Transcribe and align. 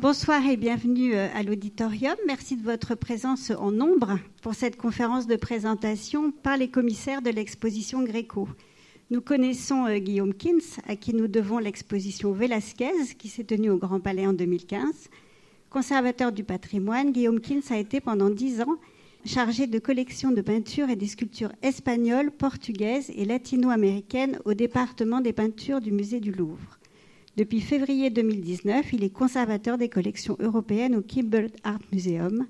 Bonsoir 0.00 0.46
et 0.46 0.56
bienvenue 0.56 1.16
euh, 1.16 1.26
à 1.34 1.42
l'auditorium. 1.42 2.14
Merci 2.24 2.56
de 2.56 2.62
votre 2.62 2.94
présence 2.94 3.50
en 3.50 3.72
nombre 3.72 4.20
pour 4.42 4.54
cette 4.54 4.76
conférence 4.76 5.26
de 5.26 5.34
présentation 5.34 6.30
par 6.30 6.56
les 6.56 6.68
commissaires 6.68 7.20
de 7.20 7.30
l'exposition 7.30 8.04
Gréco. 8.04 8.48
Nous 9.10 9.20
connaissons 9.20 9.86
euh, 9.86 9.98
Guillaume 9.98 10.34
Kins, 10.34 10.78
à 10.86 10.94
qui 10.94 11.14
nous 11.14 11.26
devons 11.26 11.58
l'exposition 11.58 12.30
Velasquez, 12.30 13.16
qui 13.18 13.26
s'est 13.26 13.42
tenue 13.42 13.70
au 13.70 13.76
Grand 13.76 13.98
Palais 13.98 14.24
en 14.24 14.34
2015. 14.34 15.08
Conservateur 15.68 16.30
du 16.30 16.44
patrimoine, 16.44 17.10
Guillaume 17.10 17.40
Kins 17.40 17.68
a 17.70 17.76
été 17.76 18.00
pendant 18.00 18.30
dix 18.30 18.60
ans 18.60 18.78
chargé 19.24 19.66
de 19.66 19.80
collection 19.80 20.30
de 20.30 20.42
peintures 20.42 20.90
et 20.90 20.96
des 20.96 21.08
sculptures 21.08 21.52
espagnoles, 21.60 22.30
portugaises 22.30 23.10
et 23.16 23.24
latino-américaines 23.24 24.38
au 24.44 24.54
département 24.54 25.20
des 25.20 25.32
peintures 25.32 25.80
du 25.80 25.90
musée 25.90 26.20
du 26.20 26.30
Louvre. 26.30 26.77
Depuis 27.38 27.60
février 27.60 28.10
2019, 28.10 28.94
il 28.94 29.04
est 29.04 29.10
conservateur 29.10 29.78
des 29.78 29.88
collections 29.88 30.36
européennes 30.40 30.96
au 30.96 31.02
Kimball 31.02 31.50
Art 31.62 31.78
Museum 31.92 32.48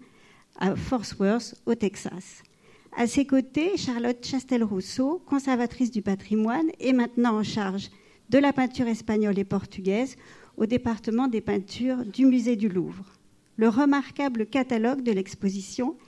à 0.59 0.77
Fort 0.77 1.05
Worth, 1.21 1.57
au 1.67 1.75
Texas. 1.75 2.43
À 2.97 3.07
ses 3.07 3.27
côtés, 3.27 3.77
Charlotte 3.77 4.25
Chastel-Rousseau, 4.25 5.21
conservatrice 5.27 5.91
du 5.91 6.01
patrimoine 6.01 6.69
et 6.81 6.95
maintenant 6.95 7.37
en 7.39 7.43
charge 7.43 7.91
de 8.31 8.39
la 8.39 8.55
peinture 8.55 8.87
espagnole 8.87 9.39
et 9.39 9.45
portugaise 9.45 10.17
au 10.57 10.65
département 10.65 11.29
des 11.29 11.43
peintures 11.43 12.03
du 12.07 12.25
musée 12.25 12.57
du 12.57 12.70
Louvre. 12.70 13.12
Le 13.59 13.69
remarquable 13.69 14.47
catalogue 14.47 15.03
de 15.03 15.12
l'exposition 15.12 15.98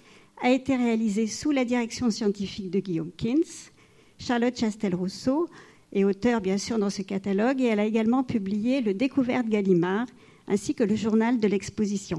a 0.42 0.48
été 0.52 0.74
réalisé 0.74 1.26
sous 1.26 1.50
la 1.50 1.66
direction 1.66 2.08
scientifique 2.08 2.70
de 2.70 2.80
Guillaume 2.80 3.12
Kins. 3.14 3.68
Charlotte 4.16 4.58
Chastel-Rousseau 4.58 5.50
est 5.92 6.04
auteur, 6.04 6.40
bien 6.40 6.58
sûr, 6.58 6.78
dans 6.78 6.90
ce 6.90 7.02
catalogue 7.02 7.60
et 7.60 7.66
elle 7.66 7.80
a 7.80 7.84
également 7.84 8.22
publié 8.22 8.80
Le 8.80 8.94
Découverte 8.94 9.48
Gallimard 9.48 10.06
ainsi 10.46 10.74
que 10.74 10.84
le 10.84 10.96
journal 10.96 11.38
de 11.38 11.46
l'exposition. 11.46 12.18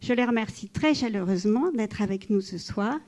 Je 0.00 0.12
les 0.12 0.24
remercie 0.24 0.68
très 0.68 0.94
chaleureusement 0.94 1.70
d'être 1.72 2.00
avec 2.00 2.30
nous 2.30 2.40
ce 2.40 2.58
soir. 2.58 2.98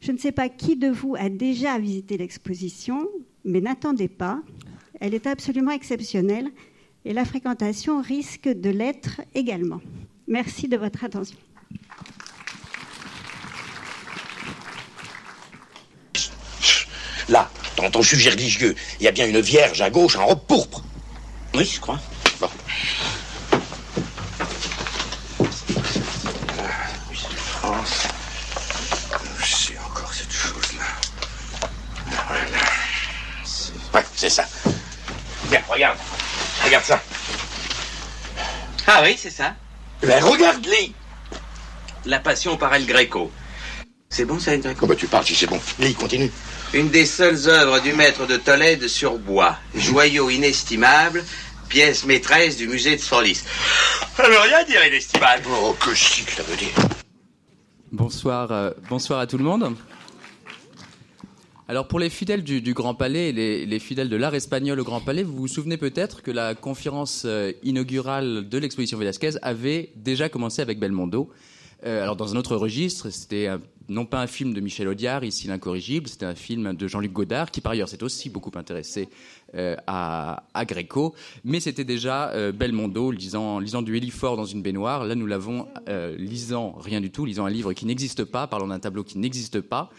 Je 0.00 0.12
ne 0.12 0.18
sais 0.18 0.32
pas 0.32 0.48
qui 0.48 0.76
de 0.76 0.88
vous 0.88 1.14
a 1.18 1.28
déjà 1.28 1.78
visité 1.78 2.16
l'exposition, 2.16 3.08
mais 3.44 3.60
n'attendez 3.60 4.08
pas. 4.08 4.40
Elle 5.00 5.14
est 5.14 5.26
absolument 5.26 5.72
exceptionnelle 5.72 6.50
et 7.04 7.12
la 7.12 7.24
fréquentation 7.24 8.00
risque 8.00 8.48
de 8.48 8.70
l'être 8.70 9.20
également. 9.34 9.80
Merci 10.26 10.68
de 10.68 10.76
votre 10.76 11.04
attention. 11.04 11.36
Là, 17.28 17.50
dans 17.76 17.90
ton 17.90 18.02
sujet 18.02 18.30
religieux, 18.30 18.74
il 19.00 19.04
y 19.04 19.08
a 19.08 19.12
bien 19.12 19.26
une 19.26 19.40
vierge 19.40 19.80
à 19.80 19.90
gauche 19.90 20.16
en 20.16 20.26
robe 20.26 20.46
pourpre. 20.46 20.82
Oui, 21.54 21.70
je 21.72 21.80
crois. 21.80 22.00
Bon. 22.40 22.48
France. 27.12 28.08
C'est 29.44 29.78
encore 29.78 30.12
cette 30.12 30.32
chose-là. 30.32 30.84
Voilà. 32.26 32.58
Ouais, 33.94 34.04
c'est 34.14 34.30
ça. 34.30 34.46
Bien, 35.50 35.62
regarde. 35.68 35.98
Regarde 36.64 36.84
ça. 36.84 37.02
Ah 38.86 39.00
oui, 39.02 39.16
c'est 39.20 39.30
ça. 39.30 39.54
Ben, 40.02 40.22
regarde-les. 40.22 40.92
La 42.04 42.18
passion 42.18 42.56
par 42.56 42.74
El 42.74 42.86
Greco. 42.86 43.30
C'est 44.10 44.24
bon, 44.24 44.38
ça, 44.38 44.52
El 44.52 44.60
Greco? 44.60 44.80
Oh, 44.82 44.86
bah, 44.86 44.96
tu 44.96 45.06
parles 45.06 45.24
si 45.24 45.34
c'est 45.34 45.46
bon. 45.46 45.60
Lis, 45.78 45.94
continue. 45.94 46.30
Une 46.74 46.88
des 46.88 47.06
seules 47.06 47.48
œuvres 47.48 47.80
du 47.80 47.92
maître 47.92 48.26
de 48.26 48.36
Tolède 48.36 48.88
sur 48.88 49.18
bois. 49.18 49.56
Joyau 49.76 50.28
inestimable, 50.28 51.22
pièce 51.68 52.04
maîtresse 52.04 52.56
du 52.56 52.66
musée 52.66 52.96
de 52.96 53.00
Senlis. 53.00 53.42
Ça 54.16 54.28
veut 54.28 54.38
rien 54.40 54.64
dire, 54.64 54.84
inestimable. 54.84 55.44
Oh, 55.62 55.74
que 55.80 55.94
chic, 55.94 56.28
ça 56.30 56.42
veut 56.42 56.56
dire. 56.56 56.74
Bonsoir, 57.92 58.50
euh, 58.50 58.70
bonsoir 58.88 59.20
à 59.20 59.26
tout 59.28 59.38
le 59.38 59.44
monde. 59.44 59.76
Alors 61.68 61.86
pour 61.88 61.98
les 62.00 62.10
fidèles 62.10 62.42
du, 62.42 62.60
du 62.60 62.74
Grand 62.74 62.94
Palais 62.94 63.28
et 63.28 63.32
les, 63.32 63.64
les 63.66 63.78
fidèles 63.78 64.08
de 64.10 64.16
l'art 64.16 64.34
espagnol 64.34 64.78
au 64.80 64.84
Grand 64.84 65.00
Palais, 65.00 65.22
vous 65.22 65.34
vous 65.36 65.48
souvenez 65.48 65.76
peut-être 65.78 66.22
que 66.22 66.30
la 66.30 66.54
conférence 66.54 67.22
euh, 67.24 67.52
inaugurale 67.62 68.48
de 68.48 68.58
l'exposition 68.58 68.98
Velasquez 68.98 69.30
avait 69.42 69.90
déjà 69.96 70.28
commencé 70.28 70.60
avec 70.60 70.78
Belmondo. 70.80 71.30
Euh, 71.86 72.02
alors 72.02 72.16
dans 72.16 72.34
un 72.34 72.36
autre 72.36 72.56
registre, 72.56 73.08
c'était 73.10 73.46
un- 73.46 73.60
non 73.88 74.06
pas 74.06 74.20
un 74.20 74.26
film 74.26 74.54
de 74.54 74.60
Michel 74.60 74.88
Audiard, 74.88 75.24
ici 75.24 75.46
l'incorrigible, 75.46 76.08
c'était 76.08 76.26
un 76.26 76.34
film 76.34 76.74
de 76.74 76.88
Jean-Luc 76.88 77.12
Godard, 77.12 77.50
qui 77.50 77.60
par 77.60 77.72
ailleurs 77.72 77.88
s'est 77.88 78.02
aussi 78.02 78.30
beaucoup 78.30 78.52
intéressé 78.54 79.08
euh, 79.54 79.76
à, 79.86 80.42
à 80.52 80.64
Gréco, 80.64 81.14
mais 81.44 81.60
c'était 81.60 81.84
déjà 81.84 82.30
euh, 82.30 82.50
Belmondo 82.50 83.12
lisant, 83.12 83.60
du 83.82 83.96
Hélifort 83.96 84.36
dans 84.36 84.44
une 84.44 84.62
baignoire. 84.62 85.04
Là, 85.04 85.14
nous 85.14 85.26
l'avons 85.26 85.68
euh, 85.88 86.16
lisant 86.16 86.72
rien 86.80 87.00
du 87.00 87.10
tout, 87.10 87.24
lisant 87.24 87.44
un 87.44 87.50
livre 87.50 87.72
qui 87.72 87.86
n'existe 87.86 88.24
pas, 88.24 88.48
parlant 88.48 88.66
d'un 88.66 88.80
tableau 88.80 89.04
qui 89.04 89.18
n'existe 89.18 89.60
pas, 89.60 89.90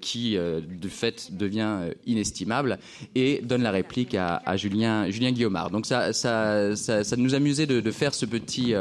qui 0.00 0.36
de 0.36 0.88
fait 0.88 1.28
devient 1.32 1.90
inestimable 2.06 2.78
et 3.14 3.42
donne 3.42 3.62
la 3.62 3.70
réplique 3.70 4.14
à, 4.14 4.56
Julien, 4.56 5.10
Julien 5.10 5.32
Guillaumard. 5.32 5.70
Donc 5.70 5.84
ça, 5.84 6.14
ça, 6.14 6.74
ça, 6.74 7.16
nous 7.16 7.34
amusait 7.34 7.66
de, 7.66 7.90
faire 7.90 8.14
ce 8.14 8.24
petit 8.24 8.72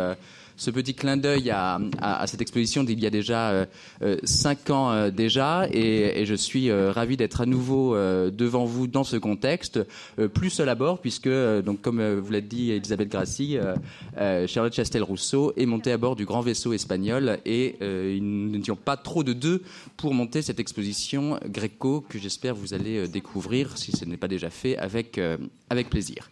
ce 0.57 0.71
petit 0.71 0.93
clin 0.93 1.17
d'œil 1.17 1.49
à, 1.51 1.79
cette 2.27 2.41
exposition 2.41 2.83
d'il 2.83 2.99
y 2.99 3.05
a 3.05 3.09
déjà 3.09 3.49
euh, 3.49 3.65
euh, 4.01 4.17
cinq 4.23 4.69
ans 4.69 4.91
euh, 4.91 5.11
déjà, 5.11 5.67
et, 5.71 6.25
je 6.25 6.35
suis 6.35 6.71
ravi 6.71 7.17
d'être 7.17 7.41
à 7.41 7.45
nouveau 7.45 7.95
devant 7.95 8.65
vous 8.65 8.87
dans 8.87 9.03
ce 9.03 9.17
contexte, 9.17 9.79
plus 10.33 10.49
seul 10.49 10.69
à 10.69 10.75
bord, 10.75 10.99
puisque, 10.99 11.29
donc, 11.29 11.81
comme 11.81 12.15
vous 12.15 12.31
l'a 12.31 12.41
dit 12.41 12.71
Elisabeth 12.71 13.09
Grassi, 13.09 13.57
Charlotte 14.47 14.73
Chastel-Rousseau 14.73 15.53
est 15.55 15.65
montée 15.65 15.91
à 15.91 15.97
bord 15.97 16.15
du 16.15 16.25
grand 16.25 16.41
vaisseau 16.41 16.73
espagnol, 16.73 17.37
et 17.45 17.75
nous 17.81 18.49
n'étions 18.57 18.75
pas 18.75 18.97
trop 18.97 19.23
de 19.23 19.33
deux 19.33 19.61
pour 19.97 20.13
monter 20.13 20.41
cette 20.41 20.59
exposition 20.59 21.39
gréco 21.45 22.03
que 22.07 22.17
j'espère 22.17 22.55
vous 22.55 22.73
allez 22.73 23.07
découvrir, 23.07 23.77
si 23.77 23.91
ce 23.91 24.05
n'est 24.05 24.17
pas 24.17 24.27
déjà 24.27 24.49
fait, 24.49 24.77
avec, 24.77 25.19
avec 25.69 25.89
plaisir. 25.89 26.29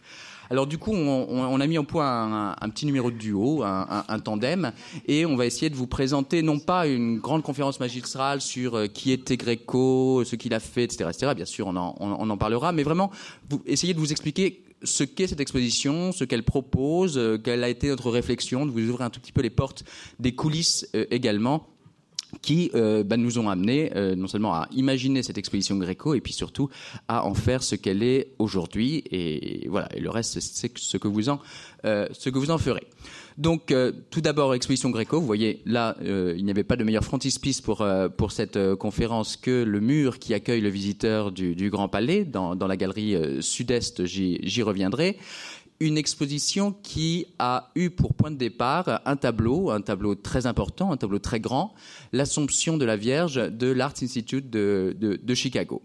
Alors 0.50 0.66
du 0.66 0.78
coup, 0.78 0.92
on, 0.92 1.26
on- 1.28 1.60
a 1.60 1.66
mis 1.66 1.78
en 1.78 1.84
point 1.84 2.56
un, 2.60 2.68
petit 2.68 2.86
numéro 2.86 3.10
de 3.10 3.16
duo, 3.16 3.62
un, 3.62 4.18
tandem, 4.22 4.72
et 5.06 5.24
on 5.24 5.36
va 5.36 5.46
essayer 5.46 5.70
de 5.70 5.76
vous 5.76 5.86
présenter 5.86 6.42
non 6.42 6.58
pas 6.58 6.86
une 6.86 7.18
grande 7.18 7.42
conférence 7.42 7.80
magistrale 7.80 8.40
sur 8.40 8.74
euh, 8.74 8.86
qui 8.86 9.12
était 9.12 9.36
Gréco, 9.36 10.22
ce 10.24 10.36
qu'il 10.36 10.52
a 10.54 10.60
fait, 10.60 10.84
etc., 10.84 11.08
etc. 11.10 11.32
Bien 11.34 11.44
sûr, 11.44 11.66
on 11.68 11.76
en, 11.76 12.36
parlera, 12.36 12.72
mais 12.72 12.82
vraiment 12.82 13.10
vous, 13.48 13.62
essayer 13.66 13.94
de 13.94 13.98
vous 13.98 14.12
expliquer 14.12 14.62
ce 14.82 15.04
qu'est 15.04 15.26
cette 15.26 15.40
exposition, 15.40 16.12
ce 16.12 16.24
qu'elle 16.24 16.42
propose, 16.42 17.16
euh, 17.16 17.38
quelle 17.38 17.64
a 17.64 17.68
été 17.68 17.88
notre 17.88 18.10
réflexion, 18.10 18.66
de 18.66 18.70
vous 18.70 18.80
ouvrir 18.80 19.02
un 19.02 19.10
tout 19.10 19.20
petit 19.20 19.32
peu 19.32 19.40
les 19.40 19.50
portes 19.50 19.84
des 20.18 20.34
coulisses 20.34 20.88
euh, 20.94 21.06
également 21.10 21.66
qui 22.40 22.70
euh, 22.74 23.02
bah, 23.04 23.16
nous 23.16 23.38
ont 23.38 23.48
amené 23.48 23.90
euh, 23.96 24.14
non 24.14 24.26
seulement 24.26 24.54
à 24.54 24.68
imaginer 24.72 25.22
cette 25.22 25.38
exposition 25.38 25.76
gréco 25.76 26.14
et 26.14 26.20
puis 26.20 26.32
surtout 26.32 26.68
à 27.08 27.24
en 27.24 27.34
faire 27.34 27.62
ce 27.62 27.74
qu'elle 27.74 28.02
est 28.02 28.28
aujourd'hui. 28.38 29.04
Et 29.10 29.66
voilà 29.68 29.88
et 29.94 30.00
le 30.00 30.10
reste 30.10 30.40
c'est 30.40 30.78
ce 30.78 30.96
que 30.96 31.08
vous 31.08 31.28
en 31.28 31.40
euh, 31.84 32.06
ce 32.12 32.30
que 32.30 32.38
vous 32.38 32.50
en 32.50 32.58
ferez. 32.58 32.86
Donc 33.36 33.72
euh, 33.72 33.92
tout 34.10 34.20
d'abord 34.20 34.54
exposition 34.54 34.90
gréco. 34.90 35.20
Vous 35.20 35.26
voyez 35.26 35.60
là 35.66 35.96
euh, 36.02 36.34
il 36.36 36.44
n'y 36.44 36.50
avait 36.50 36.64
pas 36.64 36.76
de 36.76 36.84
meilleur 36.84 37.04
frontispice 37.04 37.60
pour 37.60 37.80
euh, 37.80 38.08
pour 38.08 38.32
cette 38.32 38.74
conférence 38.76 39.36
que 39.36 39.64
le 39.64 39.80
mur 39.80 40.18
qui 40.18 40.34
accueille 40.34 40.60
le 40.60 40.68
visiteur 40.68 41.32
du, 41.32 41.54
du 41.54 41.70
Grand 41.70 41.88
Palais 41.88 42.24
dans, 42.24 42.54
dans 42.54 42.66
la 42.66 42.76
galerie 42.76 43.16
sud-est 43.40 44.04
j'y 44.06 44.62
reviendrai 44.62 45.18
une 45.80 45.98
exposition 45.98 46.72
qui 46.72 47.26
a 47.38 47.70
eu 47.74 47.90
pour 47.90 48.14
point 48.14 48.30
de 48.30 48.36
départ 48.36 49.00
un 49.04 49.16
tableau, 49.16 49.70
un 49.70 49.80
tableau 49.80 50.14
très 50.14 50.46
important, 50.46 50.92
un 50.92 50.96
tableau 50.96 51.18
très 51.18 51.40
grand, 51.40 51.74
l'Assomption 52.12 52.76
de 52.76 52.84
la 52.84 52.96
Vierge 52.96 53.50
de 53.50 53.72
l'Art 53.72 53.94
Institute 54.02 54.48
de, 54.50 54.96
de, 54.98 55.16
de 55.20 55.34
Chicago. 55.34 55.82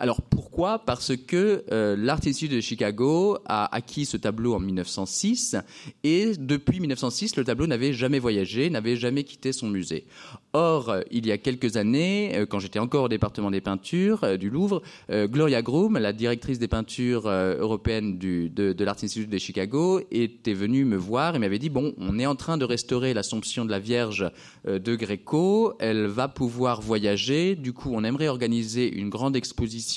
Alors 0.00 0.22
pourquoi? 0.22 0.78
Parce 0.78 1.14
que 1.14 1.62
euh, 1.70 1.94
l'Art 1.94 2.20
Institute 2.26 2.52
de 2.52 2.60
Chicago 2.60 3.36
a 3.44 3.74
acquis 3.74 4.06
ce 4.06 4.16
tableau 4.16 4.54
en 4.54 4.58
1906 4.58 5.56
et 6.04 6.32
depuis 6.38 6.80
1906, 6.80 7.36
le 7.36 7.44
tableau 7.44 7.66
n'avait 7.66 7.92
jamais 7.92 8.18
voyagé, 8.18 8.70
n'avait 8.70 8.96
jamais 8.96 9.24
quitté 9.24 9.52
son 9.52 9.68
musée. 9.68 10.06
Or, 10.54 10.88
euh, 10.88 11.02
il 11.10 11.26
y 11.26 11.32
a 11.32 11.36
quelques 11.36 11.76
années, 11.76 12.32
euh, 12.34 12.46
quand 12.46 12.60
j'étais 12.60 12.78
encore 12.78 13.04
au 13.04 13.08
département 13.08 13.50
des 13.50 13.60
peintures 13.60 14.38
du 14.38 14.48
Louvre, 14.48 14.80
Gloria 15.10 15.60
Groom, 15.60 15.98
la 15.98 16.14
directrice 16.14 16.58
des 16.58 16.68
peintures 16.68 17.28
européennes 17.28 18.18
de, 18.18 18.48
de 18.48 18.84
l'Art 18.84 18.96
Institute 19.02 19.28
de 19.28 19.38
Chicago, 19.38 20.00
était 20.10 20.54
venue 20.54 20.86
me 20.86 20.96
voir 20.96 21.36
et 21.36 21.38
m'avait 21.38 21.58
dit 21.58 21.68
bon, 21.68 21.92
on 21.98 22.18
est 22.18 22.26
en 22.26 22.36
train 22.36 22.56
de 22.56 22.64
restaurer 22.64 23.12
l'Assomption 23.12 23.66
de 23.66 23.70
la 23.70 23.78
Vierge 23.78 24.30
de 24.66 24.94
Gréco, 24.94 25.74
elle 25.78 26.06
va 26.06 26.28
pouvoir 26.28 26.80
voyager. 26.80 27.54
Du 27.54 27.74
coup, 27.74 27.90
on 27.92 28.02
aimerait 28.04 28.28
organiser 28.28 28.90
une 28.90 29.10
grande 29.10 29.36
exposition 29.36 29.89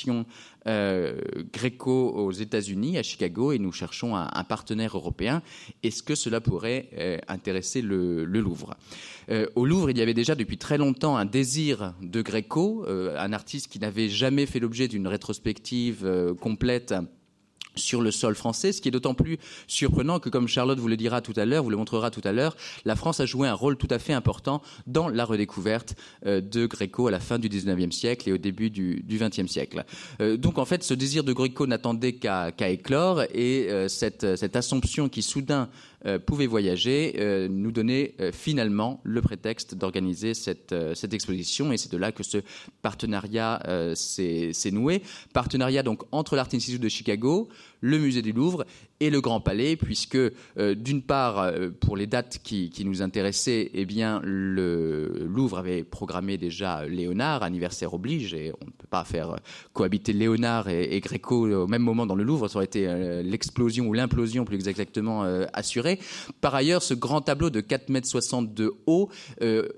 euh, 0.66 1.19
Gréco 1.51 2.10
aux 2.10 2.31
États-Unis, 2.31 2.98
à 2.98 3.04
Chicago, 3.04 3.51
et 3.51 3.60
nous 3.60 3.72
cherchons 3.72 4.16
un, 4.16 4.44
partenaire 4.44 4.95
européen. 4.95 5.42
Est-ce 5.84 6.04
que 6.04 6.16
cela 6.16 6.42
pourrait 6.42 6.90
euh, 6.98 7.18
intéresser 7.28 7.81
le, 7.81 8.24
Louvre? 8.25 8.75
Euh, 9.30 9.45
Au 9.56 9.66
Louvre, 9.66 9.90
il 9.90 9.98
y 9.98 10.01
avait 10.01 10.13
déjà 10.13 10.36
depuis 10.36 10.57
très 10.57 10.78
longtemps 10.78 11.18
un 11.18 11.25
désir 11.25 11.94
de 12.01 12.22
Gréco, 12.22 12.86
un 12.88 13.34
artiste 13.34 13.68
qui 13.68 13.80
n'avait 13.80 14.10
jamais 14.10 14.45
fait 14.45 14.60
l'objet 14.60 14.88
d'une 14.88 15.07
rétrospective 15.07 16.36
complète 16.39 16.94
sur 17.75 18.02
le 18.02 18.12
sol 18.12 18.36
français, 18.36 18.72
ce 18.72 18.81
qui 18.81 18.88
est 18.88 18.92
d'autant 18.92 19.14
plus 19.14 19.38
surprenant 19.68 20.20
que, 20.20 20.30
comme 20.30 20.48
Charlotte 20.48 20.80
vous 20.80 20.88
le 20.88 20.98
dira 20.98 21.22
tout 21.22 21.34
à 21.36 21.46
l'heure, 21.46 21.64
vous 21.64 21.70
le 21.70 21.78
montrera 21.78 22.12
tout 22.12 22.22
à 22.24 22.31
l'heure, 22.31 22.56
la 22.86 22.96
France 22.96 23.20
a 23.20 23.25
joué 23.25 23.48
un 23.48 23.54
rôle 23.54 23.78
tout 23.78 23.88
à 23.90 24.00
fait 24.00 24.14
important 24.14 24.62
dans 24.88 25.10
la 25.10 25.25
redécouverte 25.25 25.96
euh, 26.25 26.42
de 26.42 26.66
Gréco 26.66 27.08
à 27.08 27.12
la 27.12 27.20
fin 27.20 27.40
du 27.40 27.50
XIXe 27.50 27.96
siècle 27.96 28.30
et 28.30 28.34
au 28.34 28.38
début 28.38 28.70
du 28.70 29.04
XXe 29.10 29.48
siècle. 29.48 29.86
Euh, 30.22 30.38
donc 30.38 30.58
en 30.58 30.66
fait, 30.66 30.84
ce 30.84 30.94
désir 30.94 31.24
de 31.24 31.34
Gréco 31.34 31.68
n'attendait 31.68 32.14
qu'à 32.14 32.52
éclore 32.70 33.24
et 33.34 33.68
euh, 33.70 33.88
cette, 33.88 34.36
cette 34.36 34.56
assomption 34.56 35.10
qui 35.10 35.22
soudain 35.22 35.70
euh, 36.06 36.20
pouvait 36.20 36.48
voyager, 36.48 37.16
euh, 37.18 37.48
nous 37.48 37.72
donnait 37.72 38.16
euh, 38.20 38.32
finalement 38.34 39.00
le 39.04 39.22
prétexte 39.22 39.76
d'organiser 39.76 40.34
cette, 40.34 40.76
cette 40.96 41.14
exposition. 41.14 41.72
Et 41.72 41.78
c'est 41.78 41.92
de 41.92 41.98
là 41.98 42.12
que 42.12 42.24
ce 42.24 42.40
partenariat 42.82 43.62
s'est 43.96 44.72
noué. 44.72 45.02
Partenariat 45.34 45.84
donc 45.84 46.04
entre 46.12 46.36
l'Art 46.36 46.50
Institute 46.54 46.82
de 46.82 46.90
Chicago, 46.90 47.48
le 47.84 47.98
musée 47.98 48.22
du 48.22 48.32
Louvre 48.32 48.66
et 49.02 49.10
le 49.10 49.20
Grand 49.20 49.42
Palais, 49.42 49.76
puisque 49.76 50.16
euh, 50.16 50.32
d'une 50.74 51.02
part, 51.02 51.40
euh, 51.40 51.70
pour 51.70 51.98
les 51.98 52.08
dates 52.08 52.40
qui, 52.42 52.72
nous 52.86 53.02
intéressaient, 53.02 53.72
eh 53.74 53.86
bien, 53.86 54.22
le 54.24 55.26
Louvre 55.28 55.58
avait 55.58 55.84
programmé 55.84 56.38
déjà 56.38 56.86
Léonard, 56.86 57.44
anniversaire 57.44 57.94
oblige, 57.94 58.34
et 58.34 58.54
on 58.62 58.66
ne 58.66 58.72
peut 58.72 58.88
pas 58.90 59.04
faire 59.04 59.36
cohabiter 59.74 60.14
Léonard 60.14 60.70
et, 60.70 61.00
Gréco 61.02 61.50
au 61.50 61.68
même 61.68 61.82
moment 61.82 62.06
dans 62.06 62.16
le 62.16 62.24
Louvre, 62.24 62.48
ça 62.48 62.58
aurait 62.58 62.66
été 62.66 62.88
euh, 62.88 63.22
l'explosion 63.22 63.88
ou 63.88 63.94
l'implosion 63.94 64.46
plus 64.46 64.68
exactement 64.68 65.24
assurée. 65.52 66.00
Par 66.40 66.56
ailleurs, 66.56 66.82
ce 66.82 66.94
grand 66.94 67.20
tableau 67.20 67.50
de 67.50 67.60
4,60 67.60 67.92
mètres 67.92 68.54
de 68.54 68.74
haut 68.86 69.10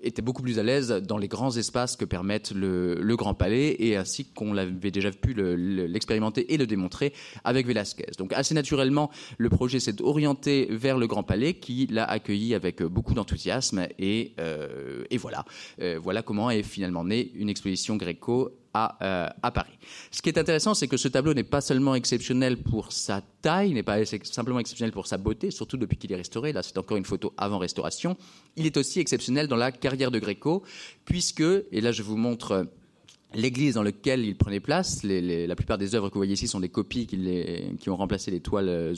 était 0.04 0.22
beaucoup 0.22 0.44
plus 0.44 0.60
à 0.60 0.64
l'aise 0.64 0.90
dans 0.90 1.18
les 1.18 1.28
grands 1.28 1.56
espaces 1.56 1.96
que 1.96 2.06
permettent 2.06 2.52
le, 2.52 2.96
le 3.02 3.16
Grand 3.16 3.34
Palais, 3.34 3.76
et 3.80 3.96
ainsi 3.96 4.26
qu'on 4.26 4.54
l'avait 4.54 4.92
déjà 4.92 5.10
pu 5.12 5.34
l'expérimenter 5.34 6.54
et 6.54 6.58
le 6.58 6.68
démontrer 6.68 7.14
avec 7.44 7.66
Velasquez. 7.66 7.95
Donc 8.18 8.34
assez 8.34 8.54
naturellement, 8.54 9.10
le 9.38 9.50
projet 9.50 9.80
s'est 9.80 10.02
orienté 10.02 10.68
vers 10.70 10.98
le 10.98 11.08
Grand 11.08 11.24
Palais 11.24 11.56
qui 11.56 11.88
l'a 11.88 12.06
accueilli 12.06 12.54
avec 12.54 12.82
beaucoup 12.84 13.14
d'enthousiasme 13.14 13.88
et, 14.00 14.34
euh, 14.40 15.04
voilà. 15.20 15.46
Euh, 15.82 16.00
voilà 16.02 16.22
comment 16.22 16.52
est 16.52 16.64
finalement 16.64 17.04
née 17.04 17.32
une 17.36 17.50
exposition 17.50 17.96
gréco 17.96 18.52
à, 18.74 18.98
euh, 19.02 19.30
à, 19.42 19.52
Paris. 19.52 19.78
Ce 20.12 20.22
qui 20.22 20.30
est 20.30 20.38
intéressant, 20.38 20.74
c'est 20.74 20.88
que 20.88 20.98
ce 20.98 21.08
tableau 21.08 21.34
n'est 21.34 21.44
pas 21.44 21.62
seulement 21.62 21.96
exceptionnel 21.96 22.58
pour 22.58 22.92
sa 22.92 23.22
taille, 23.42 23.74
n'est 23.74 23.84
pas 23.84 24.04
simplement 24.06 24.60
exceptionnel 24.60 24.92
pour 24.92 25.08
sa 25.08 25.18
beauté, 25.18 25.50
surtout 25.50 25.78
depuis 25.78 25.98
qu'il 25.98 26.12
est 26.12 26.18
restauré. 26.18 26.52
Là, 26.52 26.62
c'est 26.62 26.78
encore 26.78 26.98
une 26.98 27.06
photo 27.06 27.34
avant 27.38 27.58
restauration. 27.58 28.18
Il 28.58 28.66
est 28.66 28.76
aussi 28.76 29.00
exceptionnel 29.00 29.48
dans 29.48 29.56
la 29.56 29.72
carrière 29.72 30.12
de 30.12 30.20
Gréco, 30.20 30.64
puisque, 31.06 31.42
et 31.42 31.82
là 31.82 31.92
je 31.94 32.04
vous 32.04 32.18
montre 32.18 32.68
l'église 33.34 33.76
dans 33.76 33.84
laquelle 33.84 34.26
il 34.26 34.36
prenait 34.36 34.60
place. 34.60 35.04
la 35.04 35.56
plupart 35.56 35.78
des 35.78 35.96
œuvres 35.96 36.10
que 36.10 36.14
vous 36.14 36.20
voyez 36.20 36.34
ici 36.34 36.48
sont 36.48 36.60
des 36.60 36.70
copies 36.70 37.08
qui, 37.08 37.90
ont 37.90 37.96
remplacé 37.96 38.32
les 38.32 38.40
toiles 38.40 38.70
euh, 38.70 38.94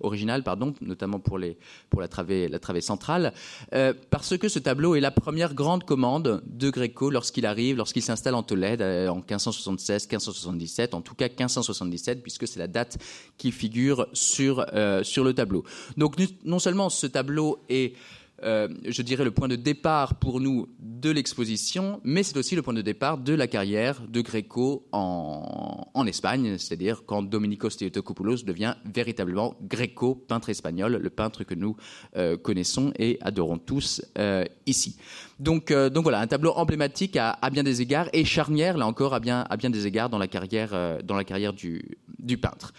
originales, 0.00 0.44
notamment 0.80 1.18
pour, 1.18 1.38
la, 1.38 2.08
travée, 2.08 2.48
centrale, 2.80 3.32
euh, 3.72 3.92
parce 4.10 4.36
que 4.36 4.48
ce 4.48 4.58
tableau 4.58 4.94
est 4.94 5.00
la 5.00 5.10
première 5.10 5.54
grande 5.54 5.84
commande 5.84 6.42
de 6.46 6.70
Gréco 6.70 7.10
lorsqu'il 7.10 7.46
arrive, 7.46 7.76
lorsqu'il 7.76 8.02
s'installe 8.02 8.34
en 8.34 8.42
Tolède 8.42 8.82
euh, 8.82 9.08
en 9.08 9.20
1576-1577, 9.20 10.94
en 10.94 11.00
tout 11.00 11.14
cas 11.14 11.28
1577, 11.28 12.22
puisque 12.22 12.46
c'est 12.46 12.58
la 12.58 12.68
date 12.68 12.98
qui 13.38 13.52
figure 13.52 14.06
sur 14.12 14.64
le 14.66 15.32
tableau. 15.32 15.64
Donc 15.96 16.16
non 16.44 16.58
seulement 16.58 16.88
ce 16.90 17.06
tableau 17.06 17.58
est 17.68 17.94
euh, 18.42 18.68
je 18.84 19.02
dirais, 19.02 19.24
le 19.24 19.30
point 19.30 19.46
de 19.46 19.54
départ 19.56 20.16
pour 20.16 20.40
nous 20.40 20.68
de 20.80 21.10
l'exposition, 21.10 22.00
mais 22.02 22.24
c'est 22.24 22.36
aussi 22.36 22.56
le 22.56 22.62
point 22.62 22.74
de 22.74 22.82
départ 22.82 23.16
de 23.16 23.32
la 23.32 23.46
carrière 23.46 24.02
de 24.08 24.20
Gréco 24.20 24.88
en, 24.92 26.04
Espagne, 26.06 26.58
c'est-à-dire 26.58 27.04
quand 27.06 27.22
Dominicos 27.22 27.70
Theotokopoulos 27.70 28.44
devient 28.44 28.74
véritablement 28.84 29.54
Gréco, 29.62 30.14
peintre 30.14 30.50
espagnol, 30.50 31.00
le 31.00 31.10
peintre 31.10 31.44
que 31.44 31.54
nous 31.54 31.76
euh, 32.16 32.36
connaissons 32.36 32.92
et 32.98 33.16
adorons 33.22 33.56
tous 33.56 34.02
euh, 34.18 34.44
ici. 34.66 34.98
Donc, 35.40 35.72
donc 35.72 36.02
voilà, 36.02 36.20
un 36.20 36.26
tableau 36.26 36.52
emblématique 36.52 37.16
à, 37.16 37.38
bien 37.50 37.62
des 37.62 37.80
égards 37.80 38.08
et 38.12 38.24
charnière, 38.24 38.76
là 38.76 38.86
encore, 38.86 39.14
à 39.14 39.20
bien, 39.20 39.46
à 39.48 39.56
bien 39.56 39.70
des 39.70 39.86
égards 39.86 40.10
dans 40.10 40.18
la 40.18 40.28
carrière, 40.28 40.98
dans 41.02 41.16
la 41.16 41.24
carrière 41.24 41.54
du, 41.54 41.96
du 42.18 42.36
peintre. 42.36 42.74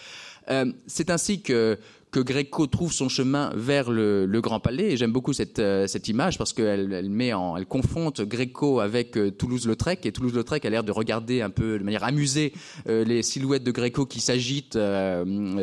c'est 0.86 1.10
ainsi 1.10 1.42
que 1.42 1.80
que 2.16 2.22
Gréco 2.22 2.66
trouve 2.66 2.94
son 2.94 3.10
chemin 3.10 3.52
vers 3.56 3.92
le, 3.92 4.40
Grand 4.42 4.62
Palais. 4.62 4.94
Et 4.94 4.98
j'aime 4.98 5.12
beaucoup 5.12 5.34
cette, 5.34 5.60
euh, 5.60 5.86
image 6.08 6.38
parce 6.38 6.54
qu'elle 6.54 6.94
elle 6.94 7.10
met 7.10 7.34
elle 7.58 7.66
confronte 7.66 8.22
Gréco 8.22 8.80
avec 8.80 9.18
euh, 9.18 9.32
Toulouse-Lautrec. 9.32 10.06
Et 10.06 10.14
Toulouse-Lautrec 10.14 10.64
a 10.64 10.70
l'air 10.70 10.86
de 10.86 10.94
regarder 10.94 11.42
un 11.42 11.50
peu 11.50 11.78
de 11.78 11.84
manière 11.84 12.06
amusée 12.06 12.54
euh, 12.88 13.04
les 13.04 13.22
silhouettes 13.22 13.66
de 13.66 13.72
Gréco 13.72 14.06
qui 14.06 14.22
s'agitent 14.22 14.78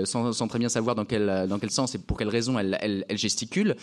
sans, 0.04 0.48
très 0.48 0.58
bien 0.58 0.68
savoir 0.68 0.94
dans 0.94 1.06
quel, 1.06 1.46
dans 1.48 1.58
quel 1.58 1.70
sens 1.70 1.94
et 1.94 1.98
pour 1.98 2.18
quelle 2.18 2.28
raison 2.28 2.58
elle, 2.58 2.76
elle, 2.82 3.06
gesticule. 3.16 3.74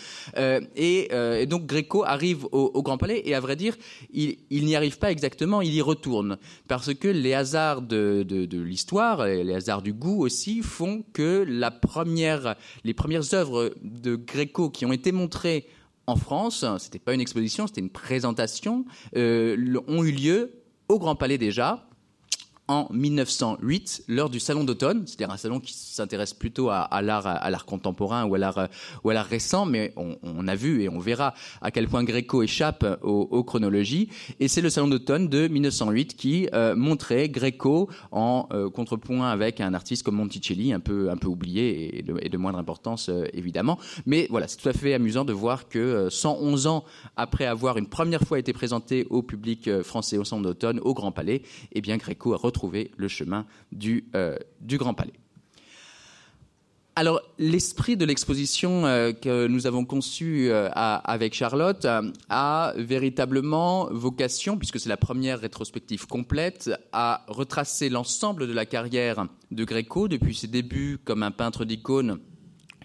Et, 0.76 1.08
donc 1.48 1.66
Gréco 1.66 2.04
arrive 2.04 2.46
au, 2.52 2.82
Grand 2.82 2.98
Palais 2.98 3.22
et 3.24 3.34
à 3.34 3.40
vrai 3.40 3.56
dire, 3.56 3.74
il, 4.12 4.36
il 4.50 4.64
n'y 4.64 4.76
arrive 4.76 4.98
pas 4.98 5.10
exactement, 5.10 5.60
il 5.60 5.74
y 5.74 5.82
retourne. 5.82 6.38
Parce 6.68 6.94
que 6.94 7.08
les 7.08 7.34
hasards 7.34 7.82
de, 7.82 8.22
de, 8.22 8.44
de 8.44 8.60
l'histoire, 8.60 9.26
les 9.26 9.54
hasards 9.54 9.82
du 9.82 9.92
goût 9.92 10.22
aussi, 10.24 10.62
font 10.62 11.02
que 11.12 11.44
la 11.48 11.70
première 11.70 12.56
les 12.84 12.94
premières 12.94 13.34
œuvres 13.34 13.74
de 13.82 14.16
Gréco 14.16 14.70
qui 14.70 14.86
ont 14.86 14.92
été 14.92 15.12
montrées 15.12 15.66
en 16.06 16.16
France, 16.16 16.64
c'était 16.78 16.98
pas 16.98 17.14
une 17.14 17.20
exposition, 17.20 17.66
c'était 17.66 17.80
une 17.80 17.90
présentation, 17.90 18.84
euh, 19.16 19.80
ont 19.86 20.02
eu 20.04 20.10
lieu 20.10 20.62
au 20.88 20.98
Grand 20.98 21.14
Palais 21.14 21.38
déjà, 21.38 21.86
en 22.70 22.86
1908 22.92 24.04
lors 24.06 24.30
du 24.30 24.38
salon 24.38 24.62
d'automne, 24.62 25.02
c'est-à-dire 25.04 25.34
un 25.34 25.36
salon 25.36 25.58
qui 25.58 25.74
s'intéresse 25.74 26.32
plutôt 26.32 26.70
à, 26.70 27.02
l'art 27.02 27.66
contemporain 27.66 28.24
ou 28.26 28.36
à 28.36 28.38
l'art 28.38 29.26
récent, 29.26 29.66
mais 29.66 29.92
on, 29.96 30.46
a 30.46 30.54
vu 30.54 30.84
et 30.84 30.88
on 30.88 31.00
verra 31.00 31.34
à 31.62 31.72
quel 31.72 31.88
point 31.88 32.04
Gréco 32.04 32.44
échappe 32.44 32.86
aux, 33.02 33.42
chronologies. 33.42 34.08
Et 34.38 34.46
c'est 34.46 34.60
le 34.60 34.70
salon 34.70 34.86
d'automne 34.86 35.26
de 35.26 35.48
1908 35.48 36.14
qui 36.14 36.48
euh, 36.54 36.76
montrait 36.76 37.28
Gréco 37.28 37.90
en 38.12 38.46
euh, 38.52 38.70
contrepoint 38.70 39.28
avec 39.28 39.60
un 39.60 39.74
artiste 39.74 40.04
comme 40.04 40.14
Monticelli, 40.14 40.72
un 40.72 40.78
peu 40.78 41.10
un 41.10 41.16
peu 41.16 41.26
oublié 41.26 41.98
et 41.98 42.02
de, 42.02 42.36
moindre 42.36 42.60
importance 42.60 43.08
euh, 43.08 43.24
évidemment. 43.32 43.80
Mais 44.06 44.28
voilà, 44.30 44.46
c'est 44.46 44.58
tout 44.58 44.68
à 44.68 44.72
fait 44.72 44.94
amusant 44.94 45.24
de 45.24 45.32
voir 45.32 45.68
que 45.68 46.08
111 46.08 46.68
ans 46.68 46.84
après 47.16 47.46
avoir 47.46 47.78
une 47.78 47.88
première 47.88 48.22
fois 48.22 48.38
été 48.38 48.52
présenté 48.52 49.08
au 49.10 49.22
public 49.22 49.82
français 49.82 50.18
au 50.18 50.24
salon 50.24 50.42
d'automne 50.42 50.78
au 50.78 50.94
Grand 50.94 51.10
Palais, 51.10 51.42
eh 51.72 51.80
bien 51.80 51.96
Gréco 51.96 52.32
a 52.32 52.36
retrouvé 52.36 52.59
le 52.68 53.08
chemin 53.08 53.46
du, 53.72 54.04
euh, 54.14 54.36
du 54.60 54.78
Grand 54.78 54.94
Palais. 54.94 55.12
Alors, 56.96 57.22
l'esprit 57.38 57.96
de 57.96 58.04
l'exposition 58.04 58.84
euh, 58.84 59.12
que 59.12 59.46
nous 59.46 59.66
avons 59.66 59.84
conçue 59.84 60.50
euh, 60.50 60.68
avec 60.74 61.34
Charlotte 61.34 61.86
a 62.28 62.74
véritablement 62.76 63.86
vocation, 63.90 64.58
puisque 64.58 64.80
c'est 64.80 64.88
la 64.88 64.96
première 64.96 65.40
rétrospective 65.40 66.06
complète, 66.06 66.70
à 66.92 67.24
retracer 67.28 67.88
l'ensemble 67.88 68.48
de 68.48 68.52
la 68.52 68.66
carrière 68.66 69.26
de 69.50 69.64
Gréco 69.64 70.08
depuis 70.08 70.34
ses 70.34 70.48
débuts 70.48 70.98
comme 71.02 71.22
un 71.22 71.30
peintre 71.30 71.64
d'icônes 71.64 72.18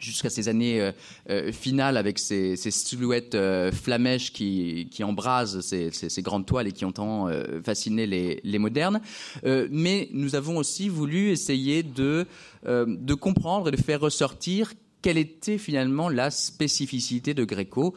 jusqu'à 0.05 0.29
ces 0.29 0.47
années 0.47 0.79
euh, 0.79 0.91
euh, 1.29 1.51
finales 1.51 1.97
avec 1.97 2.19
ces, 2.19 2.55
silhouettes 2.55 3.35
euh, 3.35 3.71
flamèches 3.71 4.31
qui, 4.31 4.88
qui 4.91 5.03
embrasent 5.03 5.62
ces, 5.62 6.21
grandes 6.21 6.45
toiles 6.45 6.67
et 6.67 6.71
qui 6.71 6.85
ont 6.85 6.91
tant 6.91 7.29
fasciné 7.63 8.07
les, 8.07 8.39
les 8.43 8.59
modernes. 8.59 9.01
mais 9.43 10.09
nous 10.13 10.35
avons 10.35 10.57
aussi 10.57 10.89
voulu 10.89 11.29
essayer 11.29 11.83
de, 11.83 12.25
de 12.65 13.13
comprendre 13.13 13.67
et 13.67 13.71
de 13.71 13.77
faire 13.77 14.01
ressortir 14.01 14.74
quelle 15.01 15.17
était 15.17 15.57
finalement 15.57 16.09
la 16.09 16.31
spécificité 16.31 17.33
de 17.33 17.43
Gréco. 17.43 17.93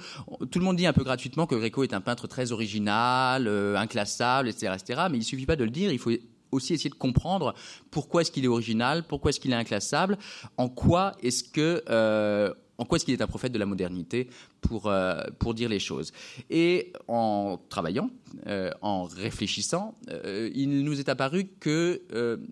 Tout 0.51 0.59
le 0.59 0.65
monde 0.65 0.77
dit 0.77 0.87
un 0.87 0.93
peu 0.93 1.05
gratuitement 1.05 1.47
que 1.47 1.55
Gréco 1.55 1.83
est 1.83 1.95
un 1.95 2.01
peintre 2.01 2.27
très 2.27 2.53
original, 2.53 3.49
inclassable, 3.77 4.49
etc., 4.49 4.75
etc. 4.79 5.03
Mais 5.11 5.19
il 5.19 5.25
suffit 5.25 5.47
pas 5.47 5.57
de 5.57 5.65
le 5.65 5.71
dire, 5.71 5.91
il 5.91 5.99
faut 5.99 6.11
aussi 6.53 6.75
essayer 6.75 6.91
de 6.91 6.95
comprendre 6.95 7.55
pourquoi 7.91 8.23
est-ce 8.23 8.31
qu'il 8.31 8.45
est 8.45 8.49
original, 8.49 9.05
pourquoi 9.07 9.31
est-ce 9.31 9.41
qu'il 9.41 9.53
est 9.53 9.57
inclassable, 9.57 10.19
en 10.57 10.69
quoi 10.69 11.13
est-ce 11.23 11.45
que 11.45 11.83
euh, 11.89 12.53
en 12.81 12.85
quoi 12.85 12.95
est-ce 12.95 13.05
qu'il 13.05 13.15
est 13.15 13.23
un 13.23 13.27
prophète 13.27 13.51
de 13.51 13.59
la 13.59 13.67
modernité 13.67 14.29
pour, 14.61 14.87
euh, 14.87 15.21
pour 15.41 15.53
dire 15.53 15.69
les 15.69 15.81
choses. 15.81 16.13
Et 16.49 16.93
en 17.09 17.59
travaillant, 17.69 18.09
euh, 18.47 18.71
en 18.83 19.03
réfléchissant, 19.03 19.97
il 20.55 20.85
nous 20.85 21.01
est 21.01 21.09
apparu 21.09 21.49
que 21.59 22.03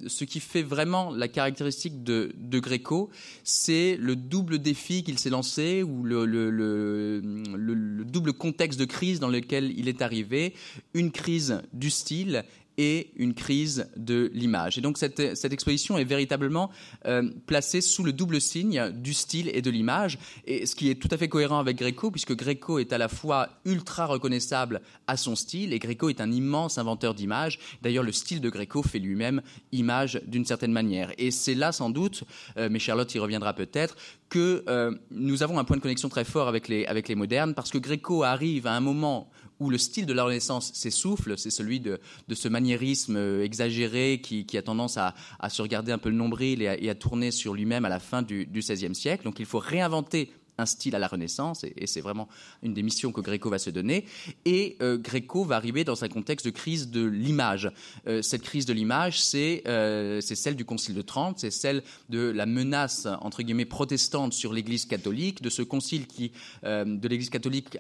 ce 0.08 0.24
qui 0.24 0.40
fait 0.40 0.64
vraiment 0.64 1.12
la 1.12 1.28
caractéristique 1.28 2.02
de, 2.02 2.32
de 2.36 2.58
Gréco, 2.58 3.08
c'est 3.44 3.96
le 4.00 4.16
double 4.16 4.58
défi 4.58 5.04
qu'il 5.04 5.20
s'est 5.20 5.30
lancé 5.30 5.84
ou 5.84 6.02
le, 6.02 6.26
le, 6.26 6.50
le, 6.50 7.20
le, 7.20 8.04
double 8.04 8.32
contexte 8.32 8.80
de 8.80 8.84
crise 8.84 9.20
dans 9.20 9.28
lequel 9.28 9.78
il 9.78 9.88
est 9.88 10.02
arrivé, 10.02 10.54
une 10.92 11.12
crise 11.12 11.62
du 11.72 11.90
style 11.90 12.44
et 12.78 13.12
une 13.16 13.34
crise 13.34 13.88
de 13.96 14.30
l'image. 14.34 14.78
Et 14.78 14.80
donc 14.80 14.98
cette, 14.98 15.36
cette, 15.36 15.52
exposition 15.52 15.98
est 15.98 16.04
véritablement 16.04 16.70
euh, 17.06 17.30
placée 17.46 17.80
sous 17.80 18.04
le 18.04 18.12
double 18.12 18.40
signe 18.40 18.90
du 18.90 19.14
style 19.14 19.50
et 19.54 19.62
de 19.62 19.70
l'image, 19.70 20.18
ce 20.46 20.74
qui 20.74 20.90
est 20.90 20.96
tout 20.96 21.08
à 21.10 21.16
fait 21.16 21.28
cohérent 21.28 21.58
avec 21.58 21.76
Gréco, 21.76 22.10
puisque 22.10 22.34
Gréco 22.34 22.78
est 22.78 22.92
à 22.92 22.98
la 22.98 23.08
fois 23.08 23.48
ultra 23.64 24.06
reconnaissable 24.06 24.80
à 25.06 25.16
son 25.16 25.36
style, 25.36 25.72
et 25.72 25.78
Gréco 25.78 26.08
est 26.08 26.20
un 26.20 26.30
immense 26.30 26.78
inventeur 26.78 27.14
d'images. 27.14 27.58
D'ailleurs, 27.82 28.04
le 28.04 28.12
style 28.12 28.40
de 28.40 28.50
Gréco 28.50 28.82
fait 28.82 28.98
lui-même 28.98 29.42
image 29.72 30.20
d'une 30.26 30.44
certaine 30.44 30.72
manière. 30.72 31.12
Et 31.18 31.30
c'est 31.30 31.54
là 31.54 31.72
sans 31.72 31.90
doute, 31.90 32.24
euh, 32.56 32.68
mais 32.70 32.78
Charlotte 32.78 33.12
y 33.14 33.18
reviendra 33.18 33.54
peut-être, 33.54 33.96
que 34.28 34.64
euh, 34.68 34.92
nous 35.10 35.42
avons 35.42 35.58
un 35.58 35.64
point 35.64 35.76
de 35.76 35.82
connexion 35.82 36.08
très 36.08 36.24
fort 36.24 36.48
avec 36.48 36.68
les, 36.68 36.84
avec 36.86 37.08
les 37.08 37.14
modernes, 37.14 37.54
parce 37.54 37.70
que 37.70 37.78
Gréco 37.78 38.22
arrive 38.22 38.66
à 38.66 38.72
un 38.72 38.80
moment 38.80 39.30
où 39.58 39.70
le 39.70 39.78
style 39.78 40.04
de 40.06 40.12
la 40.12 40.24
Renaissance 40.24 40.72
s'essouffle, 40.74 41.38
c'est 41.38 41.50
celui 41.50 41.80
de, 41.80 41.98
ce 42.32 42.48
maniérisme 42.48 43.16
euh, 43.16 43.44
exagéré 43.44 44.20
qui, 44.20 44.44
a 44.56 44.62
tendance 44.62 44.98
à, 44.98 45.14
se 45.48 45.62
regarder 45.62 45.92
un 45.92 45.98
peu 45.98 46.10
le 46.10 46.16
nombril 46.16 46.62
et 46.62 46.88
à, 46.90 46.94
tourner 46.94 47.30
sur 47.30 47.54
lui-même 47.54 47.84
à 47.84 47.88
la 47.88 48.00
fin 48.00 48.22
du 48.22 48.46
XVIe 48.52 48.94
siècle. 48.94 49.24
Donc 49.24 49.38
il 49.38 49.46
faut 49.46 49.58
réinventer 49.58 50.30
un 50.58 50.66
style 50.66 50.94
à 50.94 50.98
la 50.98 51.08
Renaissance, 51.08 51.64
et, 51.64 51.86
c'est 51.86 52.00
vraiment 52.00 52.28
une 52.62 52.74
des 52.74 52.82
missions 52.82 53.12
que 53.12 53.20
Gréco 53.20 53.50
va 53.50 53.58
se 53.58 53.70
donner. 53.70 54.04
Et 54.44 54.76
euh, 54.82 54.98
Gréco 54.98 55.44
va 55.44 55.56
arriver 55.56 55.84
dans 55.84 56.04
un 56.04 56.08
contexte 56.08 56.46
de 56.46 56.50
crise 56.50 56.90
de 56.90 57.04
l'image. 57.04 57.70
Euh, 58.06 58.22
cette 58.22 58.42
crise 58.42 58.66
de 58.66 58.72
l'image, 58.72 59.20
c'est 59.20 59.62
euh, 59.66 60.20
celle 60.20 60.56
du 60.56 60.64
Concile 60.64 60.94
de 60.94 61.02
Trente, 61.02 61.38
c'est 61.38 61.50
celle 61.50 61.82
de 62.08 62.20
la 62.20 62.46
menace 62.46 63.06
entre 63.20 63.42
guillemets 63.42 63.64
protestante 63.64 64.32
sur 64.32 64.52
l'Église 64.52 64.86
catholique, 64.86 65.42
de 65.42 65.50
ce 65.50 65.62
concile 65.62 66.06
qui, 66.06 66.32
de 66.62 67.08
l'Église 67.08 67.30
catholique 67.30 67.78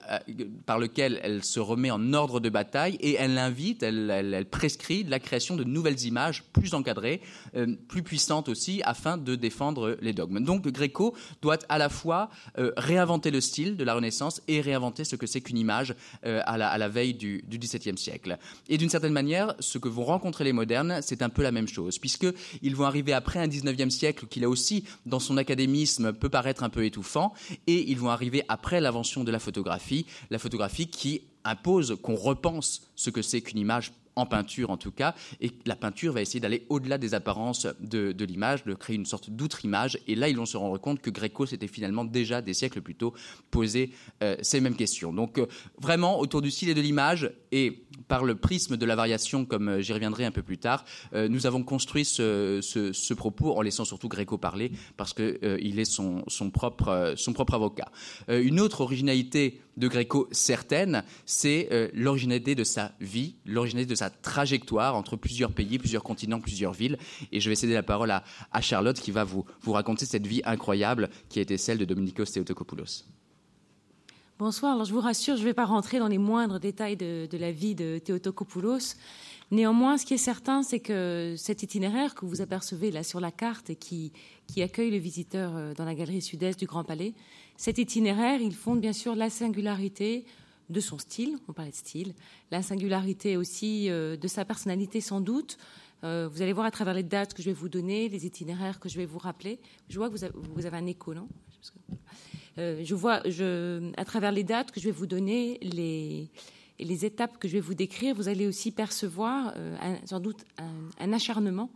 par 0.64 0.78
lequel 0.78 1.20
elle 1.22 1.44
se 1.44 1.60
remet 1.60 1.90
en 1.90 2.12
ordre 2.12 2.40
de 2.40 2.48
bataille 2.48 2.96
et 3.00 3.14
elle 3.14 3.38
invite, 3.38 3.82
elle, 3.82 4.10
elle 4.10 4.46
prescrit 4.46 5.04
la 5.04 5.18
création 5.18 5.56
de 5.56 5.64
nouvelles 5.64 6.02
images 6.04 6.44
plus 6.52 6.74
encadrées, 6.74 7.20
plus 7.88 8.02
puissantes 8.02 8.48
aussi, 8.48 8.82
afin 8.84 9.16
de 9.16 9.34
défendre 9.34 9.96
les 10.00 10.12
dogmes. 10.12 10.40
Donc 10.40 10.66
Gréco 10.66 11.14
doit 11.42 11.58
à 11.68 11.78
la 11.78 11.88
fois 11.88 12.30
réinventer 12.76 13.30
le 13.30 13.40
style 13.40 13.76
de 13.76 13.84
la 13.84 13.94
Renaissance 13.94 14.40
et 14.48 14.60
réinventer 14.60 15.04
ce 15.04 15.16
que 15.16 15.26
c'est 15.26 15.40
qu'une 15.40 15.58
image 15.58 15.94
euh, 16.24 16.40
à, 16.44 16.56
la, 16.56 16.88
veille 16.88 17.14
du, 17.14 17.44
XVIIe 17.48 17.98
siècle. 17.98 18.38
Et 18.68 18.78
d'une 18.78 18.90
certaine 18.90 19.12
manière, 19.12 19.54
ce 19.60 19.78
que 19.78 19.88
vont 19.88 20.04
rencontrer 20.04 20.44
les 20.44 20.52
modernes, 20.52 21.00
c'est 21.02 21.22
un 21.22 21.28
peu 21.28 21.42
la 21.42 21.52
même 21.52 21.68
chose, 21.68 21.98
puisqu'ils 21.98 22.76
vont 22.76 22.84
arriver 22.84 23.12
après 23.12 23.38
un 23.38 23.48
XIXe 23.48 23.94
siècle 23.94 24.26
qui, 24.26 24.40
là 24.40 24.48
aussi, 24.48 24.84
dans 25.04 25.20
son 25.20 25.36
académisme, 25.36 26.12
peut 26.12 26.28
paraître 26.28 26.62
un 26.62 26.70
peu 26.70 26.84
étouffant, 26.84 27.32
et 27.66 27.90
ils 27.90 27.98
vont 27.98 28.10
arriver 28.10 28.44
après 28.48 28.80
l'invention 28.80 29.24
de 29.24 29.30
la 29.30 29.38
photographie, 29.38 30.06
la 30.30 30.38
photographie 30.38 30.88
qui 30.88 31.22
impose 31.44 31.96
qu'on 32.02 32.16
repense 32.16 32.82
ce 32.96 33.10
que 33.10 33.22
c'est 33.22 33.40
qu'une 33.40 33.58
image 33.58 33.92
en 34.16 34.26
peinture 34.26 34.70
en 34.70 34.76
tout 34.76 34.90
cas, 34.90 35.14
et 35.40 35.52
la 35.66 35.76
peinture 35.76 36.14
va 36.14 36.22
essayer 36.22 36.40
d'aller 36.40 36.66
au-delà 36.68 36.98
des 36.98 37.14
apparences 37.14 37.66
de, 37.80 38.24
l'image, 38.24 38.64
de 38.64 38.74
créer 38.74 38.96
une 38.96 39.06
sorte 39.06 39.30
d'outre-image, 39.30 39.98
et 40.08 40.14
là 40.14 40.28
ils 40.28 40.36
vont 40.36 40.46
se 40.46 40.56
rendre 40.56 40.78
compte 40.78 41.00
que 41.00 41.10
Gréco 41.10 41.46
s'était 41.46 41.68
finalement 41.68 42.04
déjà 42.04 42.42
des 42.42 42.54
siècles 42.54 42.80
plus 42.80 42.94
tôt 42.94 43.14
posé 43.50 43.90
euh, 44.22 44.36
ces 44.40 44.60
mêmes 44.60 44.76
questions. 44.76 45.12
Donc 45.12 45.38
euh, 45.38 45.46
vraiment 45.80 46.18
autour 46.18 46.42
du 46.42 46.50
style 46.50 46.70
et 46.70 46.74
de 46.74 46.80
l'image, 46.80 47.30
et 47.56 47.82
par 48.08 48.24
le 48.24 48.34
prisme 48.34 48.76
de 48.76 48.86
la 48.86 48.94
variation, 48.94 49.44
comme 49.46 49.68
euh, 49.68 49.80
j'y 49.80 49.92
reviendrai 49.92 50.24
un 50.24 50.30
peu 50.30 50.42
plus 50.42 50.58
tard, 50.58 50.84
nous 51.12 51.46
avons 51.46 51.62
construit 51.62 52.04
ce, 52.04 53.14
propos 53.14 53.56
en 53.56 53.62
laissant 53.62 53.84
surtout 53.84 54.08
Gréco 54.08 54.36
parler, 54.36 54.70
parce 54.96 55.14
qu'il 55.14 55.80
est 55.80 55.84
son, 55.84 56.24
propre, 56.52 57.14
avocat. 57.52 57.90
une 58.28 58.60
autre 58.60 58.82
originalité 58.82 59.60
de 59.76 59.88
Gréco 59.88 60.28
certaine, 60.30 61.04
c'est 61.24 61.90
l'originalité 61.94 62.54
de 62.54 62.64
sa 62.64 62.92
vie, 63.00 63.36
l'originalité 63.46 63.90
de 63.90 63.98
sa 63.98 64.10
trajectoire 64.10 64.94
entre 64.94 65.16
plusieurs 65.16 65.52
pays, 65.52 65.78
plusieurs 65.78 66.02
continents, 66.02 66.40
plusieurs 66.40 66.72
villes. 66.72 66.98
Et 67.32 67.40
je 67.40 67.48
vais 67.48 67.56
céder 67.56 67.74
la 67.74 67.82
parole 67.82 68.10
à, 68.10 68.60
Charlotte 68.60 68.98
qui 68.98 69.10
va 69.10 69.24
vous, 69.24 69.44
vous 69.62 69.72
raconter 69.72 70.06
cette 70.06 70.26
vie 70.26 70.42
incroyable 70.44 71.08
qui 71.28 71.38
a 71.38 71.42
été 71.42 71.56
celle 71.56 71.78
de 71.78 71.84
Dominikos 71.84 72.26
Theotokopoulos. 72.26 73.04
Bonsoir. 74.38 74.74
Alors 74.74 74.84
je 74.84 74.92
vous 74.92 75.00
rassure, 75.00 75.34
je 75.36 75.40
ne 75.40 75.46
vais 75.46 75.54
pas 75.54 75.64
rentrer 75.64 75.98
dans 75.98 76.08
les 76.08 76.18
moindres 76.18 76.60
détails 76.60 76.98
de, 76.98 77.26
la 77.38 77.52
vie 77.52 77.74
de 77.74 77.96
Theotokopoulos. 77.96 78.94
Néanmoins, 79.50 79.96
ce 79.96 80.04
qui 80.04 80.12
est 80.12 80.18
certain, 80.18 80.62
c'est 80.62 80.78
que 80.78 81.34
cet 81.38 81.62
itinéraire 81.62 82.14
que 82.14 82.26
vous 82.26 82.42
apercevez 82.42 82.90
là 82.90 83.02
sur 83.02 83.18
la 83.18 83.30
carte 83.30 83.70
et 83.70 83.76
qui, 83.76 84.12
qui 84.46 84.60
accueille 84.60 84.90
le 84.90 84.98
visiteur 84.98 85.56
euh, 85.56 85.72
dans 85.72 85.86
la 85.86 85.94
galerie 85.94 86.20
sud-est 86.20 86.58
du 86.58 86.66
Grand 86.66 86.84
Palais, 86.84 87.14
cet 87.56 87.78
itinéraire, 87.78 88.42
il 88.42 88.54
fonde 88.54 88.78
bien 88.78 88.92
sûr 88.92 89.14
la 89.14 89.30
singularité 89.30 90.26
de 90.68 90.80
son 90.80 90.98
style, 90.98 91.38
on 91.48 91.54
parlait 91.54 91.70
de 91.70 91.76
style, 91.76 92.12
la 92.50 92.60
singularité 92.60 93.38
aussi 93.38 93.88
euh, 93.88 94.18
de 94.18 94.28
sa 94.28 94.44
personnalité 94.44 95.00
sans 95.00 95.22
doute. 95.22 95.56
Euh, 96.04 96.28
vous 96.30 96.42
allez 96.42 96.52
voir 96.52 96.66
à 96.66 96.70
travers 96.70 96.92
les 96.92 97.04
dates 97.04 97.32
que 97.32 97.40
je 97.40 97.48
vais 97.48 97.54
vous 97.54 97.70
donner, 97.70 98.10
les 98.10 98.26
itinéraires 98.26 98.80
que 98.80 98.90
je 98.90 98.98
vais 98.98 99.06
vous 99.06 99.18
rappeler. 99.18 99.58
Je 99.88 99.96
vois 99.96 100.10
que 100.10 100.14
vous 100.14 100.66
avez, 100.66 100.76
un 100.76 100.84
écho, 100.84 101.14
non? 101.14 101.26
Euh, 102.58 102.82
Je 102.84 102.94
vois 102.94 103.22
à 103.96 104.04
travers 104.04 104.32
les 104.32 104.44
dates 104.44 104.70
que 104.70 104.80
je 104.80 104.86
vais 104.86 104.92
vous 104.92 105.06
donner, 105.06 105.58
les, 105.62 106.28
les 106.78 107.04
étapes 107.04 107.38
que 107.38 107.48
je 107.48 107.54
vais 107.54 107.60
vous 107.60 107.74
décrire, 107.74 108.14
vous 108.14 108.28
allez 108.28 108.46
aussi 108.46 108.70
percevoir 108.70 109.54
sans 110.04 110.20
doute 110.20 110.44
un, 110.98 111.12
acharnement, 111.12 111.70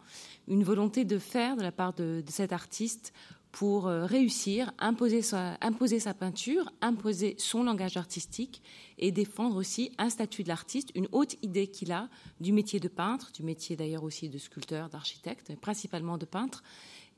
une 0.48 0.64
volonté 0.64 1.04
de 1.04 1.18
faire 1.18 1.56
de 1.56 1.62
la 1.62 1.72
part 1.72 1.92
de, 1.94 2.22
de 2.24 2.30
cet 2.30 2.52
artiste 2.52 3.12
pour 3.52 3.88
euh, 3.88 4.06
réussir, 4.06 4.72
imposer 4.78 5.22
sa, 5.22 5.56
imposer 5.60 5.98
sa 5.98 6.14
peinture, 6.14 6.70
imposer 6.80 7.34
son 7.38 7.64
langage 7.64 7.96
artistique 7.96 8.62
et 8.98 9.10
défendre 9.10 9.56
aussi 9.56 9.92
un 9.98 10.08
statut 10.08 10.42
de 10.44 10.48
l'artiste, 10.48 10.90
une 10.94 11.08
haute 11.12 11.36
idée 11.42 11.66
qu'il 11.66 11.92
a 11.92 12.08
du 12.40 12.52
métier 12.52 12.78
de 12.78 12.88
peintre, 12.88 13.32
du 13.32 13.42
métier 13.42 13.76
d'ailleurs 13.76 14.04
aussi 14.04 14.28
de 14.28 14.38
sculpteur, 14.38 14.88
d'architecte, 14.88 15.52
principalement 15.60 16.16
de 16.16 16.26
peintre. 16.26 16.62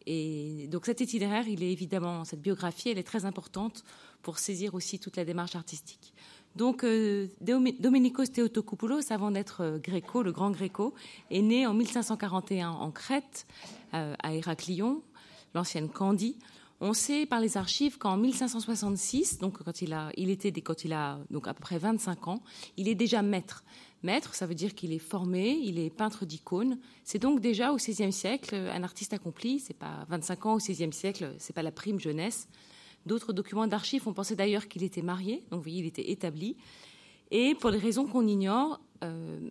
Et 0.06 0.68
donc 0.68 0.86
cet 0.86 1.00
itinéraire, 1.00 1.46
il 1.48 1.62
est 1.62 1.72
évidemment, 1.72 2.24
cette 2.24 2.40
biographie, 2.40 2.90
elle 2.90 2.98
est 2.98 3.02
très 3.02 3.24
importante 3.24 3.84
pour 4.22 4.38
saisir 4.38 4.74
aussi 4.74 4.98
toute 4.98 5.16
la 5.16 5.24
démarche 5.24 5.56
artistique. 5.56 6.12
Donc 6.56 6.84
euh, 6.84 7.28
Domenikos 7.40 8.26
Theotokopoulos, 8.26 9.10
avant 9.10 9.30
d'être 9.30 9.62
euh, 9.62 9.78
gréco, 9.78 10.22
le 10.22 10.32
grand 10.32 10.50
gréco, 10.50 10.94
est 11.30 11.42
né 11.42 11.66
en 11.66 11.74
1541 11.74 12.70
en 12.70 12.90
Crète, 12.90 13.46
à 13.92 14.32
Héraclion, 14.34 15.02
l'ancienne 15.54 15.90
Candie. 15.90 16.38
On 16.84 16.94
sait 16.94 17.26
par 17.26 17.38
les 17.38 17.56
archives 17.56 17.96
qu'en 17.96 18.16
1566, 18.16 19.38
donc 19.38 19.62
quand 19.62 19.82
il 19.82 19.92
a, 19.92 20.10
il 20.16 20.30
était 20.30 20.50
donc 20.50 21.46
à 21.46 21.54
peu 21.54 21.60
près 21.60 21.78
25 21.78 22.26
ans, 22.26 22.42
il 22.76 22.88
est 22.88 22.96
déjà 22.96 23.22
maître. 23.22 23.62
Maître, 24.02 24.34
ça 24.34 24.46
veut 24.46 24.54
dire 24.54 24.74
qu'il 24.74 24.92
est 24.92 24.98
formé, 24.98 25.50
il 25.62 25.78
est 25.78 25.90
peintre 25.90 26.26
d'icônes. 26.26 26.78
C'est 27.04 27.20
donc 27.20 27.40
déjà 27.40 27.72
au 27.72 27.76
XVIe 27.76 28.12
siècle 28.12 28.54
un 28.54 28.82
artiste 28.82 29.12
accompli. 29.12 29.60
C'est 29.60 29.76
pas 29.76 30.06
25 30.08 30.46
ans 30.46 30.54
au 30.54 30.58
XVIe 30.58 30.92
siècle, 30.92 31.34
c'est 31.38 31.52
pas 31.52 31.62
la 31.62 31.70
prime 31.70 32.00
jeunesse. 32.00 32.48
D'autres 33.06 33.32
documents 33.32 33.66
d'archives 33.66 34.06
ont 34.08 34.12
pensé 34.12 34.36
d'ailleurs 34.36 34.68
qu'il 34.68 34.82
était 34.82 35.02
marié, 35.02 35.44
donc 35.50 35.58
vous 35.58 35.62
voyez, 35.62 35.80
il 35.80 35.86
était 35.86 36.10
établi. 36.10 36.56
Et 37.30 37.54
pour 37.54 37.70
les 37.70 37.78
raisons 37.78 38.06
qu'on 38.06 38.26
ignore, 38.26 38.80
euh, 39.02 39.50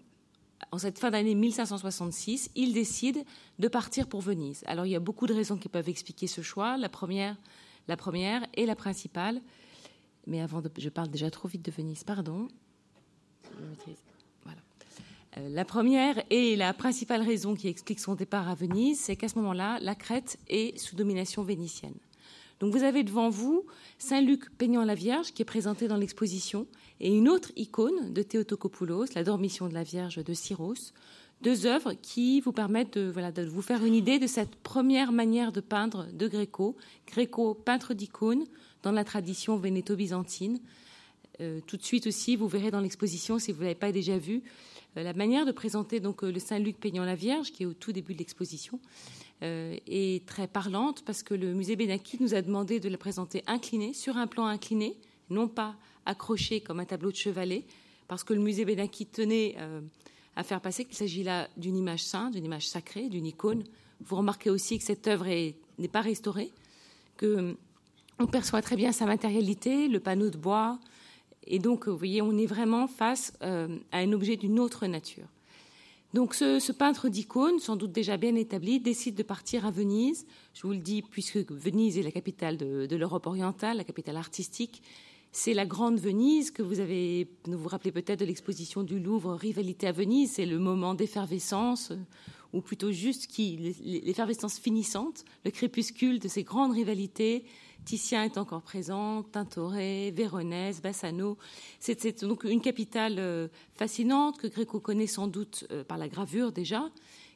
en 0.72 0.78
cette 0.78 1.00
fin 1.00 1.12
d'année 1.12 1.36
1566, 1.36 2.52
il 2.56 2.74
décide 2.74 3.24
de 3.60 3.68
partir 3.68 4.08
pour 4.08 4.22
Venise. 4.22 4.64
Alors 4.68 4.86
il 4.86 4.92
y 4.92 4.96
a 4.96 5.00
beaucoup 5.00 5.28
de 5.28 5.34
raisons 5.34 5.58
qui 5.58 5.70
peuvent 5.70 5.90
expliquer 5.90 6.28
ce 6.28 6.42
choix. 6.42 6.78
La 6.78 6.90
première, 6.90 7.36
la 7.88 7.98
première 7.98 8.46
et 8.54 8.66
la 8.66 8.76
principale, 8.76 9.42
mais 10.28 10.42
avant, 10.42 10.62
de, 10.62 10.70
je 10.78 10.90
parle 10.90 11.10
déjà 11.10 11.32
trop 11.32 11.48
vite 11.48 11.64
de 11.64 11.72
Venise, 11.72 12.04
pardon. 12.04 12.48
Voilà. 13.58 14.11
Euh, 15.38 15.50
la 15.50 15.66
première 15.66 16.22
et 16.30 16.56
la 16.56 16.74
principale 16.74 17.22
raison 17.22 17.56
qui 17.56 17.68
explique 17.68 18.00
son 18.00 18.16
départ 18.16 18.50
à 18.50 18.56
Venise, 18.56 19.00
c'est 19.00 19.16
qu'à 19.16 19.28
ce 19.28 19.38
moment-là, 19.40 19.80
la 19.82 19.96
Crète 19.96 20.38
est 20.48 20.78
sous 20.78 20.96
domination 20.96 21.44
vénitienne. 21.44 21.96
Donc 22.60 22.74
vous 22.74 22.84
avez 22.84 23.04
devant 23.04 23.30
vous 23.30 23.66
Saint-Luc 23.98 24.56
peignant 24.58 24.84
la 24.84 24.94
Vierge 24.94 25.34
qui 25.34 25.42
est 25.42 25.46
présenté 25.46 25.88
dans 25.88 25.98
l'exposition 25.98 26.68
et 27.00 27.12
une 27.12 27.28
autre 27.28 27.52
icône 27.56 28.14
de 28.14 28.22
Théotokopoulos, 28.22 29.06
la 29.16 29.24
Dormition 29.24 29.68
de 29.68 29.74
la 29.74 29.84
Vierge 29.84 30.24
de 30.24 30.34
Syros, 30.34 30.94
deux 31.42 31.66
œuvres 31.66 31.94
qui 31.94 32.40
vous 32.42 32.52
permettent 32.52 33.00
de, 33.00 33.44
vous 33.46 33.62
faire 33.64 33.84
une 33.84 33.96
idée 33.96 34.20
de 34.20 34.28
cette 34.28 34.56
première 34.58 35.12
manière 35.12 35.52
de 35.52 35.60
peindre 35.60 36.06
de 36.14 36.28
Gréco, 36.28 36.76
Gréco 37.08 37.56
peintre 37.56 37.96
d'icônes 37.96 38.46
dans 38.84 38.92
la 38.92 39.04
tradition 39.04 39.58
vénéto-byzantine. 39.58 40.60
Euh, 41.40 41.60
tout 41.66 41.78
de 41.78 41.84
suite 41.84 42.06
aussi, 42.06 42.36
vous 42.36 42.48
verrez 42.48 42.70
dans 42.70 42.80
l'exposition, 42.80 43.40
si 43.40 43.52
vous 43.52 43.60
ne 43.60 43.64
l'avez 43.64 43.76
pas 43.76 43.92
déjà 43.92 44.20
vu, 44.20 44.44
la 44.96 45.14
manière 45.14 45.46
de 45.46 45.52
présenter 45.52 46.00
donc 46.00 46.24
euh, 46.24 46.32
le 46.32 46.40
Saint-Luc 46.40 46.78
peignant 46.78 47.06
la 47.06 47.16
Vierge, 47.16 47.52
qui 47.52 47.64
est 47.64 47.66
au 47.66 47.74
tout 47.74 47.92
début 47.92 48.14
de 48.14 48.20
l'exposition, 48.20 48.80
est 49.44 50.24
très 50.28 50.48
parlante 50.48 51.04
parce 51.04 51.24
que 51.24 51.34
le 51.34 51.56
musée 51.56 51.76
Benaki 51.76 52.22
nous 52.22 52.36
a 52.36 52.44
demandé 52.44 52.80
de 52.80 52.88
la 52.90 52.98
présenter 53.00 53.44
inclinée, 53.48 53.92
sur 53.92 54.18
un 54.18 54.28
plan 54.28 54.46
incliné, 54.46 54.96
non 55.32 55.48
pas 55.48 55.76
accroché 56.06 56.62
comme 56.62 56.80
un 56.80 56.86
tableau 56.86 57.10
de 57.10 57.16
chevalet, 57.16 57.66
parce 58.08 58.24
que 58.24 58.34
le 58.34 58.42
musée 58.42 58.66
Benaki 58.66 59.06
tenait 59.06 59.56
euh, 59.58 59.82
à 60.36 60.44
faire 60.44 60.62
passer 60.62 60.86
qu'il 60.86 60.96
s'agit 60.96 61.24
là 61.24 61.48
d'une 61.58 61.78
image 61.78 62.04
sainte, 62.04 62.34
d'une 62.34 62.46
image 62.46 62.68
sacrée, 62.68 63.10
d'une 63.10 63.26
icône. 63.26 63.64
Vous 64.02 64.16
remarquez 64.18 64.50
aussi 64.50 64.78
que 64.78 64.84
cette 64.84 65.08
œuvre 65.08 65.26
n'est 65.26 65.88
pas 65.88 66.02
restaurée, 66.02 66.52
que 67.18 67.56
on 68.20 68.28
perçoit 68.28 68.62
très 68.62 68.76
bien 68.76 68.92
sa 68.92 69.06
matérialité, 69.06 69.88
le 69.88 70.00
panneau 70.00 70.30
de 70.30 70.38
bois, 70.38 70.78
et 71.46 71.60
donc 71.60 71.88
vous 71.88 71.98
voyez, 71.98 72.22
on 72.22 72.38
est 72.38 72.46
vraiment 72.46 72.88
face 72.88 73.34
euh, 73.42 73.78
à 73.92 74.00
un 74.00 74.12
objet 74.12 74.38
d'une 74.38 74.60
autre 74.60 74.86
nature. 74.88 75.28
Donc 76.14 76.34
ce, 76.34 76.72
peintre 76.74 77.08
d'icônes, 77.08 77.60
sans 77.60 77.78
doute 77.78 77.94
déjà 77.94 78.18
bien 78.18 78.36
établi, 78.36 78.82
décide 78.82 79.16
de 79.16 79.24
partir 79.24 79.66
à 79.66 79.72
Venise. 79.72 80.26
Je 80.54 80.64
vous 80.64 80.74
le 80.74 80.80
dis, 80.80 81.02
puisque 81.02 81.38
Venise 81.50 81.98
est 81.98 82.04
la 82.04 82.12
capitale 82.12 82.58
de, 82.58 82.96
l'Europe 82.96 83.28
orientale, 83.28 83.78
la 83.78 83.86
capitale 83.86 84.18
artistique. 84.18 84.84
C'est 85.32 85.54
la 85.54 85.66
grande 85.66 85.98
Venise 85.98 86.52
que 86.52 86.62
vous 86.62 86.82
avez, 86.82 87.30
vous 87.46 87.58
vous 87.58 87.70
rappelez 87.70 87.94
peut-être 87.94 88.20
de 88.20 88.26
l'exposition 88.26 88.84
du 88.84 89.00
Louvre, 89.00 89.36
Rivalité 89.36 89.88
à 89.88 89.94
Venise. 89.94 90.34
C'est 90.34 90.46
le 90.46 90.60
moment 90.60 90.96
d'effervescence, 90.96 91.94
ou 92.52 92.60
plutôt 92.60 92.92
juste 92.92 93.28
qui, 93.28 93.74
l'effervescence 94.04 94.60
finissante, 94.60 95.24
le 95.46 95.52
crépuscule 95.52 96.20
de 96.20 96.28
ces 96.28 96.44
grandes 96.44 96.74
rivalités 96.74 97.46
Titien 97.86 98.24
est 98.24 98.38
encore 98.38 98.62
présent, 98.62 99.24
Tintoret, 99.24 100.12
Véronèse, 100.12 100.82
Bassano. 100.82 101.38
C'est 101.80 102.24
donc 102.24 102.44
une 102.44 102.62
capitale 102.62 103.16
euh, 103.18 103.48
fascinante 103.76 104.38
que 104.38 104.48
Gréco 104.48 104.80
connaît 104.80 105.08
sans 105.08 105.28
doute 105.28 105.66
euh, 105.72 105.84
par 105.84 105.98
la 105.98 106.08
gravure 106.08 106.52
déjà. 106.52 106.90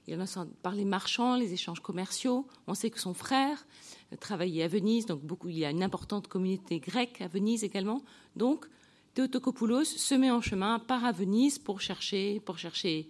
Il 0.07 0.21
en 0.21 0.25
par 0.61 0.75
les 0.75 0.85
marchands, 0.85 1.35
les 1.35 1.53
échanges 1.53 1.79
commerciaux. 1.79 2.45
On 2.67 2.75
sait 2.75 2.91
que 2.91 2.99
son 2.99 3.15
frère 3.15 3.65
euh, 4.13 4.17
travaillait 4.17 4.63
à 4.63 4.67
Venise, 4.67 5.07
donc 5.07 5.21
il 5.45 5.57
y 5.57 5.65
a 5.65 5.71
une 5.71 5.81
importante 5.81 6.27
communauté 6.27 6.79
grecque 6.79 7.21
à 7.21 7.27
Venise 7.27 7.63
également. 7.63 8.01
Donc, 8.35 8.67
Théotokopoulos 9.15 9.85
se 9.85 10.13
met 10.13 10.29
en 10.29 10.41
chemin, 10.41 10.77
part 10.77 11.05
à 11.05 11.11
Venise 11.11 11.57
pour 11.57 11.81
chercher, 11.81 12.39
pour 12.41 12.59
chercher 12.59 13.09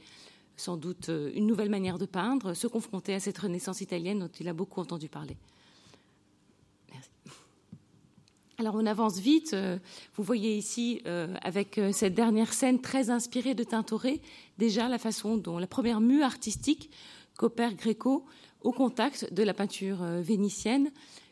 sans 0.55 0.77
doute 0.77 1.09
une 1.09 1.47
nouvelle 1.47 1.69
manière 1.69 1.97
de 1.97 2.05
peindre, 2.05 2.53
se 2.53 2.67
confronter 2.67 3.13
à 3.13 3.19
cette 3.19 3.37
renaissance 3.39 3.81
italienne 3.81 4.19
dont 4.19 4.31
il 4.39 4.47
a 4.47 4.53
beaucoup 4.53 4.79
entendu 4.79 5.09
parler. 5.09 5.35
Alors 8.57 8.75
on 8.75 8.85
avance 8.85 9.19
vite. 9.19 9.53
Euh, 9.53 9.77
vous 10.15 10.23
voyez 10.23 10.55
ici, 10.55 11.01
euh, 11.07 11.33
avec 11.41 11.77
euh, 11.77 11.91
cette 11.91 12.13
dernière 12.13 12.53
scène 12.53 12.79
très 12.79 13.09
inspirée 13.09 13.53
de 13.53 13.65
Tintoret, 13.65 14.21
déjà 14.57 14.87
la 14.87 14.97
façon 14.97 15.35
dont 15.35 15.57
la 15.57 15.67
première 15.67 15.99
mue 15.99 16.23
artistique 16.23 16.89
qu'opère 17.37 17.75
Gréco 17.75 18.25
au 18.61 18.71
contact 18.71 19.33
de 19.33 19.43
la 19.43 19.53
peinture 19.53 20.03
vénitienne. 20.21 20.89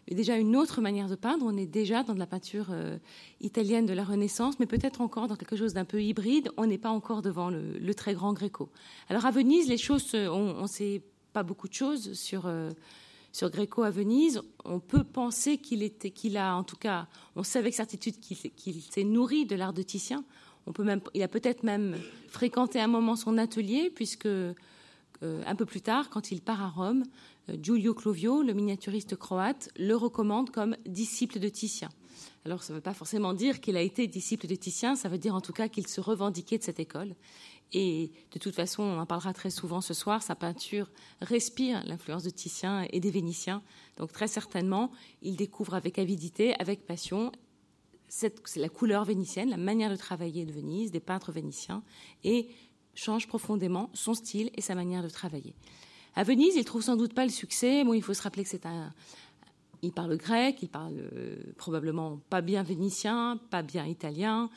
Et 0.10 0.16
déjà 0.16 0.36
une 0.36 0.58
autre 0.58 0.82
manière 0.82 1.08
de 1.08 1.16
peindre. 1.16 1.46
On 1.46 1.56
est 1.56 1.66
déjà 1.66 2.04
dans 2.04 2.14
de 2.14 2.20
la 2.20 2.28
peinture 2.28 2.68
italienne 3.40 3.86
de 3.86 3.94
la 3.94 4.04
Renaissance, 4.04 4.60
mais 4.60 4.66
peut-être 4.66 5.00
encore 5.00 5.30
dans 5.30 5.38
quelque 5.38 5.56
chose 5.56 5.74
d'un 5.74 5.86
peu 5.86 6.04
hybride. 6.04 6.52
On 6.58 6.68
n'est 6.68 6.78
pas 6.78 6.90
encore 6.90 7.22
devant 7.22 7.50
le, 7.50 7.94
très 7.96 8.14
grand 8.14 8.34
Gréco. 8.34 8.70
Alors 9.10 9.26
à 9.26 9.32
Venise, 9.32 9.70
les 9.70 9.78
choses, 9.78 10.14
on 10.14 10.62
ne 10.62 10.68
sait 10.68 11.02
pas 11.32 11.42
beaucoup 11.42 11.70
de 11.70 11.74
choses 11.74 12.14
sur 12.14 12.52
sur 13.34 13.50
Gréco 13.50 13.82
à 13.82 13.90
Venise, 13.90 14.42
on 14.64 14.80
peut 14.80 15.04
penser 15.04 15.58
qu'il 15.58 15.82
était, 15.82 16.12
qu'il 16.12 16.38
a, 16.38 16.56
en 16.56 16.64
tout 16.64 16.76
cas, 16.76 17.08
on 17.36 17.42
sait 17.44 17.58
avec 17.58 17.74
certitude 17.74 18.20
qu'il, 18.20 18.82
s'est 18.82 19.04
nourri 19.04 19.48
de 19.48 19.56
l'art 19.56 19.74
de 19.74 19.82
Titien. 19.82 20.24
On 20.68 20.72
peut 20.72 20.84
même, 20.84 21.02
il 21.16 21.24
a 21.24 21.28
peut-être 21.28 21.64
même 21.64 21.98
fréquenté 22.28 22.80
un 22.80 22.88
moment 22.88 23.16
son 23.16 23.40
atelier, 23.40 23.90
puisque 23.90 24.28
euh, 24.28 24.54
un 25.24 25.56
peu 25.56 25.66
plus 25.66 25.82
tard, 25.82 26.12
quand 26.12 26.32
il 26.32 26.42
part 26.42 26.62
à 26.62 26.70
Rome, 26.70 27.04
euh, 27.50 27.58
Giulio 27.60 27.96
Clovio, 27.96 28.44
le 28.44 28.54
miniaturiste 28.54 29.16
croate, 29.16 29.70
le 29.78 29.96
recommande 29.96 30.52
comme 30.52 30.78
disciple 30.86 31.40
de 31.40 31.50
Titien. 31.50 31.90
Alors, 32.46 32.62
ça 32.62 32.72
ne 32.74 32.78
veut 32.78 32.84
pas 32.84 32.94
forcément 32.94 33.34
dire 33.34 33.62
qu'il 33.62 33.78
a 33.78 33.82
été 33.82 34.06
disciple 34.06 34.46
de 34.46 34.56
Titien, 34.56 34.96
ça 34.96 35.10
veut 35.10 35.18
dire 35.18 35.34
en 35.34 35.42
tout 35.42 35.54
cas 35.54 35.70
qu'il 35.70 35.88
se 35.88 36.02
revendiquait 36.02 36.60
de 36.60 36.64
cette 36.64 36.80
école. 36.80 37.16
Et 37.74 38.12
de 38.32 38.40
toute 38.40 38.54
façon, 38.54 38.84
on 38.84 39.00
en 39.00 39.06
parlera 39.06 39.34
très 39.34 39.50
souvent 39.50 39.82
ce 39.82 39.96
soir, 39.96 40.22
sa 40.22 40.36
peinture 40.36 40.90
respire 41.22 41.84
l'influence 41.86 42.24
de 42.24 42.30
Titien 42.30 42.86
et 42.92 43.00
des 43.00 43.10
Vénitiens. 43.10 43.64
Donc 43.98 44.12
très 44.12 44.28
certainement, 44.28 44.92
il 45.24 45.36
découvre 45.36 45.74
avec 45.74 45.98
avidité, 45.98 46.54
avec 46.60 46.86
passion, 46.86 47.32
la 48.56 48.70
couleur 48.70 49.06
vénitienne, 49.06 49.50
la 49.50 49.58
manière 49.58 49.90
de 49.90 49.96
travailler 49.96 50.46
de 50.46 50.52
Venise, 50.52 50.92
des 50.92 51.00
peintres 51.00 51.32
vénitiens, 51.32 51.84
et 52.24 52.48
change 52.94 53.28
profondément 53.28 53.90
son 53.94 54.14
style 54.14 54.52
et 54.56 54.62
sa 54.62 54.76
manière 54.76 55.02
de 55.02 55.10
travailler. 55.10 55.56
À 56.16 56.24
Venise, 56.24 56.56
il 56.56 56.64
trouve 56.64 56.84
sans 56.84 56.96
doute 56.96 57.16
pas 57.16 57.26
le 57.26 57.32
succès. 57.32 57.84
Il 57.84 58.04
faut 58.04 58.14
se 58.14 58.22
rappeler 58.22 58.44
que 58.44 58.50
parle 59.92 60.16
grec, 60.16 60.60
il 60.62 60.70
parle 60.70 61.10
euh, 61.14 61.38
probablement 61.58 62.20
pas 62.30 62.42
bien 62.42 62.62
vénitien, 62.62 63.40
pas 63.50 63.64
bien 63.64 63.86
italien. 63.86 64.50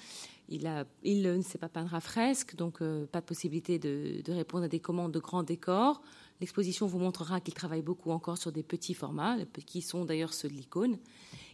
Il, 0.48 1.22
ne 1.22 1.42
sait 1.42 1.58
pas 1.58 1.68
peindre 1.68 1.94
à 1.94 2.00
fresque, 2.00 2.54
donc 2.54 2.80
euh, 2.80 3.06
pas 3.06 3.20
de 3.20 3.26
possibilité 3.26 3.78
de, 3.78 4.22
répondre 4.28 4.64
à 4.64 4.68
des 4.68 4.78
commandes 4.78 5.12
de 5.12 5.18
grands 5.18 5.42
décors. 5.42 6.02
L'exposition 6.40 6.86
vous 6.86 6.98
montrera 6.98 7.40
qu'il 7.40 7.54
travaille 7.54 7.82
beaucoup 7.82 8.10
encore 8.10 8.38
sur 8.38 8.52
des 8.52 8.62
petits 8.62 8.94
formats, 8.94 9.38
qui 9.66 9.82
sont 9.82 10.04
d'ailleurs 10.04 10.34
ceux 10.34 10.48
de 10.48 10.54
l'icône. 10.54 10.98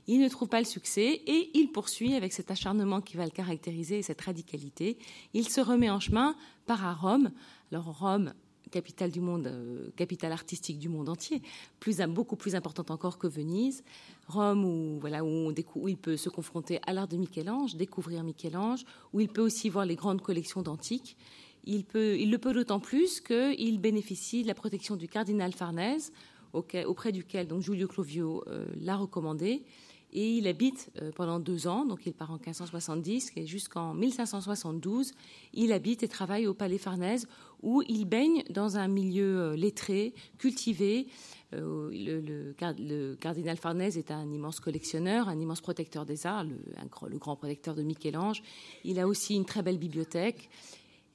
Il 0.09 0.21
ne 0.21 0.29
trouve 0.29 0.49
pas 0.49 0.59
le 0.59 0.67
succès 0.67 1.23
et 1.27 1.51
il 1.55 1.71
poursuit 1.71 2.15
avec 2.15 2.33
cet 2.33 2.51
acharnement 2.51 3.01
qui 3.01 3.17
va 3.17 3.25
le 3.25 3.31
caractériser 3.31 3.99
et 3.99 4.03
cette 4.03 4.21
radicalité. 4.21 4.99
Il 5.33 5.49
se 5.49 5.61
remet 5.61 5.91
en 5.91 6.01
chemin, 6.01 6.35
part 6.67 6.85
à 6.85 6.93
Rome. 6.93 7.31
Alors 7.71 7.99
Rome, 7.99 8.35
capitale 8.73 9.13
du 9.13 9.21
monde, 9.21 9.47
euh, 9.47 9.91
capitale 9.95 10.33
artistique 10.33 10.79
du 10.79 10.89
monde 10.89 11.09
entier, 11.09 11.41
plus, 11.79 11.99
beaucoup 12.09 12.35
plus 12.35 12.57
importante 12.57 12.91
encore 12.91 13.19
que 13.19 13.29
Venise. 13.29 13.85
Rome, 14.27 14.65
où, 14.65 14.99
voilà, 14.99 15.25
où, 15.25 15.53
il 15.89 15.97
peut 15.97 16.17
se 16.17 16.29
confronter 16.29 16.81
à 16.87 16.93
l'art 16.93 17.07
de 17.07 17.17
Michel-Ange, 17.17 17.77
découvrir 17.77 18.25
Michel-Ange, 18.25 18.85
où 19.13 19.21
il 19.21 19.29
peut 19.29 19.43
aussi 19.43 19.69
voir 19.69 19.87
les 19.87 19.95
grandes 19.95 20.23
collections 20.23 20.63
d'antiques. 20.63 21.17
Il 21.65 21.85
le 21.95 22.39
peut 22.39 22.53
d'autant 22.53 22.81
plus 22.81 23.21
qu'il 23.21 23.79
bénéficie 23.79 24.43
de 24.43 24.49
la 24.49 24.55
protection 24.55 24.97
du 24.97 25.07
cardinal 25.07 25.53
Farnèse, 25.53 26.13
auprès 26.53 27.13
duquel 27.13 27.47
donc 27.47 27.63
Giulio 27.63 27.87
Clovio 27.87 28.43
euh, 28.49 28.67
l'a 28.81 28.97
recommandé. 28.97 29.63
Et 30.13 30.37
il 30.37 30.47
habite 30.47 30.91
euh, 31.01 31.11
pendant 31.11 31.41
deux 31.41 31.67
ans, 31.67 31.87
donc 31.87 32.01
il 32.05 32.13
part 32.13 32.31
en 32.31 32.35
1570 32.35 33.33
et 33.37 33.47
jusqu'en 33.47 33.95
1572, 33.95 35.13
il 35.55 35.73
habite 35.73 36.03
et 36.03 36.09
travaille 36.09 36.47
au 36.47 36.53
Palais 36.53 36.77
Farnèse, 36.77 37.27
où 37.63 37.83
il 37.89 38.05
baigne 38.05 38.43
dans 38.51 38.77
un 38.77 38.89
milieu 38.89 39.41
euh, 39.41 39.57
lettré, 39.57 40.13
cultivé. 40.37 41.07
Euh, 41.55 41.91
le, 41.93 43.15
cardinal 43.19 43.57
Farnèse 43.57 43.97
est 43.97 44.11
un 44.11 44.31
immense 44.31 44.61
collectionneur, 44.61 45.29
un 45.29 45.39
immense 45.39 45.63
protecteur 45.63 46.05
des 46.05 46.27
arts, 46.27 46.45
le, 46.45 47.19
grand 47.19 47.37
protecteur 47.37 47.75
de 47.75 47.83
Michel-Ange. 47.83 48.43
Il 48.85 48.99
a 48.99 49.07
aussi 49.07 49.35
une 49.35 49.47
très 49.47 49.63
belle 49.63 49.79
bibliothèque. 49.79 50.51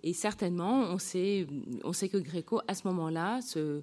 Et 0.03 0.13
certainement, 0.13 0.81
on 0.91 0.99
sait, 0.99 1.47
on 1.83 1.91
sait 1.91 2.07
que 2.07 2.17
Gréco, 2.17 2.61
à 2.67 2.75
ce 2.75 2.87
moment-là, 2.87 3.41
se 3.41 3.81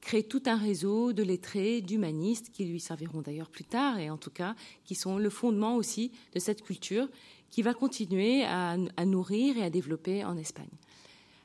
crée 0.00 0.22
tout 0.22 0.42
un 0.46 0.56
réseau 0.56 1.12
de 1.12 1.22
lettrés, 1.22 1.80
d'humanistes, 1.80 2.50
qui 2.50 2.64
lui 2.64 2.80
serviront 2.80 3.20
d'ailleurs 3.20 3.50
plus 3.50 3.64
tard, 3.64 3.98
et 3.98 4.10
en 4.10 4.16
tout 4.16 4.30
cas, 4.30 4.54
qui 4.84 4.94
sont 4.94 5.18
le 5.18 5.30
fondement 5.30 5.76
aussi 5.76 6.12
de 6.34 6.38
cette 6.38 6.62
culture 6.62 7.08
qui 7.50 7.62
va 7.62 7.74
continuer 7.74 8.44
à, 8.44 8.76
nourrir 9.04 9.58
et 9.58 9.62
à 9.62 9.70
développer 9.70 10.24
en 10.24 10.36
Espagne. 10.36 10.70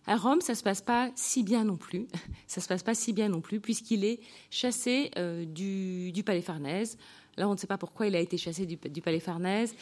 À 0.08 0.18
Rome, 0.18 0.40
ça 0.40 0.54
se 0.54 0.62
passe 0.62 0.82
pas 0.82 1.12
si 1.16 1.42
bien 1.42 1.64
non 1.64 1.78
plus. 1.78 2.08
Ça 2.48 2.62
se 2.62 2.68
passe 2.68 2.84
pas 2.84 2.94
si 2.94 3.12
bien 3.12 3.28
non 3.28 3.42
plus, 3.42 3.60
puisqu'il 3.60 4.06
est 4.06 4.20
chassé 4.52 5.10
euh, 5.18 5.46
du, 5.46 6.24
palais 6.24 6.44
Farnèse. 6.44 7.00
Là, 7.38 7.50
on 7.50 7.54
ne 7.54 7.58
sait 7.58 7.66
pas 7.66 7.80
pourquoi 7.80 8.06
il 8.06 8.16
a 8.16 8.20
été 8.20 8.38
chassé 8.38 8.68
du, 8.68 8.78
palais 9.02 9.20
Farnèse. 9.20 9.76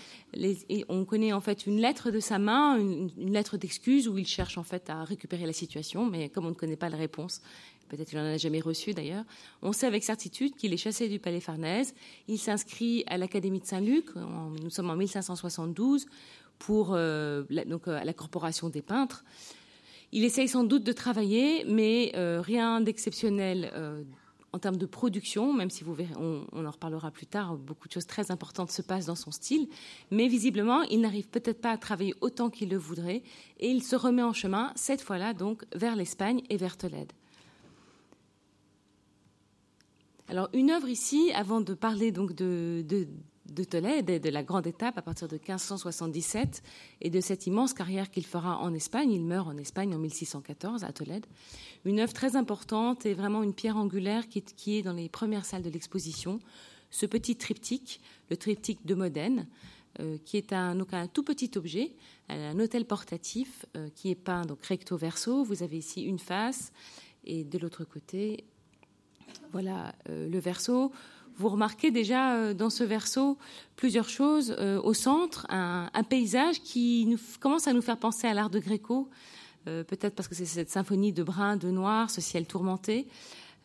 on 0.87 1.03
connaît 1.03 1.33
en 1.33 1.41
fait 1.41 1.67
une 1.67 1.79
lettre 1.79 2.09
de 2.09 2.21
sa 2.21 2.39
main, 2.39 2.79
une 2.79 3.33
lettre 3.33 3.57
d'excuse 3.57 4.07
où 4.07 4.17
il 4.17 4.25
cherche 4.25 4.57
en 4.57 4.63
fait 4.63 4.89
à 4.89 5.03
récupérer 5.03 5.45
la 5.45 5.53
situation, 5.53 6.05
mais 6.05 6.29
comme 6.29 6.45
on 6.45 6.51
ne 6.51 6.55
connaît 6.55 6.77
pas 6.77 6.89
la 6.89 6.97
réponse, 6.97 7.41
peut-être 7.89 8.09
qu'il 8.09 8.19
n'en 8.19 8.25
a 8.25 8.37
jamais 8.37 8.59
reçu 8.59 8.93
d'ailleurs, 8.93 9.23
on 9.61 9.73
sait 9.73 9.87
avec 9.87 10.03
certitude 10.03 10.55
qu'il 10.55 10.73
est 10.73 10.77
chassé 10.77 11.09
du 11.09 11.19
palais 11.19 11.39
Farnèse. 11.39 11.93
Il 12.27 12.37
s'inscrit 12.37 13.03
à 13.07 13.17
l'Académie 13.17 13.59
de 13.59 13.65
Saint-Luc, 13.65 14.15
nous 14.15 14.69
sommes 14.69 14.89
en 14.89 14.95
1572, 14.95 16.05
pour 16.59 16.93
euh, 16.93 17.43
la, 17.49 17.65
donc, 17.65 17.87
euh, 17.87 17.99
à 17.99 18.05
la 18.05 18.13
Corporation 18.13 18.69
des 18.69 18.81
peintres. 18.81 19.23
Il 20.11 20.23
essaye 20.23 20.47
sans 20.47 20.63
doute 20.63 20.83
de 20.83 20.91
travailler, 20.91 21.65
mais 21.65 22.11
euh, 22.15 22.39
rien 22.41 22.81
d'exceptionnel 22.81 23.71
en 24.53 24.59
termes 24.59 24.77
de 24.77 24.85
production, 24.85 25.51
même 25.51 25.71
si 25.71 25.83
on, 25.83 26.45
en 26.53 26.69
reparlera 26.69 27.09
plus 27.09 27.25
tard, 27.25 27.57
beaucoup 27.57 27.87
de 27.87 27.93
choses 27.93 28.05
très 28.05 28.29
importantes 28.29 28.69
se 28.69 28.83
passent 28.83 29.07
dans 29.07 29.15
son 29.15 29.31
style, 29.31 29.67
mais 30.11 30.27
visiblement, 30.27 30.83
il 30.83 31.01
n'arrive 31.01 31.27
peut-être 31.27 31.59
pas 31.59 31.71
à 31.71 31.77
travailler 31.77 32.13
autant 32.21 32.51
qu'il 32.51 32.69
le 32.69 32.77
voudrait, 32.77 33.23
et 33.59 33.67
il 33.67 33.81
se 33.81 33.95
remet 33.95 34.21
en 34.21 34.33
chemin, 34.33 34.71
cette 34.75 35.01
fois-là, 35.01 35.33
donc, 35.33 35.63
vers 35.73 35.95
l'Espagne 35.95 36.43
et 36.51 36.57
vers 36.57 36.77
Tolède. 36.77 37.11
Alors 40.29 40.49
une 40.53 40.71
œuvre 40.71 40.87
ici, 40.87 41.31
avant 41.33 41.61
de 41.61 41.73
parler 41.73 42.11
donc 42.11 42.33
de, 42.33 42.85
de, 42.87 43.63
Tolède 43.63 44.09
et 44.09 44.19
de 44.19 44.29
la 44.29 44.41
grande 44.41 44.65
étape 44.67 44.97
à 44.97 45.01
partir 45.01 45.27
de 45.27 45.35
1577 45.35 46.63
et 47.01 47.09
de 47.09 47.19
cette 47.19 47.45
immense 47.45 47.73
carrière 47.73 48.09
qu'il 48.09 48.25
fera 48.25 48.57
en 48.57 48.73
Espagne, 48.73 49.11
il 49.11 49.23
meurt 49.23 49.47
en 49.47 49.57
Espagne 49.57 49.93
en 49.93 49.99
1614 49.99 50.83
à 50.83 50.91
Tolède, 50.91 51.25
une 51.85 51.99
œuvre 51.99 52.13
très 52.13 52.35
importante 52.35 53.05
et 53.05 53.13
vraiment 53.13 53.43
une 53.43 53.53
pierre 53.53 53.77
angulaire 53.77 54.27
qui 54.27 54.41
qui 54.41 54.77
est 54.77 54.81
dans 54.81 54.93
les 54.93 55.09
premières 55.09 55.45
salles 55.45 55.61
de 55.61 55.69
l'exposition, 55.69 56.39
ce 56.89 57.05
petit 57.05 57.35
triptyque, 57.35 58.01
le 58.29 58.37
triptyque 58.37 58.85
de 58.85 58.95
Modène, 58.95 59.47
euh, 59.99 60.17
qui 60.25 60.37
est 60.37 60.53
un, 60.53 60.79
un, 60.79 61.07
tout 61.07 61.23
petit 61.23 61.51
objet, 61.55 61.91
un 62.29 62.59
hôtel 62.59 62.85
portatif 62.85 63.65
euh, 63.75 63.89
qui 63.93 64.09
est 64.09 64.15
peint 64.15 64.41
donc 64.41 64.65
recto 64.65 64.97
verso. 64.97 65.43
Vous 65.43 65.61
avez 65.61 65.77
ici 65.77 66.01
une 66.01 66.17
face 66.17 66.71
et 67.25 67.43
de 67.43 67.59
l'autre 67.59 67.83
côté 67.83 68.45
voilà 69.51 69.93
euh, 70.09 70.29
le 70.29 70.39
verso. 70.39 70.91
Vous 71.37 71.49
remarquez 71.49 71.91
déjà 71.91 72.35
euh, 72.35 72.53
dans 72.53 72.69
ce 72.69 72.83
verso 72.83 73.37
plusieurs 73.75 74.09
choses. 74.09 74.55
Euh, 74.59 74.81
au 74.81 74.93
centre, 74.93 75.45
un, 75.49 75.89
paysage 76.07 76.61
qui 76.61 77.17
commence 77.39 77.67
à 77.67 77.73
nous 77.73 77.81
faire 77.81 77.97
penser 77.97 78.27
à 78.27 78.33
l'art 78.33 78.49
de 78.49 78.59
Gréco. 78.59 79.09
peut-être 79.65 80.15
parce 80.15 80.27
que 80.27 80.35
c'est 80.35 80.45
cette 80.45 80.69
symphonie 80.69 81.13
de 81.13 81.23
brun, 81.23 81.55
de 81.55 81.69
noir, 81.71 82.09
ce 82.09 82.21
ciel 82.21 82.45
tourmenté. 82.45 83.07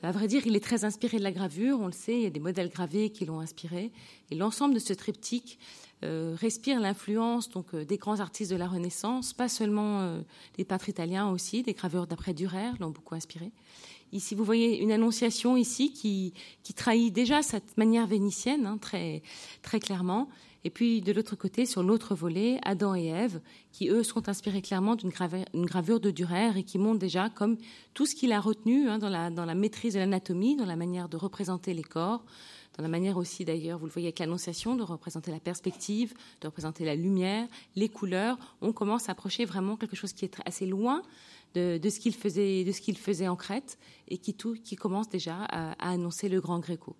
À 0.02 0.12
vrai 0.12 0.28
dire, 0.28 0.46
il 0.46 0.54
est 0.54 0.64
très 0.64 0.84
inspiré 0.84 1.18
de 1.18 1.24
la 1.24 1.32
gravure, 1.32 1.80
on 1.80 1.86
le 1.86 1.92
sait, 1.92 2.14
il 2.14 2.22
y 2.22 2.26
a 2.26 2.30
des 2.30 2.38
modèles 2.38 2.68
gravés 2.68 3.10
qui 3.10 3.26
l'ont 3.26 3.40
inspiré. 3.40 3.90
Et 4.30 4.36
l'ensemble 4.36 4.74
de 4.74 4.78
ce 4.78 4.92
triptyque 4.92 5.58
euh, 6.04 6.36
respire 6.38 6.78
l'influence 6.78 7.48
donc 7.48 7.74
euh, 7.74 7.84
des 7.84 7.96
grands 7.96 8.20
artistes 8.20 8.52
de 8.52 8.56
la 8.56 8.68
Renaissance, 8.68 9.32
pas 9.32 9.48
seulement 9.48 10.00
euh, 10.02 10.20
des 10.56 10.64
peintres 10.64 10.88
italiens 10.88 11.28
aussi, 11.28 11.64
des 11.64 11.72
graveurs 11.72 12.06
d'après 12.06 12.32
Durer 12.32 12.70
l'ont 12.78 12.90
beaucoup 12.90 13.16
inspiré. 13.16 13.50
Ici, 14.12 14.36
vous 14.36 14.44
voyez 14.44 14.80
une 14.80 14.92
annonciation 14.92 15.56
ici 15.56 15.92
qui, 15.92 16.32
trahit 16.76 17.12
déjà 17.12 17.42
cette 17.42 17.76
manière 17.76 18.06
vénitienne 18.06 18.66
hein, 18.66 18.78
très, 18.78 19.22
très 19.62 19.80
clairement. 19.80 20.28
Et 20.64 20.70
puis 20.70 21.00
de 21.00 21.12
l'autre 21.12 21.36
côté, 21.36 21.66
sur 21.66 21.82
l'autre 21.82 22.14
volet, 22.14 22.58
Adam 22.64 22.94
et 22.94 23.06
Ève, 23.06 23.40
qui 23.72 23.88
eux 23.88 24.02
sont 24.02 24.28
inspirés 24.28 24.62
clairement 24.62 24.96
d'une 24.96 25.10
gravure, 25.10 26.00
de 26.00 26.10
Durer 26.10 26.58
et 26.58 26.64
qui 26.64 26.78
montrent 26.78 26.98
déjà 26.98 27.30
comme 27.30 27.56
tout 27.94 28.06
ce 28.06 28.14
qu'il 28.14 28.32
a 28.32 28.40
retenu 28.40 28.88
hein, 28.88 28.98
dans, 28.98 29.08
la, 29.08 29.30
dans 29.30 29.44
la 29.44 29.54
maîtrise 29.54 29.94
de 29.94 30.00
l'anatomie, 30.00 30.56
dans 30.56 30.66
la 30.66 30.76
manière 30.76 31.08
de 31.08 31.16
représenter 31.16 31.74
les 31.74 31.82
corps, 31.82 32.24
dans 32.76 32.82
la 32.82 32.88
manière 32.88 33.16
aussi 33.16 33.44
d'ailleurs, 33.44 33.78
vous 33.78 33.86
le 33.86 33.92
voyez 33.92 34.06
avec 34.06 34.20
l'annonciation, 34.20 34.76
de 34.76 34.84
représenter 34.84 35.32
la 35.32 35.40
perspective, 35.40 36.14
de 36.40 36.46
représenter 36.46 36.84
la 36.84 36.94
lumière, 36.94 37.48
les 37.74 37.88
couleurs. 37.88 38.38
On 38.60 38.72
commence 38.72 39.08
à 39.08 39.12
approcher 39.12 39.44
vraiment 39.44 39.76
quelque 39.76 39.96
chose 39.96 40.12
qui 40.12 40.24
est 40.24 40.36
assez 40.44 40.64
loin 40.64 41.02
de, 41.54 41.88
ce 41.88 42.00
qu'il 42.00 42.14
faisait, 42.14 42.64
de 42.64 42.72
ce 42.72 42.80
qu'il 42.80 42.96
faisait 42.96 43.28
en 43.28 43.36
Crète 43.36 43.78
et 44.08 44.18
qui, 44.18 44.34
tout, 44.34 44.54
qui 44.62 44.76
commence 44.76 45.08
déjà 45.08 45.44
à, 45.44 45.72
annoncer 45.90 46.28
le 46.28 46.40
grand 46.40 46.58
Gréco. 46.58 46.96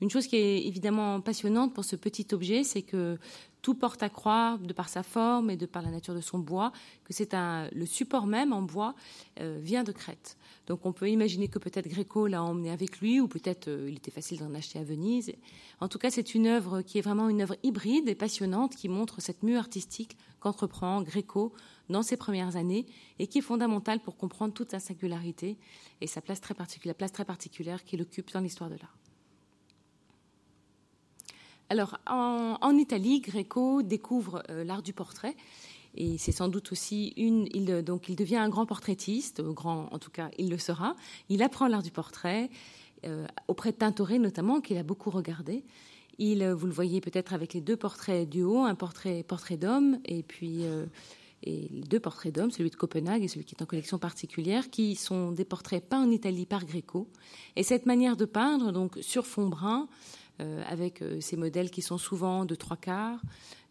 Une 0.00 0.10
chose 0.10 0.26
qui 0.26 0.36
est 0.36 0.66
évidemment 0.66 1.20
passionnante 1.20 1.74
pour 1.74 1.84
ce 1.84 1.96
petit 1.96 2.26
objet, 2.32 2.64
c'est 2.64 2.82
que 2.82 3.18
tout 3.62 3.74
porte 3.74 4.02
à 4.02 4.08
croire, 4.08 4.58
de 4.58 4.72
par 4.72 4.88
sa 4.88 5.02
forme 5.02 5.50
et 5.50 5.56
de 5.56 5.66
par 5.66 5.82
la 5.82 5.90
nature 5.90 6.14
de 6.14 6.22
son 6.22 6.38
bois, 6.38 6.72
que 7.04 7.12
c'est 7.12 7.34
un, 7.34 7.68
le 7.72 7.84
support 7.84 8.26
même 8.26 8.54
en 8.54 8.62
bois 8.62 8.94
euh, 9.40 9.58
vient 9.60 9.84
de 9.84 9.92
Crète. 9.92 10.38
Donc 10.66 10.86
on 10.86 10.92
peut 10.92 11.10
imaginer 11.10 11.48
que 11.48 11.58
peut-être 11.58 11.88
Gréco 11.88 12.26
l'a 12.26 12.42
emmené 12.42 12.70
avec 12.70 13.00
lui, 13.00 13.20
ou 13.20 13.28
peut-être 13.28 13.68
euh, 13.68 13.88
il 13.90 13.96
était 13.96 14.10
facile 14.10 14.38
d'en 14.38 14.54
acheter 14.54 14.78
à 14.78 14.84
Venise. 14.84 15.32
En 15.80 15.88
tout 15.88 15.98
cas, 15.98 16.10
c'est 16.10 16.34
une 16.34 16.46
œuvre 16.46 16.80
qui 16.80 16.98
est 16.98 17.02
vraiment 17.02 17.28
une 17.28 17.42
œuvre 17.42 17.56
hybride 17.62 18.08
et 18.08 18.14
passionnante, 18.14 18.76
qui 18.76 18.88
montre 18.88 19.20
cette 19.20 19.42
mue 19.42 19.56
artistique 19.56 20.16
qu'entreprend 20.40 21.02
Gréco 21.02 21.52
dans 21.90 22.02
ses 22.02 22.16
premières 22.16 22.56
années 22.56 22.86
et 23.18 23.26
qui 23.26 23.38
est 23.38 23.42
fondamentale 23.42 24.00
pour 24.00 24.16
comprendre 24.16 24.54
toute 24.54 24.70
sa 24.70 24.80
singularité 24.80 25.56
et 26.00 26.06
sa 26.06 26.20
place 26.20 26.40
très 26.40 26.54
particulière, 26.54 26.94
place 26.94 27.12
très 27.12 27.24
particulière 27.24 27.84
qu'il 27.84 28.00
occupe 28.02 28.32
dans 28.32 28.40
l'histoire 28.40 28.70
de 28.70 28.76
l'art. 28.76 28.96
Alors, 31.70 31.98
en, 32.08 32.76
Italie, 32.76 33.20
Greco 33.20 33.82
découvre 33.82 34.42
euh, 34.50 34.64
l'art 34.64 34.82
du 34.82 34.92
portrait. 34.92 35.36
Et 35.94 36.18
c'est 36.18 36.32
sans 36.32 36.48
doute 36.48 36.72
aussi 36.72 37.12
une. 37.16 37.46
Donc, 37.82 38.08
il 38.08 38.16
devient 38.16 38.36
un 38.36 38.48
grand 38.48 38.66
portraitiste, 38.66 39.40
grand, 39.40 39.88
en 39.92 39.98
tout 39.98 40.10
cas, 40.10 40.30
il 40.36 40.50
le 40.50 40.58
sera. 40.58 40.96
Il 41.28 41.42
apprend 41.42 41.68
l'art 41.68 41.82
du 41.82 41.92
portrait 41.92 42.50
euh, 43.04 43.26
auprès 43.46 43.70
de 43.70 43.76
Tintoret, 43.76 44.18
notamment, 44.18 44.60
qu'il 44.60 44.78
a 44.78 44.82
beaucoup 44.82 45.10
regardé. 45.10 45.64
Il, 46.18 46.44
vous 46.48 46.66
le 46.66 46.72
voyez 46.72 47.00
peut-être 47.00 47.32
avec 47.32 47.54
les 47.54 47.60
deux 47.60 47.76
portraits 47.76 48.28
du 48.28 48.42
haut, 48.42 48.64
un 48.64 48.74
portrait, 48.74 49.22
portrait 49.22 49.56
d'homme, 49.56 50.00
et 50.04 50.22
puis 50.22 50.64
euh, 50.64 50.86
et 51.42 51.68
deux 51.70 52.00
portraits 52.00 52.34
d'hommes, 52.34 52.50
celui 52.50 52.70
de 52.70 52.76
Copenhague 52.76 53.22
et 53.22 53.28
celui 53.28 53.44
qui 53.44 53.54
est 53.54 53.62
en 53.62 53.66
collection 53.66 53.98
particulière, 53.98 54.70
qui 54.70 54.94
sont 54.94 55.32
des 55.32 55.44
portraits 55.44 55.82
peints 55.82 56.02
en 56.02 56.10
Italie 56.10 56.46
par 56.46 56.64
Greco. 56.64 57.08
Et 57.56 57.62
cette 57.62 57.86
manière 57.86 58.16
de 58.16 58.24
peindre, 58.24 58.72
donc 58.72 58.98
sur 59.00 59.26
fond 59.26 59.48
brun, 59.48 59.88
euh, 60.40 60.62
avec 60.66 61.02
euh, 61.02 61.20
ces 61.20 61.36
modèles 61.36 61.70
qui 61.70 61.82
sont 61.82 61.98
souvent 61.98 62.44
de 62.44 62.54
trois 62.54 62.76
quarts, 62.76 63.20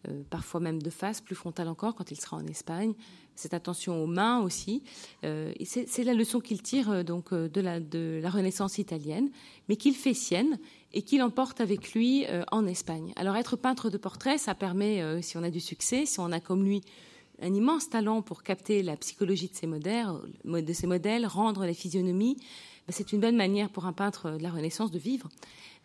euh, 0.07 0.21
parfois 0.29 0.59
même 0.59 0.81
de 0.81 0.89
face, 0.89 1.19
plus 1.19 1.35
frontal 1.35 1.67
encore 1.67 1.95
quand 1.95 2.11
il 2.11 2.19
sera 2.19 2.37
en 2.37 2.45
Espagne. 2.45 2.93
Cette 3.35 3.53
attention 3.53 4.03
aux 4.03 4.07
mains 4.07 4.41
aussi. 4.41 4.83
c'est 5.21 6.03
la 6.03 6.13
leçon 6.13 6.41
qu'il 6.41 6.61
tire 6.61 7.05
donc 7.05 7.33
de 7.33 7.61
la, 7.61 7.79
de 7.79 8.19
la 8.21 8.29
Renaissance 8.29 8.79
italienne, 8.79 9.29
mais 9.69 9.77
qu'il 9.77 9.95
fait 9.95 10.13
sienne 10.13 10.59
et 10.91 11.03
qu'il 11.03 11.23
emporte 11.23 11.61
avec 11.61 11.93
lui 11.93 12.25
en 12.51 12.65
Espagne. 12.67 13.13
Alors 13.15 13.37
être 13.37 13.55
peintre 13.55 13.89
de 13.89 13.97
portrait, 13.97 14.37
ça 14.37 14.55
permet, 14.55 15.21
si 15.21 15.37
on 15.37 15.43
a 15.43 15.49
du 15.49 15.61
succès, 15.61 16.05
si 16.05 16.19
on 16.19 16.33
a 16.33 16.41
comme 16.41 16.65
lui 16.65 16.81
un 17.41 17.53
immense 17.53 17.89
talent 17.89 18.21
pour 18.21 18.43
capter 18.43 18.83
la 18.83 18.97
psychologie 18.97 19.47
de 19.47 19.55
ces 19.55 19.67
modèles, 19.67 21.25
rendre 21.25 21.65
les 21.65 21.73
physionomies, 21.73 22.37
ben, 22.89 22.93
c'est 22.93 23.11
une 23.11 23.19
bonne 23.19 23.35
manière 23.35 23.69
pour 23.69 23.85
un 23.85 23.93
peintre 23.93 24.31
de 24.31 24.43
la 24.43 24.49
Renaissance 24.49 24.91
de 24.91 24.99
vivre. 24.99 25.29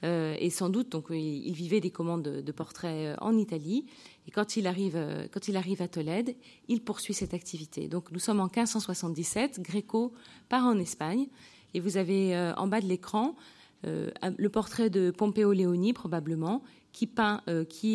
Euh, 0.05 0.37
et 0.39 0.51
sans 0.51 0.69
doute, 0.69 0.91
donc, 0.91 1.07
il, 1.11 1.53
vivait 1.53 1.81
des 1.81 1.91
commandes 1.91 2.23
de, 2.23 2.53
portraits 2.53 2.91
euh, 2.91 3.17
en 3.21 3.37
Italie. 3.37 3.87
Et 4.27 4.31
quand 4.31 4.57
il, 4.57 4.67
arrive, 4.67 4.97
euh, 4.97 5.27
quand 5.31 5.49
il 5.49 5.57
arrive 5.57 5.81
à 5.81 5.89
Tolède, 5.89 6.37
il 6.69 6.83
poursuit 6.83 7.15
cette 7.15 7.35
activité. 7.35 7.89
Donc, 7.89 8.11
nous 8.11 8.19
sommes 8.19 8.41
en 8.41 8.45
1577. 8.45 9.61
Gréco 9.61 10.13
part 10.49 10.65
en 10.65 10.79
Espagne. 10.79 11.27
Et 11.73 11.81
vous 11.81 11.97
avez 11.97 12.39
en 12.57 12.69
bas 12.69 12.81
de 12.81 12.87
l'écran 12.87 13.35
le 13.83 14.49
portrait 14.49 14.91
de 14.91 15.11
Pompeo 15.11 15.53
Leoni, 15.53 15.93
probablement, 15.93 16.63
qui 16.93 17.11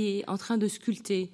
est 0.06 0.30
en 0.30 0.38
train 0.38 0.58
de 0.58 0.68
sculpter 0.68 1.32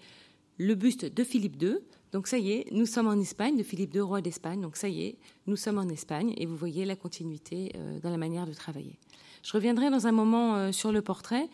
le 0.60 0.76
buste 0.76 1.06
de 1.06 1.24
Philippe 1.24 1.60
II. 1.60 1.78
Donc 2.16 2.28
ça 2.28 2.38
y 2.38 2.54
est, 2.54 2.72
nous 2.72 2.86
sommes 2.86 3.08
en 3.08 3.20
Espagne, 3.20 3.58
de 3.58 3.64
Philippe 3.64 3.94
II, 3.94 4.00
roi 4.00 4.22
d'Espagne. 4.22 4.62
Donc 4.62 4.78
ça 4.78 4.88
y 4.88 5.04
est, 5.04 5.16
nous 5.48 5.58
sommes 5.58 5.80
en 5.80 5.90
Espagne 5.90 6.34
et 6.38 6.46
vous 6.46 6.56
voyez 6.56 6.86
la 6.86 6.96
continuité 6.96 7.74
dans 8.02 8.10
la 8.10 8.16
manière 8.16 8.48
de 8.48 8.54
travailler. 8.54 8.96
Je 9.44 9.52
reviendrai 9.52 9.90
dans 9.90 10.08
un 10.08 10.14
moment 10.14 10.56
euh, 10.56 10.72
sur 10.72 10.94
le 10.94 11.02
portrait, 11.02 11.50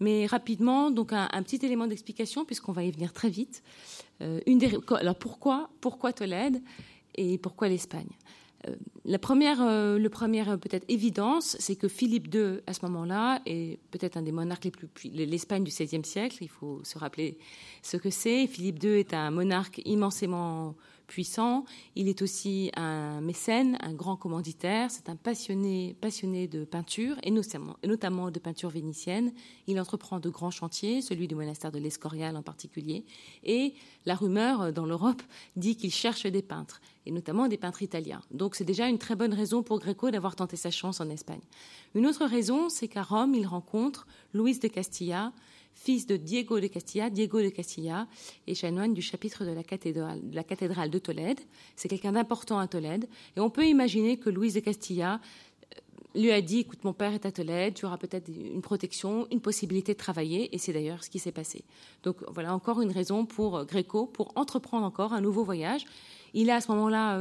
mais 0.00 0.26
rapidement, 0.26 0.90
donc 0.90 1.14
un, 1.14 1.42
petit 1.42 1.64
élément 1.64 1.86
d'explication 1.86 2.44
puisqu'on 2.44 2.72
va 2.72 2.84
y 2.84 2.90
venir 2.90 3.14
très 3.14 3.30
vite. 3.30 3.62
Euh, 4.20 4.38
alors 4.90 5.16
pourquoi, 5.16 5.70
pourquoi 5.80 6.12
Tolède 6.12 6.60
et 7.14 7.38
pourquoi 7.38 7.68
l'Espagne? 7.68 8.10
euh, 8.10 8.41
la 9.04 9.18
première, 9.18 9.58
le 9.60 10.08
première 10.08 10.58
peut-être 10.58 10.84
évidence, 10.88 11.56
c'est 11.58 11.76
que 11.76 11.88
Philippe 11.88 12.32
II, 12.34 12.60
à 12.66 12.72
ce 12.72 12.84
moment-là, 12.86 13.40
est 13.46 13.78
peut-être 13.90 14.16
un 14.16 14.22
des 14.22 14.32
monarques 14.32 14.64
les 14.64 14.70
plus 14.70 14.88
l'Espagne 15.12 15.64
du 15.64 15.70
XVIe 15.70 16.04
siècle. 16.04 16.38
Il 16.40 16.48
faut 16.48 16.80
se 16.84 16.98
rappeler 16.98 17.38
ce 17.82 17.96
que 17.96 18.10
c'est. 18.10 18.46
Philippe 18.46 18.82
II 18.82 18.90
est 18.90 19.14
un 19.14 19.30
monarque 19.30 19.82
immensément 19.84 20.76
puissant. 21.12 21.66
Il 21.94 22.08
est 22.08 22.22
aussi 22.22 22.70
un 22.74 23.20
mécène, 23.20 23.76
un 23.82 23.92
grand 23.92 24.16
commanditaire. 24.16 24.90
C'est 24.90 25.10
un 25.10 25.16
passionné, 25.16 25.94
passionné 26.00 26.48
de 26.48 26.64
peinture 26.64 27.16
et 27.22 27.30
notamment, 27.30 28.30
de 28.30 28.38
peinture 28.38 28.70
vénitienne. 28.70 29.34
Il 29.66 29.78
entreprend 29.78 30.20
de 30.20 30.30
grands 30.30 30.50
chantiers, 30.50 31.02
celui 31.02 31.28
du 31.28 31.34
monastère 31.34 31.70
de 31.70 31.78
l'Escorial 31.78 32.34
en 32.34 32.42
particulier. 32.42 33.04
Et 33.44 33.74
la 34.06 34.14
rumeur 34.14 34.62
euh, 34.62 34.72
dans 34.72 34.86
l'Europe 34.86 35.22
dit 35.54 35.76
qu'il 35.76 35.92
cherche 35.92 36.24
des 36.24 36.40
peintres 36.40 36.80
et 37.04 37.10
notamment 37.10 37.46
des 37.46 37.58
peintres 37.58 37.82
italiens. 37.82 38.22
Donc 38.30 38.54
c'est 38.54 38.64
déjà 38.64 38.88
une 38.88 38.98
très 38.98 39.14
bonne 39.14 39.34
raison 39.34 39.62
pour 39.62 39.80
Greco 39.80 40.10
d'avoir 40.10 40.34
tenté 40.34 40.56
sa 40.56 40.70
chance 40.70 40.98
en 41.02 41.10
Espagne. 41.10 41.42
Une 41.94 42.06
autre 42.06 42.24
raison, 42.24 42.70
c'est 42.70 42.88
qu'à 42.88 43.02
Rome, 43.02 43.34
il 43.34 43.46
rencontre 43.46 44.06
Louise 44.32 44.60
de 44.60 44.68
Castilla, 44.68 45.34
fils 45.74 46.06
de 46.06 46.16
Diego 46.16 46.60
de 46.60 46.66
Castilla. 46.66 47.10
Diego 47.10 47.42
de 47.42 47.48
Castilla 47.48 48.06
est 48.46 48.54
chanoine 48.54 48.94
du 48.94 49.02
chapitre 49.02 49.44
de 49.44 49.52
la 49.52 49.62
cathédrale 50.44 50.90
de, 50.90 50.98
Tolède. 50.98 51.40
C'est 51.76 51.88
quelqu'un 51.88 52.12
d'important 52.12 52.58
à 52.58 52.66
Tolède. 52.66 53.08
Et 53.36 53.40
on 53.40 53.50
peut 53.50 53.66
imaginer 53.66 54.16
que 54.16 54.30
Louise 54.30 54.54
de 54.54 54.60
Castilla 54.60 55.20
euh, 55.74 56.20
lui 56.20 56.30
a 56.30 56.40
dit, 56.40 56.60
écoute, 56.60 56.84
mon 56.84 56.92
père 56.92 57.12
est 57.14 57.26
à 57.26 57.32
Tolède, 57.32 57.74
tu 57.74 57.84
auras 57.84 57.98
peut-être 57.98 58.28
une 58.28 58.62
protection, 58.62 59.26
une 59.30 59.40
possibilité 59.40 59.92
de 59.92 59.98
travailler, 59.98 60.54
et 60.54 60.58
c'est 60.58 60.72
d'ailleurs 60.72 61.02
ce 61.02 61.10
qui 61.10 61.18
s'est 61.18 61.32
passé. 61.32 61.64
Donc 62.02 62.16
voilà 62.28 62.54
encore 62.54 62.80
une 62.80 62.92
raison 62.92 63.26
pour 63.26 63.56
euh, 63.56 63.64
Gréco 63.64 64.06
pour 64.06 64.32
entreprendre 64.36 64.86
encore 64.86 65.12
un 65.12 65.20
nouveau 65.20 65.44
voyage. 65.44 65.84
Il 66.34 66.48
a 66.50 66.56
à 66.56 66.60
ce 66.60 66.70
moment-là 66.72 67.18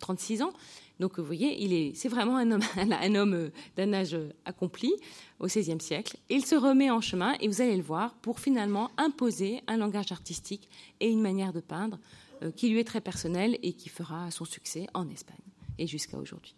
36 0.00 0.42
euh, 0.42 0.44
ans, 0.44 0.52
donc 1.00 1.18
vous 1.18 1.24
voyez, 1.24 1.92
c'est 1.94 2.08
vraiment 2.08 2.36
un 2.36 2.50
homme, 2.52 3.34
euh, 3.34 3.50
d'un 3.76 3.92
âge 3.92 4.14
euh, 4.14 4.28
accompli 4.44 4.92
au 5.40 5.46
XVIe 5.46 5.80
siècle. 5.80 6.18
Il 6.28 6.44
se 6.44 6.54
remet 6.54 6.90
en 6.90 7.00
chemin, 7.00 7.34
et 7.40 7.48
vous 7.48 7.62
allez 7.62 7.76
le 7.76 7.82
voir, 7.82 8.14
pour 8.16 8.38
finalement 8.38 8.90
imposer 8.98 9.62
un 9.66 9.78
langage 9.78 10.12
artistique 10.12 10.68
et 11.00 11.10
une 11.10 11.22
manière 11.22 11.52
de 11.52 11.60
peindre 11.60 11.98
euh, 12.42 12.50
qui 12.52 12.68
lui 12.68 12.78
est 12.78 12.84
très 12.84 13.00
personnel 13.00 13.58
et 13.62 13.72
qui 13.72 13.88
fera 13.88 14.30
son 14.30 14.44
succès 14.44 14.86
en 14.92 15.08
Espagne 15.08 15.36
et 15.78 15.86
jusqu'à 15.86 16.18
aujourd'hui. 16.18 16.54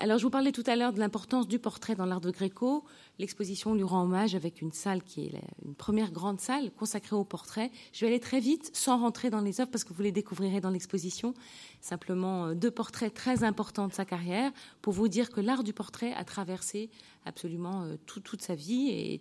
Alors, 0.00 0.18
je 0.18 0.22
vous 0.22 0.30
parlais 0.30 0.52
tout 0.52 0.62
à 0.66 0.76
l'heure 0.76 0.92
de 0.92 1.00
l'importance 1.00 1.48
du 1.48 1.58
portrait 1.58 1.96
dans 1.96 2.06
l'art 2.06 2.20
de 2.20 2.30
Gréco. 2.30 2.84
L'exposition 3.18 3.74
lui 3.74 3.82
rend 3.82 4.04
hommage 4.04 4.36
avec 4.36 4.62
une 4.62 4.72
salle 4.72 5.02
qui 5.02 5.26
est 5.26 5.32
une 5.64 5.74
première 5.74 6.12
grande 6.12 6.40
salle 6.40 6.70
consacrée 6.70 7.16
au 7.16 7.24
portrait. 7.24 7.72
Je 7.92 8.00
vais 8.00 8.12
aller 8.12 8.20
très 8.20 8.38
vite, 8.38 8.70
sans 8.72 8.98
rentrer 8.98 9.28
dans 9.28 9.40
les 9.40 9.60
œuvres, 9.60 9.70
parce 9.70 9.82
que 9.82 9.92
vous 9.92 10.02
les 10.02 10.12
découvrirez 10.12 10.60
dans 10.60 10.70
l'exposition. 10.70 11.34
Simplement 11.80 12.46
euh, 12.46 12.54
deux 12.54 12.70
portraits 12.70 13.12
très 13.12 13.42
importants 13.42 13.88
de 13.88 13.92
sa 13.92 14.04
carrière, 14.04 14.52
pour 14.82 14.92
vous 14.92 15.08
dire 15.08 15.30
que 15.30 15.40
l'art 15.40 15.64
du 15.64 15.72
portrait 15.72 16.12
a 16.12 16.24
traversé 16.24 16.90
absolument 17.24 17.82
euh, 17.82 17.96
toute 18.06 18.40
sa 18.40 18.54
vie 18.54 18.88
et, 18.90 19.20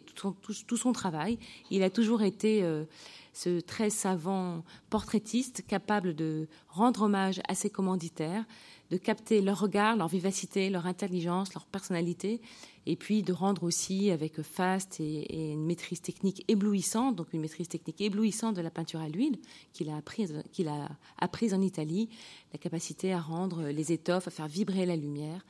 tout, 0.00 0.76
son, 0.76 0.92
travail. 0.92 1.38
Il 1.70 1.82
a 1.82 1.90
toujours 1.90 2.22
été 2.22 2.62
euh, 2.62 2.84
ce 3.32 3.60
très 3.60 3.90
savant 3.90 4.64
portraitiste 4.88 5.64
capable 5.66 6.14
de 6.14 6.48
rendre 6.68 7.02
hommage 7.02 7.42
à 7.46 7.54
ses 7.54 7.68
commanditaires, 7.68 8.44
de 8.90 8.96
capter 8.96 9.40
leur 9.40 9.60
regard, 9.60 9.96
leur 9.96 10.08
vivacité, 10.08 10.70
leur 10.70 10.86
intelligence, 10.86 11.54
leur 11.54 11.66
personnalité, 11.66 12.40
et 12.86 12.94
puis 12.94 13.22
de 13.22 13.32
rendre 13.32 13.64
aussi 13.64 14.10
avec 14.10 14.40
faste 14.42 15.00
et, 15.00 15.52
une 15.52 15.64
maîtrise 15.64 16.00
technique 16.00 16.44
éblouissante, 16.48 17.16
donc 17.16 17.32
une 17.32 17.40
maîtrise 17.40 17.68
technique 17.68 18.00
éblouissante 18.00 18.54
de 18.54 18.62
la 18.62 18.70
peinture 18.70 19.00
à 19.00 19.08
l'huile 19.08 19.38
qu'il 19.72 19.90
a 19.90 19.96
apprise, 19.96 20.34
a 20.66 20.88
apprise 21.18 21.52
en 21.52 21.60
Italie, 21.60 22.08
la 22.52 22.58
capacité 22.58 23.12
à 23.12 23.20
rendre 23.20 23.68
les 23.68 23.92
étoffes, 23.92 24.28
à 24.28 24.30
faire 24.30 24.46
vibrer 24.46 24.86
la 24.86 24.96
lumière. 24.96 25.44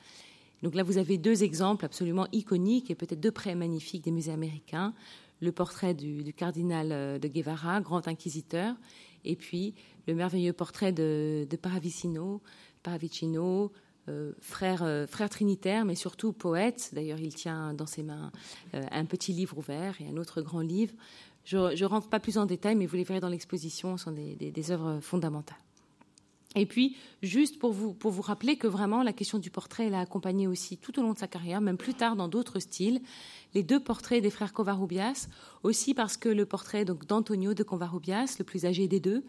Donc 0.63 0.73
là, 0.73 0.81
vous 0.81 0.97
avez 0.97 1.19
deux 1.19 1.43
exemples 1.43 1.85
absolument 1.85 2.25
iconiques 2.31 2.89
et 2.89 2.95
peut-être 2.95 3.19
deux 3.19 3.31
prêts 3.31 3.53
magnifiques 3.53 4.03
des 4.03 4.11
musées 4.11 4.31
américains. 4.31 4.95
Le 5.39 5.51
portrait 5.51 5.93
du, 5.93 6.33
cardinal 6.33 6.91
euh, 6.91 7.19
de 7.19 7.27
Guevara, 7.27 7.79
grand 7.81 8.07
inquisiteur, 8.07 8.75
et 9.23 9.35
puis 9.35 9.75
le 10.07 10.15
merveilleux 10.15 10.53
portrait 10.53 10.91
de 10.91 11.47
Paravicino, 11.61 12.41
Paravicino 12.87 13.73
euh, 14.07 14.31
frère, 14.39 14.81
euh, 14.81 15.05
frère, 15.07 15.29
trinitaire, 15.29 15.83
mais 15.83 15.95
surtout 15.95 16.31
poète. 16.31 16.91
D'ailleurs, 16.93 17.19
il 17.19 17.35
tient 17.35 17.73
dans 17.73 17.85
ses 17.85 18.01
mains 18.01 18.31
un 18.71 19.03
petit 19.03 19.33
livre 19.33 19.57
ouvert 19.57 19.95
et 19.99 20.07
un 20.07 20.15
autre 20.15 20.41
grand 20.41 20.61
livre. 20.61 20.93
Je 21.43 21.57
ne 21.57 21.85
rentre 21.85 22.07
pas 22.07 22.21
plus 22.21 22.37
en 22.37 22.45
détail, 22.45 22.75
mais 22.75 22.85
vous 22.85 22.95
les 22.95 23.03
verrez 23.03 23.19
dans 23.19 23.27
l'exposition, 23.27 23.97
ce 23.97 24.05
sont 24.05 24.11
des, 24.11 24.35
des, 24.35 24.71
œuvres 24.71 24.99
fondamentales. 25.01 25.57
Et 26.55 26.65
puis, 26.65 26.95
juste 27.21 27.59
pour 27.59 27.73
vous, 27.73 27.93
pour 27.93 28.11
vous 28.11 28.21
rappeler 28.21 28.55
que 28.55 28.67
vraiment 28.67 29.03
la 29.03 29.11
question 29.11 29.37
du 29.37 29.49
portrait, 29.49 29.89
l'a 29.89 29.99
accompagné 29.99 30.47
aussi 30.47 30.77
tout 30.77 30.97
au 30.99 31.03
long 31.03 31.11
de 31.11 31.17
sa 31.17 31.27
carrière, 31.27 31.59
même 31.59 31.77
plus 31.77 31.93
tard 31.93 32.15
dans 32.15 32.29
d'autres 32.29 32.59
styles, 32.59 33.01
les 33.53 33.63
deux 33.63 33.81
portraits 33.81 34.23
des 34.23 34.29
frères 34.29 34.53
Covarrubias, 34.53 35.27
aussi 35.63 35.93
parce 35.93 36.15
que 36.15 36.29
le 36.29 36.45
portrait 36.45 36.85
d'Antonio 36.85 37.53
de 37.53 37.63
Covarrubias, 37.63 38.37
le 38.39 38.45
plus 38.45 38.65
âgé 38.65 38.87
des 38.87 39.01
deux, 39.01 39.25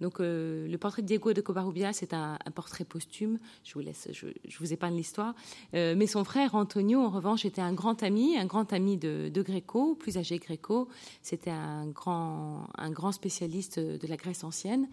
donc 0.00 0.20
euh, 0.20 0.66
le 0.66 0.78
portrait 0.78 1.02
de 1.02 1.06
Diego 1.06 1.32
de 1.32 1.40
Covarrubias 1.40 1.92
c'est 1.92 2.14
un, 2.14 2.38
portrait 2.54 2.84
posthume. 2.84 3.38
Je 3.64 3.74
vous 3.74 3.80
laisse, 3.80 4.08
je, 4.12 4.72
épargne 4.72 4.96
l'histoire. 4.96 5.34
Euh, 5.74 5.94
mais 5.96 6.06
son 6.06 6.24
frère 6.24 6.54
Antonio, 6.54 7.00
en 7.00 7.10
revanche, 7.10 7.44
était 7.44 7.60
un 7.60 7.72
grand 7.72 8.02
ami, 8.02 8.36
un 8.38 8.46
grand 8.46 8.72
ami 8.72 8.96
de, 8.96 9.30
de 9.32 9.42
Gréco, 9.42 9.94
plus 9.94 10.16
âgé 10.18 10.38
Gréco. 10.38 10.88
C'était 11.22 11.50
un 11.50 11.86
grand, 11.86 12.68
un 12.76 12.90
grand 12.90 13.12
spécialiste 13.12 13.78
de 13.78 14.06
la 14.06 14.16
Grèce 14.16 14.44
ancienne. 14.44 14.88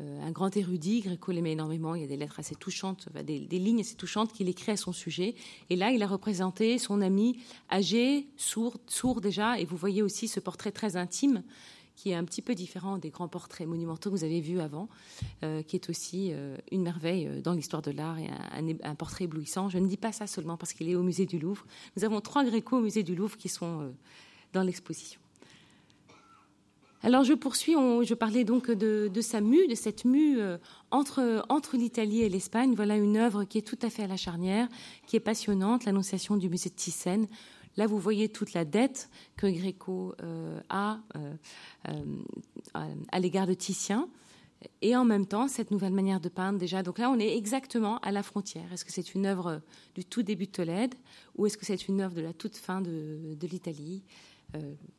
Euh, 0.00 0.22
un 0.22 0.30
grand 0.30 0.56
érudit, 0.56 1.00
Gréco 1.00 1.32
l'aimait 1.32 1.52
énormément, 1.52 1.94
il 1.94 2.00
y 2.00 2.04
a 2.04 2.08
des 2.08 2.16
lettres 2.16 2.40
assez 2.40 2.54
touchantes, 2.54 3.08
des, 3.24 3.38
lignes 3.38 3.80
assez 3.80 3.94
touchantes 3.94 4.32
qu'il 4.32 4.48
écrit 4.48 4.72
à 4.72 4.76
son 4.76 4.92
sujet. 4.92 5.34
Et 5.70 5.76
là, 5.76 5.90
il 5.90 6.02
a 6.02 6.06
représenté 6.06 6.78
son 6.78 7.00
ami 7.02 7.38
âgé, 7.70 8.26
sourd 8.36 9.20
déjà, 9.20 9.58
et 9.58 9.64
vous 9.64 9.76
voyez 9.76 10.02
aussi 10.02 10.28
ce 10.28 10.40
portrait 10.40 10.72
très 10.72 10.96
intime 10.96 11.42
qui 11.96 12.10
est 12.10 12.14
un 12.14 12.24
petit 12.24 12.42
peu 12.42 12.54
différent 12.54 12.98
des 12.98 13.10
grands 13.10 13.28
portraits 13.28 13.66
monumentaux 13.66 14.10
que 14.10 14.16
vous 14.16 14.24
avez 14.24 14.40
vus 14.40 14.60
avant, 14.60 14.88
euh, 15.42 15.62
qui 15.62 15.76
est 15.76 15.90
aussi 15.90 16.30
euh, 16.32 16.56
une 16.70 16.82
merveille 16.82 17.28
dans 17.42 17.52
l'histoire 17.52 17.82
de 17.82 17.90
l'art 17.90 18.18
et 18.18 18.28
un, 18.82 18.94
portrait 18.94 19.24
éblouissant. 19.24 19.68
Je 19.68 19.78
ne 19.78 19.86
dis 19.86 19.96
pas 19.96 20.12
ça 20.12 20.26
seulement 20.26 20.56
parce 20.56 20.72
qu'il 20.72 20.88
est 20.88 20.94
au 20.94 21.02
musée 21.02 21.26
du 21.26 21.38
Louvre. 21.38 21.64
Nous 21.96 22.04
avons 22.04 22.20
trois 22.20 22.44
Gréco 22.44 22.78
au 22.78 22.80
musée 22.80 23.02
du 23.02 23.14
Louvre 23.14 23.36
qui 23.36 23.48
sont 23.48 23.92
dans 24.52 24.62
l'exposition. 24.62 25.20
Alors 27.04 27.24
je 27.24 27.34
poursuis, 27.34 27.72
je 27.72 28.14
parlais 28.14 28.44
donc 28.44 28.70
de, 28.70 29.10
sa 29.20 29.40
mue, 29.40 29.66
de 29.66 29.74
cette 29.74 30.04
mue 30.04 30.38
euh, 30.38 30.56
entre, 30.92 31.44
entre 31.48 31.76
l'Italie 31.76 32.22
et 32.22 32.28
l'Espagne. 32.28 32.74
Voilà 32.76 32.96
une 32.96 33.16
œuvre 33.16 33.42
qui 33.42 33.58
est 33.58 33.66
tout 33.66 33.78
à 33.82 33.90
fait 33.90 34.04
à 34.04 34.06
la 34.06 34.16
charnière, 34.16 34.68
qui 35.08 35.16
est 35.16 35.20
passionnante, 35.20 35.84
l'Annonciation 35.84 36.36
du 36.36 36.48
musée 36.48 36.70
de 36.70 36.76
Thyssen. 36.76 37.26
Là, 37.76 37.86
vous 37.86 37.98
voyez 37.98 38.28
toute 38.28 38.52
la 38.52 38.64
dette 38.64 39.08
que 39.36 39.46
Gréco 39.46 40.14
euh, 40.22 40.60
a 40.68 41.00
euh, 41.16 42.04
à 43.10 43.20
l'égard 43.20 43.46
de 43.46 43.54
Titien. 43.54 44.08
Et 44.80 44.94
en 44.94 45.04
même 45.04 45.26
temps, 45.26 45.48
cette 45.48 45.72
nouvelle 45.72 45.92
manière 45.92 46.20
de 46.20 46.28
peindre 46.28 46.58
déjà. 46.58 46.82
Donc 46.82 46.98
là, 46.98 47.10
on 47.10 47.18
est 47.18 47.36
exactement 47.36 47.98
à 47.98 48.12
la 48.12 48.22
frontière. 48.22 48.72
Est-ce 48.72 48.84
que 48.84 48.92
c'est 48.92 49.14
une 49.14 49.26
œuvre 49.26 49.60
du 49.94 50.04
tout 50.04 50.22
début 50.22 50.46
de 50.46 50.52
Tolède 50.52 50.94
ou 51.36 51.46
est-ce 51.46 51.58
que 51.58 51.66
c'est 51.66 51.88
une 51.88 52.00
œuvre 52.00 52.14
de 52.14 52.20
la 52.20 52.32
toute 52.32 52.56
fin 52.56 52.80
de, 52.80 53.36
l'Italie? 53.42 54.04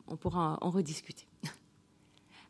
On 0.07 0.17
pourra 0.17 0.57
en 0.62 0.69
rediscuter. 0.69 1.27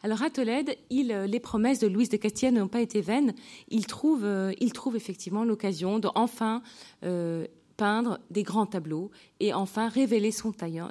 Alors 0.03 0.21
à 0.21 0.29
Tolède, 0.29 0.77
euh, 0.91 1.27
les 1.27 1.39
promesses 1.39 1.79
de 1.79 1.88
Louise 1.88 2.09
de 2.09 2.17
Castilla 2.17 2.51
n'ont 2.51 2.67
pas 2.67 2.81
été 2.81 2.99
vaines. 2.99 3.33
Il 3.69 3.88
trouve, 3.88 4.25
euh, 4.25 4.51
effectivement 4.95 5.45
l'occasion 5.45 5.97
de 5.97 6.09
enfin 6.13 6.62
euh, 7.03 7.47
peindre 7.77 8.19
des 8.29 8.43
grands 8.43 8.65
tableaux 8.65 9.12
et 9.39 9.53
enfin 9.53 9.89
révéler 9.89 10.31
son, 10.31 10.51
talent, 10.51 10.89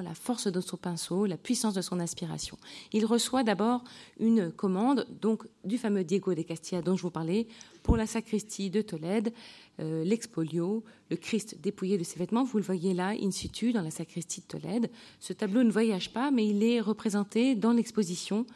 la 0.00 0.14
force 0.14 0.46
de 0.46 0.60
son 0.60 0.76
pinceau, 0.76 1.26
la 1.26 1.36
puissance 1.36 1.74
de 1.74 1.80
son 1.80 2.00
inspiration. 2.00 2.56
Il 2.92 3.04
reçoit 3.04 3.42
d'abord 3.42 3.84
une 4.20 4.50
commande 4.52 5.06
donc 5.20 5.44
du 5.64 5.78
fameux 5.78 6.04
Diego 6.04 6.34
de 6.34 6.42
Castilla 6.42 6.82
dont 6.82 6.96
je 6.96 7.02
vous 7.02 7.10
parlais 7.10 7.46
pour 7.82 7.96
la 7.96 8.06
sacristie 8.06 8.70
de 8.70 8.82
Tolède, 8.82 9.32
euh, 9.80 10.04
l'expolio, 10.04 10.84
le 11.10 11.16
Christ 11.16 11.60
dépouillé 11.60 11.98
de 11.98 12.04
ses 12.04 12.18
vêtements. 12.18 12.44
Vous 12.44 12.58
le 12.58 12.64
voyez 12.64 12.94
là, 12.94 13.14
in 13.20 13.30
situ, 13.30 13.72
dans 13.72 13.82
la 13.82 13.90
sacristie 13.90 14.40
de 14.40 14.46
Tolède. 14.46 14.90
Ce 15.20 15.32
tableau 15.32 15.62
ne 15.62 15.70
voyage 15.70 16.12
pas, 16.12 16.30
mais 16.30 16.46
il 16.46 16.62
est 16.62 16.80
représenté 16.80 17.54
dans 17.54 17.72
l'exposition 17.72 18.46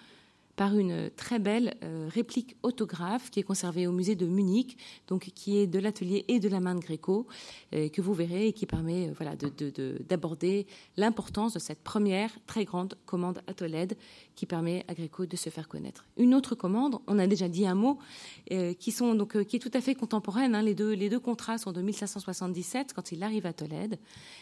par 0.56 0.76
une 0.76 1.10
très 1.16 1.38
belle 1.38 1.76
euh, 1.82 2.08
réplique 2.12 2.56
autographe 2.62 3.30
qui 3.30 3.40
est 3.40 3.42
conservée 3.42 3.86
au 3.86 3.92
musée 3.92 4.16
de 4.16 4.26
Munich, 4.26 4.76
donc 5.08 5.30
qui 5.34 5.56
est 5.56 5.66
de 5.66 5.78
l'atelier 5.78 6.24
et 6.28 6.40
de 6.40 6.48
la 6.48 6.60
main 6.60 6.74
de 6.74 6.80
Gréco, 6.80 7.26
euh, 7.74 7.88
que 7.88 8.02
vous 8.02 8.12
verrez 8.12 8.48
et 8.48 8.52
qui 8.52 8.66
permet 8.66 9.08
euh, 9.08 9.12
voilà, 9.16 9.34
d'aborder 10.08 10.66
l'importance 10.96 11.54
de 11.54 11.58
cette 11.58 11.82
première 11.82 12.30
très 12.46 12.64
grande 12.64 12.96
commande 13.06 13.42
à 13.46 13.54
Tolède 13.54 13.96
qui 14.34 14.44
permet 14.44 14.84
à 14.88 14.94
Gréco 14.94 15.24
de 15.24 15.36
se 15.36 15.48
faire 15.48 15.68
connaître. 15.68 16.04
Une 16.18 16.34
autre 16.34 16.54
commande, 16.54 16.98
on 17.06 17.18
a 17.18 17.26
déjà 17.26 17.48
dit 17.48 17.66
un 17.66 17.74
mot, 17.74 17.98
qui, 18.48 18.90
est 18.90 19.58
tout 19.58 19.70
à 19.72 19.80
fait 19.80 19.94
contemporaine. 19.94 20.54
Hein, 20.54 20.62
les, 20.62 20.74
deux, 20.74 20.92
les 20.92 21.08
deux 21.08 21.20
contrats 21.20 21.58
sont 21.58 21.72
de 21.72 21.80
1577 21.80 22.92
quand 22.94 23.12
il 23.12 23.22
arrive 23.22 23.46
à 23.46 23.52
Tolède. 23.52 23.98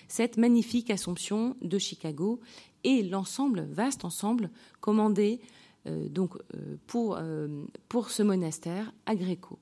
Cette 0.09 0.37
magnifique 0.37 0.91
Assomption 0.91 1.57
de 1.61 1.79
Chicago 1.79 2.41
et 2.85 3.03
l'ensemble, 3.03 3.67
vaste 3.71 4.05
ensemble, 4.05 4.51
commandé 4.81 5.41
donc, 5.87 6.35
euh, 6.37 6.77
pour, 6.87 7.17
euh, 7.19 7.49
pour 7.89 8.11
ce 8.11 8.23
monastère 8.23 8.93
à 9.07 9.15
Gréco. 9.15 9.59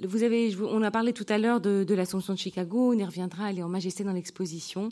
Vous 0.00 0.22
avez, 0.22 0.54
on 0.60 0.82
a 0.82 0.90
parlé 0.90 1.14
tout 1.14 1.24
à 1.30 1.38
l'heure 1.38 1.60
de, 1.60 1.94
l'Assomption 1.94 2.34
de 2.34 2.38
Chicago, 2.38 2.92
on 2.92 2.98
y 2.98 3.04
reviendra, 3.04 3.50
elle 3.50 3.60
est 3.60 3.62
en 3.62 3.68
majesté 3.68 4.04
dans 4.04 4.12
l'exposition. 4.12 4.90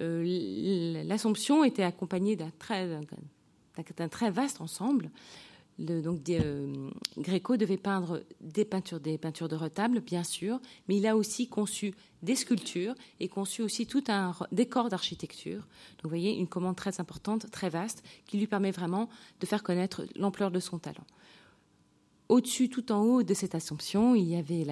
L'Assomption 0.00 1.62
était 1.62 1.82
accompagnée 1.82 2.36
d'un 2.36 2.50
très, 2.58 2.88
très 4.10 4.30
vaste 4.30 4.62
ensemble 4.62 5.10
donc 5.78 6.28
euh, 6.30 6.90
Gréco 7.18 7.56
devait 7.56 7.76
peindre 7.76 8.22
des 8.40 8.64
peintures, 8.64 8.98
des 8.98 9.18
peintures 9.18 9.48
de 9.48 9.56
retable, 9.56 10.00
bien 10.00 10.24
sûr, 10.24 10.58
mais 10.88 10.96
il 10.96 11.06
a 11.06 11.16
aussi 11.16 11.48
conçu 11.48 11.94
des 12.22 12.34
sculptures 12.34 12.94
et 13.20 13.28
conçu 13.28 13.62
aussi 13.62 13.86
tout 13.86 14.04
un 14.08 14.34
décor 14.52 14.88
d'architecture. 14.88 15.60
Donc 15.60 16.04
vous 16.04 16.08
voyez, 16.08 16.34
une 16.34 16.48
commande 16.48 16.76
très 16.76 16.98
importante, 17.00 17.50
très 17.50 17.68
vaste, 17.68 18.02
qui 18.26 18.38
lui 18.38 18.46
permet 18.46 18.70
vraiment 18.70 19.10
de 19.40 19.46
faire 19.46 19.62
connaître 19.62 20.06
l'ampleur 20.16 20.50
de 20.50 20.60
son 20.60 20.78
talent. 20.78 21.04
Au-dessus, 22.28 22.68
tout 22.68 22.90
en 22.90 23.02
haut 23.02 23.22
de 23.22 23.34
cette 23.34 23.54
Assomption, 23.54 24.16
il 24.16 24.24
y 24.24 24.34
avait 24.34 24.66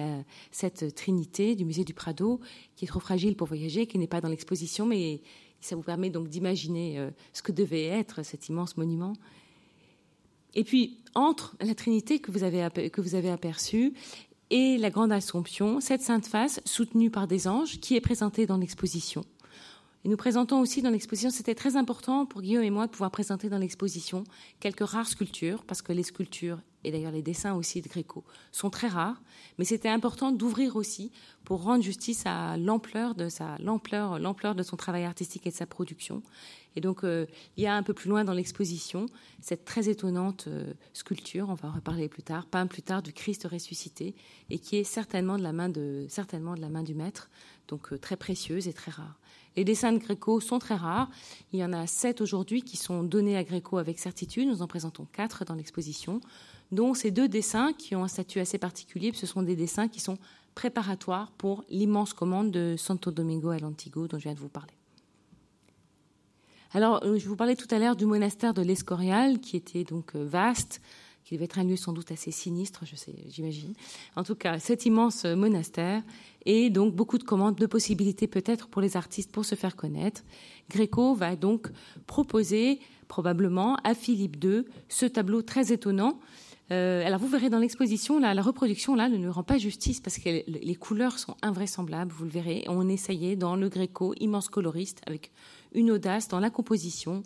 cette 0.51 0.93
Trinité 0.95 1.55
du 1.55 1.63
musée 1.63 1.85
du 1.85 1.93
Prado, 1.93 2.41
qui 2.75 2.83
est 2.83 2.87
trop 2.87 2.99
fragile 2.99 3.37
pour 3.37 3.47
voyager, 3.47 3.87
qui 3.87 3.97
n'est 3.97 4.07
pas 4.07 4.19
dans 4.19 4.27
l'exposition, 4.27 4.85
mais 4.85 5.21
ça 5.61 5.75
vous 5.75 5.83
permet 5.83 6.09
donc 6.09 6.27
d'imaginer 6.27 6.99
euh, 6.99 7.11
ce 7.31 7.41
que 7.41 7.51
devait 7.51 7.85
être 7.85 8.23
cet 8.23 8.49
immense 8.49 8.75
monument. 8.75 9.13
Et 10.55 10.63
puis, 10.63 10.97
entre 11.13 11.55
la 11.61 11.75
Trinité 11.75 12.19
que 12.19 12.31
vous 12.31 12.43
avez, 12.43 12.89
que 12.89 13.01
vous 13.01 13.15
avez 13.15 13.29
aperçue 13.29 13.93
et 14.49 14.77
la 14.77 14.89
Grande 14.89 15.11
Assomption, 15.11 15.79
cette 15.81 16.01
sainte 16.01 16.27
face 16.27 16.61
soutenue 16.65 17.09
par 17.09 17.27
des 17.27 17.47
anges 17.47 17.79
qui 17.79 17.95
est 17.95 18.01
présentée 18.01 18.45
dans 18.45 18.57
l'exposition. 18.57 19.25
Et 20.03 20.09
nous 20.09 20.17
présentons 20.17 20.59
aussi 20.59 20.83
dans 20.83 20.91
l'exposition, 20.91 21.31
c'était 21.31 21.55
très 21.55 21.77
important 21.77 22.27
pour 22.27 22.41
Guillaume 22.41 22.63
et 22.63 22.69
moi 22.69 22.85
de 22.85 22.91
pouvoir 22.91 23.09
présenter 23.09 23.49
dans 23.49 23.57
l'exposition 23.57 24.23
quelques 24.59 24.85
rares 24.85 25.07
sculptures, 25.07 25.63
parce 25.63 25.81
que 25.81 25.93
les 25.93 26.03
sculptures 26.03 26.59
et 26.85 26.91
d'ailleurs 26.91 27.11
les 27.11 27.23
dessins 27.23 27.55
aussi 27.55 27.81
de 27.81 27.89
Gréco 27.89 28.23
sont 28.51 28.69
très 28.69 28.87
rares, 28.87 29.21
mais 29.57 29.65
c'était 29.65 29.89
important 29.89 30.31
d'ouvrir 30.31 30.75
aussi 30.75 31.11
pour 31.43 31.63
rendre 31.63 31.83
justice 31.83 32.23
à 32.25 32.57
l'ampleur 32.57 33.15
de 33.15 33.29
son 33.29 34.77
travail 34.77 35.03
artistique 35.03 35.47
et 35.47 35.49
de 35.49 35.55
sa 35.55 35.65
production. 35.65 36.21
Et 36.75 36.81
donc 36.81 37.03
euh, 37.03 37.25
il 37.57 37.63
y 37.63 37.67
a 37.67 37.75
un 37.75 37.83
peu 37.83 37.93
plus 37.93 38.09
loin 38.09 38.23
dans 38.23 38.33
l'exposition 38.33 39.07
cette 39.41 39.65
très 39.65 39.89
étonnante 39.89 40.45
euh, 40.47 40.73
sculpture, 40.93 41.49
on 41.49 41.53
va 41.53 41.69
en 41.69 41.71
reparler 41.71 42.07
plus 42.07 42.23
tard, 42.23 42.45
peint 42.45 42.67
plus 42.67 42.81
tard 42.81 43.01
du 43.01 43.13
Christ 43.13 43.47
ressuscité 43.49 44.13
et 44.49 44.59
qui 44.59 44.77
est 44.77 44.83
certainement 44.83 45.37
de 45.37 45.43
la 45.43 45.53
main 45.53 45.69
de 45.69 46.05
certainement 46.09 46.53
de 46.53 46.61
la 46.61 46.69
main 46.69 46.83
du 46.83 46.93
maître, 46.93 47.29
donc 47.67 47.93
euh, 47.93 47.97
très 47.97 48.17
précieuse 48.17 48.67
et 48.67 48.73
très 48.73 48.91
rare. 48.91 49.17
Les 49.55 49.63
dessins 49.63 49.93
de 49.93 49.99
Gréco 49.99 50.41
sont 50.41 50.59
très 50.59 50.75
rares. 50.75 51.09
Il 51.53 51.59
y 51.59 51.63
en 51.63 51.71
a 51.71 51.87
sept 51.87 52.19
aujourd'hui 52.19 52.61
qui 52.61 52.75
sont 52.75 53.03
donnés 53.03 53.37
à 53.37 53.43
Gréco 53.43 53.77
avec 53.77 53.99
certitude. 53.99 54.47
Nous 54.49 54.61
en 54.61 54.67
présentons 54.67 55.07
quatre 55.13 55.45
dans 55.45 55.55
l'exposition, 55.55 56.19
dont 56.71 56.93
ces 56.93 57.11
deux 57.11 57.27
dessins 57.27 57.73
qui 57.73 57.95
ont 57.95 58.03
un 58.03 58.07
statut 58.07 58.39
assez 58.39 58.57
particulier. 58.57 59.11
Ce 59.13 59.25
sont 59.25 59.41
des 59.41 59.55
dessins 59.55 59.87
qui 59.87 59.99
sont 59.99 60.17
préparatoires 60.55 61.31
pour 61.37 61.63
l'immense 61.69 62.13
commande 62.13 62.51
de 62.51 62.75
Santo 62.77 63.11
Domingo 63.11 63.49
à 63.49 63.59
l'Antigo 63.59 64.07
dont 64.07 64.17
je 64.17 64.23
viens 64.23 64.33
de 64.33 64.39
vous 64.39 64.49
parler. 64.49 64.73
Alors, 66.73 67.03
euh, 67.03 67.17
je 67.17 67.27
vous 67.27 67.35
parlais 67.35 67.55
tout 67.55 67.73
à 67.73 67.79
l'heure 67.79 67.95
du 67.95 68.05
monastère 68.05 68.53
de 68.53 68.61
l'Escorial, 68.61 69.39
qui 69.39 69.55
était 69.55 69.83
donc 69.83 70.15
euh, 70.15 70.25
vaste, 70.25 70.81
qui 71.23 71.33
devait 71.33 71.45
être 71.45 71.57
un 71.57 71.63
lieu 71.63 71.75
sans 71.75 71.93
doute 71.93 72.11
assez 72.11 72.31
sinistre, 72.31 72.83
je 72.85 72.95
sais, 72.95 73.15
j'imagine. 73.29 73.73
En 74.15 74.23
tout 74.23 74.35
cas, 74.35 74.59
cet 74.59 74.85
immense 74.85 75.25
monastère 75.25 76.03
et 76.45 76.69
donc 76.69 76.93
beaucoup 76.93 77.17
de 77.17 77.23
commandes, 77.23 77.55
de 77.55 77.65
possibilités 77.65 78.27
peut-être 78.27 78.67
pour 78.67 78.81
les 78.81 78.95
artistes 78.95 79.31
pour 79.31 79.43
se 79.43 79.55
faire 79.55 79.75
connaître. 79.75 80.21
Gréco 80.69 81.15
va 81.15 81.35
donc 81.35 81.69
proposer 82.05 82.79
probablement 83.07 83.77
à 83.83 83.95
Philippe 83.95 84.43
II 84.43 84.65
ce 84.87 85.05
tableau 85.05 85.41
très 85.41 85.71
étonnant. 85.71 86.19
Euh, 86.71 87.05
alors 87.05 87.19
vous 87.19 87.27
verrez 87.27 87.49
dans 87.49 87.59
l'exposition, 87.59 88.19
la 88.19 88.41
reproduction 88.41 88.95
là 88.95 89.07
ne 89.07 89.17
lui 89.17 89.27
rend 89.27 89.43
pas 89.43 89.57
justice 89.57 89.99
parce 89.99 90.17
que 90.17 90.43
les 90.47 90.75
couleurs 90.75 91.19
sont 91.19 91.37
invraisemblables, 91.41 92.11
vous 92.11 92.25
le 92.25 92.31
verrez. 92.31 92.63
On 92.67 92.89
essayait 92.89 93.35
dans 93.35 93.55
le 93.55 93.69
Gréco, 93.69 94.13
immense 94.19 94.49
coloriste, 94.49 95.01
avec 95.05 95.31
une 95.75 95.91
audace 95.91 96.27
dans 96.27 96.39
la 96.39 96.49
composition, 96.49 97.21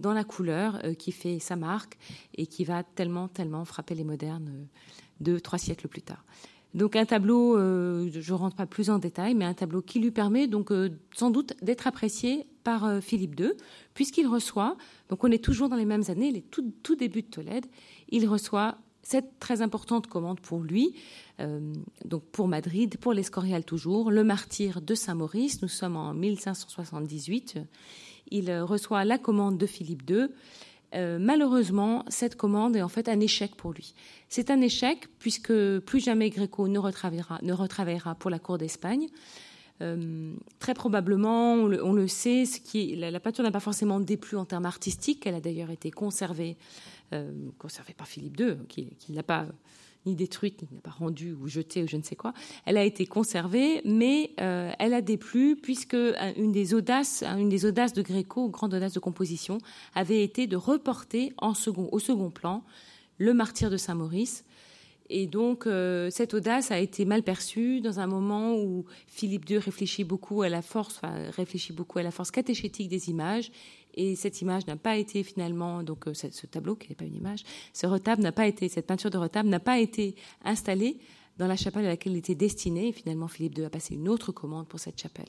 dans 0.00 0.12
la 0.12 0.24
couleur 0.24 0.80
euh, 0.84 0.94
qui 0.94 1.12
fait 1.12 1.38
sa 1.38 1.56
marque 1.56 1.98
et 2.36 2.46
qui 2.46 2.64
va 2.64 2.82
tellement, 2.82 3.28
tellement 3.28 3.64
frapper 3.64 3.94
les 3.94 4.04
modernes 4.04 4.48
euh, 4.48 4.64
deux, 5.20 5.40
trois 5.40 5.58
siècles 5.58 5.88
plus 5.88 6.02
tard. 6.02 6.24
Donc 6.74 6.96
un 6.96 7.06
tableau, 7.06 7.56
euh, 7.56 8.08
je 8.12 8.32
ne 8.32 8.38
rentre 8.38 8.54
pas 8.54 8.66
plus 8.66 8.90
en 8.90 8.98
détail, 8.98 9.34
mais 9.34 9.46
un 9.46 9.54
tableau 9.54 9.80
qui 9.80 10.00
lui 10.00 10.10
permet 10.10 10.46
donc 10.46 10.70
sans 11.14 11.30
doute 11.30 11.54
d'être 11.62 11.86
apprécié 11.86 12.46
par 12.62 13.02
Philippe 13.02 13.40
II, 13.40 13.52
puisqu'il 13.94 14.26
reçoit, 14.26 14.76
donc 15.08 15.24
on 15.24 15.30
est 15.30 15.42
toujours 15.42 15.70
dans 15.70 15.76
les 15.76 15.86
mêmes 15.86 16.04
années, 16.08 16.30
les 16.30 16.42
tout, 16.42 16.74
tout 16.82 16.94
début 16.94 17.22
de 17.22 17.28
Tolède, 17.28 17.64
il 18.08 18.26
reçoit 18.26 18.78
cette 19.02 19.38
très 19.38 19.62
importante 19.62 20.06
commande 20.06 20.40
pour 20.40 20.60
lui, 20.60 20.94
donc 22.04 22.24
pour 22.24 22.46
Madrid, 22.46 22.98
pour 22.98 23.14
l'Escorial 23.14 23.64
toujours, 23.64 24.10
le 24.10 24.22
martyr 24.22 24.82
de 24.82 24.94
Saint-Maurice, 24.94 25.62
nous 25.62 25.68
sommes 25.68 25.96
en 25.96 26.12
1578, 26.12 27.58
il 28.30 28.50
euh, 28.50 28.64
reçoit 28.64 29.04
la 29.04 29.18
commande 29.18 29.58
de 29.58 29.66
Philippe 29.66 30.08
II. 30.08 30.28
Euh, 30.94 31.18
malheureusement, 31.20 32.04
cette 32.08 32.36
commande 32.36 32.76
est 32.76 32.82
en 32.82 32.88
fait 32.88 33.08
un 33.08 33.20
échec 33.20 33.54
pour 33.56 33.72
lui. 33.72 33.94
C'est 34.28 34.50
un 34.50 34.60
échec 34.60 35.08
puisque 35.18 35.52
plus 35.80 36.00
jamais 36.00 36.30
Gréco 36.30 36.66
ne 36.68 36.78
retravaillera, 36.78 37.38
ne 37.42 37.52
retravaillera 37.52 38.14
pour 38.14 38.30
la 38.30 38.38
cour 38.38 38.58
d'Espagne. 38.58 39.06
Euh, 39.80 40.32
très 40.58 40.74
probablement, 40.74 41.52
on 41.52 41.92
le, 41.92 42.08
sait, 42.08 42.44
la, 42.96 43.20
peinture 43.20 43.44
n'a 43.44 43.50
pas 43.50 43.60
forcément 43.60 44.00
déplu 44.00 44.36
en 44.36 44.44
termes 44.44 44.66
artistiques. 44.66 45.26
Elle 45.26 45.36
a 45.36 45.40
d'ailleurs 45.40 45.70
été 45.70 45.90
conservée, 45.90 46.56
conservée 47.58 47.94
par 47.94 48.06
Philippe 48.06 48.38
II, 48.38 48.56
qui, 48.68 48.96
qui 48.98 49.12
n'a 49.12 49.22
pas 49.22 49.46
ni 50.06 50.14
détruite, 50.14 50.62
ni 50.62 50.68
n'a 50.76 50.80
pas 50.80 50.90
rendue 50.90 51.32
ou 51.32 51.48
jetée 51.48 51.82
ou 51.82 51.88
je 51.88 51.96
ne 51.96 52.02
sais 52.02 52.16
quoi. 52.16 52.32
Elle 52.64 52.76
a 52.76 52.84
été 52.84 53.06
conservée, 53.06 53.80
mais 53.84 54.32
euh, 54.40 54.72
elle 54.78 54.94
a 54.94 55.02
déplu 55.02 55.56
puisque 55.56 55.94
euh, 55.94 56.32
une 56.36 56.52
des 56.52 56.74
audaces, 56.74 57.22
hein, 57.22 57.38
une 57.38 57.48
des 57.48 57.64
audaces 57.64 57.92
de 57.92 58.02
Gréco, 58.02 58.48
grande 58.48 58.74
audace 58.74 58.92
de 58.92 59.00
composition, 59.00 59.58
avait 59.94 60.22
été 60.22 60.46
de 60.46 60.56
reporter 60.56 61.32
en 61.38 61.54
second, 61.54 61.88
au 61.92 61.98
second 61.98 62.30
plan 62.30 62.64
le 63.18 63.34
martyr 63.34 63.70
de 63.70 63.76
Saint-Maurice. 63.76 64.44
Et 65.10 65.26
donc, 65.26 65.66
euh, 65.66 66.10
cette 66.10 66.34
audace 66.34 66.70
a 66.70 66.78
été 66.78 67.06
mal 67.06 67.22
perçue 67.22 67.80
dans 67.80 67.98
un 67.98 68.06
moment 68.06 68.54
où 68.54 68.84
Philippe 69.06 69.48
II 69.48 69.56
réfléchit 69.56 70.04
beaucoup 70.04 70.42
à 70.42 70.50
la 70.50 70.60
force, 70.60 71.00
réfléchit 71.34 71.72
beaucoup 71.72 71.98
à 71.98 72.02
la 72.02 72.10
force 72.10 72.30
catéchétique 72.30 72.88
des 72.88 73.08
images 73.08 73.50
et 73.98 74.14
cette 74.14 74.40
image 74.42 74.66
n'a 74.68 74.76
pas 74.76 74.96
été 74.96 75.24
finalement, 75.24 75.82
donc 75.82 76.06
euh, 76.06 76.14
ce 76.14 76.46
tableau 76.46 76.76
qui 76.76 76.88
n'est 76.88 76.94
pas 76.94 77.04
une 77.04 77.16
image, 77.16 77.42
ce 77.72 77.84
retable 77.86 78.22
n'a 78.22 78.30
pas 78.30 78.46
été, 78.46 78.68
cette 78.68 78.86
peinture 78.86 79.10
de 79.10 79.18
retable 79.18 79.48
n'a 79.48 79.58
pas 79.58 79.80
été 79.80 80.14
installée 80.44 80.98
dans 81.36 81.48
la 81.48 81.56
chapelle 81.56 81.84
à 81.84 81.88
laquelle 81.88 82.12
il 82.12 82.18
était 82.18 82.36
destiné. 82.36 82.88
Et 82.88 82.92
finalement, 82.92 83.26
Philippe 83.26 83.58
II 83.58 83.64
a 83.64 83.70
passé 83.70 83.94
une 83.94 84.08
autre 84.08 84.30
commande 84.30 84.68
pour 84.68 84.78
cette 84.78 85.00
chapelle. 85.00 85.28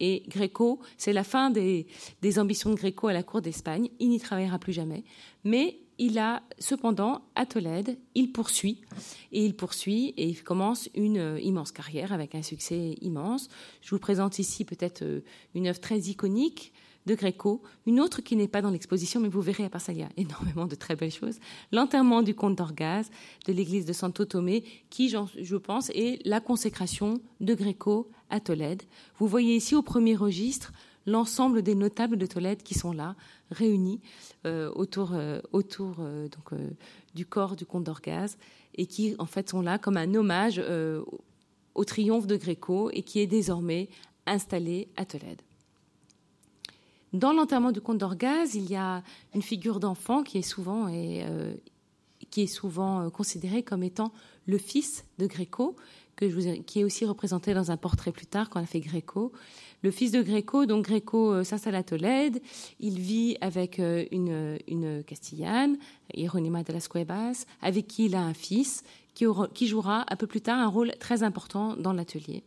Et 0.00 0.24
Gréco, 0.28 0.80
c'est 0.96 1.12
la 1.12 1.22
fin 1.22 1.50
des, 1.50 1.86
des 2.20 2.38
ambitions 2.40 2.70
de 2.70 2.74
Gréco 2.74 3.06
à 3.06 3.12
la 3.12 3.22
cour 3.22 3.40
d'Espagne. 3.40 3.88
Il 4.00 4.08
n'y 4.08 4.18
travaillera 4.18 4.58
plus 4.58 4.72
jamais. 4.72 5.04
Mais 5.44 5.78
il 5.98 6.18
a 6.18 6.42
cependant, 6.58 7.22
à 7.36 7.46
Tolède, 7.46 7.98
il 8.14 8.32
poursuit. 8.32 8.82
Et 9.30 9.44
il 9.44 9.54
poursuit 9.54 10.14
et 10.16 10.28
il 10.28 10.42
commence 10.42 10.88
une 10.94 11.18
euh, 11.18 11.40
immense 11.40 11.72
carrière 11.72 12.12
avec 12.12 12.34
un 12.34 12.42
succès 12.42 12.96
immense. 13.00 13.48
Je 13.80 13.90
vous 13.90 14.00
présente 14.00 14.38
ici 14.40 14.64
peut-être 14.64 15.02
euh, 15.02 15.20
une 15.54 15.68
œuvre 15.68 15.80
très 15.80 15.98
iconique 15.98 16.72
de 17.08 17.14
Gréco, 17.14 17.62
une 17.86 18.00
autre 18.00 18.20
qui 18.20 18.36
n'est 18.36 18.48
pas 18.48 18.62
dans 18.62 18.70
l'exposition, 18.70 19.18
mais 19.18 19.28
vous 19.28 19.40
verrez 19.40 19.64
à 19.64 19.70
part 19.70 19.80
ça, 19.80 19.92
il 19.92 19.98
y 19.98 20.02
a 20.02 20.10
énormément 20.16 20.66
de 20.66 20.74
très 20.74 20.94
belles 20.94 21.10
choses. 21.10 21.38
L'enterrement 21.72 22.22
du 22.22 22.34
comte 22.34 22.56
d'Orgaz 22.56 23.10
de 23.46 23.52
l'église 23.52 23.86
de 23.86 23.92
Santo 23.92 24.24
Tomé, 24.26 24.62
qui, 24.90 25.08
je 25.08 25.56
pense, 25.56 25.90
est 25.90 26.20
la 26.24 26.40
consécration 26.40 27.20
de 27.40 27.54
Gréco 27.54 28.10
à 28.30 28.40
Tolède. 28.40 28.82
Vous 29.18 29.26
voyez 29.26 29.56
ici 29.56 29.74
au 29.74 29.82
premier 29.82 30.14
registre 30.14 30.72
l'ensemble 31.06 31.62
des 31.62 31.74
notables 31.74 32.18
de 32.18 32.26
Tolède 32.26 32.62
qui 32.62 32.74
sont 32.74 32.92
là, 32.92 33.16
réunis 33.50 34.00
euh, 34.46 34.70
autour, 34.74 35.14
euh, 35.14 35.40
euh, 35.54 36.28
du 37.14 37.24
corps 37.24 37.56
du 37.56 37.64
comte 37.64 37.84
d'Orgaz, 37.84 38.36
et 38.74 38.86
qui 38.86 39.16
en 39.18 39.26
fait 39.26 39.48
sont 39.48 39.62
là 39.62 39.78
comme 39.78 39.96
un 39.96 40.14
hommage 40.14 40.62
au 41.74 41.84
triomphe 41.84 42.26
de 42.26 42.36
Gréco 42.36 42.90
et 42.92 43.02
qui 43.02 43.20
est 43.20 43.26
désormais 43.26 43.88
installé 44.26 44.88
à 44.96 45.06
Tolède. 45.06 45.40
Dans 47.12 47.32
l'enterrement 47.32 47.72
du 47.72 47.80
comte 47.80 47.98
d'Orgaz, 47.98 48.54
il 48.54 48.70
y 48.70 48.76
a 48.76 49.02
une 49.34 49.42
figure 49.42 49.80
d'enfant 49.80 50.22
qui 50.22 50.38
est 50.38 50.42
souvent, 50.42 50.88
euh, 50.90 51.54
qui 52.30 52.42
est 52.42 52.46
souvent 52.46 53.00
euh, 53.00 53.08
considérée 53.08 53.62
comme 53.62 53.82
étant 53.82 54.12
le 54.46 54.58
fils 54.58 55.06
de 55.18 55.26
Gréco, 55.26 55.76
qui 56.66 56.80
est 56.80 56.84
aussi 56.84 57.06
représenté 57.06 57.54
dans 57.54 57.70
un 57.70 57.76
portrait 57.76 58.12
plus 58.12 58.26
tard 58.26 58.50
quand 58.50 58.60
on 58.60 58.64
a 58.64 58.66
fait 58.66 58.80
Gréco. 58.80 59.32
Le 59.82 59.90
fils 59.90 60.10
de 60.10 60.20
Gréco, 60.20 60.66
donc 60.66 60.84
Gréco 60.84 61.32
euh, 61.32 61.44
s'installe 61.44 61.76
à 61.76 61.82
Tolède. 61.82 62.42
Il 62.78 62.98
vit 62.98 63.38
avec 63.40 63.78
une, 63.78 64.58
une 64.66 65.02
Castillane, 65.04 65.78
Hieronima 66.12 66.62
de 66.62 66.72
las 66.74 66.88
Cuevas, 66.88 67.46
avec 67.62 67.86
qui 67.86 68.06
il 68.06 68.16
a 68.16 68.22
un 68.22 68.34
fils 68.34 68.82
qui 69.14 69.66
jouera 69.66 70.04
un 70.08 70.16
peu 70.16 70.26
plus 70.26 70.42
tard 70.42 70.58
un 70.58 70.68
rôle 70.68 70.92
très 71.00 71.22
important 71.22 71.74
dans 71.74 71.92
l'atelier. 71.92 72.44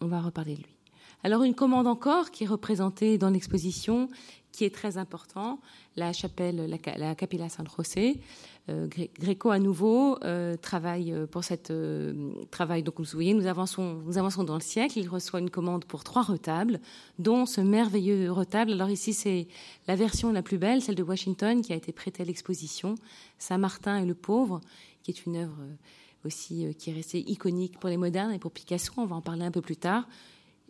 On 0.00 0.06
va 0.06 0.20
reparler 0.20 0.54
de 0.54 0.62
lui. 0.62 0.77
Alors 1.24 1.42
une 1.42 1.54
commande 1.54 1.88
encore 1.88 2.30
qui 2.30 2.44
est 2.44 2.46
représentée 2.46 3.18
dans 3.18 3.30
l'exposition, 3.30 4.08
qui 4.52 4.64
est 4.64 4.74
très 4.74 4.98
important, 4.98 5.60
la 5.96 6.12
chapelle, 6.12 6.78
la, 6.96 7.14
Capilla 7.14 7.48
San 7.48 7.66
José. 7.76 8.20
Euh, 8.70 8.86
Gréco 9.18 9.50
à 9.50 9.58
nouveau 9.58 10.18
euh, 10.24 10.56
travaille 10.56 11.12
euh, 11.12 11.26
pour 11.26 11.42
cette 11.42 11.72
travail. 12.50 12.82
Donc 12.82 13.00
vous 13.00 13.06
voyez, 13.12 13.34
nous 13.34 13.46
avançons, 13.46 14.02
nous 14.04 14.18
avançons 14.18 14.44
dans 14.44 14.54
le 14.54 14.60
siècle. 14.60 14.98
Il 14.98 15.08
reçoit 15.08 15.40
une 15.40 15.50
commande 15.50 15.84
pour 15.84 16.04
trois 16.04 16.22
retables, 16.22 16.80
dont 17.18 17.46
ce 17.46 17.60
merveilleux 17.60 18.30
retable. 18.30 18.72
Alors 18.72 18.90
ici, 18.90 19.12
c'est 19.12 19.48
la 19.86 19.96
version 19.96 20.32
la 20.32 20.42
plus 20.42 20.58
belle, 20.58 20.82
celle 20.82 20.96
de 20.96 21.02
Washington, 21.02 21.62
qui 21.62 21.72
a 21.72 21.76
été 21.76 21.92
prêtée 21.92 22.22
à 22.22 22.26
l'exposition. 22.26 22.94
Saint 23.38 23.58
Martin 23.58 23.98
et 23.98 24.06
le 24.06 24.14
pauvre, 24.14 24.60
qui 25.02 25.10
est 25.10 25.26
une 25.26 25.36
œuvre 25.36 25.58
aussi 26.24 26.74
qui 26.76 26.90
est 26.90 26.94
restée 26.94 27.20
iconique 27.30 27.78
pour 27.78 27.88
les 27.88 27.96
modernes 27.96 28.32
et 28.32 28.38
pour 28.38 28.52
Picasso. 28.52 28.92
On 28.96 29.06
va 29.06 29.16
en 29.16 29.20
parler 29.20 29.44
un 29.44 29.50
peu 29.50 29.62
plus 29.62 29.76
tard. 29.76 30.08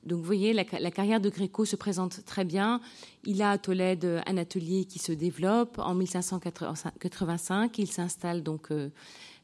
Donc 0.04 0.18
vous 0.18 0.24
voyez, 0.24 0.52
la, 0.52 0.64
carrière 0.64 1.20
de 1.20 1.28
Gréco 1.28 1.64
se 1.64 1.76
présente 1.76 2.24
très 2.24 2.44
bien. 2.44 2.80
Il 3.24 3.42
a 3.42 3.50
à 3.50 3.58
Tolède 3.58 4.22
un 4.26 4.37
atelier 4.37 4.84
qui 4.84 4.98
se 4.98 5.12
développe. 5.12 5.78
En 5.78 5.94
1585, 5.94 7.78
il 7.78 7.88
s'installe 7.88 8.42
donc 8.42 8.70
euh, 8.70 8.90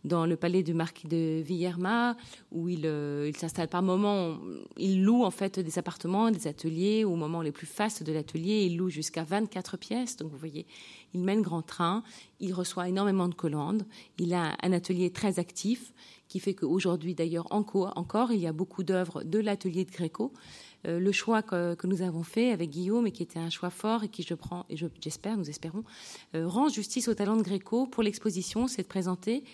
dans 0.05 0.27
le 0.27 0.37
palais 0.37 0.63
du 0.63 0.75
marquis 0.75 1.09
de 1.09 1.41
Villerma, 1.43 2.17
où 2.53 2.69
euh, 2.69 3.27
il, 3.29 3.37
s'installe 3.37 3.69
par 3.69 3.83
moments. 3.83 4.39
Il 4.77 5.03
loue 5.03 5.25
en 5.25 5.31
fait 5.31 5.59
des 5.59 5.79
appartements, 5.79 6.31
des 6.31 6.47
ateliers. 6.47 7.05
Au 7.05 7.17
moment 7.17 7.41
les 7.43 7.53
plus 7.53 7.67
fastes 7.67 8.03
de 8.03 8.13
l'atelier, 8.13 8.65
il 8.65 8.77
loue 8.77 8.91
jusqu'à 8.91 9.25
24 9.25 9.77
pièces. 9.79 10.17
Donc 10.17 10.31
vous 10.31 10.39
voyez, 10.39 10.67
il 11.15 11.23
mène 11.23 11.43
grand 11.43 11.63
train. 11.63 12.03
Il 12.41 12.53
reçoit 12.53 12.89
énormément 12.89 13.29
de 13.29 13.35
commandes. 13.35 13.87
Il 14.19 14.35
a 14.35 14.57
un 14.63 14.73
atelier 14.73 15.11
très 15.11 15.39
actif 15.39 15.93
qui 16.29 16.41
fait 16.41 16.55
qu'aujourd'hui, 16.55 17.15
d'ailleurs, 17.15 17.47
encore, 17.51 18.33
il 18.33 18.41
y 18.41 18.47
a 18.47 18.53
beaucoup 18.53 18.83
d'œuvres 18.83 19.23
de 19.23 19.39
l'atelier 19.39 19.85
de 19.85 19.91
Gréco. 19.91 20.33
Euh, 20.87 20.99
le 20.99 21.13
choix 21.13 21.43
que, 21.43 21.87
nous 21.87 22.03
avons 22.03 22.23
fait 22.23 22.51
avec 22.51 22.71
Guillaume, 22.71 23.07
et 23.07 23.13
qui 23.13 23.23
était 23.23 23.39
un 23.39 23.51
choix 23.51 23.71
fort, 23.71 24.05
et 24.05 24.09
qui, 24.09 24.23
je 24.23 24.35
prends, 24.35 24.67
et 24.69 24.77
j'espère, 25.01 25.37
nous 25.37 25.49
espérons, 25.49 25.85
euh, 26.35 26.49
rend 26.49 26.69
justice 26.69 27.09
au 27.09 27.15
talent 27.15 27.37
de 27.37 27.43
Gréco 27.43 27.87
pour 27.87 28.03
l'exposition, 28.03 28.69
c'est 28.69 28.83
de 28.83 28.89
présenter 28.89 29.45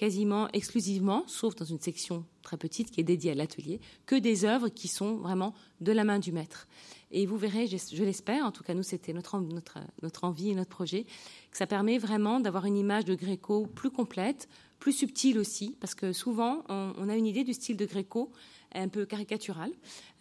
quasiment 0.00 0.48
exclusivement, 0.54 1.24
sauf 1.26 1.54
dans 1.56 1.66
une 1.66 1.78
section 1.78 2.24
très 2.40 2.56
petite 2.56 2.90
qui 2.90 3.02
est 3.02 3.04
dédiée 3.04 3.32
à 3.32 3.34
l'atelier, 3.34 3.82
que 4.06 4.16
des 4.16 4.46
œuvres 4.46 4.70
qui 4.70 4.88
sont 4.88 5.16
vraiment 5.16 5.52
de 5.82 5.92
la 5.92 6.04
main 6.04 6.18
du 6.18 6.32
maître. 6.32 6.66
Et 7.10 7.26
vous 7.26 7.36
verrez, 7.36 7.66
je, 7.66 8.02
l'espère, 8.02 8.46
en 8.46 8.50
tout 8.50 8.62
cas 8.62 8.72
nous 8.72 8.82
c'était 8.82 9.12
notre, 9.12 9.38
notre, 9.40 9.76
notre 10.00 10.24
envie 10.24 10.48
et 10.48 10.54
notre 10.54 10.70
projet, 10.70 11.04
que 11.50 11.58
ça 11.58 11.66
permet 11.66 11.98
vraiment 11.98 12.40
d'avoir 12.40 12.64
une 12.64 12.78
image 12.78 13.04
de 13.04 13.14
Gréco 13.14 13.66
plus 13.66 13.90
complète, 13.90 14.48
plus 14.78 14.94
subtil 14.94 15.38
aussi, 15.38 15.76
parce 15.80 15.94
que 15.94 16.14
souvent, 16.14 16.64
on, 16.70 17.10
a 17.10 17.14
une 17.14 17.26
idée 17.26 17.44
du 17.44 17.52
style 17.52 17.76
de 17.76 17.84
Gréco 17.84 18.32
un 18.74 18.88
peu 18.88 19.04
caricatural, 19.04 19.70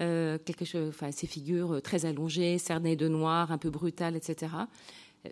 euh, 0.01 0.37
quelque 0.39 0.65
chose, 0.65 0.89
enfin, 0.89 1.13
ces 1.13 1.27
figures 1.27 1.81
très 1.81 2.05
allongées, 2.05 2.57
cernées 2.57 2.97
de 2.97 3.07
noir, 3.07 3.53
un 3.53 3.57
peu 3.57 3.69
brutales, 3.69 4.17
etc. 4.17 4.51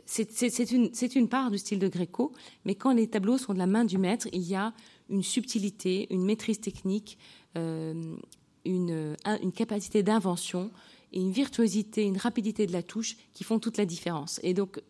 C'est 0.06 1.16
une, 1.16 1.30
part 1.30 1.50
du 1.50 1.58
style 1.58 1.80
de 1.80 1.88
Gréco, 1.88 2.34
mais 2.66 2.76
quand 2.76 2.92
les 2.92 3.08
tableaux 3.08 3.38
sont 3.38 3.54
de 3.54 3.60
la 3.60 3.68
main 3.68 3.86
du 3.86 3.98
maître, 3.98 4.28
il 4.34 4.42
y 4.42 4.56
a 4.56 4.74
une 5.10 5.24
subtilité, 5.24 6.08
une 6.14 6.26
maîtrise 6.26 6.60
technique, 6.60 7.18
euh, 7.58 8.16
une, 8.66 9.16
capacité 9.56 10.04
d'invention 10.04 10.72
et 11.14 11.22
une 11.22 11.32
virtuosité, 11.32 12.04
une 12.04 12.18
rapidité 12.18 12.68
de 12.68 12.74
la 12.74 12.84
touche 12.84 13.16
qui 13.34 13.46
font 13.46 13.60
toute 13.60 13.78
la 13.78 13.86
différence. 13.86 14.42
Et 14.44 14.54
donc, 14.54 14.82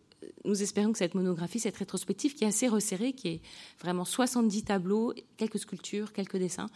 nous 0.44 0.62
espérons 0.62 0.92
que 0.92 0.98
cette 0.98 1.14
monographie, 1.14 1.60
cette 1.60 1.76
rétrospective 1.76 2.34
qui 2.34 2.42
est 2.42 2.48
assez 2.48 2.66
resserrée, 2.66 3.12
qui 3.12 3.28
est 3.28 3.40
vraiment 3.80 4.04
70 4.04 4.64
tableaux, 4.64 5.14
quelques 5.36 5.60
sculptures, 5.60 6.12
quelques 6.12 6.38
dessins, 6.38 6.68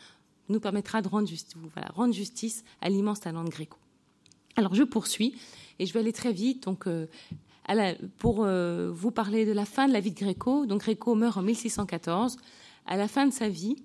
nous 0.48 0.60
permettra 0.60 1.02
de 1.02 1.08
rendre, 1.08 1.28
rendre 1.94 2.14
justice 2.14 2.62
à 2.80 2.88
l'immense 2.88 3.20
talent 3.20 3.42
de 3.42 3.50
Gréco. 3.50 3.78
Alors 4.56 4.74
je 4.74 4.82
poursuis 4.82 5.34
et 5.78 5.86
je 5.86 5.92
vais 5.92 6.00
aller 6.00 6.12
très 6.12 6.32
vite. 6.32 6.64
Donc, 6.64 6.86
euh, 6.86 7.06
pour 8.18 8.44
euh, 8.44 8.90
vous 8.92 9.10
parler 9.10 9.44
de 9.44 9.52
la 9.52 9.64
fin 9.64 9.88
de 9.88 9.92
la 9.92 10.00
vie 10.00 10.12
de 10.12 10.18
Gréco. 10.18 10.66
Donc 10.66 10.80
Gréco 10.82 11.14
meurt 11.14 11.36
en 11.36 11.42
1614. 11.42 12.36
À 12.86 12.96
la 12.96 13.08
fin 13.08 13.26
de 13.26 13.32
sa 13.32 13.48
vie, 13.48 13.76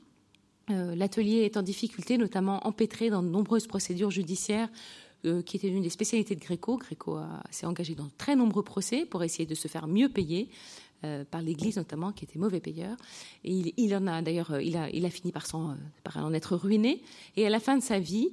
euh, 0.69 0.95
l'atelier 0.95 1.41
est 1.41 1.57
en 1.57 1.61
difficulté, 1.61 2.17
notamment 2.17 2.65
empêtré 2.67 3.09
dans 3.09 3.23
de 3.23 3.30
nombreuses 3.30 3.67
procédures 3.67 4.11
judiciaires 4.11 4.69
qui 5.45 5.57
étaient 5.57 5.67
l'une 5.67 5.82
des 5.82 5.89
spécialités 5.89 6.36
de 6.36 6.39
Gréco. 6.39 6.78
Gréco 6.78 7.19
s'est 7.49 7.65
engagé 7.65 7.95
dans 7.95 8.05
de 8.05 8.11
très 8.17 8.36
nombreux 8.36 8.63
procès 8.63 9.03
pour 9.03 9.23
essayer 9.23 9.47
de 9.47 9.55
se 9.55 9.67
faire 9.67 9.88
mieux 9.88 10.07
payer. 10.07 10.47
Euh, 11.04 11.24
par 11.30 11.43
l'Église 11.43 11.78
notamment, 11.78 12.12
qui 12.12 12.26
était 12.26 12.39
mauvais 12.39 12.60
payeur. 12.60 12.98
Il, 13.43 13.95
en 13.95 14.08
a 14.08 14.24
d'ailleurs, 14.24 14.54
euh, 14.54 14.64
il 14.64 14.76
a, 14.76 15.10
fini 15.12 15.32
par, 15.32 15.45
euh, 15.54 15.76
par, 16.04 16.18
en 16.18 16.34
être 16.34 16.56
ruiné. 16.56 17.04
Et 17.36 17.45
à 17.45 17.52
la 17.52 17.60
fin 17.60 17.78
de 17.78 17.84
sa 17.84 18.00
vie, 18.00 18.30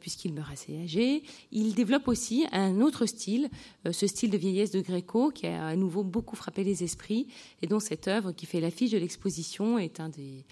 puisqu'il 0.00 0.34
meurt 0.34 0.52
assez 0.52 0.76
âgé, 0.82 1.22
il 1.50 1.74
développe 1.74 2.06
aussi 2.06 2.46
un 2.52 2.82
autre 2.82 3.06
style, 3.06 3.48
ce 3.90 4.06
style 4.06 4.30
de 4.30 4.36
vieillesse 4.36 4.70
de 4.70 4.80
Gréco, 4.80 5.30
qui 5.30 5.46
a 5.46 5.66
à 5.66 5.74
nouveau 5.76 6.04
beaucoup 6.04 6.36
frappé 6.36 6.62
les 6.62 6.84
esprits, 6.84 7.26
et 7.60 7.66
dont 7.66 7.80
cette 7.80 8.06
œuvre 8.06 8.32
qui 8.32 8.46
fait 8.46 8.60
l'affiche 8.60 8.92
de 8.92 8.98
l'exposition 8.98 9.78
est 9.78 9.98
un 9.98 10.10
des, 10.10 10.44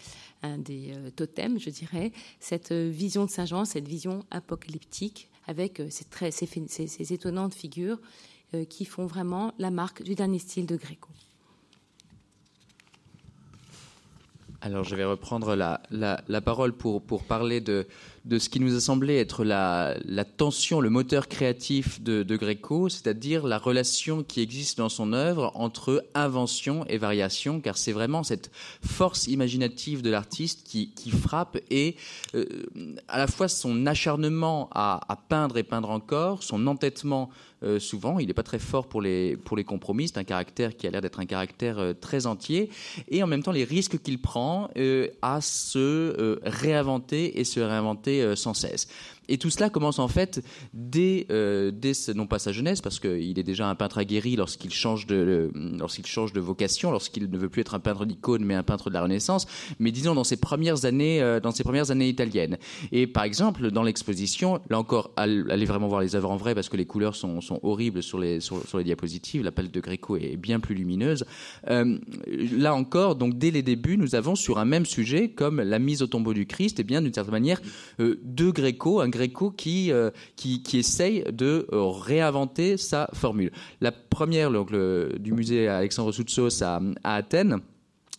totems, 1.15 1.61
je 1.61 1.71
dirais, 1.71 2.13
cette 2.41 2.73
vision 2.73 3.27
de 3.27 3.31
Saint 3.31 3.47
Jean, 3.47 3.65
cette 3.65 3.87
vision 3.87 4.25
apocalyptique, 4.31 5.29
avec 5.47 5.81
ces, 5.91 6.07
ces 6.89 7.13
étonnantes 7.13 7.55
figures 7.55 8.01
qui 8.69 8.85
font 8.85 9.07
vraiment 9.07 9.53
la 9.59 9.71
marque 9.71 10.03
du 10.03 10.17
dernier 10.17 10.41
style 10.41 10.67
de 10.67 10.77
Gréco. 10.77 11.11
Alors 14.65 14.85
je 14.85 14.95
vais 14.95 15.05
reprendre 15.05 15.57
la, 15.57 15.81
la, 15.91 16.41
parole 16.41 16.73
pour, 16.73 17.03
pour 17.03 17.25
parler 17.25 17.61
de, 17.61 17.89
de, 18.25 18.39
ce 18.39 18.49
qui 18.49 18.61
nous 18.61 18.77
a 18.77 18.81
semblé 18.81 19.17
être 19.17 19.45
la, 19.45 19.97
la 20.05 20.25
tension, 20.25 20.81
le 20.81 20.91
moteur 20.91 21.29
créatif 21.29 22.01
de, 22.03 22.23
de 22.23 22.37
Gréco, 22.37 22.89
c'est-à-dire 22.89 23.47
la 23.47 23.59
relation 23.59 24.23
qui 24.23 24.41
existe 24.41 24.79
dans 24.79 24.89
son 24.89 25.13
œuvre 25.13 25.51
entre 25.55 26.05
invention 26.15 26.85
et 26.89 26.99
variation, 26.99 27.61
car 27.61 27.77
c'est 27.77 27.93
vraiment 27.93 28.23
cette 28.23 28.51
force 28.83 29.27
imaginative 29.27 30.03
de 30.03 30.11
l'artiste 30.11 30.67
qui, 30.67 30.91
qui, 30.91 31.11
frappe 31.11 31.59
et 31.71 31.97
euh, 32.35 32.45
à 33.09 33.19
la 33.19 33.27
fois 33.27 33.49
son 33.49 33.87
acharnement 33.87 34.69
à, 34.73 35.01
à, 35.09 35.17
peindre 35.17 35.59
et 35.59 35.63
peindre 35.63 35.91
encore, 35.91 36.43
son 36.43 36.67
entêtement 36.67 37.31
euh, 37.63 37.79
souvent. 37.79 38.19
Il 38.19 38.27
n'est 38.27 38.35
pas 38.35 38.43
très 38.43 38.59
fort 38.59 38.89
pour 38.89 39.01
les, 39.01 39.37
pour 39.37 39.57
les 39.57 39.65
compromis. 39.65 40.09
C'est 40.09 40.19
un 40.19 40.25
caractère 40.25 40.77
qui 40.77 40.87
a 40.87 40.91
l'air 40.91 41.01
d'être 41.01 41.21
un 41.21 41.27
caractère 41.27 41.79
euh, 41.79 41.93
très 41.93 42.27
entier. 42.27 42.71
Et 43.09 43.23
en 43.23 43.27
même 43.27 43.43
temps, 43.43 43.53
les 43.53 43.65
risques 43.65 44.01
qu'il 44.03 44.21
prend 44.21 44.69
à 45.23 45.41
se 45.41 46.39
réinventer 46.45 47.39
et 47.39 47.45
se 47.45 47.61
réinventer 47.61 48.12
sans 48.37 48.55
cesse. 48.55 48.89
Et 49.29 49.39
tout 49.39 49.51
cela 49.51 49.71
commence 49.71 49.99
en 49.99 50.09
fait 50.09 50.43
dès, 50.75 51.27
euh, 51.31 51.71
dès 51.71 51.93
non 52.15 52.27
pas 52.27 52.39
sa 52.39 52.53
jeunesse, 52.53 52.81
parce 52.81 52.99
qu'il 52.99 53.39
est 53.39 53.45
déjà 53.45 53.69
un 53.69 53.75
peintre 53.75 53.99
aguerri 53.99 54.37
lorsqu'il 54.37 54.73
change 54.73 55.07
de, 55.07 55.51
lorsqu'il 55.55 56.07
change 56.07 56.33
de 56.33 56.41
vocation, 56.41 56.91
lorsqu'il 56.91 57.31
ne 57.31 57.39
veut 57.39 57.49
plus 57.49 57.61
être 57.61 57.75
un 57.75 57.81
peintre 57.81 58.05
d'icône, 58.05 58.45
mais 58.45 58.55
un 58.55 58.63
peintre 58.63 58.89
de 58.89 58.95
la 58.95 59.03
Renaissance. 59.03 59.47
Mais 59.79 59.91
disons 59.93 60.15
dans 60.15 60.25
ses 60.25 60.37
premières 60.37 60.85
années, 60.85 61.23
euh, 61.23 61.41
dans 61.41 61.53
ses 61.53 61.63
premières 61.63 61.91
années 61.91 62.09
italiennes. 62.09 62.59
Et 62.91 63.07
par 63.07 63.25
exemple, 63.25 63.71
dans 63.71 63.83
l'exposition, 63.83 64.61
là 64.69 64.79
encore, 64.79 65.13
allez 65.17 65.65
vraiment 65.65 65.89
voir 65.89 66.01
les 66.01 66.17
œuvres 66.17 66.31
en 66.31 66.37
vrai, 66.37 66.55
parce 66.55 66.69
que 66.69 66.77
les 66.77 66.87
couleurs 66.87 67.15
sont, 67.15 67.41
sont 67.41 67.61
horribles 67.63 68.03
sur 68.03 68.19
les, 68.19 68.41
sur, 68.41 68.61
les 68.77 68.85
diapositives. 68.85 69.43
La 69.43 69.53
palette 69.53 69.73
de 69.73 69.81
Gréco 69.81 70.17
est 70.17 70.37
bien 70.37 70.61
plus 70.61 70.75
lumineuse. 70.75 71.25
Euh, 71.69 71.99
là 72.59 72.75
encore, 72.75 73.15
donc 73.15 73.39
dès 73.39 73.51
les 73.51 73.63
débuts, 73.63 73.97
nous 73.97 74.15
avons 74.15 74.35
sur 74.35 74.59
un 74.59 74.65
même 74.65 74.87
sujet, 74.87 75.31
comme 75.31 75.61
la 75.61 75.79
mise 75.79 76.03
au 76.03 76.07
tombeau 76.07 76.35
du 76.35 76.47
Christ, 76.47 76.79
et 76.79 76.83
eh 76.83 76.85
bien 76.85 77.03
d'une 77.03 77.15
certaine 77.15 77.33
manière, 77.33 77.61
deux 77.99 78.53
Gréco, 78.53 79.01
un 79.01 79.12
Gréco 79.13 79.51
qui, 79.51 79.93
euh, 79.93 80.11
qui, 80.37 80.61
essaye 80.75 81.23
de 81.31 81.69
euh, 81.73 81.87
réinventer 81.89 82.77
sa 82.77 83.09
formule. 83.13 83.53
La 83.81 83.93
première, 83.93 84.51
donc, 84.51 84.73
du 84.73 85.33
musée 85.33 85.69
Alexandre 85.69 86.11
Soutsos 86.11 86.63
à 86.63 86.81
Athènes, 87.05 87.61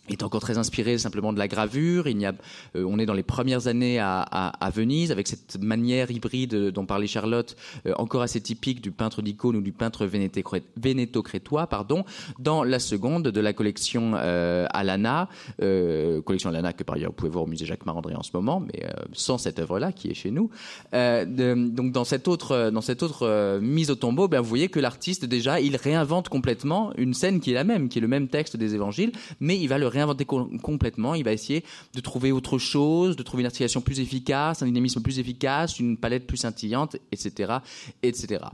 est 0.09 0.23
encore 0.23 0.41
très 0.41 0.57
inspiré 0.57 0.97
simplement 0.97 1.31
de 1.31 1.39
la 1.39 1.47
gravure. 1.47 2.07
Il 2.07 2.19
y 2.19 2.25
a, 2.25 2.33
euh, 2.75 2.85
on 2.85 2.99
est 2.99 3.05
dans 3.05 3.13
les 3.13 3.23
premières 3.23 3.67
années 3.67 3.99
à, 3.99 4.69
Venise 4.73 5.11
avec 5.11 5.27
cette 5.27 5.61
manière 5.61 6.09
hybride 6.09 6.71
dont 6.71 6.85
parlait 6.85 7.07
Charlotte, 7.07 7.55
euh, 7.85 7.93
encore 7.97 8.23
assez 8.23 8.41
typique 8.41 8.81
du 8.81 8.91
peintre 8.91 9.21
d'icône 9.21 9.55
ou 9.55 9.61
du 9.61 9.71
peintre 9.71 10.05
vénéto-crétois, 10.05 11.67
pardon. 11.67 12.05
Dans 12.39 12.63
la 12.63 12.79
seconde 12.79 13.27
de 13.27 13.39
la 13.39 13.53
collection 13.53 14.13
euh, 14.15 14.65
Alana, 14.71 15.29
collection 15.59 16.49
Alana 16.49 16.73
que 16.73 16.83
par 16.83 16.95
ailleurs 16.95 17.11
vous 17.11 17.15
pouvez 17.15 17.29
voir 17.29 17.43
au 17.43 17.47
musée 17.47 17.65
Jacques 17.65 17.85
Marandré 17.85 18.15
en 18.15 18.23
ce 18.23 18.31
moment, 18.33 18.59
mais 18.59 18.83
sans 19.13 19.37
cette 19.37 19.59
œuvre-là 19.59 19.91
qui 19.91 20.09
est 20.09 20.13
chez 20.13 20.31
nous. 20.31 20.49
Donc 20.91 21.91
dans 21.91 22.03
cette 22.03 22.27
autre, 22.27 22.71
dans 22.71 22.81
cette 22.81 23.03
autre 23.03 23.59
mise 23.61 23.91
au 23.91 23.95
tombeau, 23.95 24.27
ben 24.27 24.41
vous 24.41 24.49
voyez 24.49 24.69
que 24.69 24.79
l'artiste 24.79 25.25
déjà 25.25 25.61
il 25.61 25.75
réinvente 25.75 26.29
complètement 26.29 26.91
une 26.97 27.13
scène 27.13 27.39
qui 27.39 27.51
est 27.51 27.55
la 27.55 27.63
même, 27.63 27.89
qui 27.89 27.99
est 27.99 28.01
le 28.01 28.07
même 28.07 28.27
texte 28.27 28.57
des 28.57 28.75
Évangiles, 28.75 29.11
mais 29.39 29.57
il 29.57 29.67
va 29.67 29.77
le 29.77 29.87
réinventer 29.93 30.25
complètement. 30.25 31.15
Il 31.15 31.23
va 31.23 31.31
essayer 31.31 31.63
de 31.93 32.01
trouver 32.01 32.31
autre 32.31 32.57
chose, 32.57 33.15
de 33.15 33.23
trouver 33.23 33.41
une 33.41 33.47
articulation 33.47 33.81
plus 33.81 33.99
efficace, 33.99 34.61
un 34.61 34.65
dynamisme 34.65 35.01
plus 35.01 35.19
efficace, 35.19 35.79
une 35.79 35.97
palette 35.97 36.27
plus 36.27 36.37
scintillante, 36.37 36.97
etc., 37.11 37.53
etc. 38.01 38.45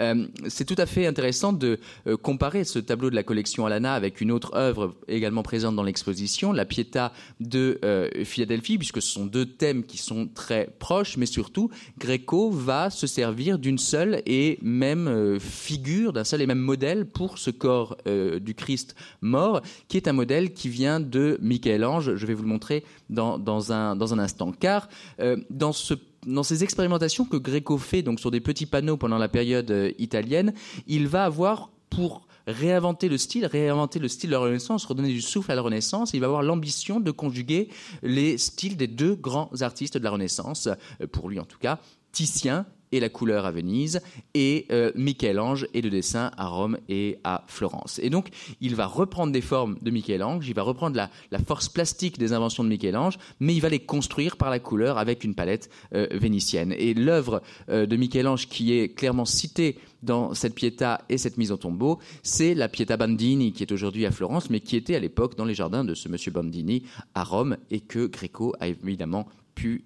Euh, 0.00 0.26
c'est 0.48 0.64
tout 0.64 0.74
à 0.78 0.86
fait 0.86 1.06
intéressant 1.06 1.52
de 1.52 1.78
euh, 2.06 2.16
comparer 2.16 2.64
ce 2.64 2.78
tableau 2.78 3.10
de 3.10 3.14
la 3.14 3.22
collection 3.22 3.66
Alana 3.66 3.94
avec 3.94 4.20
une 4.20 4.30
autre 4.30 4.54
œuvre 4.54 4.96
également 5.06 5.42
présente 5.42 5.76
dans 5.76 5.82
l'exposition, 5.82 6.52
la 6.52 6.64
Pietà 6.64 7.12
de 7.40 7.78
euh, 7.84 8.08
Philadelphie, 8.24 8.78
puisque 8.78 9.00
ce 9.00 9.10
sont 9.10 9.26
deux 9.26 9.46
thèmes 9.46 9.84
qui 9.84 9.98
sont 9.98 10.28
très 10.28 10.68
proches, 10.78 11.16
mais 11.16 11.26
surtout, 11.26 11.70
Greco 11.98 12.50
va 12.50 12.90
se 12.90 13.06
servir 13.06 13.58
d'une 13.58 13.78
seule 13.78 14.22
et 14.26 14.58
même 14.62 15.38
figure, 15.38 16.12
d'un 16.12 16.24
seul 16.24 16.42
et 16.42 16.46
même 16.46 16.58
modèle 16.58 17.06
pour 17.06 17.38
ce 17.38 17.50
corps 17.50 17.96
du 18.06 18.54
Christ 18.54 18.94
mort, 19.20 19.62
qui 19.88 19.96
est 19.96 20.08
un 20.08 20.12
modèle 20.12 20.52
qui 20.52 20.68
vient 20.68 20.87
de 21.00 21.38
Michel-Ange. 21.40 22.14
Je 22.16 22.26
vais 22.26 22.34
vous 22.34 22.42
le 22.42 22.48
montrer 22.48 22.84
dans, 23.10 23.38
dans, 23.38 23.72
un, 23.72 23.96
dans 23.96 24.14
un 24.14 24.18
instant. 24.18 24.52
Car 24.52 24.88
euh, 25.20 25.36
dans 25.50 25.72
ce 25.72 25.94
dans 26.26 26.42
ces 26.42 26.64
expérimentations 26.64 27.24
que 27.24 27.36
Greco 27.36 27.78
fait 27.78 28.02
donc 28.02 28.18
sur 28.18 28.30
des 28.30 28.40
petits 28.40 28.66
panneaux 28.66 28.96
pendant 28.96 29.18
la 29.18 29.28
période 29.28 29.70
euh, 29.70 29.92
italienne, 29.98 30.52
il 30.86 31.06
va 31.06 31.24
avoir 31.24 31.70
pour 31.90 32.26
réinventer 32.46 33.08
le 33.08 33.18
style, 33.18 33.46
réinventer 33.46 33.98
le 33.98 34.08
style 34.08 34.30
de 34.30 34.34
la 34.34 34.40
Renaissance, 34.40 34.84
redonner 34.84 35.12
du 35.12 35.20
souffle 35.20 35.52
à 35.52 35.54
la 35.54 35.62
Renaissance. 35.62 36.12
Il 36.14 36.20
va 36.20 36.26
avoir 36.26 36.42
l'ambition 36.42 36.98
de 36.98 37.10
conjuguer 37.10 37.68
les 38.02 38.38
styles 38.38 38.76
des 38.76 38.86
deux 38.86 39.14
grands 39.14 39.50
artistes 39.60 39.96
de 39.96 40.04
la 40.04 40.10
Renaissance, 40.10 40.68
euh, 41.00 41.06
pour 41.06 41.28
lui 41.28 41.38
en 41.38 41.44
tout 41.44 41.58
cas, 41.58 41.78
Titien 42.12 42.66
et 42.92 43.00
la 43.00 43.08
couleur 43.08 43.46
à 43.46 43.50
Venise, 43.50 44.00
et 44.34 44.66
euh, 44.70 44.92
Michel-Ange 44.94 45.66
et 45.74 45.82
le 45.82 45.90
dessin 45.90 46.30
à 46.36 46.46
Rome 46.46 46.78
et 46.88 47.18
à 47.24 47.44
Florence. 47.46 47.98
Et 48.02 48.10
donc, 48.10 48.28
il 48.60 48.74
va 48.74 48.86
reprendre 48.86 49.32
des 49.32 49.40
formes 49.40 49.78
de 49.82 49.90
Michel-Ange, 49.90 50.48
il 50.48 50.54
va 50.54 50.62
reprendre 50.62 50.96
la, 50.96 51.10
force 51.46 51.68
plastique 51.68 52.18
des 52.18 52.32
inventions 52.32 52.64
de 52.64 52.68
Michel-Ange, 52.68 53.18
mais 53.40 53.54
il 53.54 53.60
va 53.60 53.68
les 53.68 53.78
construire 53.78 54.36
par 54.36 54.50
la 54.50 54.58
couleur 54.58 54.98
avec 54.98 55.24
une 55.24 55.34
palette 55.34 55.70
euh, 55.94 56.06
vénitienne. 56.10 56.74
Et 56.76 56.94
l'œuvre 56.94 57.42
euh, 57.68 57.86
de 57.86 57.96
Michel-Ange 57.96 58.48
qui 58.48 58.72
est 58.72 58.88
clairement 58.88 59.24
citée 59.24 59.78
dans 60.02 60.34
cette 60.34 60.54
Pietà 60.54 61.02
et 61.08 61.18
cette 61.18 61.38
mise 61.38 61.50
au 61.50 61.56
tombeau, 61.56 61.98
c'est 62.22 62.54
la 62.54 62.68
Pietà 62.68 62.96
Bandini 62.96 63.52
qui 63.52 63.62
est 63.62 63.72
aujourd'hui 63.72 64.06
à 64.06 64.10
Florence, 64.10 64.50
mais 64.50 64.60
qui 64.60 64.76
était 64.76 64.94
à 64.94 65.00
l'époque 65.00 65.36
dans 65.36 65.44
les 65.44 65.54
jardins 65.54 65.84
de 65.84 65.94
ce 65.94 66.08
monsieur 66.08 66.30
Bandini 66.30 66.84
à 67.14 67.24
Rome 67.24 67.56
et 67.70 67.80
que 67.80 68.06
Greco 68.06 68.54
a 68.60 68.68
évidemment 68.68 69.26
pu 69.54 69.84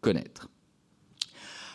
connaître. 0.00 0.51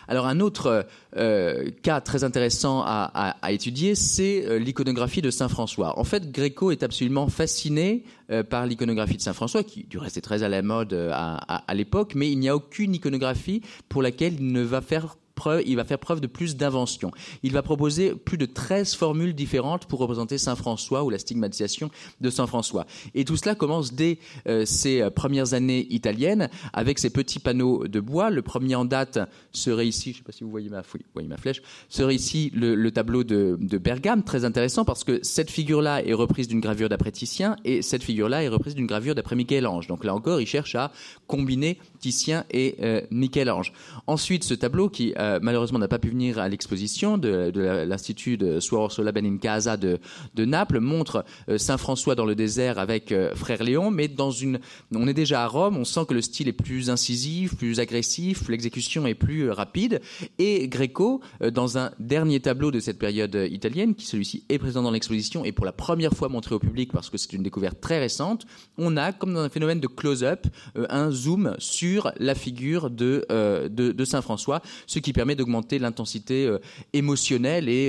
Alors 0.07 0.27
un 0.27 0.39
autre 0.39 0.85
euh, 1.17 1.69
cas 1.83 2.01
très 2.01 2.23
intéressant 2.23 2.83
à, 2.85 3.35
étudier, 3.49 3.95
c'est 3.95 4.45
euh, 4.45 4.57
l'iconographie 4.57 5.21
de 5.21 5.29
Saint 5.29 5.49
François. 5.49 5.99
En 5.99 6.03
fait, 6.03 6.31
Gréco 6.31 6.71
est 6.71 6.83
absolument 6.83 7.27
fasciné 7.27 8.03
euh, 8.31 8.43
par 8.43 8.65
l'iconographie 8.65 9.17
de 9.17 9.21
Saint 9.21 9.33
François, 9.33 9.63
qui 9.63 9.83
du 9.83 9.97
reste 9.97 10.17
est 10.17 10.21
très 10.21 10.43
à 10.43 10.49
la 10.49 10.61
mode 10.61 10.93
à 10.93 11.73
l'époque, 11.73 12.13
mais 12.15 12.31
il 12.31 12.39
n'y 12.39 12.49
a 12.49 12.55
aucune 12.55 12.95
iconographie 12.95 13.61
pour 13.89 14.01
laquelle 14.01 14.35
il 14.35 14.51
ne 14.51 14.61
va 14.61 14.81
faire 14.81 15.17
il 15.65 15.75
va 15.75 15.85
faire 15.85 15.99
preuve 15.99 16.21
de 16.21 16.27
plus 16.27 16.55
d'invention. 16.55 17.11
Il 17.43 17.53
va 17.53 17.61
proposer 17.61 18.13
plus 18.13 18.37
de 18.37 18.45
13 18.45 18.95
formules 18.95 19.33
différentes 19.33 19.85
pour 19.85 19.99
représenter 19.99 20.37
Saint 20.37 20.55
François 20.55 21.03
ou 21.03 21.09
la 21.09 21.19
stigmatisation 21.19 21.89
de 22.21 22.29
Saint 22.29 22.47
François. 22.47 22.85
Et 23.15 23.25
tout 23.25 23.37
cela 23.37 23.55
commence 23.55 23.93
dès 23.93 24.19
euh, 24.47 24.65
ses 24.65 25.01
euh, 25.01 25.09
premières 25.09 25.53
années 25.53 25.87
italiennes 25.89 26.49
avec 26.73 26.99
ces 26.99 27.09
petits 27.09 27.39
panneaux 27.39 27.87
de 27.87 27.99
bois. 27.99 28.29
Le 28.29 28.41
premier 28.41 28.75
en 28.75 28.85
date 28.85 29.19
serait 29.51 29.87
ici, 29.87 30.11
je 30.11 30.17
ne 30.17 30.17
sais 30.17 30.23
pas 30.23 30.31
si 30.31 30.43
vous 30.43 30.49
voyez 30.49 30.69
ma, 30.69 31.37
flèche, 31.37 31.61
serait 31.89 32.15
ici 32.15 32.51
le, 32.55 32.75
le 32.75 32.91
tableau 32.91 33.23
de, 33.23 33.57
de, 33.59 33.77
Bergame, 33.77 34.23
très 34.23 34.45
intéressant 34.45 34.85
parce 34.85 35.03
que 35.03 35.19
cette 35.23 35.51
figure-là 35.51 36.03
est 36.03 36.13
reprise 36.13 36.47
d'une 36.47 36.59
gravure 36.59 36.89
d'après 36.89 37.11
Titien 37.11 37.55
et 37.63 37.81
cette 37.81 38.03
figure-là 38.03 38.43
est 38.43 38.47
reprise 38.47 38.75
d'une 38.75 38.87
gravure 38.87 39.15
d'après 39.15 39.35
Michel-Ange. 39.35 39.87
Donc 39.87 40.03
là 40.03 40.13
encore, 40.13 40.41
il 40.41 40.47
cherche 40.47 40.75
à 40.75 40.91
combiner 41.27 41.77
Titien 41.99 42.45
et 42.51 42.75
euh, 42.81 43.01
Michel-Ange. 43.11 43.73
Ensuite, 44.07 44.43
ce 44.43 44.53
tableau 44.53 44.89
qui 44.89 45.13
malheureusement 45.41 45.79
n'a 45.79 45.87
pas 45.87 45.99
pu 45.99 46.09
venir 46.09 46.39
à 46.39 46.47
l'exposition 46.47 47.17
de, 47.17 47.51
l'Institut 47.85 48.37
de 48.37 48.59
Suor 48.59 48.91
Solaben 48.91 49.25
in 49.25 49.37
Casa 49.37 49.77
de, 49.77 49.99
de 50.35 50.45
Naples, 50.45 50.79
montre 50.79 51.25
Saint 51.57 51.77
François 51.77 52.15
dans 52.15 52.25
le 52.25 52.35
désert 52.35 52.79
avec 52.79 53.13
Frère 53.35 53.63
Léon, 53.63 53.91
mais 53.91 54.07
dans 54.07 54.31
une, 54.31 54.59
on 54.93 55.07
est 55.07 55.13
déjà 55.13 55.43
à 55.43 55.47
Rome, 55.47 55.77
on 55.77 55.85
sent 55.85 56.01
que 56.07 56.13
le 56.13 56.21
style 56.21 56.47
est 56.47 56.53
plus 56.53 56.89
incisif, 56.89 57.55
plus 57.57 57.79
agressif, 57.79 58.47
l'exécution 58.47 59.05
est 59.07 59.15
plus 59.15 59.49
rapide, 59.49 60.01
et 60.39 60.67
Greco, 60.67 61.21
dans 61.51 61.77
un 61.77 61.91
dernier 61.99 62.39
tableau 62.39 62.71
de 62.71 62.79
cette 62.79 62.99
période 62.99 63.35
italienne, 63.49 63.95
qui 63.95 64.05
celui-ci 64.05 64.43
est 64.49 64.59
présent 64.59 64.83
dans 64.83 64.91
l'exposition 64.91 65.43
et 65.43 65.51
pour 65.51 65.65
la 65.65 65.73
première 65.73 66.13
fois 66.13 66.29
montré 66.29 66.55
au 66.55 66.59
public 66.59 66.91
parce 66.93 67.09
que 67.09 67.17
c'est 67.17 67.33
une 67.33 67.43
découverte 67.43 67.81
très 67.81 67.99
récente, 67.99 68.45
on 68.77 68.97
a, 68.97 69.11
comme 69.11 69.33
dans 69.33 69.41
un 69.41 69.49
phénomène 69.49 69.79
de 69.79 69.87
close-up, 69.87 70.47
un 70.89 71.11
zoom 71.11 71.55
sur 71.59 71.86
la 72.19 72.35
figure 72.35 72.89
de, 72.89 73.25
de, 73.69 74.05
Saint 74.05 74.21
François, 74.21 74.61
ce 74.85 74.99
qui 74.99 75.13
permet 75.13 75.35
d'augmenter 75.35 75.79
l'intensité 75.79 76.49
émotionnelle 76.93 77.69
et, 77.69 77.87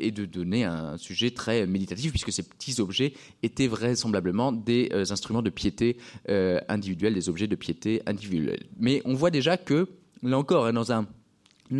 et 0.00 0.10
de 0.10 0.24
donner 0.24 0.64
un 0.64 0.96
sujet 0.98 1.30
très 1.30 1.66
méditatif, 1.66 2.10
puisque 2.10 2.32
ces 2.32 2.42
petits 2.42 2.80
objets 2.80 3.14
étaient 3.42 3.66
vraisemblablement 3.66 4.52
des 4.52 4.90
instruments 5.10 5.42
de 5.42 5.50
piété 5.50 5.96
individuelle, 6.68 7.14
des 7.14 7.28
objets 7.28 7.46
de 7.46 7.56
piété 7.56 8.02
individuelle. 8.06 8.64
Mais 8.78 9.02
on 9.04 9.14
voit 9.14 9.30
déjà 9.30 9.56
que, 9.56 9.88
là 10.22 10.38
encore, 10.38 10.66
hein, 10.66 10.72
dans 10.72 10.92
un 10.92 11.06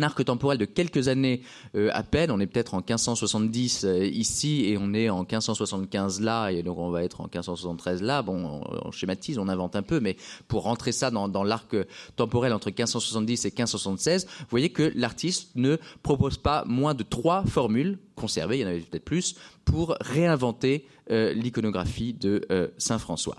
arc 0.01 0.23
temporel 0.25 0.57
de 0.57 0.65
quelques 0.65 1.07
années 1.07 1.41
euh, 1.75 1.89
à 1.93 2.03
peine. 2.03 2.31
On 2.31 2.39
est 2.39 2.47
peut-être 2.47 2.73
en 2.73 2.77
1570 2.77 3.85
euh, 3.85 4.05
ici 4.05 4.65
et 4.65 4.77
on 4.77 4.93
est 4.93 5.09
en 5.09 5.19
1575 5.19 6.21
là 6.21 6.49
et 6.49 6.63
donc 6.63 6.77
on 6.77 6.89
va 6.89 7.03
être 7.03 7.21
en 7.21 7.25
1573 7.25 8.01
là. 8.01 8.21
Bon, 8.21 8.61
on, 8.85 8.91
schématise, 8.91 9.37
on 9.37 9.47
invente 9.47 9.75
un 9.75 9.83
peu, 9.83 9.99
mais 9.99 10.15
pour 10.47 10.63
rentrer 10.63 10.91
ça 10.91 11.11
dans, 11.11 11.43
l'arc 11.43 11.75
temporel 12.15 12.53
entre 12.53 12.69
1570 12.69 13.45
et 13.45 13.49
1576, 13.49 14.25
vous 14.25 14.45
voyez 14.49 14.69
que 14.69 14.91
l'artiste 14.95 15.51
ne 15.55 15.77
propose 16.01 16.37
pas 16.37 16.63
moins 16.65 16.93
de 16.93 17.03
trois 17.03 17.43
formules 17.45 17.99
conservées, 18.15 18.59
il 18.59 18.61
y 18.61 18.65
en 18.65 18.69
avait 18.69 18.79
peut-être 18.79 19.05
plus, 19.05 19.35
pour 19.65 19.95
réinventer 19.99 20.87
euh, 21.11 21.33
l'iconographie 21.33 22.13
de 22.13 22.41
Saint 22.77 22.99
François. 22.99 23.35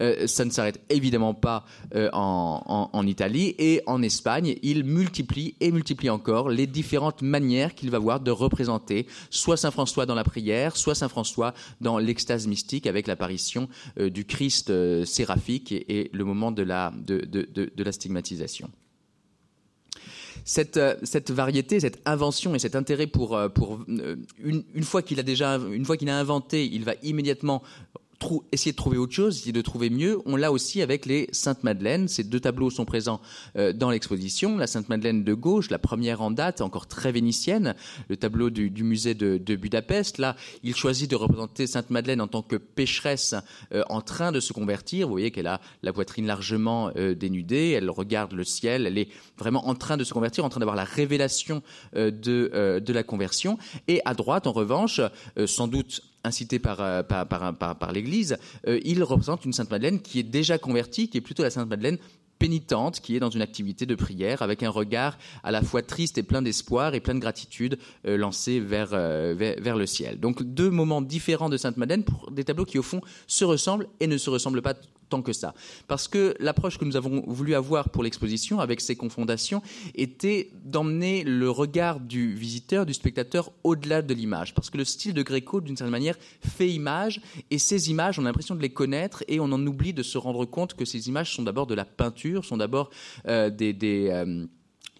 Euh, 0.00 0.26
ça 0.26 0.44
ne 0.44 0.50
s'arrête 0.50 0.80
évidemment 0.90 1.34
pas 1.34 1.64
euh, 1.94 2.08
en, 2.12 3.06
Italie 3.06 3.54
et 3.58 3.82
en 3.86 4.02
Espagne. 4.02 4.56
Il 4.62 4.84
multiplie 4.84 5.54
et 5.60 5.70
multiplie 5.70 6.10
encore 6.10 6.48
les 6.48 6.66
différentes 6.66 7.22
manières 7.22 7.74
qu'il 7.74 7.90
va 7.90 7.98
voir 7.98 8.20
de 8.20 8.30
représenter 8.30 9.06
soit 9.30 9.56
Saint 9.56 9.70
François 9.70 10.06
dans 10.06 10.14
la 10.14 10.24
prière, 10.24 10.76
soit 10.76 10.94
Saint 10.94 11.08
François 11.08 11.54
dans 11.80 11.98
l'extase 11.98 12.46
mystique 12.46 12.86
avec 12.86 13.06
l'apparition 13.06 13.68
euh, 13.98 14.10
du 14.10 14.24
Christ 14.24 14.72
séraphique 15.04 15.72
et, 15.72 16.10
le 16.12 16.24
moment 16.24 16.52
de 16.52 16.62
la, 16.62 16.92
stigmatisation. 17.90 18.70
Cette, 20.44 20.78
variété, 21.30 21.80
cette 21.80 22.00
invention 22.06 22.54
et 22.54 22.58
cet 22.58 22.74
intérêt 22.74 23.06
pour, 23.06 23.38
une, 24.38 24.64
fois 24.82 25.02
qu'il 25.02 25.20
a 25.20 25.22
déjà, 25.22 25.56
une 25.56 25.84
fois 25.84 25.96
qu'il 25.96 26.08
a 26.08 26.18
inventé, 26.18 26.66
il 26.66 26.84
va 26.84 26.94
immédiatement 27.02 27.62
essayer 28.52 28.72
de 28.72 28.76
trouver 28.76 28.98
autre 28.98 29.12
chose, 29.12 29.36
essayer 29.36 29.52
de 29.52 29.62
trouver 29.62 29.90
mieux. 29.90 30.18
On 30.26 30.36
l'a 30.36 30.50
aussi 30.50 30.82
avec 30.82 31.06
les 31.06 31.28
Saintes 31.32 31.62
Madeleines. 31.62 32.08
Ces 32.08 32.24
deux 32.24 32.40
tableaux 32.40 32.70
sont 32.70 32.84
présents 32.84 33.20
euh, 33.56 33.72
dans 33.72 33.90
l'exposition. 33.90 34.56
La 34.56 34.66
Sainte 34.66 34.88
Madeleine 34.88 35.24
de 35.24 35.34
gauche, 35.34 35.70
la 35.70 35.78
première 35.78 36.20
en 36.20 36.30
date, 36.30 36.60
encore 36.60 36.86
très 36.86 37.12
vénitienne, 37.12 37.74
le 38.08 38.16
tableau 38.16 38.50
du, 38.50 38.70
musée 38.82 39.14
de, 39.14 39.56
Budapest. 39.56 40.18
Là, 40.18 40.36
il 40.62 40.74
choisit 40.74 41.10
de 41.10 41.16
représenter 41.16 41.66
Sainte 41.66 41.90
Madeleine 41.90 42.20
en 42.20 42.28
tant 42.28 42.42
que 42.42 42.56
pécheresse 42.56 43.34
euh, 43.72 43.82
en 43.88 44.00
train 44.00 44.32
de 44.32 44.40
se 44.40 44.52
convertir. 44.52 45.06
Vous 45.06 45.14
voyez 45.14 45.30
qu'elle 45.30 45.46
a 45.46 45.60
la 45.82 45.92
poitrine 45.92 46.26
largement 46.26 46.90
euh, 46.96 47.14
dénudée, 47.14 47.70
elle 47.70 47.90
regarde 47.90 48.32
le 48.32 48.44
ciel, 48.44 48.86
elle 48.86 48.98
est 48.98 49.08
vraiment 49.36 49.68
en 49.68 49.74
train 49.74 49.96
de 49.96 50.04
se 50.04 50.12
convertir, 50.12 50.44
en 50.44 50.48
train 50.48 50.60
d'avoir 50.60 50.76
la 50.76 50.84
révélation 50.84 51.62
de, 51.94 52.80
de 52.80 52.92
la 52.92 53.02
conversion. 53.02 53.58
Et 53.86 54.00
à 54.04 54.14
droite, 54.14 54.46
en 54.46 54.52
revanche, 54.52 55.00
sans 55.46 55.68
doute 55.68 56.02
incité 56.24 56.58
par, 56.58 56.80
euh, 56.80 57.02
par, 57.02 57.92
l'Église, 57.92 58.38
euh, 58.66 58.80
il 58.84 59.02
représente 59.02 59.44
une 59.44 59.52
Sainte 59.52 59.70
Madeleine 59.70 60.00
qui 60.00 60.18
est 60.18 60.24
déjà 60.24 60.58
convertie, 60.58 61.08
qui 61.08 61.18
est 61.18 61.22
plutôt 61.22 61.42
la 61.42 61.50
Sainte 61.50 61.68
Madeleine 61.68 61.98
pénitente 62.38 63.00
qui 63.00 63.16
est 63.16 63.18
dans 63.18 63.30
une 63.30 63.42
activité 63.42 63.84
de 63.84 63.96
prière 63.96 64.42
avec 64.42 64.62
un 64.62 64.70
regard 64.70 65.18
à 65.42 65.50
la 65.50 65.60
fois 65.60 65.82
triste 65.82 66.18
et 66.18 66.22
plein 66.22 66.40
d'espoir 66.40 66.94
et 66.94 67.00
plein 67.00 67.16
de 67.16 67.18
gratitude 67.18 67.80
euh, 68.06 68.16
lancé 68.16 68.60
vers, 68.60 68.90
vers, 68.90 69.76
le 69.76 69.86
ciel. 69.86 70.20
Donc 70.20 70.44
deux 70.44 70.70
moments 70.70 71.02
différents 71.02 71.48
de 71.48 71.56
Sainte 71.56 71.76
Madeleine 71.76 72.04
pour 72.04 72.30
des 72.30 72.44
tableaux 72.44 72.64
qui 72.64 72.78
au 72.78 72.82
fond 72.82 73.00
se 73.26 73.44
ressemblent 73.44 73.88
et 73.98 74.06
ne 74.06 74.18
se 74.18 74.30
ressemblent 74.30 74.62
pas 74.62 74.74
tant 75.08 75.22
que 75.22 75.32
ça. 75.32 75.54
Parce 75.86 76.08
que 76.08 76.34
l'approche 76.40 76.78
que 76.78 76.84
nous 76.84 76.96
avons 76.96 77.22
voulu 77.26 77.54
avoir 77.54 77.90
pour 77.90 78.02
l'exposition, 78.02 78.60
avec 78.60 78.80
ces 78.80 78.96
confrontations, 78.96 79.62
était 79.94 80.50
d'emmener 80.64 81.24
le 81.24 81.50
regard 81.50 82.00
du 82.00 82.34
visiteur, 82.34 82.86
du 82.86 82.94
spectateur, 82.94 83.50
au-delà 83.64 84.02
de 84.02 84.14
l'image. 84.14 84.54
Parce 84.54 84.70
que 84.70 84.78
le 84.78 84.84
style 84.84 85.14
de 85.14 85.22
Gréco, 85.22 85.60
d'une 85.60 85.76
certaine 85.76 85.92
manière, 85.92 86.16
fait 86.40 86.68
image, 86.68 87.20
et 87.50 87.58
ces 87.58 87.90
images, 87.90 88.18
on 88.18 88.22
a 88.22 88.26
l'impression 88.26 88.54
de 88.54 88.62
les 88.62 88.70
connaître, 88.70 89.24
et 89.28 89.40
on 89.40 89.44
en 89.44 89.66
oublie 89.66 89.92
de 89.92 90.02
se 90.02 90.18
rendre 90.18 90.44
compte 90.44 90.74
que 90.74 90.84
ces 90.84 91.08
images 91.08 91.34
sont 91.34 91.42
d'abord 91.42 91.66
de 91.66 91.74
la 91.74 91.84
peinture, 91.84 92.44
sont 92.44 92.56
d'abord 92.56 92.90
euh, 93.26 93.50
des... 93.50 94.08
Euh, 94.10 94.46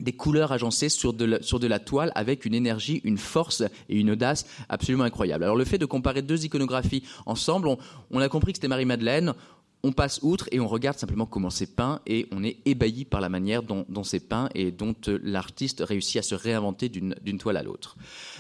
des 0.01 0.13
couleurs 0.13 0.53
agencées 0.53 0.89
sur 0.89 1.13
de, 1.13 1.25
la, 1.25 1.79
toile 1.79 2.13
avec 2.15 2.45
une 2.45 2.55
énergie, 2.55 3.01
une 3.05 3.19
force 3.19 3.63
et 3.89 3.97
une 3.97 4.11
audace 4.11 4.47
absolument 4.69 5.05
incroyable. 5.05 5.45
Alors 5.45 5.57
le 5.57 5.65
fait 5.65 5.79
de 5.79 5.87
comparer 5.87 6.23
deux 6.23 6.45
iconographies 6.45 7.03
ensemble, 7.27 7.69
on 8.11 8.21
a 8.21 8.29
compris 8.29 8.53
que 8.53 8.59
c'était 8.59 8.69
Marie-Madeleine, 8.69 9.35
on 9.83 9.93
passe 9.93 10.21
outre 10.23 10.49
et 10.53 10.61
on 10.61 10.69
regarde 10.69 10.99
simplement 10.99 11.27
comment 11.27 11.51
c'est 11.51 11.75
peint 11.75 12.01
et 12.07 12.27
on 12.33 12.43
est 12.43 12.57
ébahi 12.65 13.05
par 13.05 13.21
la 13.21 13.29
manière 13.29 13.63
dont, 13.63 13.85
c'est 14.05 14.21
peint 14.21 14.49
et 14.55 14.71
dont 14.71 14.95
euh, 15.09 15.19
l'artiste 15.23 15.83
réussit 15.87 16.19
à 16.19 16.23
se 16.23 16.35
réinventer 16.35 16.89
d'une 16.89 17.39
toile 17.39 17.57
à 17.57 17.63
l'autre. 17.63 17.97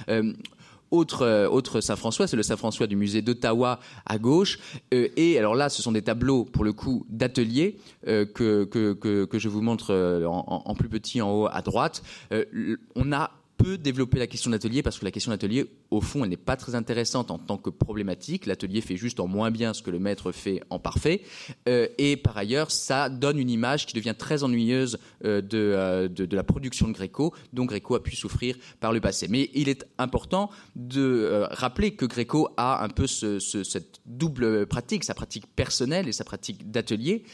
Euh, 0.08 0.32
autre, 0.90 1.22
euh, 1.22 1.48
autre 1.48 1.80
Saint-François, 1.80 2.26
c'est 2.26 2.36
le 2.36 2.42
Saint-François 2.42 2.86
du 2.86 2.96
musée 2.96 3.20
d'Ottawa 3.20 3.78
à 4.06 4.18
gauche. 4.18 4.58
et 4.90 5.38
alors 5.38 5.54
là, 5.54 5.68
ce 5.68 5.82
sont 5.82 5.92
des 5.92 6.02
tableaux, 6.02 6.44
pour 6.44 6.64
le 6.64 6.72
coup, 6.72 7.04
d'atelier 7.10 7.78
que, 8.06 8.64
que, 8.64 9.38
je 9.38 9.48
vous 9.48 9.60
montre 9.60 9.94
en, 10.26 10.62
en, 10.64 10.74
plus 10.74 10.88
petit 10.88 11.20
en 11.20 11.30
haut 11.30 11.48
à 11.50 11.60
droite. 11.60 12.02
on 12.96 13.12
a 13.12 13.30
peu 13.58 13.76
développer 13.76 14.18
la 14.18 14.26
question 14.26 14.50
d'atelier 14.50 14.82
parce 14.82 14.98
que 14.98 15.04
la 15.04 15.10
question 15.10 15.32
d'atelier, 15.32 15.66
au 15.90 16.00
fond, 16.00 16.22
elle 16.22 16.30
n'est 16.30 16.36
pas 16.36 16.56
très 16.56 16.74
intéressante 16.74 17.30
en 17.30 17.38
tant 17.38 17.58
que 17.58 17.70
problématique. 17.70 18.46
L'atelier 18.46 18.80
fait 18.80 18.96
juste 18.96 19.20
en 19.20 19.26
moins 19.26 19.50
bien 19.50 19.74
ce 19.74 19.82
que 19.82 19.90
le 19.90 19.98
maître 19.98 20.32
fait 20.32 20.62
en 20.70 20.78
parfait. 20.78 21.22
Euh, 21.68 21.88
et 21.98 22.16
par 22.16 22.36
ailleurs, 22.38 22.70
ça 22.70 23.08
donne 23.10 23.38
une 23.38 23.50
image 23.50 23.84
qui 23.86 23.94
devient 23.94 24.14
très 24.16 24.44
ennuyeuse 24.44 24.98
euh, 25.24 25.42
euh, 25.52 26.08
de, 26.08 26.24
de, 26.24 26.36
la 26.36 26.44
production 26.44 26.86
de 26.86 26.92
Gréco, 26.92 27.34
dont 27.52 27.64
Gréco 27.64 27.96
a 27.96 28.02
pu 28.02 28.14
souffrir 28.14 28.56
par 28.80 28.92
le 28.92 29.00
passé. 29.00 29.26
Mais 29.28 29.50
il 29.54 29.68
est 29.68 29.84
important 29.98 30.50
de 30.76 31.46
rappeler 31.50 31.90
que 31.90 32.06
Gréco 32.06 32.48
a 32.56 32.84
un 32.84 32.88
peu 32.88 33.08
ce, 33.08 33.40
cette 33.40 34.00
double 34.06 34.66
pratique, 34.66 35.02
sa 35.02 35.14
pratique 35.14 35.46
personnelle 35.56 36.08
et 36.08 36.12
sa 36.12 36.24
pratique 36.24 36.70
d'atelier. 36.70 37.24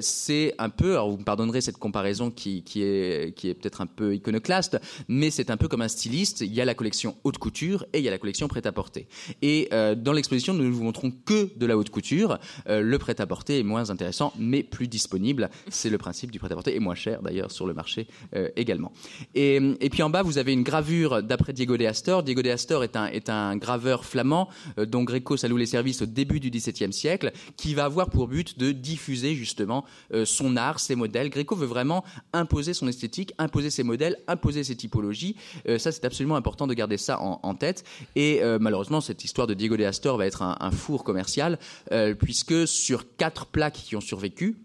c'est 0.00 0.54
un 0.58 0.70
peu, 0.70 0.92
alors 0.92 1.10
vous 1.10 1.18
me 1.18 1.24
pardonnerez 1.24 1.60
cette 1.60 1.78
comparaison 1.78 2.30
qui, 2.30 2.62
qui 2.62 2.82
est, 2.82 3.36
qui 3.36 3.48
est 3.48 3.54
peut-être 3.54 3.80
un 3.80 3.86
peu 3.86 4.14
iconoclaste, 4.14 4.78
mais 5.08 5.30
c'est 5.30 5.50
un 5.50 5.56
peu 5.56 5.63
comme 5.68 5.82
un 5.82 5.88
styliste, 5.88 6.40
il 6.40 6.52
y 6.52 6.60
a 6.60 6.64
la 6.64 6.74
collection 6.74 7.16
haute 7.24 7.38
couture 7.38 7.86
et 7.92 7.98
il 7.98 8.04
y 8.04 8.08
a 8.08 8.10
la 8.10 8.18
collection 8.18 8.48
prêt-à-porter. 8.48 9.06
Et 9.42 9.68
euh, 9.72 9.94
dans 9.94 10.12
l'exposition, 10.12 10.54
nous 10.54 10.64
ne 10.64 10.70
vous 10.70 10.84
montrons 10.84 11.12
que 11.24 11.48
de 11.56 11.66
la 11.66 11.76
haute 11.76 11.90
couture. 11.90 12.38
Euh, 12.68 12.80
le 12.80 12.98
prêt-à-porter 12.98 13.60
est 13.60 13.62
moins 13.62 13.90
intéressant, 13.90 14.32
mais 14.38 14.62
plus 14.62 14.88
disponible. 14.88 15.50
C'est 15.68 15.90
le 15.90 15.98
principe 15.98 16.30
du 16.30 16.38
prêt-à-porter 16.38 16.74
et 16.74 16.80
moins 16.80 16.94
cher 16.94 17.22
d'ailleurs 17.22 17.50
sur 17.50 17.66
le 17.66 17.74
marché 17.74 18.06
euh, 18.34 18.48
également. 18.56 18.92
Et, 19.34 19.60
puis 19.90 20.02
en 20.02 20.10
bas, 20.10 20.22
vous 20.22 20.38
avez 20.38 20.52
une 20.52 20.62
gravure 20.62 21.22
d'après 21.22 21.52
Diego 21.52 21.76
de 21.76 21.84
Astor. 21.84 22.22
Diego 22.22 22.42
de 22.42 22.50
Astor 22.50 22.84
est 22.84 22.96
un, 22.96 23.06
est 23.06 23.28
un 23.28 23.56
graveur 23.56 24.04
flamand 24.04 24.48
dont 24.76 25.04
Greco 25.04 25.36
s'alloue 25.36 25.56
les 25.56 25.66
services 25.66 26.02
au 26.02 26.06
début 26.06 26.40
du 26.40 26.50
XVIIe 26.50 26.92
siècle, 26.92 27.32
qui 27.56 27.74
va 27.74 27.84
avoir 27.84 28.10
pour 28.10 28.28
but 28.28 28.58
de 28.58 28.72
diffuser 28.72 29.34
justement 29.34 29.84
son 30.24 30.56
art, 30.56 30.80
ses 30.80 30.96
modèles. 30.96 31.30
Greco 31.30 31.54
veut 31.54 31.66
vraiment 31.66 32.04
imposer 32.32 32.74
son 32.74 32.88
esthétique, 32.88 33.32
imposer 33.38 33.70
ses 33.70 33.82
modèles, 33.82 34.18
imposer 34.26 34.64
ses 34.64 34.76
typologies. 34.76 35.36
Euh, 35.68 35.78
ça, 35.78 35.92
c'est 35.92 36.04
absolument 36.04 36.36
important 36.36 36.66
de 36.66 36.74
garder 36.74 36.96
ça 36.96 37.20
en, 37.20 37.54
tête. 37.54 37.84
Et 38.16 38.42
euh, 38.42 38.58
malheureusement, 38.60 39.00
cette 39.00 39.24
histoire 39.24 39.46
de 39.46 39.54
Diego 39.54 39.76
de 39.76 39.84
Astor 39.84 40.16
va 40.16 40.26
être 40.26 40.42
un, 40.42 40.70
four 40.70 41.04
commercial, 41.04 41.58
euh, 41.92 42.14
puisque 42.14 42.66
sur 42.66 43.16
quatre 43.16 43.46
plaques 43.46 43.74
qui 43.74 43.96
ont 43.96 44.00
survécu, 44.00 44.56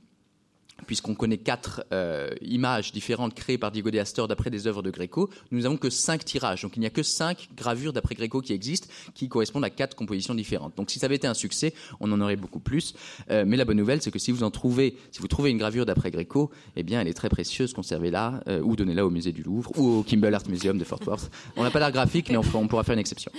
puisqu'on 0.85 1.15
connaît 1.15 1.37
quatre 1.37 1.83
euh, 1.91 2.29
images 2.41 2.91
différentes 2.91 3.33
créées 3.33 3.57
par 3.57 3.71
Diego 3.71 3.91
de 3.91 3.99
Astor 3.99 4.27
d'après 4.27 4.49
des 4.49 4.67
œuvres 4.67 4.81
de 4.81 4.91
Gréco, 4.91 5.29
nous 5.51 5.61
n'avons 5.61 5.77
que 5.77 5.89
cinq 5.89 6.25
tirages. 6.25 6.61
Donc 6.61 6.75
il 6.75 6.79
n'y 6.79 6.85
a 6.85 6.89
que 6.89 7.03
cinq 7.03 7.49
gravures 7.55 7.93
d'après 7.93 8.15
Gréco 8.15 8.41
qui 8.41 8.53
existent, 8.53 8.87
qui 9.13 9.27
correspondent 9.29 9.65
à 9.65 9.69
quatre 9.69 9.95
compositions 9.95 10.35
différentes. 10.35 10.75
Donc 10.77 10.91
si 10.91 10.99
ça 10.99 11.05
avait 11.05 11.15
été 11.15 11.27
un 11.27 11.33
succès, 11.33 11.73
on 11.99 12.11
en 12.11 12.21
aurait 12.21 12.35
beaucoup 12.35 12.59
plus. 12.59 12.93
Euh, 13.29 13.43
mais 13.47 13.57
la 13.57 13.65
bonne 13.65 13.77
nouvelle, 13.77 14.01
c'est 14.01 14.11
que 14.11 14.19
si 14.19 14.31
vous 14.31 14.43
en 14.43 14.51
trouvez, 14.51 14.95
si 15.11 15.19
vous 15.19 15.27
trouvez 15.27 15.49
une 15.51 15.57
gravure 15.57 15.85
d'après 15.85 16.11
Gréco, 16.11 16.51
eh 16.75 16.83
bien 16.83 17.01
elle 17.01 17.07
est 17.07 17.13
très 17.13 17.29
précieuse, 17.29 17.73
conservez-la 17.73 18.41
euh, 18.47 18.61
ou 18.61 18.75
donnez-la 18.75 19.05
au 19.05 19.09
musée 19.09 19.31
du 19.31 19.43
Louvre 19.43 19.71
ou 19.77 19.99
au 19.99 20.03
Kimball 20.03 20.33
Art 20.33 20.47
Museum 20.47 20.77
de 20.77 20.83
Fort 20.83 21.01
Worth. 21.05 21.31
On 21.55 21.63
n'a 21.63 21.71
pas 21.71 21.79
d'art 21.79 21.91
graphique, 21.91 22.29
mais 22.29 22.37
on 22.37 22.67
pourra 22.67 22.83
faire 22.83 22.93
une 22.93 22.99
exception. 22.99 23.31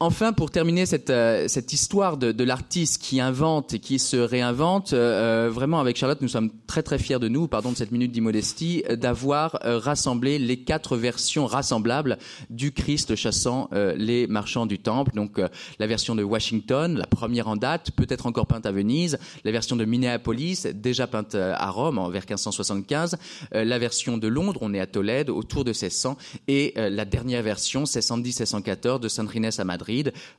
Enfin, 0.00 0.32
pour 0.32 0.52
terminer 0.52 0.86
cette, 0.86 1.10
euh, 1.10 1.48
cette 1.48 1.72
histoire 1.72 2.18
de, 2.18 2.30
de 2.30 2.44
l'artiste 2.44 3.02
qui 3.02 3.20
invente 3.20 3.74
et 3.74 3.80
qui 3.80 3.98
se 3.98 4.16
réinvente, 4.16 4.92
euh, 4.92 5.50
vraiment 5.52 5.80
avec 5.80 5.96
Charlotte, 5.96 6.20
nous 6.20 6.28
sommes 6.28 6.50
très 6.68 6.84
très 6.84 7.00
fiers 7.00 7.18
de 7.18 7.26
nous, 7.26 7.48
pardon 7.48 7.72
de 7.72 7.76
cette 7.76 7.90
minute 7.90 8.12
d'immodestie, 8.12 8.84
euh, 8.88 8.94
d'avoir 8.94 9.58
rassemblé 9.64 10.38
les 10.38 10.58
quatre 10.58 10.96
versions 10.96 11.46
rassemblables 11.46 12.18
du 12.48 12.70
Christ 12.70 13.16
chassant 13.16 13.68
les 13.72 14.26
marchands 14.26 14.66
du 14.66 14.78
temple. 14.78 15.12
Donc 15.14 15.40
la 15.78 15.86
version 15.86 16.14
de 16.14 16.22
Washington, 16.22 16.96
la 16.96 17.06
première 17.06 17.48
en 17.48 17.56
date, 17.56 17.90
peut-être 17.92 18.26
encore 18.26 18.46
peinte 18.46 18.66
à 18.66 18.72
Venise, 18.72 19.18
la 19.44 19.52
version 19.52 19.76
de 19.76 19.84
Minneapolis, 19.84 20.66
déjà 20.74 21.06
peinte 21.06 21.34
à 21.34 21.70
Rome 21.70 21.98
en 21.98 22.08
vers 22.08 22.22
1575, 22.22 23.16
la 23.52 23.78
version 23.78 24.18
de 24.18 24.28
Londres, 24.28 24.60
on 24.62 24.74
est 24.74 24.80
à 24.80 24.86
Tolède, 24.86 25.30
autour 25.30 25.64
de 25.64 25.70
1600, 25.70 26.16
et 26.48 26.74
la 26.76 27.04
dernière 27.04 27.42
version, 27.42 27.84
1610-1614, 27.84 29.00
de 29.00 29.08
Saint 29.08 29.26
Inès 29.34 29.60
à 29.60 29.64
Madrid 29.64 29.87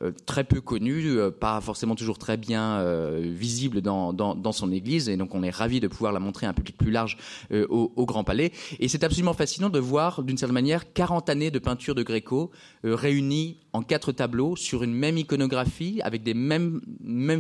euh, 0.02 0.12
très 0.26 0.43
peu 0.43 0.62
connu, 0.62 1.06
euh, 1.06 1.32
pas 1.32 1.60
forcément 1.62 1.95
toujours 1.95 2.18
très 2.18 2.38
bien 2.38 2.80
euh, 2.80 3.20
visible 3.24 3.82
dans, 3.82 4.52
son 4.52 4.72
église, 4.72 5.10
et 5.10 5.18
donc 5.18 5.36
on 5.36 5.43
est 5.43 5.50
ravi 5.50 5.80
de 5.80 5.88
pouvoir 5.88 6.12
la 6.12 6.20
montrer 6.20 6.45
à 6.45 6.50
un 6.50 6.54
public 6.54 6.78
plus 6.78 6.91
large 6.91 7.18
au, 7.52 8.06
Grand 8.06 8.24
Palais. 8.24 8.52
Et 8.80 8.88
c'est 8.88 9.04
absolument 9.04 9.34
fascinant 9.34 9.70
de 9.70 9.80
voir, 9.80 10.24
d'une 10.24 10.38
certaine 10.38 10.56
manière, 10.56 10.93
40 10.93 11.30
années 11.30 11.52
de 11.52 11.60
peinture 11.60 11.93
de 11.93 12.02
Gréco 12.04 12.52
réunies 12.84 13.58
en 13.74 13.84
quatre 13.84 14.12
tableaux 14.12 14.56
sur 14.56 14.82
une 14.84 14.93
même 14.93 15.18
iconographie, 15.18 16.02
avec 16.04 16.24
des 16.24 16.34
mêmes, 16.34 16.82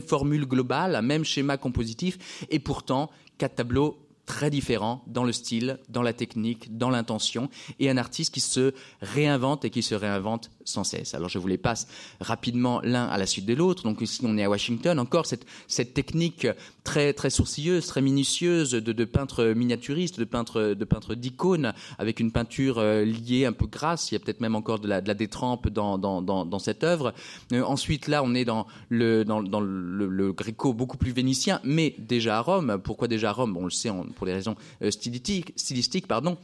formules 0.05 0.45
globales, 0.45 0.95
un 0.95 1.01
même 1.01 1.23
schéma 1.23 1.57
compositif, 1.57 2.45
et 2.49 2.59
pourtant 2.59 3.09
quatre 3.37 3.55
tableaux 3.55 3.97
très 4.29 4.51
différent 4.51 5.03
dans 5.07 5.23
le 5.23 5.31
style, 5.31 5.79
dans 5.89 6.03
la 6.03 6.13
technique, 6.13 6.77
dans 6.77 6.91
l'intention, 6.91 7.49
et 7.79 7.89
un 7.89 7.97
artiste 7.97 8.31
qui 8.31 8.41
se 8.41 8.73
réinvente 9.01 9.65
et 9.65 9.71
qui 9.71 9.81
se 9.81 9.95
réinvente 9.95 10.51
sans 10.69 10.83
cesse. 10.83 11.13
Alors 11.13 11.29
je 11.29 11.39
vous 11.39 11.47
les 11.47 11.57
passe 11.57 11.87
rapidement 12.19 12.81
l'un 12.83 13.05
à 13.05 13.17
la 13.17 13.25
suite 13.25 13.45
de 13.45 13.53
l'autre. 13.53 13.83
Donc 13.83 14.01
ici 14.01 14.21
on 14.23 14.37
est 14.37 14.43
à 14.43 14.49
Washington, 14.49 14.99
encore 14.99 15.25
cette, 15.25 15.45
cette 15.67 15.93
technique 15.93 16.47
très 16.83 17.13
très 17.13 17.29
sourcilleuse, 17.29 17.85
très 17.87 18.01
minutieuse 18.01 18.71
de, 18.71 19.05
peintre 19.05 19.45
miniaturiste, 19.45 20.19
de 20.19 20.25
peintre 20.25 20.73
de 20.73 20.85
peintre 20.85 21.15
d'icône, 21.15 21.73
avec 21.97 22.19
une 22.19 22.31
peinture 22.31 22.79
euh, 22.79 23.03
liée 23.03 23.45
un 23.45 23.53
peu 23.53 23.67
grasse. 23.67 24.11
Il 24.11 24.15
y 24.15 24.17
a 24.17 24.19
peut-être 24.19 24.41
même 24.41 24.55
encore 24.55 24.79
de 24.79 24.87
la, 24.87 25.01
détrempe 25.01 25.69
dans, 25.69 26.59
cette 26.59 26.83
œuvre. 26.83 27.13
Euh, 27.53 27.63
ensuite 27.63 28.07
là 28.07 28.23
on 28.23 28.33
est 28.33 28.45
dans 28.45 28.67
le, 28.89 30.31
gréco 30.31 30.73
beaucoup 30.73 30.97
plus 30.97 31.11
vénitien, 31.11 31.59
mais 31.63 31.95
déjà 31.97 32.37
à 32.37 32.41
Rome. 32.41 32.79
Pourquoi 32.83 33.07
déjà 33.07 33.29
à 33.29 33.33
Rome? 33.33 33.57
On 33.57 33.65
le 33.65 33.69
sait 33.69 33.89
pour 34.15 34.25
des 34.25 34.33
raisons 34.33 34.55
euh, 34.81 34.91
stylistiques, 34.91 35.53
stylistiques 35.55 36.07
pardon. 36.07 36.37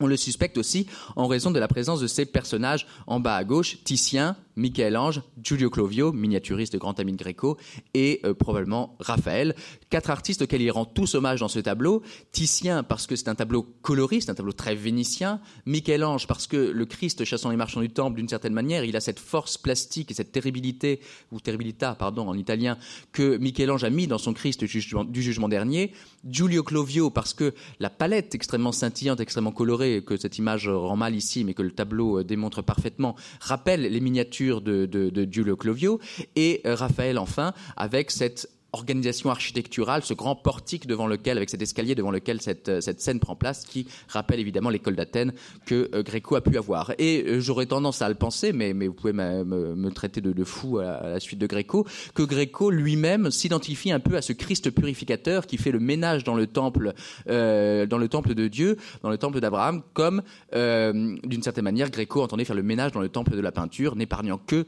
On 0.00 0.06
le 0.06 0.16
suspecte 0.16 0.58
aussi 0.58 0.86
en 1.16 1.26
raison 1.26 1.50
de 1.50 1.58
la 1.58 1.68
présence 1.68 2.00
de 2.00 2.06
ces 2.06 2.26
personnages 2.26 2.86
en 3.06 3.20
bas 3.20 3.36
à 3.36 3.44
gauche, 3.44 3.78
Titien, 3.84 4.36
Michel-Ange, 4.56 5.22
Giulio 5.42 5.70
Clovio, 5.70 6.12
miniaturiste 6.12 6.76
grand 6.76 6.98
ami 6.98 7.12
de 7.12 7.18
Gréco, 7.18 7.58
et 7.94 8.20
euh, 8.24 8.34
probablement 8.34 8.96
Raphaël. 9.00 9.54
Quatre 9.90 10.10
artistes 10.10 10.42
auxquels 10.42 10.62
il 10.62 10.70
rend 10.70 10.84
tous 10.84 11.14
hommage 11.14 11.40
dans 11.40 11.48
ce 11.48 11.58
tableau. 11.58 12.02
Titien 12.32 12.82
parce 12.82 13.06
que 13.06 13.16
c'est 13.16 13.28
un 13.28 13.34
tableau 13.34 13.62
coloriste, 13.82 14.30
un 14.30 14.34
tableau 14.34 14.52
très 14.52 14.74
vénitien. 14.74 15.40
Michel-Ange 15.66 16.26
parce 16.26 16.46
que 16.46 16.56
le 16.56 16.86
Christ 16.86 17.24
chassant 17.24 17.50
les 17.50 17.56
marchands 17.56 17.80
du 17.80 17.90
temple, 17.90 18.16
d'une 18.16 18.28
certaine 18.28 18.54
manière, 18.54 18.84
il 18.84 18.96
a 18.96 19.00
cette 19.00 19.20
force 19.20 19.58
plastique 19.58 20.10
et 20.10 20.14
cette 20.14 20.32
terribilité, 20.32 21.00
ou 21.32 21.40
terribilità, 21.40 21.94
pardon, 21.94 22.28
en 22.28 22.34
italien, 22.34 22.78
que 23.12 23.36
Michel-Ange 23.36 23.84
a 23.84 23.90
mis 23.90 24.06
dans 24.06 24.18
son 24.18 24.32
Christ 24.32 24.60
du 24.60 24.66
jugement, 24.68 25.04
du 25.04 25.22
jugement 25.22 25.48
dernier. 25.48 25.92
Giulio 26.24 26.62
Clovio 26.62 27.10
parce 27.10 27.34
que 27.34 27.52
la 27.78 27.90
palette 27.90 28.34
extrêmement 28.34 28.72
scintillante, 28.72 29.20
extrêmement 29.20 29.52
colorée, 29.52 30.02
que 30.04 30.16
cette 30.16 30.38
image 30.38 30.68
rend 30.68 30.96
mal 30.96 31.14
ici, 31.14 31.44
mais 31.44 31.54
que 31.54 31.62
le 31.62 31.72
tableau 31.72 32.20
euh, 32.20 32.24
démontre 32.24 32.62
parfaitement, 32.62 33.16
rappelle 33.40 33.82
les 33.82 34.00
miniatures 34.00 34.45
de, 34.54 34.86
de, 34.86 35.54
Clovio, 35.54 36.00
et 36.34 36.60
euh, 36.66 36.74
Raphaël 36.74 37.18
enfin, 37.18 37.52
avec 37.76 38.10
cette 38.10 38.48
organisation 38.76 39.30
architecturale, 39.30 40.02
ce 40.02 40.12
grand 40.12 40.36
portique 40.36 40.86
devant 40.86 41.06
lequel, 41.06 41.38
avec 41.38 41.48
cet 41.48 41.62
escalier 41.62 41.94
devant 41.94 42.10
lequel 42.10 42.42
cette, 42.42 42.68
euh, 42.68 42.80
cette 42.82 43.00
scène 43.00 43.20
prend 43.20 43.34
place, 43.34 43.64
qui 43.64 43.86
rappelle 44.08 44.38
évidemment 44.38 44.68
l'école 44.68 44.96
d'Athènes 44.96 45.32
que 45.64 45.88
euh, 45.94 46.02
Gréco 46.02 46.36
a 46.36 46.42
pu 46.42 46.58
avoir. 46.58 46.92
Et 46.98 47.24
euh, 47.26 47.40
j'aurais 47.40 47.66
tendance 47.66 48.02
à 48.02 48.08
le 48.08 48.14
penser, 48.14 48.52
mais, 48.52 48.74
mais 48.74 48.86
vous 48.86 48.92
pouvez 48.92 49.14
me, 49.14 49.44
me, 49.44 49.90
traiter 49.90 50.20
de, 50.20 50.32
de, 50.32 50.44
fou 50.44 50.78
à, 50.78 51.08
la 51.08 51.20
suite 51.20 51.38
de 51.38 51.46
Gréco, 51.46 51.86
que 52.14 52.22
Gréco 52.22 52.70
lui-même 52.70 53.30
s'identifie 53.30 53.90
un 53.90 54.00
peu 54.00 54.16
à 54.16 54.22
ce 54.22 54.32
Christ 54.34 54.70
purificateur 54.70 55.46
qui 55.46 55.56
fait 55.56 55.72
le 55.72 55.80
ménage 55.80 56.24
dans 56.24 56.34
le 56.34 56.46
temple, 56.46 56.92
euh, 57.28 57.86
dans 57.86 57.98
le 57.98 58.08
temple 58.08 58.34
de 58.34 58.48
Dieu, 58.48 58.76
dans 59.02 59.10
le 59.10 59.18
temple 59.18 59.40
d'Abraham, 59.40 59.82
comme 59.94 60.22
d'une 60.52 61.42
certaine 61.42 61.64
manière 61.64 61.90
Gréco 61.90 62.22
entendait 62.22 62.44
faire 62.44 62.56
le 62.56 62.62
ménage 62.62 62.92
dans 62.92 63.00
le 63.00 63.08
temple 63.08 63.36
de 63.36 63.40
la 63.40 63.52
peinture, 63.52 63.96
n'épargnant 63.96 64.38
que 64.38 64.66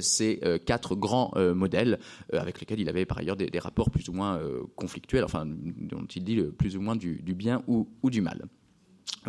ces 0.00 0.40
quatre 0.66 0.94
grands 0.94 1.32
modèles 1.54 1.98
avec 2.32 2.60
lesquels 2.60 2.80
il 2.80 2.88
avait 2.88 3.04
par 3.04 3.18
ailleurs 3.18 3.36
des 3.36 3.47
des, 3.50 3.58
rapports 3.58 3.90
plus 3.90 4.08
ou 4.08 4.12
moins 4.12 4.38
euh, 4.38 4.62
conflictuels, 4.76 5.24
enfin, 5.24 5.46
dont 5.46 6.04
il 6.04 6.24
dit 6.24 6.42
plus 6.56 6.76
ou 6.76 6.80
moins 6.80 6.96
du, 6.96 7.20
bien 7.34 7.62
ou 7.66 7.86
du 8.10 8.20
mal. 8.20 8.48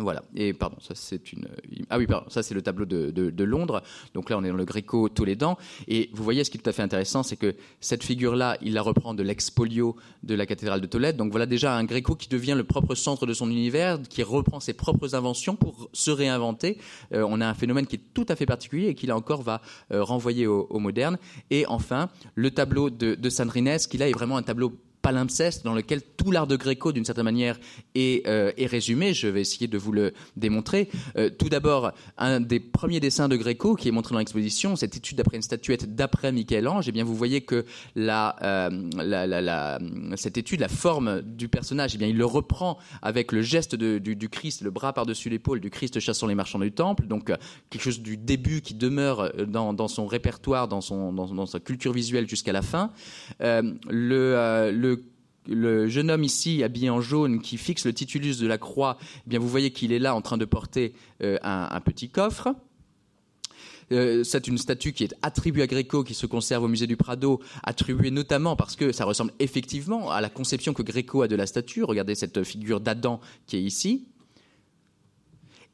Voilà. 0.00 0.22
Et 0.34 0.52
pardon, 0.52 0.76
ça 0.80 0.94
c'est 0.94 1.32
une. 1.32 1.48
Ah 1.88 1.98
oui, 1.98 2.06
pardon, 2.06 2.28
ça 2.28 2.42
c'est 2.42 2.54
le 2.54 2.62
tableau 2.62 2.84
de, 2.86 3.10
de, 3.10 3.44
Londres. 3.44 3.82
Donc 4.14 4.30
là, 4.30 4.38
on 4.38 4.44
est 4.44 4.48
dans 4.48 4.56
le 4.56 4.64
Gréco 4.64 5.08
Tolédan. 5.08 5.56
Et 5.88 6.10
vous 6.12 6.24
voyez, 6.24 6.44
ce 6.44 6.50
qui 6.50 6.58
est 6.58 6.60
tout 6.60 6.70
à 6.70 6.72
fait 6.72 6.82
intéressant, 6.82 7.22
c'est 7.22 7.36
que 7.36 7.54
cette 7.80 8.02
figure-là, 8.02 8.56
il 8.62 8.74
la 8.74 8.82
reprend 8.82 9.14
de 9.14 9.22
l'expolio 9.22 9.96
de 10.22 10.34
la 10.34 10.46
cathédrale 10.46 10.80
de 10.80 10.86
Tolède. 10.86 11.16
Donc 11.16 11.30
voilà 11.30 11.46
déjà 11.46 11.76
un 11.76 11.84
Gréco 11.84 12.14
qui 12.14 12.28
devient 12.28 12.54
le 12.56 12.64
propre 12.64 12.94
centre 12.94 13.26
de 13.26 13.34
son 13.34 13.50
univers, 13.50 14.00
qui 14.02 14.22
reprend 14.22 14.60
ses 14.60 14.72
propres 14.72 15.14
inventions 15.14 15.56
pour 15.56 15.88
se 15.92 16.10
réinventer. 16.10 16.78
Euh, 17.12 17.26
on 17.28 17.40
a 17.40 17.46
un 17.46 17.54
phénomène 17.54 17.86
qui 17.86 17.96
est 17.96 18.14
tout 18.14 18.26
à 18.28 18.36
fait 18.36 18.46
particulier 18.46 18.88
et 18.88 18.94
qui 18.94 19.06
là 19.06 19.16
encore 19.16 19.42
va 19.42 19.60
euh, 19.92 20.02
renvoyer 20.02 20.46
au, 20.46 20.66
au, 20.70 20.78
moderne. 20.78 21.18
Et 21.50 21.66
enfin, 21.66 22.08
le 22.34 22.50
tableau 22.50 22.90
de, 22.90 23.14
de 23.14 23.30
San 23.30 23.50
qui 23.50 23.98
là 23.98 24.08
est 24.08 24.12
vraiment 24.12 24.36
un 24.36 24.42
tableau 24.42 24.72
palimpseste 25.02 25.64
dans 25.64 25.74
lequel 25.74 26.02
tout 26.02 26.30
l'art 26.30 26.46
de 26.46 26.56
Gréco, 26.56 26.92
d'une 26.92 27.04
certaine 27.04 27.24
manière, 27.24 27.58
est, 27.94 28.26
euh, 28.26 28.52
est, 28.56 28.66
résumé. 28.66 29.14
Je 29.14 29.28
vais 29.28 29.40
essayer 29.40 29.66
de 29.66 29.78
vous 29.78 29.92
le 29.92 30.12
démontrer. 30.36 30.88
Euh, 31.16 31.30
tout 31.30 31.48
d'abord, 31.48 31.92
un 32.18 32.40
des 32.40 32.60
premiers 32.60 33.00
dessins 33.00 33.28
de 33.28 33.36
Gréco 33.36 33.74
qui 33.74 33.88
est 33.88 33.92
montré 33.92 34.12
dans 34.12 34.18
l'exposition, 34.18 34.76
cette 34.76 34.96
étude 34.96 35.16
d'après 35.16 35.36
une 35.36 35.42
statuette 35.42 35.94
d'après 35.94 36.32
Michel-Ange. 36.32 36.88
Eh 36.88 36.92
bien, 36.92 37.04
vous 37.04 37.14
voyez 37.14 37.40
que 37.40 37.64
la, 37.94 38.36
euh, 38.42 39.78
cette 40.16 40.38
étude, 40.38 40.60
la 40.60 40.68
forme 40.68 41.22
du 41.22 41.48
personnage, 41.48 41.94
eh 41.94 41.98
bien, 41.98 42.08
il 42.08 42.16
le 42.16 42.26
reprend 42.26 42.78
avec 43.02 43.32
le 43.32 43.42
geste 43.42 43.74
du, 43.74 44.28
Christ, 44.28 44.62
le 44.62 44.70
bras 44.70 44.92
par-dessus 44.92 45.30
l'épaule 45.30 45.60
du 45.60 45.70
Christ 45.70 46.00
chassant 46.00 46.26
les 46.26 46.34
marchands 46.34 46.58
du 46.58 46.72
temple. 46.72 47.06
Donc, 47.06 47.32
quelque 47.70 47.82
chose 47.82 48.00
du 48.00 48.16
début 48.16 48.60
qui 48.60 48.74
demeure 48.74 49.32
dans, 49.46 49.88
son 49.88 50.06
répertoire, 50.06 50.68
dans, 50.68 50.80
sa 51.46 51.60
culture 51.60 51.92
visuelle 51.92 52.28
jusqu'à 52.28 52.52
la 52.52 52.62
fin. 52.62 52.92
le 53.40 54.89
le 55.50 55.88
jeune 55.88 56.10
homme 56.10 56.24
ici, 56.24 56.62
habillé 56.62 56.88
en 56.90 57.00
jaune, 57.00 57.42
qui 57.42 57.58
fixe 57.58 57.84
le 57.84 57.92
titulus 57.92 58.38
de 58.38 58.46
la 58.46 58.56
croix, 58.56 58.96
eh 59.26 59.28
bien 59.28 59.38
vous 59.38 59.48
voyez 59.48 59.72
qu'il 59.72 59.92
est 59.92 59.98
là 59.98 60.14
en 60.14 60.22
train 60.22 60.38
de 60.38 60.44
porter 60.44 60.94
euh, 61.22 61.38
un, 61.42 61.80
petit 61.80 62.08
coffre. 62.08 62.54
Euh, 63.92 64.22
c'est 64.22 64.46
une 64.46 64.56
statue 64.56 64.92
qui 64.92 65.02
est 65.02 65.14
attribuée 65.22 65.62
à 65.62 65.66
Gréco, 65.66 66.04
qui 66.04 66.14
se 66.14 66.26
conserve 66.26 66.62
au 66.62 66.68
musée 66.68 66.86
du 66.86 66.96
Prado, 66.96 67.40
attribuée 67.64 68.12
notamment 68.12 68.54
parce 68.54 68.76
que 68.76 68.92
ça 68.92 69.04
ressemble 69.04 69.32
effectivement 69.40 70.10
à 70.12 70.20
la 70.20 70.30
conception 70.30 70.72
que 70.72 70.82
Gréco 70.82 71.22
a 71.22 71.28
de 71.28 71.34
la 71.34 71.46
statue. 71.46 71.82
Regardez 71.82 72.14
cette 72.14 72.44
figure 72.44 72.80
d'Adam 72.80 73.20
qui 73.46 73.56
est 73.56 73.62
ici. 73.62 74.06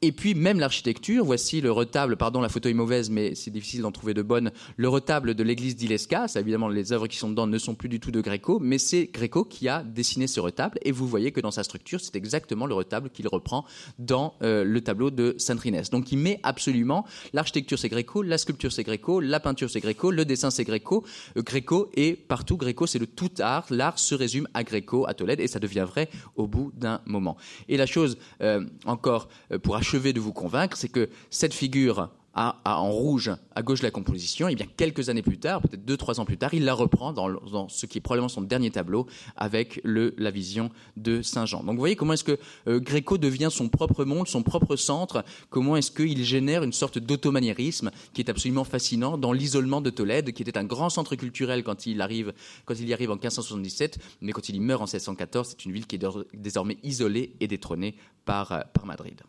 Et 0.03 0.11
puis 0.11 0.35
même 0.35 0.59
l'architecture, 0.59 1.25
voici 1.25 1.59
le 1.59 1.71
retable, 1.71 2.17
pardon 2.17 2.39
la 2.39 2.49
photo 2.49 2.69
est 2.69 2.73
mauvaise 2.75 3.09
mais 3.09 3.33
c'est 3.33 3.49
difficile 3.49 3.81
d'en 3.81 3.91
trouver 3.91 4.13
de 4.13 4.21
bonnes, 4.21 4.51
le 4.75 4.87
retable 4.89 5.33
de 5.33 5.43
l'église 5.43 5.75
d'Ilesca, 5.75 6.27
évidemment 6.35 6.69
les 6.69 6.91
œuvres 6.93 7.07
qui 7.07 7.17
sont 7.17 7.31
dedans 7.31 7.47
ne 7.47 7.57
sont 7.57 7.73
plus 7.73 7.89
du 7.89 7.99
tout 7.99 8.11
de 8.11 8.21
Gréco, 8.21 8.59
mais 8.59 8.77
c'est 8.77 9.09
Gréco 9.11 9.43
qui 9.43 9.67
a 9.67 9.81
dessiné 9.81 10.27
ce 10.27 10.39
retable 10.39 10.77
et 10.83 10.91
vous 10.91 11.07
voyez 11.07 11.31
que 11.31 11.41
dans 11.41 11.49
sa 11.49 11.63
structure 11.63 11.99
c'est 11.99 12.15
exactement 12.15 12.67
le 12.67 12.75
retable 12.75 13.09
qu'il 13.09 13.27
reprend 13.27 13.65
dans 13.97 14.35
euh, 14.43 14.63
le 14.63 14.81
tableau 14.81 15.09
de 15.09 15.33
Saint 15.39 15.57
Inès. 15.65 15.89
Donc 15.89 16.11
il 16.11 16.19
met 16.19 16.39
absolument 16.43 17.03
l'architecture 17.33 17.79
c'est 17.79 17.89
Gréco, 17.89 18.21
la 18.21 18.37
sculpture 18.37 18.71
c'est 18.71 18.83
Gréco, 18.83 19.19
la 19.19 19.39
peinture 19.39 19.71
c'est 19.71 19.79
Gréco, 19.79 20.11
le 20.11 20.25
dessin 20.25 20.51
c'est 20.51 20.63
Gréco, 20.63 21.05
euh, 21.37 21.41
Gréco 21.41 21.89
et 21.95 22.15
partout 22.15 22.57
Gréco 22.57 22.85
c'est 22.85 22.99
le 22.99 23.07
tout 23.07 23.31
art, 23.39 23.65
l'art 23.71 23.97
se 23.97 24.13
résume 24.13 24.47
à 24.53 24.63
Gréco, 24.63 25.07
à 25.07 25.15
Tolède 25.15 25.39
et 25.39 25.47
ça 25.47 25.59
devient 25.59 25.87
vrai 25.89 26.07
au 26.35 26.45
bout 26.45 26.71
d'un 26.75 27.01
moment. 27.07 27.35
Et 27.67 27.77
la 27.77 27.87
chose 27.87 28.19
euh, 28.41 28.63
encore 28.85 29.29
pour 29.63 29.75
achever 29.75 29.86
achevé 29.87 30.11
de 30.11 30.19
vous 30.19 30.33
convaincre, 30.33 30.75
c'est 30.75 30.89
que 30.89 31.09
cette 31.29 31.53
figure 31.53 32.09
en 32.35 32.91
rouge 32.91 33.31
à 33.55 33.63
gauche 33.63 33.79
de 33.79 33.85
la 33.85 33.91
composition, 33.91 34.49
et 34.49 34.55
bien 34.55 34.67
quelques 34.75 35.07
années 35.07 35.21
plus 35.21 35.39
tard, 35.39 35.61
peut-être 35.61 35.85
deux, 35.85 35.95
trois 35.95 36.19
ans 36.19 36.25
plus 36.25 36.37
tard, 36.37 36.53
il 36.53 36.65
la 36.65 36.73
reprend 36.73 37.13
dans, 37.13 37.69
ce 37.69 37.85
qui 37.85 37.97
est 37.97 38.01
probablement 38.01 38.27
son 38.27 38.41
dernier 38.41 38.69
tableau 38.69 39.07
avec 39.37 39.79
la 39.83 40.29
vision 40.29 40.69
de 40.97 41.21
Saint 41.21 41.45
Jean. 41.45 41.63
Donc 41.63 41.75
vous 41.75 41.79
voyez 41.79 41.95
comment 41.95 42.13
est-ce 42.13 42.25
que 42.25 42.37
euh, 42.67 42.79
Gréco 42.79 43.17
devient 43.17 43.47
son 43.49 43.69
propre 43.69 44.03
monde, 44.03 44.27
son 44.27 44.43
propre 44.43 44.75
centre, 44.75 45.23
comment 45.49 45.77
est-ce 45.77 45.89
qu'il 45.89 46.23
génère 46.25 46.63
une 46.63 46.73
sorte 46.73 46.99
d'automaniérisme 46.99 47.91
qui 48.13 48.21
est 48.21 48.29
absolument 48.29 48.65
fascinant 48.65 49.17
dans 49.17 49.31
l'isolement 49.31 49.79
de 49.79 49.89
Tolède, 49.89 50.33
qui 50.33 50.43
était 50.43 50.57
un 50.57 50.65
grand 50.65 50.89
centre 50.89 51.15
culturel 51.15 51.63
quand 51.63 51.87
il, 51.87 51.97
y 51.97 52.01
arrive 52.01 52.33
en 52.67 53.15
1577, 53.15 53.99
mais 54.21 54.33
quand 54.33 54.49
il 54.49 54.57
y 54.57 54.59
meurt 54.59 54.81
en 54.81 54.85
1614, 54.85 55.47
c'est 55.51 55.65
une 55.65 55.71
ville 55.71 55.87
qui 55.87 55.95
est 55.95 56.05
désormais 56.33 56.77
isolée 56.83 57.33
et 57.39 57.47
détrônée 57.47 57.95
par 58.25 58.65
Madrid. 58.85 59.23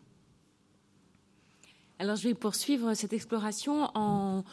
Alors 2.01 2.15
je 2.15 2.29
vais 2.29 2.33
poursuivre 2.33 2.93
cette 2.93 3.11
exploration 3.11 3.89
en, 3.93 4.45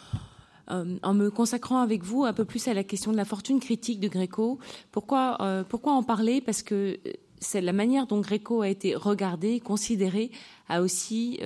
en 0.67 1.15
me 1.15 1.31
consacrant 1.31 1.79
avec 1.79 2.03
vous 2.03 2.25
un 2.25 2.33
peu 2.33 2.45
plus 2.45 2.67
à 2.67 2.75
la 2.75 2.83
question 2.83 3.13
de 3.13 3.17
la 3.17 3.25
fortune 3.25 3.61
critique 3.61 4.01
de 4.01 4.09
Gréco. 4.09 4.59
Pourquoi, 4.91 5.65
pourquoi 5.69 5.93
en 5.93 6.03
parler? 6.03 6.41
Parce 6.41 6.65
que 6.65 6.99
c'est 7.39 7.61
la 7.61 7.73
manière 7.73 8.09
dont 8.09 8.21
Gréco 8.21 8.63
a 8.63 8.69
été 8.69 8.97
regardé, 8.97 9.61
considéré, 9.61 10.33
a 10.69 10.83
aussi 10.83 11.39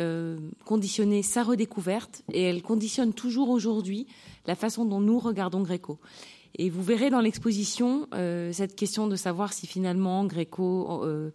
conditionné 0.65 1.23
sa 1.23 1.43
redécouverte 1.43 2.23
et 2.33 2.45
elle 2.45 2.63
conditionne 2.63 3.13
toujours 3.13 3.51
aujourd'hui 3.51 4.07
la 4.47 4.55
façon 4.55 4.87
dont 4.87 5.01
nous 5.01 5.19
regardons 5.19 5.61
Gréco. 5.61 5.99
Et 6.57 6.69
vous 6.69 6.83
verrez 6.83 7.11
dans 7.11 7.21
l'exposition 7.21 8.09
euh, 8.13 8.53
cette 8.53 8.75
question 8.75 9.07
de 9.07 9.17
savoir 9.17 9.53
si 9.53 9.67
finalement 9.67 10.25
Gréco. 10.25 11.05
Euh, 11.05 11.31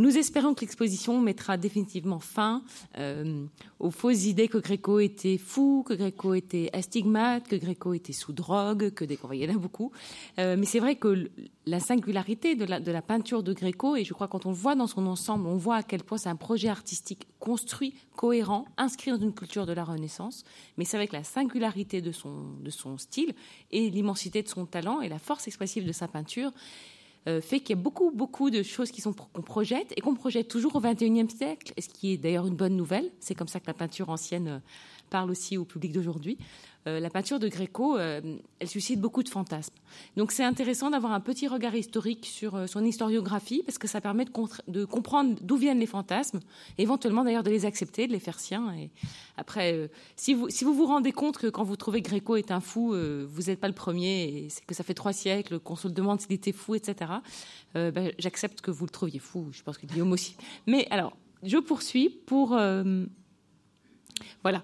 nous 0.00 0.16
espérons 0.16 0.54
que 0.54 0.62
l'exposition 0.62 1.20
mettra 1.20 1.58
définitivement 1.58 2.20
fin 2.20 2.62
euh, 2.96 3.44
aux 3.78 3.90
fausses 3.90 4.24
idées 4.24 4.48
que 4.48 4.56
Gréco 4.56 4.98
était 4.98 5.36
fou, 5.36 5.84
que 5.86 5.92
Gréco 5.92 6.32
était 6.32 6.70
astigmate, 6.72 7.46
que 7.48 7.56
Gréco 7.56 7.92
était 7.92 8.14
sous 8.14 8.32
drogue, 8.32 8.94
que 8.94 9.04
des 9.04 9.18
il 9.32 9.38
y 9.38 9.46
en 9.46 9.54
a 9.54 9.58
beaucoup. 9.58 9.92
Euh, 10.38 10.56
mais 10.58 10.64
c'est 10.64 10.78
vrai 10.78 10.96
que 10.96 11.30
la 11.66 11.80
singularité 11.80 12.56
de 12.56 12.64
la, 12.64 13.02
peinture 13.02 13.42
de 13.42 13.52
Gréco, 13.52 13.94
et 13.94 14.04
je 14.04 14.14
crois 14.14 14.26
quand 14.26 14.46
on 14.46 14.50
le 14.50 14.54
voit 14.54 14.74
dans 14.74 14.86
son 14.86 15.06
ensemble, 15.06 15.46
on 15.46 15.58
voit 15.58 15.76
à 15.76 15.82
quel 15.82 16.02
point 16.02 16.16
c'est 16.16 16.30
un 16.30 16.36
projet 16.36 16.68
artistique 16.68 17.28
construit, 17.38 17.92
cohérent, 18.16 18.64
inscrit 18.78 19.10
dans 19.10 19.20
une 19.20 19.34
culture 19.34 19.66
de 19.66 19.74
la 19.74 19.84
Renaissance. 19.84 20.44
Mais 20.78 20.86
c'est 20.86 20.96
avec 20.96 21.12
la 21.12 21.24
singularité 21.24 22.00
de 22.00 22.10
son, 22.10 22.96
style 22.96 23.34
et 23.70 23.90
l'immensité 23.90 24.42
de 24.42 24.48
son 24.48 24.64
talent 24.64 25.02
et 25.02 25.10
la 25.10 25.18
force 25.18 25.46
expressive 25.46 25.86
de 25.86 25.92
sa 25.92 26.08
peinture 26.08 26.52
fait 27.26 27.60
qu'il 27.60 27.76
y 27.76 27.78
a 27.78 27.82
beaucoup, 27.82 28.10
beaucoup 28.10 28.50
de 28.50 28.62
choses 28.62 28.90
qu'on 28.90 29.42
projette 29.42 29.92
et 29.96 30.00
qu'on 30.00 30.14
projette 30.14 30.48
toujours 30.48 30.74
au 30.76 30.80
XXIe 30.80 31.28
siècle, 31.30 31.72
ce 31.78 31.88
qui 31.88 32.12
est 32.12 32.16
d'ailleurs 32.16 32.46
une 32.46 32.56
bonne 32.56 32.76
nouvelle. 32.76 33.10
C'est 33.20 33.34
comme 33.34 33.48
ça 33.48 33.60
que 33.60 33.66
la 33.66 33.74
peinture 33.74 34.08
ancienne 34.08 34.48
euh, 34.48 34.58
parle 35.10 35.30
aussi 35.30 35.56
au 35.56 35.64
public 35.64 35.92
d'aujourd'hui. 35.92 36.38
Euh, 36.86 36.98
la 36.98 37.10
peinture 37.10 37.38
de 37.38 37.46
Gréco, 37.48 37.98
euh, 37.98 38.38
elle 38.58 38.68
suscite 38.68 39.00
beaucoup 39.00 39.22
de 39.22 39.28
fantasmes. 39.28 39.74
Donc 40.16 40.32
c'est 40.32 40.44
intéressant 40.44 40.88
d'avoir 40.90 41.12
un 41.12 41.20
petit 41.20 41.46
regard 41.46 41.74
historique 41.74 42.24
sur 42.24 42.54
euh, 42.54 42.66
son 42.66 42.82
historiographie, 42.82 43.62
parce 43.66 43.76
que 43.76 43.86
ça 43.86 44.00
permet 44.00 44.24
de, 44.24 44.84
comprendre 44.86 45.36
d'où 45.42 45.56
viennent 45.56 45.78
les 45.78 45.86
fantasmes, 45.86 46.40
éventuellement 46.78 47.22
d'ailleurs 47.22 47.42
de 47.42 47.50
les 47.50 47.66
accepter, 47.66 48.06
de 48.06 48.12
les 48.12 48.18
faire 48.18 48.40
siens. 48.40 48.74
Et 48.74 48.90
après, 49.36 49.90
si, 50.16 50.32
vous, 50.32 50.48
vous 50.48 50.86
rendez 50.86 51.12
compte 51.12 51.36
que 51.36 51.48
quand 51.48 51.64
vous 51.64 51.76
trouvez 51.76 52.00
Gréco 52.00 52.36
est 52.36 52.50
un 52.50 52.60
fou, 52.60 52.94
vous 53.28 53.42
n'êtes 53.42 53.60
pas 53.60 53.68
le 53.68 53.74
premier, 53.74 54.24
et 54.24 54.48
c'est 54.48 54.64
que 54.64 54.74
ça 54.74 54.84
fait 54.84 54.94
trois 54.94 55.12
siècles 55.12 55.58
qu'on 55.58 55.76
se 55.76 55.88
demande 55.88 56.20
s'il 56.20 56.32
était 56.32 56.52
fou, 56.52 56.74
etc., 56.74 57.12
ben, 57.74 58.12
j'accepte 58.18 58.60
que 58.60 58.70
vous 58.70 58.84
le 58.84 58.90
trouviez 58.90 59.18
fou, 59.18 59.48
je 59.52 59.62
pense 59.62 59.78
que 59.78 59.86
Guillaume 59.86 60.12
aussi. 60.12 60.36
Mais 60.66 60.86
alors, 60.90 61.16
je 61.42 61.58
poursuis 61.58 62.08
pour... 62.08 62.58
voilà. 64.42 64.62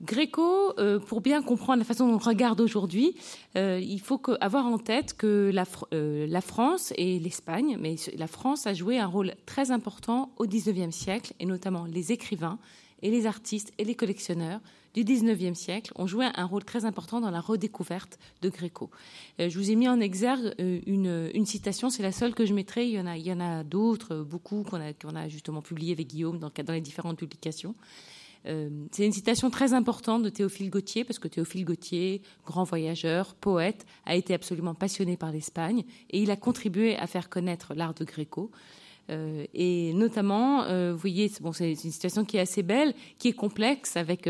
Gréco, 0.00 0.74
euh, 0.78 1.00
pour 1.00 1.20
bien 1.20 1.42
comprendre 1.42 1.80
la 1.80 1.84
façon 1.84 2.06
dont 2.06 2.14
on 2.14 2.18
regarde 2.18 2.60
aujourd'hui, 2.60 3.16
euh, 3.56 3.80
il 3.82 4.00
faut 4.00 4.20
avoir 4.40 4.66
en 4.66 4.78
tête 4.78 5.14
que 5.14 5.52
euh, 5.92 6.26
la, 6.28 6.40
France 6.40 6.92
et 6.96 7.18
l'Espagne, 7.18 7.76
mais 7.80 7.96
la 8.16 8.28
France 8.28 8.68
a 8.68 8.74
joué 8.74 8.98
un 8.98 9.06
rôle 9.06 9.34
très 9.44 9.72
important 9.72 10.30
au 10.36 10.46
XIXe 10.46 10.94
siècle, 10.94 11.32
et 11.40 11.46
notamment 11.46 11.84
les 11.84 12.12
écrivains 12.12 12.58
et 13.02 13.10
les 13.10 13.26
artistes 13.26 13.72
et 13.78 13.84
les 13.84 13.96
collectionneurs 13.96 14.60
du 14.94 15.02
XIXe 15.02 15.58
siècle 15.58 15.92
ont 15.96 16.06
joué 16.06 16.26
un 16.32 16.44
rôle 16.44 16.64
très 16.64 16.84
important 16.84 17.20
dans 17.20 17.30
la 17.30 17.40
redécouverte 17.40 18.18
de 18.42 18.48
Gréco. 18.48 18.90
je 19.38 19.56
vous 19.56 19.70
ai 19.70 19.76
mis 19.76 19.88
en 19.88 20.00
exergue 20.00 20.54
une, 20.58 21.46
citation, 21.46 21.90
c'est 21.90 22.02
la 22.02 22.10
seule 22.10 22.34
que 22.34 22.46
je 22.46 22.54
mettrai, 22.54 22.88
il 22.88 22.94
y 22.94 23.32
en 23.32 23.40
a, 23.40 23.62
d'autres, 23.64 24.16
beaucoup 24.16 24.64
qu'on 24.64 24.80
a, 24.80 25.28
justement 25.28 25.62
publié 25.62 25.92
avec 25.92 26.08
Guillaume 26.08 26.38
dans 26.38 26.72
les 26.72 26.80
différentes 26.80 27.18
publications. 27.18 27.74
Euh, 28.48 28.70
c'est 28.92 29.04
une 29.04 29.12
citation 29.12 29.50
très 29.50 29.74
importante 29.74 30.22
de 30.22 30.28
Théophile 30.28 30.70
Gautier, 30.70 31.04
parce 31.04 31.18
que 31.18 31.28
Théophile 31.28 31.64
Gautier, 31.64 32.22
grand 32.46 32.64
voyageur, 32.64 33.34
poète, 33.34 33.86
a 34.06 34.14
été 34.14 34.34
absolument 34.34 34.74
passionné 34.74 35.16
par 35.16 35.32
l'Espagne 35.32 35.84
et 36.10 36.20
il 36.20 36.30
a 36.30 36.36
contribué 36.36 36.96
à 36.96 37.06
faire 37.06 37.28
connaître 37.28 37.74
l'art 37.74 37.94
de 37.94 38.04
Gréco. 38.04 38.50
Euh, 39.10 39.44
et 39.54 39.94
notamment, 39.94 40.64
euh, 40.64 40.92
vous 40.92 40.98
voyez, 40.98 41.28
c'est 41.28 41.70
une 41.70 41.76
situation 41.76 42.24
qui 42.24 42.36
est 42.36 42.40
assez 42.40 42.62
belle, 42.62 42.94
qui 43.18 43.28
est 43.28 43.32
complexe, 43.32 43.96
avec 43.96 44.28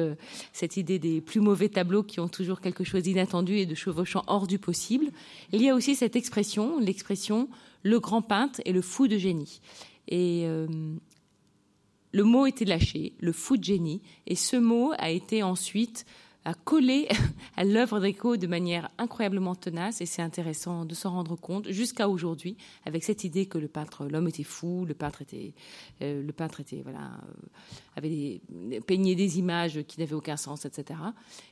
cette 0.53 0.77
idée 0.77 0.99
des 0.99 1.21
plus 1.21 1.41
mauvais 1.41 1.69
tableaux 1.69 2.03
qui 2.03 2.21
ont 2.21 2.29
toujours 2.29 2.61
quelque 2.61 2.85
chose 2.85 3.03
d'inattendu 3.03 3.57
et 3.57 3.67
de 3.67 3.75
chevauchant 3.75 4.23
hors 4.27 4.47
du 4.47 4.59
possible. 4.59 5.11
Il 5.53 5.63
y 5.63 5.69
a 5.69 5.75
aussi 5.75 5.95
cette 5.95 6.17
expression, 6.17 6.79
l'expression 6.79 7.49
le 7.85 8.01
grand 8.01 8.23
peintre 8.23 8.61
et 8.65 8.73
le 8.73 8.83
fou 8.83 9.07
de 9.07 9.19
génie. 9.19 9.61
Et 10.09 10.47
le 12.13 12.25
mot 12.25 12.47
était 12.47 12.65
lâché, 12.65 13.13
le 13.21 13.33
fou 13.33 13.57
de 13.57 13.65
génie, 13.65 14.01
et 14.27 14.35
ce 14.35 14.57
mot 14.57 14.93
a 14.99 15.11
été 15.11 15.43
ensuite 15.43 16.07
à 16.45 16.55
coller 16.55 17.09
à 17.57 17.65
l'œuvre 17.65 18.01
d'Eco 18.01 18.39
de 18.39 18.47
manière 18.47 18.89
incroyablement 18.97 19.55
tenace, 19.55 20.01
et 20.01 20.07
c'est 20.07 20.23
intéressant 20.23 20.87
de 20.87 20.95
s'en 20.95 21.11
rendre 21.11 21.37
compte 21.37 21.69
jusqu'à 21.71 22.09
aujourd'hui, 22.09 22.57
avec 22.87 23.05
cette 23.05 23.25
idée 23.25 23.45
que 23.45 23.59
le 23.59 23.69
peintre, 23.69 24.07
l'homme 24.07 24.29
était 24.29 24.45
fou, 24.45 24.87
le 24.87 24.95
peintre 24.95 25.21
était, 25.21 25.53
euh, 26.01 26.23
le 26.23 26.33
peintre 26.33 26.61
était, 26.61 26.81
voilà, 26.83 27.01
euh, 27.01 27.97
avait 27.97 28.41
peigné 28.87 29.15
des 29.15 29.39
images 29.39 29.83
qui 29.83 30.01
n'avaient 30.01 30.15
aucun 30.15 30.39
sens, 30.39 30.65
etc. 30.65 30.99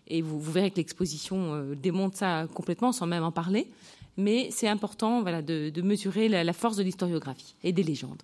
Et 0.08 0.22
vous, 0.22 0.40
verrez 0.40 0.70
que 0.70 0.76
l'exposition 0.76 1.52
euh, 1.52 1.74
démontre 1.74 2.16
ça 2.16 2.46
complètement, 2.54 2.92
sans 2.92 3.06
même 3.06 3.24
en 3.24 3.32
parler. 3.32 3.68
Mais 4.16 4.48
c'est 4.50 4.68
important, 4.68 5.20
voilà, 5.20 5.42
de, 5.42 5.82
mesurer 5.82 6.30
la 6.30 6.52
force 6.54 6.78
de 6.78 6.82
l'historiographie 6.82 7.54
et 7.62 7.74
des 7.74 7.82
légendes. 7.82 8.22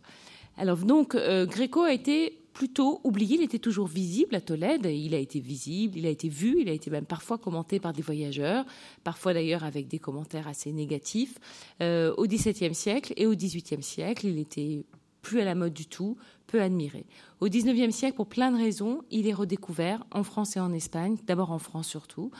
Alors 0.56 0.76
donc, 0.78 1.14
euh, 1.14 1.46
Gréco 1.46 1.82
a 1.82 1.92
été 1.92 2.38
plutôt 2.52 3.00
oublié, 3.04 3.36
il 3.36 3.42
était 3.42 3.58
toujours 3.58 3.86
visible 3.86 4.34
à 4.34 4.40
Tolède, 4.40 4.84
il 4.84 5.14
a 5.14 5.18
été 5.18 5.40
visible, 5.40 5.98
il 5.98 6.06
a 6.06 6.10
été 6.10 6.28
vu, 6.28 6.60
il 6.60 6.68
a 6.68 6.72
été 6.72 6.90
même 6.90 7.06
parfois 7.06 7.38
commenté 7.38 7.80
par 7.80 7.92
des 7.92 8.02
voyageurs, 8.02 8.64
parfois 9.04 9.32
d'ailleurs 9.32 9.64
avec 9.64 9.88
des 9.88 9.98
commentaires 9.98 10.48
assez 10.48 10.70
négatifs. 10.72 11.38
Euh, 11.80 12.14
au 12.18 12.26
XVIIe 12.26 12.74
siècle 12.74 13.14
et 13.16 13.26
au 13.26 13.34
XVIIIe 13.34 13.82
siècle, 13.82 14.26
il 14.26 14.38
était 14.38 14.84
plus 15.22 15.40
à 15.40 15.44
la 15.44 15.54
mode 15.54 15.72
du 15.72 15.86
tout, 15.86 16.16
peu 16.46 16.60
admiré. 16.60 17.06
Au 17.40 17.48
XIXe 17.48 17.94
siècle, 17.94 18.16
pour 18.16 18.26
plein 18.26 18.50
de 18.50 18.58
raisons, 18.58 19.02
il 19.10 19.26
est 19.26 19.32
redécouvert 19.32 20.04
en 20.10 20.24
France 20.24 20.56
et 20.56 20.60
en 20.60 20.72
Espagne, 20.72 21.16
d'abord 21.26 21.52
en 21.52 21.58
France 21.58 21.88
surtout, 21.88 22.30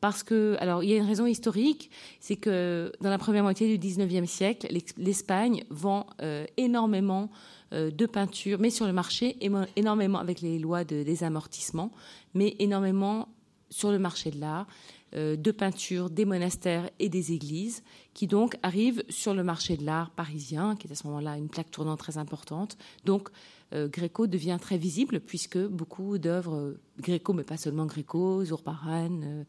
parce 0.00 0.22
que, 0.22 0.56
alors, 0.60 0.82
il 0.84 0.90
y 0.90 0.94
a 0.94 0.96
une 0.96 1.06
raison 1.06 1.26
historique, 1.26 1.90
c'est 2.20 2.36
que 2.36 2.92
dans 3.00 3.10
la 3.10 3.18
première 3.18 3.42
moitié 3.42 3.76
du 3.76 3.78
XIXe 3.78 4.30
siècle, 4.30 4.68
l'Espagne 4.96 5.64
vend 5.70 6.06
euh, 6.22 6.44
énormément 6.56 7.30
euh, 7.72 7.90
de 7.90 8.06
peinture, 8.06 8.58
mais 8.60 8.70
sur 8.70 8.86
le 8.86 8.92
marché, 8.92 9.36
énormément 9.76 10.18
avec 10.18 10.40
les 10.40 10.58
lois 10.58 10.84
de 10.84 11.02
désamortissement, 11.02 11.90
mais 12.34 12.54
énormément 12.58 13.28
sur 13.70 13.90
le 13.90 13.98
marché 13.98 14.30
de 14.30 14.40
l'art, 14.40 14.66
euh, 15.14 15.36
de 15.36 15.50
peinture 15.50 16.10
des 16.10 16.24
monastères 16.24 16.90
et 16.98 17.08
des 17.08 17.32
églises, 17.32 17.82
qui 18.14 18.26
donc 18.26 18.56
arrivent 18.62 19.02
sur 19.08 19.34
le 19.34 19.42
marché 19.42 19.76
de 19.76 19.84
l'art 19.84 20.10
parisien, 20.10 20.76
qui 20.76 20.86
est 20.86 20.92
à 20.92 20.94
ce 20.94 21.06
moment-là 21.06 21.36
une 21.36 21.48
plaque 21.48 21.70
tournante 21.70 21.98
très 21.98 22.18
importante. 22.18 22.76
Donc, 23.04 23.28
Gréco 23.72 24.26
devient 24.26 24.58
très 24.60 24.78
visible 24.78 25.20
puisque 25.20 25.58
beaucoup 25.58 26.18
d'œuvres 26.18 26.76
Gréco, 27.00 27.32
mais 27.32 27.44
pas 27.44 27.56
seulement 27.56 27.86
Gréco, 27.86 28.44
Zurbaran 28.44 29.44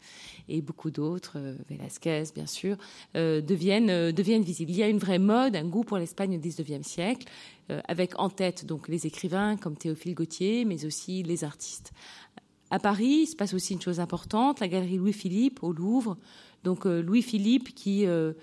et 0.47 0.61
beaucoup 0.61 0.91
d'autres, 0.91 1.37
Velázquez 1.69 2.23
bien 2.35 2.45
sûr, 2.45 2.75
deviennent, 3.15 4.11
visibles. 4.41 4.71
Il 4.71 4.77
y 4.77 4.83
a 4.83 4.89
une 4.89 4.97
vraie 4.97 5.19
mode, 5.19 5.55
un 5.55 5.65
goût 5.65 5.83
pour 5.83 5.97
l'Espagne 5.97 6.35
au 6.35 6.39
XIXe 6.39 6.85
siècle. 6.85 7.27
Euh, 7.71 7.81
avec 7.87 8.19
en 8.19 8.29
tête 8.29 8.65
donc 8.65 8.87
les 8.87 9.05
écrivains 9.05 9.55
comme 9.55 9.75
Théophile 9.75 10.15
Gautier, 10.15 10.65
mais 10.65 10.85
aussi 10.85 11.21
les 11.21 11.43
artistes. 11.43 11.91
À 12.71 12.79
Paris, 12.79 13.21
il 13.23 13.27
se 13.27 13.35
passe 13.35 13.53
aussi 13.53 13.73
une 13.73 13.81
chose 13.81 13.99
importante, 13.99 14.59
la 14.59 14.67
galerie 14.67 14.97
Louis-Philippe 14.97 15.61
au 15.63 15.71
Louvre. 15.71 16.17
Donc 16.63 16.85
euh, 16.85 17.01
Louis-Philippe 17.01 17.75
qui 17.75 18.07
euh, 18.07 18.33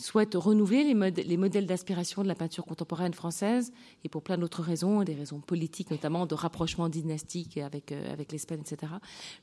souhaite 0.00 0.34
renouveler 0.34 0.84
les, 0.84 1.10
les 1.10 1.36
modèles 1.36 1.66
d'inspiration 1.66 2.22
de 2.22 2.28
la 2.28 2.34
peinture 2.34 2.64
contemporaine 2.64 3.14
française, 3.14 3.72
et 4.04 4.08
pour 4.08 4.22
plein 4.22 4.38
d'autres 4.38 4.62
raisons, 4.62 5.02
des 5.02 5.14
raisons 5.14 5.40
politiques 5.40 5.90
notamment, 5.90 6.26
de 6.26 6.34
rapprochement 6.34 6.88
dynastique 6.88 7.58
avec, 7.58 7.92
avec 7.92 8.32
l'Espagne, 8.32 8.60
etc. 8.60 8.92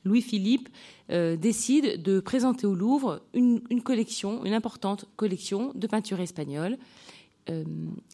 Louis-Philippe 0.05 0.69
décide 1.09 2.01
de 2.01 2.19
présenter 2.19 2.67
au 2.67 2.75
Louvre 2.75 3.21
une, 3.33 3.61
une 3.69 3.81
collection, 3.81 4.45
une 4.45 4.53
importante 4.53 5.05
collection 5.15 5.71
de 5.75 5.87
peinture 5.87 6.19
espagnole, 6.19 6.77
euh, 7.49 7.63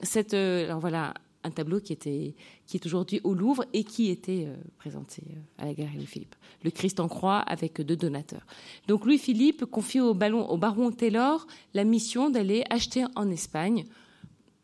cette, 0.02 0.34
euh, 0.34 0.66
alors 0.66 0.80
voilà, 0.80 1.14
un 1.44 1.52
tableau 1.52 1.80
qui, 1.80 1.94
était, 1.94 2.36
qui 2.66 2.78
est 2.78 2.86
aujourd'hui 2.86 3.22
au 3.24 3.34
Louvre 3.34 3.66
et 3.74 3.84
qui 3.84 4.10
était 4.10 4.46
euh, 4.48 4.56
présenté 4.78 5.24
à 5.58 5.66
la 5.66 5.74
galerie 5.74 5.98
Louis-Philippe. 5.98 6.36
Le 6.64 6.72
Christ 6.72 7.00
en 7.00 7.08
croix 7.08 7.40
avec 7.40 7.82
deux 7.82 7.96
donateurs. 7.96 8.46
Donc 8.88 9.06
Louis-Philippe 9.06 9.66
confie 9.66 10.00
au, 10.00 10.12
au 10.12 10.58
baron 10.58 10.92
Taylor 10.92 11.48
la 11.74 11.84
mission 11.84 12.30
d'aller 12.30 12.64
acheter 12.70 13.06
en 13.16 13.30
Espagne 13.30 13.86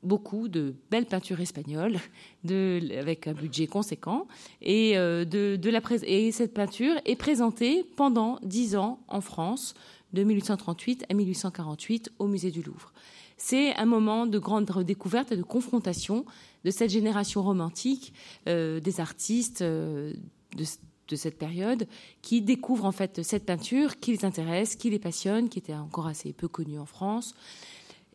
beaucoup 0.02 0.48
de 0.48 0.76
belles 0.90 1.06
peintures 1.06 1.42
espagnoles 1.42 1.98
avec 2.50 3.28
un 3.28 3.34
budget 3.34 3.68
conséquent. 3.68 4.28
Et, 4.62 4.96
de, 4.96 5.58
de 5.58 5.70
la, 5.70 5.82
et 6.04 6.32
cette 6.32 6.54
peinture 6.54 6.96
est 7.04 7.18
présentée 7.18 7.84
pendant 7.98 8.40
dix 8.42 8.78
ans 8.78 9.02
en 9.10 9.20
France, 9.20 9.74
de 10.14 10.24
1838 10.24 11.06
à 11.10 11.14
1848, 11.14 12.12
au 12.20 12.28
musée 12.28 12.52
du 12.52 12.64
Louvre. 12.64 12.92
C'est 13.42 13.74
un 13.76 13.86
moment 13.86 14.28
de 14.28 14.38
grande 14.38 14.70
redécouverte 14.70 15.32
et 15.32 15.38
de 15.38 15.44
confrontation 15.44 16.26
de 16.66 16.72
cette 16.72 16.90
génération 16.90 17.42
romantique, 17.42 18.14
euh, 18.48 18.82
des 18.82 19.00
artistes, 19.00 19.62
euh, 19.62 20.14
de 20.56 21.16
cette 21.16 21.38
période 21.38 21.88
qui 22.22 22.42
découvrent 22.42 22.86
en 22.86 22.92
fait 22.92 23.24
cette 23.24 23.46
peinture 23.46 24.00
qui 24.02 24.12
les 24.12 24.26
intéresse, 24.26 24.76
qui 24.76 24.90
les 24.90 25.00
passionne, 25.00 25.48
qui 25.48 25.58
était 25.58 25.74
encore 25.74 26.06
assez 26.06 26.34
peu 26.34 26.50
connue 26.50 26.80
en 26.80 26.86
France. 26.86 27.34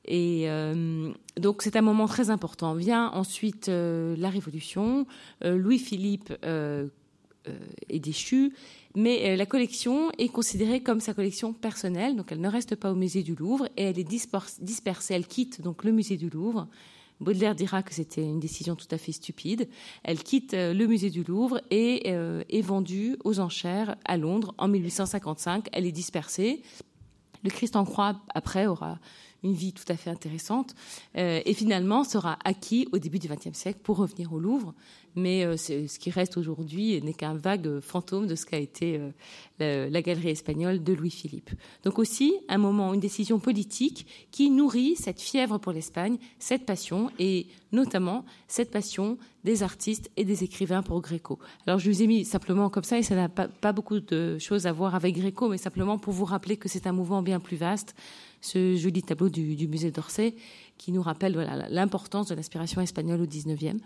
Et 0.05 0.45
euh, 0.51 1.11
donc 1.41 1.63
c'est 1.63 1.75
un 1.77 1.83
moment 1.83 2.07
très 2.07 2.29
important. 2.29 2.75
Vient 2.75 3.11
ensuite 3.13 3.69
la 3.69 4.29
Révolution. 4.29 5.07
Louis-Philippe 5.43 6.35
est 7.89 7.99
déchu, 7.99 8.53
mais 8.95 9.37
la 9.37 9.47
collection 9.47 10.11
est 10.19 10.29
considérée 10.29 10.83
comme 10.83 11.01
sa 11.01 11.15
collection 11.15 11.53
personnelle, 11.53 12.17
donc 12.17 12.33
elle 12.33 12.41
ne 12.41 12.49
reste 12.49 12.77
pas 12.77 12.93
au 12.93 12.95
musée 12.95 13.23
du 13.23 13.35
Louvre 13.35 13.67
et 13.77 13.85
elle 13.85 13.99
est 13.99 14.05
dispersée. 14.05 15.15
Elle 15.15 15.27
quitte 15.27 15.61
donc 15.61 15.85
le 15.85 15.93
musée 15.93 16.17
du 16.17 16.31
Louvre 16.31 16.69
Baudelaire 17.21 17.55
dira 17.55 17.83
que 17.83 17.95
c'était 17.95 18.23
une 18.23 18.41
décision 18.41 18.75
tout 18.75 18.89
à 18.91 18.99
fait 18.99 19.13
stupide. 19.13 19.69
Elle 20.03 20.23
quitte 20.23 20.55
euh, 20.55 20.75
le 20.75 20.87
musée 20.87 21.11
du 21.11 21.23
Louvre 21.23 21.61
et 21.71 22.03
euh, 22.07 22.43
est 22.49 22.61
vendue 22.61 23.17
aux 23.25 23.41
enchères 23.41 23.97
à 24.05 24.17
Londres 24.17 24.55
en 24.59 24.69
1855. 24.69 25.69
Elle 25.73 25.87
est 25.87 25.93
dispersée. 25.93 26.63
Le 27.45 27.51
Christ 27.51 27.77
en 27.77 27.85
croix, 27.85 28.21
après, 28.35 28.67
aura 28.67 28.99
une 29.45 29.53
vie 29.53 29.73
tout 29.73 29.85
à 29.89 29.97
fait 29.97 30.11
intéressante, 30.11 30.75
euh, 31.17 31.41
et 31.45 31.55
finalement 31.55 32.03
sera 32.03 32.39
acquis 32.45 32.89
au 32.93 32.99
début 32.99 33.19
du 33.19 33.29
XXe 33.29 33.57
siècle 33.57 33.81
pour 33.83 33.99
revenir 33.99 34.33
au 34.33 34.41
Louvre. 34.41 34.75
Mais 35.17 35.45
euh, 35.45 35.57
ce 35.57 35.99
qui 35.99 36.11
reste 36.11 36.37
aujourd'hui 36.37 37.01
n'est 37.01 37.15
qu'un 37.15 37.35
vague 37.35 37.79
fantôme 37.79 38.27
de 38.27 38.35
ce 38.35 38.47
qu'a 38.47 38.59
été 38.59 39.01
euh, 39.61 39.89
la, 39.89 40.03
galerie 40.03 40.31
espagnole 40.31 40.83
de 40.83 40.93
Louis-Philippe. 40.93 41.51
Donc 41.85 42.01
aussi 42.01 42.35
un 42.49 42.59
moment, 42.59 42.95
une 42.95 43.01
décision 43.01 43.39
politique 43.39 44.07
qui 44.33 44.51
nourrit 44.51 44.97
cette 44.97 45.21
fièvre 45.21 45.59
pour 45.59 45.71
l'Espagne, 45.71 46.19
cette 46.41 46.67
passion, 46.67 47.11
et 47.21 47.47
notamment 47.71 48.25
cette 48.49 48.73
passion 48.73 49.19
des 49.45 49.63
artistes 49.63 50.11
et 50.17 50.25
des 50.25 50.43
écrivains 50.43 50.83
pour 50.83 51.01
Gréco. 51.01 51.39
Alors 51.67 51.79
je 51.79 51.91
vous 51.91 52.03
ai 52.03 52.07
mis 52.07 52.25
simplement 52.25 52.71
comme 52.71 52.83
ça, 52.83 52.99
et 52.99 53.03
ça 53.03 53.15
n'a 53.15 53.29
pas, 53.29 53.47
pas 53.47 53.73
beaucoup 53.73 54.01
de 54.01 54.39
choses 54.39 54.67
à 54.67 54.73
voir 54.73 54.97
avec 54.97 55.15
Gréco, 55.15 55.49
mais 55.49 55.59
simplement 55.59 55.99
pour 55.99 56.13
vous 56.13 56.25
rappeler 56.25 56.57
que 56.57 56.69
c'est 56.69 56.87
un 56.89 56.93
mouvement 56.93 57.23
bien 57.23 57.39
plus 57.39 57.57
vaste 57.57 57.95
ce 58.45 58.77
joli 58.77 59.03
tableau 59.03 59.29
du, 59.29 59.69
musée 59.69 59.91
d'Orsay 59.91 60.35
qui 60.77 60.93
nous 60.93 61.03
rappelle 61.03 61.35
l'importance 61.71 62.29
de 62.29 62.35
l'inspiration 62.35 62.81
espagnole 62.81 63.21
au 63.21 63.27
XIXe. 63.27 63.81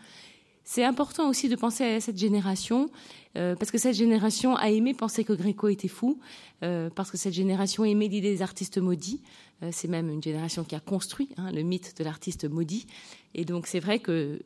C'est 0.65 0.85
important 0.85 1.31
aussi 1.31 1.49
de 1.49 1.57
penser 1.57 1.85
à 1.85 2.01
cette 2.01 2.19
génération, 2.19 2.91
euh, 3.37 3.57
parce 3.57 3.71
que 3.71 3.79
cette 3.79 3.95
génération 3.95 4.55
a 4.55 4.69
aimé 4.69 4.93
penser 4.93 5.25
que 5.25 5.33
Gréco 5.33 5.69
était 5.69 5.89
fou, 5.89 6.21
euh, 6.63 6.91
parce 6.91 7.11
que 7.11 7.17
cette 7.17 7.33
génération 7.33 7.87
aimait 7.87 8.09
l'idée 8.09 8.35
des 8.35 8.43
artistes 8.43 8.77
maudits. 8.77 9.23
Euh, 9.63 9.71
c'est 9.73 9.89
même 9.89 10.11
une 10.11 10.23
génération 10.23 10.65
qui 10.65 10.75
a 10.75 10.81
construit 10.81 11.31
hein, 11.39 11.51
le 11.53 11.63
mythe 11.63 11.97
de 11.97 12.05
l'artiste 12.05 12.47
maudit. 12.47 12.87
Et 13.35 13.47
donc 13.47 13.67
c'est 13.67 13.81
vrai 13.81 13.99
que 13.99 14.43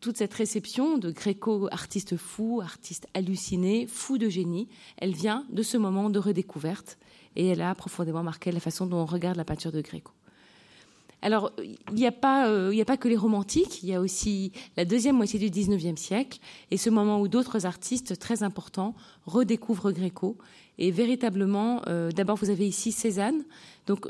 toute 0.00 0.16
cette 0.16 0.32
réception 0.32 0.96
de 0.96 1.10
Gréco, 1.10 1.68
artiste 1.70 2.16
fou, 2.16 2.62
artiste 2.62 3.06
halluciné, 3.12 3.86
fou 3.86 4.16
de 4.16 4.30
génie, 4.30 4.68
elle 4.96 5.12
vient 5.12 5.44
de 5.50 5.62
ce 5.62 5.76
moment 5.76 6.08
de 6.08 6.18
redécouverte 6.18 6.96
et 7.36 7.48
elle 7.48 7.62
a 7.62 7.74
profondément 7.74 8.22
marqué 8.22 8.50
la 8.50 8.60
façon 8.60 8.86
dont 8.86 8.98
on 8.98 9.06
regarde 9.06 9.36
la 9.36 9.44
peinture 9.44 9.72
de 9.72 9.80
Gréco. 9.80 10.12
Alors, 11.22 11.52
il 11.62 11.94
n'y 11.94 12.06
a, 12.06 12.12
pas, 12.12 12.48
euh, 12.48 12.80
a 12.80 12.84
pas 12.84 12.96
que 12.96 13.08
les 13.08 13.16
romantiques, 13.16 13.82
il 13.82 13.88
y 13.88 13.94
a 13.94 14.00
aussi 14.00 14.52
la 14.76 14.84
deuxième 14.84 15.16
moitié 15.16 15.38
du 15.38 15.50
XIXe 15.50 16.00
siècle, 16.00 16.38
et 16.70 16.76
ce 16.76 16.90
moment 16.90 17.20
où 17.20 17.26
d'autres 17.26 17.66
artistes 17.66 18.18
très 18.18 18.42
importants 18.42 18.94
redécouvrent 19.24 19.92
Gréco. 19.92 20.36
Et 20.78 20.90
véritablement, 20.90 21.80
euh, 21.88 22.10
d'abord, 22.10 22.36
vous 22.36 22.50
avez 22.50 22.68
ici 22.68 22.92
Cézanne. 22.92 23.44
Donc, 23.86 24.06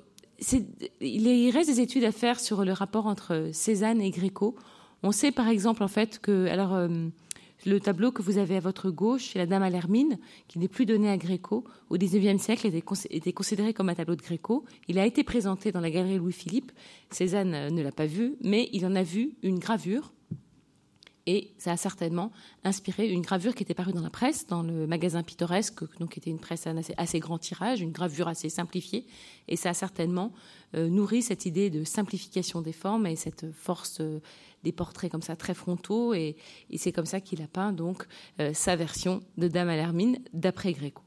il 1.01 1.51
reste 1.51 1.71
des 1.71 1.81
études 1.81 2.05
à 2.05 2.13
faire 2.13 2.41
sur 2.41 2.65
le 2.65 2.73
rapport 2.73 3.07
entre 3.07 3.51
Cézanne 3.53 4.01
et 4.03 4.11
Gréco. 4.11 4.57
On 5.03 5.13
sait 5.13 5.31
par 5.31 5.49
exemple, 5.49 5.83
en 5.83 5.89
fait, 5.89 6.19
que. 6.19 6.47
Alors, 6.49 6.75
euh, 6.75 6.89
le 7.67 7.81
tableau 7.81 8.13
que 8.13 8.23
vous 8.23 8.39
avez 8.39 8.57
à 8.57 8.61
votre 8.61 8.91
gauche, 8.91 9.31
c'est 9.33 9.39
la 9.41 9.47
Dame 9.47 9.65
à 9.65 9.71
l'Hermine, 9.71 10.19
qui 10.47 10.61
n'est 10.61 10.69
plus 10.69 10.87
donné 10.87 11.11
à 11.11 11.17
Gréco. 11.17 11.65
Au 11.91 11.99
XIXe 11.99 12.41
siècle, 12.41 12.69
était, 12.69 12.83
était 13.11 13.33
considéré 13.33 13.75
comme 13.75 13.89
un 13.89 13.95
tableau 13.95 14.15
de 14.15 14.23
Gréco. 14.23 14.65
Il 14.87 15.01
a 15.01 15.05
été 15.05 15.25
présenté 15.25 15.73
dans 15.73 15.81
la 15.81 15.91
galerie 15.91 16.19
Louis-Philippe. 16.19 16.71
Cézanne 17.11 17.55
euh, 17.55 17.71
ne 17.71 17.83
l'a 17.83 17.91
pas 17.91 18.07
vu, 18.07 18.37
mais 18.41 18.71
il 18.73 18.87
en 18.87 18.95
a 18.95 19.03
vu 19.03 19.33
une 19.43 19.59
gravure. 19.59 20.13
Et 21.29 21.51
ça 21.59 21.73
a 21.73 21.77
certainement 21.77 22.31
inspiré 22.63 23.09
une 23.09 23.21
gravure 23.21 23.57
qui 23.57 23.65
était 23.65 23.75
parue 23.75 23.93
dans 23.93 24.01
la 24.01 24.11
presse, 24.11 24.47
dans 24.47 24.63
le 24.63 24.87
magasin 24.87 25.25
pittoresque, 25.25 25.83
donc 25.99 26.11
qui 26.11 26.21
était 26.21 26.31
une 26.31 26.39
presse 26.39 26.69
assez, 26.69 26.95
assez 26.97 27.19
grand 27.19 27.39
tirage, 27.39 27.81
une 27.81 27.91
gravure 27.91 28.29
assez 28.29 28.49
simplifiée. 28.49 29.07
Et 29.49 29.57
ça 29.57 29.71
a 29.71 29.75
certainement 29.75 30.33
euh, 30.77 30.89
nourri 30.89 31.23
cette 31.23 31.45
idée 31.45 31.69
de 31.69 31.83
simplification 31.83 32.63
des 32.63 32.73
formes 32.73 33.09
et 33.09 33.17
cette 33.17 33.51
force 33.51 33.99
euh, 34.01 34.21
des 34.67 34.73
portraits 34.73 35.11
comme 35.13 35.23
ça 35.23 35.37
très 35.37 35.55
frontaux 35.55 36.13
et, 36.13 36.37
c'est 36.77 36.93
comme 36.93 37.07
ça 37.07 37.21
qu'il 37.21 37.41
a 37.41 37.47
peint 37.47 37.73
donc 37.73 38.07
euh, 38.41 38.51
sa 38.53 38.75
version 38.75 39.23
de 39.39 39.47
Dame 39.47 39.69
à 39.69 39.77
l'hermine 39.77 40.19
d'après 40.33 40.73
Gréco. 40.73 41.03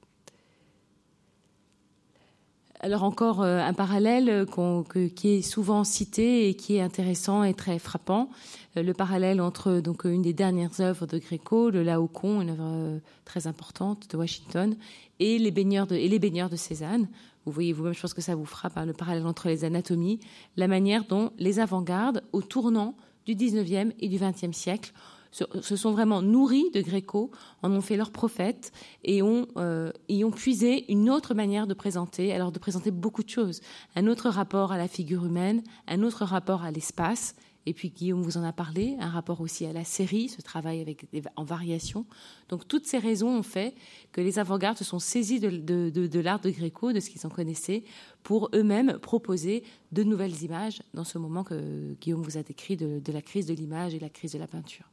Alors 2.79 3.03
encore 3.03 3.41
euh, 3.41 3.59
un 3.59 3.73
parallèle 3.73 4.29
euh, 4.29 5.09
qui 5.09 5.27
est 5.27 5.41
souvent 5.41 5.83
cité 5.83 6.47
et 6.47 6.53
qui 6.53 6.77
est 6.77 6.81
intéressant 6.81 7.43
et 7.43 7.53
très 7.53 7.79
frappant, 7.79 8.29
le 8.77 8.93
parallèle 8.93 9.41
entre 9.41 9.81
donc 9.81 10.05
une 10.05 10.21
des 10.21 10.31
dernières 10.31 10.79
œuvres 10.79 11.05
de 11.05 11.17
Gréco, 11.17 11.69
le 11.69 11.83
Laocoon, 11.83 12.41
une 12.41 12.51
œuvre 12.51 13.01
très 13.25 13.45
importante 13.47 14.09
de 14.09 14.15
Washington, 14.15 14.77
et 15.19 15.37
les 15.37 15.51
baigneurs 15.51 15.87
de, 15.87 15.95
et 15.95 16.07
les 16.07 16.19
baigneurs 16.19 16.49
de 16.49 16.55
Cézanne. 16.55 17.09
Vous 17.45 17.51
voyez 17.51 17.73
vous-même, 17.73 17.93
je 17.93 17.99
pense 17.99 18.13
que 18.13 18.21
ça 18.21 18.35
vous 18.35 18.45
frappe, 18.45 18.77
hein, 18.77 18.85
le 18.85 18.93
parallèle 18.93 19.25
entre 19.25 19.47
les 19.47 19.65
anatomies, 19.65 20.19
la 20.55 20.67
manière 20.67 21.05
dont 21.05 21.31
les 21.39 21.59
avant-gardes, 21.59 22.23
au 22.31 22.41
tournant 22.41 22.95
du 23.33 23.45
19e 23.45 23.91
et 23.99 24.07
du 24.07 24.17
20e 24.17 24.53
siècle 24.53 24.91
se 25.31 25.75
sont 25.75 25.91
vraiment 25.91 26.23
nourris 26.23 26.71
de 26.73 26.81
Gréco, 26.81 27.29
en 27.61 27.71
ont 27.71 27.81
fait 27.81 27.95
leur 27.95 28.09
prophète 28.09 28.71
et 29.03 29.21
ont, 29.21 29.47
euh, 29.57 29.91
y 30.07 30.23
ont 30.23 30.31
puisé 30.31 30.91
une 30.91 31.07
autre 31.07 31.35
manière 31.35 31.67
de 31.67 31.75
présenter, 31.75 32.33
alors 32.33 32.51
de 32.51 32.57
présenter 32.57 32.89
beaucoup 32.89 33.21
de 33.21 33.29
choses. 33.29 33.61
Un 33.95 34.07
autre 34.07 34.29
rapport 34.29 34.71
à 34.71 34.77
la 34.79 34.87
figure 34.87 35.25
humaine, 35.25 35.61
un 35.87 36.01
autre 36.01 36.25
rapport 36.25 36.63
à 36.63 36.71
l'espace, 36.71 37.35
et 37.69 37.73
puis 37.73 37.91
Guillaume 37.91 38.23
vous 38.23 38.37
en 38.37 38.43
a 38.43 38.51
parlé, 38.51 38.97
un 38.99 39.09
rapport 39.09 39.41
aussi 39.41 39.63
à 39.67 39.73
la 39.73 39.83
série, 39.83 40.27
ce 40.27 40.41
travail 40.41 40.81
avec 40.81 41.05
en 41.35 41.43
variation. 41.43 42.07
Donc 42.49 42.67
toutes 42.67 42.87
ces 42.87 42.97
raisons 42.97 43.29
ont 43.29 43.43
fait 43.43 43.75
que 44.11 44.21
les 44.21 44.39
avant-gardes 44.39 44.79
se 44.79 44.83
sont 44.83 44.97
saisis 44.97 45.39
de, 45.39 46.19
l'art 46.19 46.39
de 46.39 46.49
Gréco, 46.49 46.93
de 46.93 46.99
ce 46.99 47.11
qu'ils 47.11 47.27
en 47.27 47.29
connaissaient, 47.29 47.83
pour 48.23 48.49
eux-mêmes 48.55 48.97
proposer 48.97 49.63
de 49.91 50.01
nouvelles 50.01 50.41
images 50.41 50.81
dans 50.95 51.03
ce 51.03 51.19
moment 51.19 51.43
que 51.43 51.93
Guillaume 52.01 52.23
vous 52.23 52.39
a 52.39 52.41
décrit 52.41 52.75
de, 52.75 53.11
la 53.11 53.21
crise 53.21 53.45
de 53.45 53.53
l'image 53.53 53.93
et 53.93 53.99
la 53.99 54.09
crise 54.09 54.31
de 54.31 54.39
la 54.39 54.47
peinture. 54.47 54.89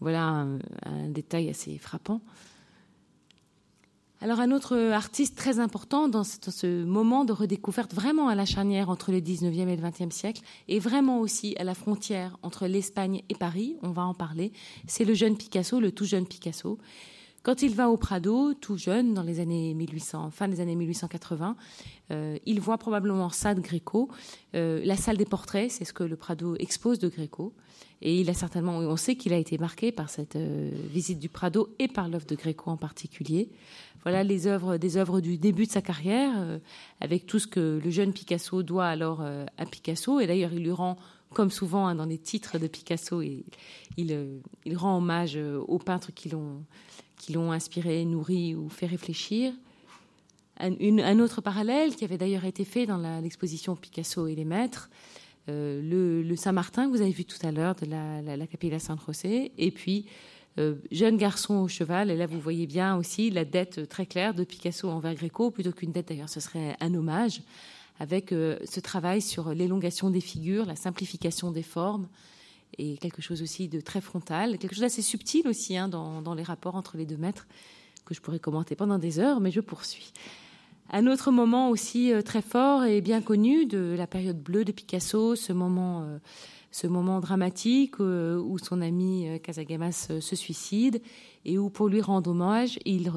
Voilà 0.00 0.46
un 0.86 1.08
détail 1.08 1.50
assez 1.50 1.76
frappant. 1.76 2.22
Alors 4.20 4.40
un 4.40 4.50
autre 4.50 4.76
artiste 4.76 5.36
très 5.36 5.60
important 5.60 6.08
dans 6.08 6.24
ce, 6.24 6.82
moment 6.84 7.24
de 7.24 7.32
redécouverte 7.32 7.94
vraiment 7.94 8.26
à 8.26 8.34
la 8.34 8.44
charnière 8.44 8.90
entre 8.90 9.12
le 9.12 9.20
19e 9.20 9.68
et 9.68 9.76
le 9.76 9.82
20e 9.82 10.10
siècle 10.10 10.42
et 10.66 10.80
vraiment 10.80 11.20
aussi 11.20 11.54
à 11.56 11.62
la 11.62 11.74
frontière 11.74 12.36
entre 12.42 12.66
l'Espagne 12.66 13.22
et 13.28 13.36
Paris, 13.36 13.76
on 13.82 13.90
va 13.90 14.02
en 14.02 14.14
parler, 14.14 14.52
c'est 14.88 15.04
le 15.04 15.14
jeune 15.14 15.36
Picasso, 15.36 15.78
le 15.78 15.92
tout 15.92 16.04
jeune 16.04 16.26
Picasso. 16.26 16.78
Quand 17.44 17.62
il 17.62 17.74
va 17.74 17.88
au 17.88 17.96
Prado, 17.96 18.52
tout 18.54 18.76
jeune, 18.76 19.14
dans 19.14 19.22
les 19.22 19.38
années 19.38 19.72
1800, 19.72 20.32
fin 20.32 20.48
des 20.48 20.60
années 20.60 20.74
1880, 20.74 21.56
euh, 22.10 22.36
il 22.44 22.60
voit 22.60 22.78
probablement 22.78 23.30
ça 23.30 23.54
de 23.54 23.60
Gréco. 23.60 24.08
Euh, 24.54 24.82
la 24.84 24.96
salle 24.96 25.16
des 25.16 25.24
portraits, 25.24 25.70
c'est 25.70 25.84
ce 25.84 25.92
que 25.92 26.02
le 26.02 26.16
Prado 26.16 26.56
expose 26.56 26.98
de 26.98 27.08
Gréco. 27.08 27.54
Et 28.02 28.20
il 28.20 28.30
a 28.30 28.34
certainement, 28.34 28.78
on 28.78 28.96
sait 28.96 29.16
qu'il 29.16 29.32
a 29.32 29.38
été 29.38 29.56
marqué 29.56 29.92
par 29.92 30.10
cette 30.10 30.36
euh, 30.36 30.70
visite 30.90 31.18
du 31.18 31.28
Prado 31.28 31.74
et 31.78 31.88
par 31.88 32.08
l'œuvre 32.08 32.26
de 32.26 32.34
Gréco 32.34 32.70
en 32.70 32.76
particulier. 32.76 33.48
Voilà 34.02 34.22
les 34.22 34.46
œuvres, 34.46 34.76
des 34.76 34.96
œuvres 34.96 35.20
du 35.20 35.38
début 35.38 35.66
de 35.66 35.70
sa 35.70 35.82
carrière, 35.82 36.32
euh, 36.36 36.58
avec 37.00 37.26
tout 37.26 37.38
ce 37.38 37.46
que 37.46 37.80
le 37.82 37.90
jeune 37.90 38.12
Picasso 38.12 38.62
doit 38.62 38.86
alors 38.86 39.20
euh, 39.22 39.44
à 39.56 39.66
Picasso. 39.66 40.20
Et 40.20 40.26
d'ailleurs, 40.26 40.52
il 40.52 40.62
lui 40.62 40.72
rend, 40.72 40.96
comme 41.34 41.50
souvent 41.50 41.86
hein, 41.86 41.94
dans 41.94 42.06
les 42.06 42.18
titres 42.18 42.58
de 42.58 42.66
Picasso, 42.66 43.22
il, 43.22 43.44
il, 43.96 44.76
rend 44.76 44.98
hommage 44.98 45.36
aux 45.36 45.78
peintres 45.78 46.12
qui 46.14 46.28
l'ont, 46.28 47.52
inspiré, 47.52 48.04
nourri 48.04 48.54
ou 48.54 48.68
fait 48.68 48.86
réfléchir. 48.86 49.52
Un, 50.60 51.18
autre 51.20 51.40
parallèle 51.40 51.94
qui 51.94 52.04
avait 52.04 52.18
d'ailleurs 52.18 52.44
été 52.44 52.64
fait 52.64 52.84
dans 52.84 52.98
l'exposition 53.20 53.76
Picasso 53.76 54.26
et 54.26 54.34
les 54.34 54.44
maîtres, 54.44 54.90
euh, 55.48 56.22
le, 56.22 56.36
Saint-Martin 56.36 56.86
que 56.86 56.90
vous 56.90 57.00
avez 57.00 57.10
vu 57.10 57.24
tout 57.24 57.38
à 57.46 57.50
l'heure 57.50 57.74
de 57.74 57.86
la, 57.86 58.36
la, 58.36 58.46
Capilla 58.46 58.78
Saint-José, 58.78 59.52
et 59.56 59.70
puis 59.70 60.04
euh, 60.06 60.37
Jeune 60.90 61.16
garçon 61.16 61.54
au 61.54 61.68
cheval, 61.68 62.10
et 62.10 62.16
là 62.16 62.26
vous 62.26 62.40
voyez 62.40 62.66
bien 62.66 62.96
aussi 62.96 63.30
la 63.30 63.44
dette 63.44 63.88
très 63.88 64.06
claire 64.06 64.34
de 64.34 64.44
Picasso 64.44 64.88
envers 64.88 65.14
Gréco, 65.14 65.50
plutôt 65.50 65.72
qu'une 65.72 65.92
dette 65.92 66.08
d'ailleurs, 66.08 66.28
ce 66.28 66.40
serait 66.40 66.76
un 66.80 66.94
hommage, 66.94 67.42
avec 68.00 68.32
euh, 68.32 68.58
ce 68.64 68.80
travail 68.80 69.20
sur 69.20 69.54
l'élongation 69.54 70.10
des 70.10 70.20
figures, 70.20 70.66
la 70.66 70.76
simplification 70.76 71.50
des 71.50 71.62
formes, 71.62 72.08
et 72.76 72.98
quelque 72.98 73.22
chose 73.22 73.42
aussi 73.42 73.68
de 73.68 73.80
très 73.80 74.00
frontal, 74.00 74.58
quelque 74.58 74.74
chose 74.74 74.82
d'assez 74.82 75.02
subtil 75.02 75.48
aussi 75.48 75.76
hein, 75.76 75.88
dans, 75.88 76.22
dans 76.22 76.34
les 76.34 76.42
rapports 76.42 76.74
entre 76.74 76.96
les 76.96 77.06
deux 77.06 77.16
maîtres, 77.16 77.46
que 78.04 78.14
je 78.14 78.20
pourrais 78.20 78.38
commenter 78.38 78.74
pendant 78.74 78.98
des 78.98 79.18
heures, 79.18 79.40
mais 79.40 79.50
je 79.50 79.60
poursuis. 79.60 80.12
Un 80.90 81.06
autre 81.06 81.30
moment 81.30 81.68
aussi 81.68 82.12
euh, 82.12 82.22
très 82.22 82.40
fort 82.40 82.84
et 82.84 83.00
bien 83.00 83.20
connu 83.20 83.66
de 83.66 83.94
la 83.96 84.06
période 84.06 84.42
bleue 84.42 84.64
de 84.64 84.72
Picasso, 84.72 85.36
ce 85.36 85.52
moment 85.52 86.02
euh, 86.02 86.18
ce 86.70 86.86
moment 86.86 87.20
dramatique 87.20 87.98
où 87.98 88.58
son 88.58 88.82
ami 88.82 89.26
Casagamas 89.42 90.10
se 90.20 90.36
suicide 90.36 91.00
et 91.46 91.56
où, 91.56 91.70
pour 91.70 91.88
lui 91.88 92.02
rendre 92.02 92.30
hommage, 92.30 92.78
il, 92.84 93.10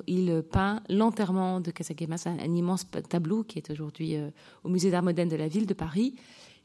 peint 0.49 0.81
l'enterrement 0.87 1.59
de 1.59 1.69
Casagamas, 1.69 2.27
un, 2.27 2.55
immense 2.55 2.85
tableau 3.09 3.43
qui 3.43 3.59
est 3.59 3.69
aujourd'hui 3.69 4.15
au 4.63 4.69
Musée 4.69 4.89
d'art 4.89 5.03
moderne 5.03 5.27
de 5.27 5.35
la 5.35 5.49
ville 5.49 5.65
de 5.65 5.73
Paris 5.73 6.15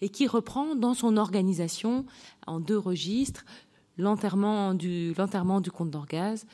et 0.00 0.10
qui 0.10 0.28
reprend 0.28 0.76
dans 0.76 0.94
son 0.94 1.16
organisation 1.16 2.06
en 2.46 2.60
deux 2.60 2.78
registres 2.78 3.44
l'enterrement 3.98 4.72
du 4.74 5.12
comte 5.74 5.90
d'Orgaz, 5.90 6.46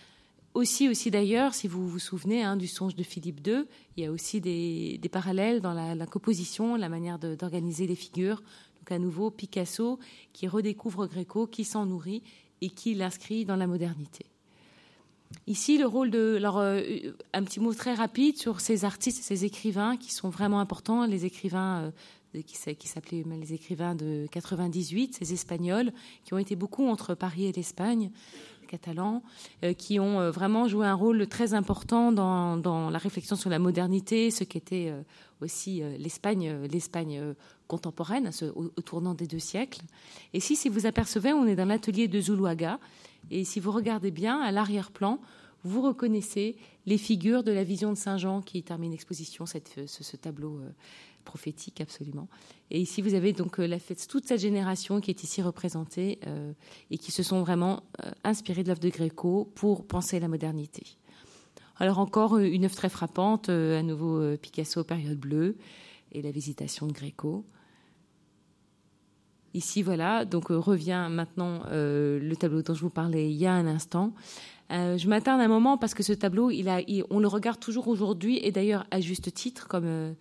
aussi, 0.55 0.89
aussi 0.89 1.11
d'ailleurs, 1.11 1.55
si 1.55 1.67
vous 1.67 1.89
vous 1.89 1.99
souvenez 1.99 2.43
hein, 2.43 2.57
du 2.57 2.67
songe 2.67 2.95
de 2.95 3.03
Philippe 3.03 3.47
II, 3.47 3.65
il 3.97 4.05
y 4.05 4.07
a 4.07 4.13
aussi 4.13 4.41
des, 4.41 5.01
parallèles 5.11 5.61
dans 5.61 5.73
la, 5.73 6.07
composition, 6.07 6.77
la 6.77 6.89
manière 6.89 7.19
d'organiser 7.19 7.87
les 7.87 7.95
figures. 7.95 8.43
Donc 8.81 8.93
à 8.93 8.99
nouveau, 8.99 9.31
Picasso 9.31 9.99
qui 10.33 10.49
redécouvre 10.49 11.07
Gréco, 11.07 11.47
qui 11.47 11.65
s'en 11.65 11.87
nourrit 11.87 12.23
et 12.61 12.71
qui 12.71 12.95
l'inscrit 12.95 13.45
dans 13.45 13.57
la 13.57 13.67
modernité. 13.67 14.27
Ici, 15.47 15.79
le 15.79 15.87
rôle 15.87 16.11
de. 16.11 16.35
Alors, 16.37 16.59
euh, 16.59 16.83
un 17.33 17.43
petit 17.43 17.59
mot 17.59 17.73
très 17.73 17.95
rapide 17.95 18.37
sur 18.37 18.61
ces 18.61 18.85
artistes 18.85 19.23
ces 19.23 19.47
écrivains 19.47 19.97
qui 19.97 20.13
sont 20.13 20.29
vraiment 20.29 20.61
importants, 20.61 21.07
les 21.07 21.25
écrivains 21.25 21.91
euh, 22.35 22.43
qui, 22.43 22.75
qui 22.77 22.87
s'appelaient 22.87 23.25
les 23.41 23.55
écrivains 23.55 23.95
de 23.95 24.27
98, 24.31 25.15
ces 25.15 25.33
Espagnols, 25.33 25.91
qui 26.25 26.35
ont 26.35 26.39
été 26.39 26.55
beaucoup 26.55 26.87
entre 26.87 27.15
Paris 27.15 27.47
et 27.47 27.53
l'Espagne 27.53 28.11
catalans, 28.73 29.23
euh, 29.65 29.75
qui 29.75 30.01
ont 30.01 30.19
euh, 30.19 30.31
vraiment 30.31 30.67
joué 30.67 30.87
un 30.87 30.95
rôle 30.95 31.27
très 31.27 31.53
important 31.53 32.11
dans, 32.11 32.91
la 32.91 32.99
réflexion 32.99 33.37
sur 33.37 33.51
la 33.51 33.59
modernité, 33.59 34.31
ce 34.31 34.45
qu'était 34.45 34.89
euh, 34.89 35.03
aussi 35.43 35.83
l'Espagne, 35.99 37.35
contemporaine, 37.69 38.31
au, 38.55 38.69
tournant 38.81 39.15
des 39.15 39.27
deux 39.27 39.41
siècles. 39.41 39.83
Et 40.33 40.41
si, 40.41 40.57
si 40.57 40.69
vous 40.69 40.87
apercevez, 40.87 41.33
on 41.33 41.47
est 41.47 41.57
dans 41.57 41.67
l'atelier 41.67 42.09
de 42.09 42.21
Zuluaga, 42.21 42.79
et 43.31 43.45
si 43.45 43.61
vous 43.61 43.73
regardez 43.73 44.11
bien, 44.11 44.41
à 44.41 44.53
l'arrière-plan, 44.53 45.21
vous 45.65 45.83
reconnaissez 45.83 46.57
les 46.87 46.99
figures 46.99 47.43
de 47.43 47.53
la 47.53 47.65
vision 47.65 47.91
de 47.91 47.97
Saint 47.97 48.19
Jean 48.19 48.41
qui 48.41 48.63
termine 48.63 48.93
l'exposition, 48.93 49.45
ce, 49.47 50.17
tableau 50.17 50.61
prophétique 51.23 51.81
absolument. 51.81 52.29
Et 52.71 52.81
ici, 52.81 53.03
vous 53.03 53.13
avez 53.13 53.35
donc 53.35 53.61
euh, 53.61 53.67
la 53.67 53.79
fête, 53.79 54.07
toute 54.09 54.27
cette 54.27 54.41
génération 54.41 55.01
qui 55.01 55.11
est 55.11 55.23
ici 55.23 55.43
représentée 55.43 56.19
euh, 56.27 56.53
et 56.91 56.97
qui 56.97 57.13
se 57.13 57.23
sont 57.23 57.43
vraiment 57.43 57.83
euh, 58.03 58.11
inspirés 58.25 58.63
de 58.63 58.69
l'œuvre 58.69 58.81
de 58.81 58.89
Gréco 58.89 59.53
pour 59.55 59.87
penser 59.87 60.19
la 60.21 60.29
modernité. 60.29 60.83
Alors 61.79 61.99
encore 61.99 62.39
une 62.39 62.65
œuvre 62.65 62.75
très 62.75 62.89
frappante, 62.89 63.49
à 63.49 63.83
nouveau 63.83 64.37
Picasso, 64.37 64.85
période 64.85 65.19
bleue, 65.19 65.57
et 66.13 66.23
la 66.23 66.31
visitation 66.31 66.87
de 66.87 66.93
Gréco. 66.93 67.45
Ici, 69.53 69.83
voilà, 69.83 70.25
donc 70.25 70.49
revient 70.49 71.09
maintenant 71.11 71.63
le 71.71 72.35
tableau 72.39 72.63
dont 72.63 72.75
je 72.75 72.83
vous 72.83 72.91
parlais 72.91 73.31
il 73.31 73.37
y 73.37 73.47
a 73.47 73.55
un 73.55 73.67
instant. 73.67 74.13
je 74.71 75.09
m'attarde 75.09 75.41
un 75.41 75.49
moment 75.49 75.77
parce 75.77 75.95
que 75.95 76.05
ce 76.05 76.13
tableau, 76.13 76.51
il 76.51 76.69
a, 76.69 76.83
on 77.11 77.19
le 77.19 77.27
regarde 77.27 77.59
toujours 77.59 77.89
aujourd'hui, 77.89 78.39
et 78.39 78.53
d'ailleurs 78.53 78.87
à 78.93 79.01
juste 79.01 79.35
titre, 79.35 79.67
comme 79.67 80.15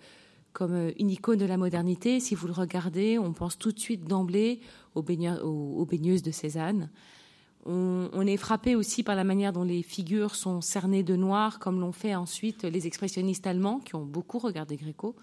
comme 0.53 0.73
euh, 0.73 0.91
une 0.99 1.09
icône 1.09 1.39
de 1.39 1.45
la 1.45 1.57
modernité. 1.57 2.19
Si 2.19 2.35
vous 2.35 2.47
le 2.47 2.53
regardez, 2.53 3.17
on 3.17 3.33
pense 3.33 3.57
tout 3.57 3.71
de 3.71 3.79
suite 3.79 4.05
d'emblée 4.05 4.59
aux, 4.95 5.01
baigneuses 5.01 6.23
de 6.23 6.31
Cézanne. 6.31 6.89
On, 7.65 8.25
est 8.25 8.37
frappé 8.37 8.75
aussi 8.75 9.03
par 9.03 9.15
la 9.15 9.23
manière 9.23 9.53
dont 9.53 9.63
les 9.63 9.83
figures 9.83 10.33
sont 10.33 10.61
cernées 10.61 11.03
de 11.03 11.15
noir, 11.15 11.59
comme 11.59 11.79
l'ont 11.79 11.91
fait 11.91 12.15
ensuite 12.15 12.63
les 12.63 12.87
expressionnistes 12.87 13.45
allemands 13.45 13.79
qui 13.79 13.95
ont 13.95 14.03
beaucoup 14.03 14.39
regardé 14.39 14.77
Gréco. 14.77 15.15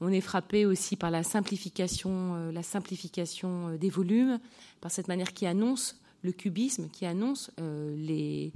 On 0.00 0.08
est 0.08 0.20
frappé 0.20 0.66
aussi 0.66 0.96
par 0.96 1.10
la 1.10 1.22
simplification, 1.22 2.34
euh, 2.34 2.52
la 2.52 2.62
simplification 2.62 3.68
euh, 3.68 3.78
des 3.78 3.88
volumes, 3.88 4.38
par 4.82 4.90
cette 4.90 5.08
manière 5.08 5.32
qui 5.32 5.46
annonce 5.46 5.98
le 6.22 6.32
cubisme, 6.32 6.88
qui 6.90 7.06
annonce 7.06 7.50
les, 7.58 8.50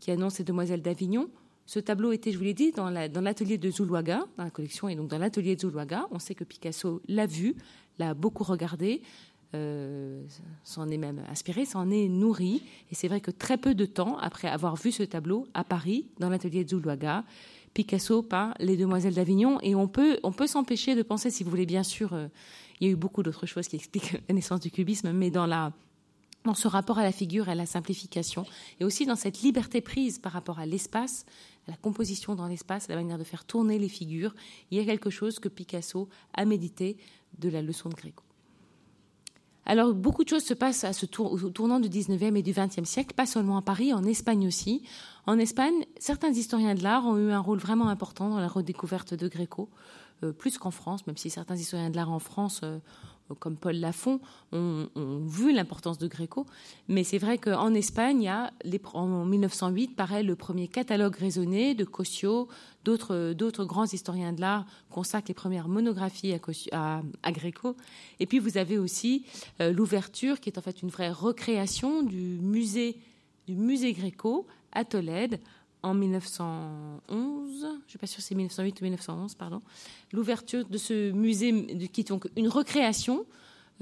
qui 0.00 0.10
annonce 0.10 0.38
les 0.38 0.44
Demoiselles 0.44 0.80
d'Avignon. 0.80 1.28
Ce 1.70 1.78
tableau 1.78 2.10
était, 2.10 2.32
je 2.32 2.36
vous 2.36 2.42
l'ai 2.42 2.52
dit, 2.52 2.72
dans 2.72 2.90
l'atelier 2.90 3.56
de 3.56 3.70
Zuluaga, 3.70 4.24
dans 4.36 4.42
la 4.42 4.50
collection, 4.50 4.88
et 4.88 4.96
donc 4.96 5.06
dans 5.06 5.18
l'atelier 5.18 5.54
de 5.54 5.60
Zuluaga. 5.60 6.08
On 6.10 6.18
sait 6.18 6.34
que 6.34 6.42
Picasso 6.42 7.00
l'a 7.06 7.26
vu, 7.26 7.54
l'a 8.00 8.12
beaucoup 8.12 8.42
regardé, 8.42 9.02
euh, 9.54 10.20
s'en 10.64 10.88
est 10.88 10.96
même 10.96 11.22
inspiré, 11.30 11.64
s'en 11.64 11.88
est 11.88 12.08
nourri. 12.08 12.64
Et 12.90 12.96
c'est 12.96 13.06
vrai 13.06 13.20
que 13.20 13.30
très 13.30 13.56
peu 13.56 13.76
de 13.76 13.86
temps 13.86 14.18
après 14.18 14.48
avoir 14.48 14.74
vu 14.74 14.90
ce 14.90 15.04
tableau 15.04 15.46
à 15.54 15.62
Paris, 15.62 16.06
dans 16.18 16.28
l'atelier 16.28 16.64
de 16.64 16.70
Zuluaga, 16.70 17.22
Picasso 17.72 18.20
peint 18.24 18.52
Les 18.58 18.76
Demoiselles 18.76 19.14
d'Avignon. 19.14 19.60
Et 19.62 19.76
on 19.76 19.86
peut, 19.86 20.18
on 20.24 20.32
peut 20.32 20.48
s'empêcher 20.48 20.96
de 20.96 21.04
penser, 21.04 21.30
si 21.30 21.44
vous 21.44 21.50
voulez, 21.50 21.66
bien 21.66 21.84
sûr, 21.84 22.14
euh, 22.14 22.26
il 22.80 22.88
y 22.88 22.90
a 22.90 22.92
eu 22.92 22.96
beaucoup 22.96 23.22
d'autres 23.22 23.46
choses 23.46 23.68
qui 23.68 23.76
expliquent 23.76 24.20
la 24.28 24.34
naissance 24.34 24.58
du 24.58 24.72
cubisme, 24.72 25.12
mais 25.12 25.30
dans 25.30 25.46
la 25.46 25.72
dans 26.44 26.54
ce 26.54 26.68
rapport 26.68 26.98
à 26.98 27.02
la 27.02 27.12
figure 27.12 27.48
et 27.48 27.52
à 27.52 27.54
la 27.54 27.66
simplification, 27.66 28.46
et 28.80 28.84
aussi 28.84 29.06
dans 29.06 29.16
cette 29.16 29.42
liberté 29.42 29.80
prise 29.80 30.18
par 30.18 30.32
rapport 30.32 30.58
à 30.58 30.66
l'espace, 30.66 31.26
la 31.70 31.76
composition 31.76 32.34
dans 32.34 32.46
l'espace, 32.46 32.88
la 32.88 32.96
manière 32.96 33.18
de 33.18 33.24
faire 33.24 33.44
tourner 33.44 33.78
les 33.78 33.88
figures, 33.88 34.34
il 34.70 34.78
y 34.78 34.80
a 34.80 34.84
quelque 34.84 35.08
chose 35.08 35.38
que 35.38 35.48
Picasso 35.48 36.08
a 36.34 36.44
médité 36.44 36.96
de 37.38 37.48
la 37.48 37.62
leçon 37.62 37.88
de 37.88 37.94
Gréco. 37.94 38.24
Alors, 39.66 39.94
beaucoup 39.94 40.24
de 40.24 40.28
choses 40.28 40.42
se 40.42 40.54
passent 40.54 40.84
au 41.18 41.50
tournant 41.50 41.78
du 41.78 41.88
19e 41.88 42.34
et 42.34 42.42
du 42.42 42.52
20e 42.52 42.84
siècle, 42.84 43.14
pas 43.14 43.26
seulement 43.26 43.56
à 43.56 43.62
Paris, 43.62 43.92
en 43.92 44.02
Espagne 44.04 44.46
aussi. 44.46 44.82
En 45.26 45.38
Espagne, 45.38 45.84
certains 45.98 46.32
historiens 46.32 46.74
de 46.74 46.82
l'art 46.82 47.06
ont 47.06 47.16
eu 47.16 47.30
un 47.30 47.38
rôle 47.38 47.58
vraiment 47.58 47.88
important 47.88 48.30
dans 48.30 48.40
la 48.40 48.48
redécouverte 48.48 49.14
de 49.14 49.28
Gréco, 49.28 49.68
euh, 50.24 50.32
plus 50.32 50.58
qu'en 50.58 50.72
France, 50.72 51.06
même 51.06 51.16
si 51.16 51.30
certains 51.30 51.54
historiens 51.54 51.90
de 51.90 51.96
l'art 51.96 52.10
en 52.10 52.18
France 52.18 52.62
euh, 52.64 52.78
comme 53.38 53.56
Paul 53.56 53.76
Lafont, 53.76 54.20
ont, 54.52 54.88
vu 55.26 55.52
l'importance 55.52 55.98
de 55.98 56.06
Gréco. 56.06 56.46
Mais 56.88 57.04
c'est 57.04 57.18
vrai 57.18 57.38
qu'en 57.38 57.74
Espagne, 57.74 58.32
en 58.94 59.24
1908 59.24 59.94
paraît 59.96 60.22
le 60.22 60.36
premier 60.36 60.68
catalogue 60.68 61.16
raisonné 61.16 61.74
de 61.74 61.84
Cossio. 61.84 62.48
D'autres 62.84 63.64
grands 63.64 63.86
historiens 63.86 64.32
de 64.32 64.40
l'art 64.40 64.64
consacrent 64.88 65.28
les 65.28 65.34
premières 65.34 65.68
monographies 65.68 66.34
à, 66.72 67.02
à, 67.22 67.32
Gréco. 67.32 67.76
Et 68.20 68.26
puis 68.26 68.38
vous 68.38 68.56
avez 68.56 68.78
aussi 68.78 69.24
euh, 69.60 69.72
l'ouverture, 69.72 70.40
qui 70.40 70.48
est 70.48 70.58
en 70.58 70.62
fait 70.62 70.82
une 70.82 70.88
vraie 70.88 71.10
recréation 71.10 72.02
du 72.02 72.38
musée 72.40 72.96
du 73.46 73.56
musée 73.56 73.92
Gréco 73.92 74.46
à 74.72 74.84
Tolède 74.84 75.40
en 75.82 75.94
1911, 75.94 77.00
je 77.60 77.66
ne 77.66 77.78
suis 77.86 77.98
pas 77.98 78.06
sûre 78.06 78.20
si 78.20 78.28
c'est 78.28 78.34
1908 78.34 78.80
ou 78.80 78.84
1911, 78.84 79.34
pardon, 79.34 79.62
l'ouverture 80.12 80.66
de 80.68 80.78
ce 80.78 81.10
musée 81.12 81.88
qui 81.92 82.02
est 82.02 82.08
donc 82.08 82.28
une 82.36 82.48
recréation, 82.48 83.24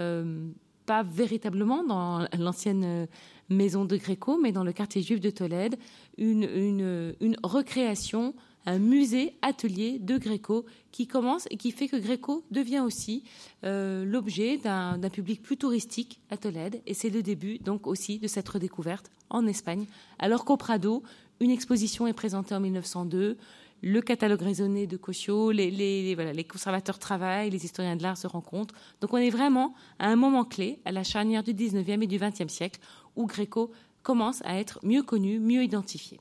euh, 0.01 0.49
pas 0.87 1.03
véritablement 1.03 1.85
dans 1.85 2.27
l'ancienne 2.39 2.85
euh, 2.85 3.07
maison 3.51 3.85
de 3.85 3.97
Gréco, 3.97 4.39
mais 4.41 4.53
dans 4.53 4.65
le 4.65 4.73
quartier 4.73 5.03
juif 5.03 5.21
de 5.21 5.31
Tolède, 5.31 5.77
une, 6.17 7.17
recréation, 7.43 8.35
un 8.67 8.79
musée 8.79 9.35
atelier 9.43 9.99
de 9.99 10.19
Gréco 10.19 10.67
qui 10.93 11.07
commence 11.07 11.47
et 11.51 11.57
qui 11.57 11.73
fait 11.73 11.89
que 11.89 11.97
Gréco 11.97 12.45
devient 12.51 12.81
aussi 12.81 13.23
euh, 13.65 14.05
l'objet 14.05 14.57
d'un 14.59 14.99
public 15.11 15.43
plus 15.43 15.57
touristique 15.57 16.21
à 16.31 16.37
Tolède. 16.37 16.81
Et 16.87 16.95
c'est 16.95 17.11
le 17.11 17.23
début 17.23 17.59
donc 17.59 17.87
aussi 17.87 18.19
de 18.19 18.27
cette 18.27 18.49
redécouverte 18.49 19.11
en 19.31 19.47
Espagne, 19.47 19.85
alors 20.19 20.45
qu'au 20.45 20.57
Prado, 20.57 21.03
une 21.41 21.51
exposition 21.51 22.07
est 22.07 22.13
présentée 22.13 22.55
en 22.55 22.61
1902, 22.61 23.37
le 23.83 24.01
catalogue 24.01 24.43
raisonné 24.43 24.87
de 24.87 24.97
Cochot, 24.97 25.53
les, 25.53 26.47
conservateurs 26.51 26.99
travaillent, 26.99 27.51
les 27.51 27.65
historiens 27.65 27.97
de 27.97 28.03
l'art 28.03 28.17
se 28.17 28.27
rencontrent. 28.27 28.75
Donc 29.01 29.13
on 29.13 29.19
est 29.19 29.31
vraiment 29.31 29.75
à 29.99 30.09
un 30.09 30.17
moment 30.17 30.45
clé, 30.45 30.81
à 30.85 30.93
la 30.93 31.05
charnière 31.05 31.45
du 31.45 31.55
19e 31.55 32.03
et 32.03 32.07
du 32.07 32.19
20e 32.19 32.49
siècle, 32.49 32.81
où 33.15 33.27
Gréco 33.27 33.71
commence 34.03 34.43
à 34.45 34.59
être 34.59 34.81
mieux 34.83 35.03
connu, 35.03 35.39
mieux 35.39 35.63
identifié. 35.63 36.19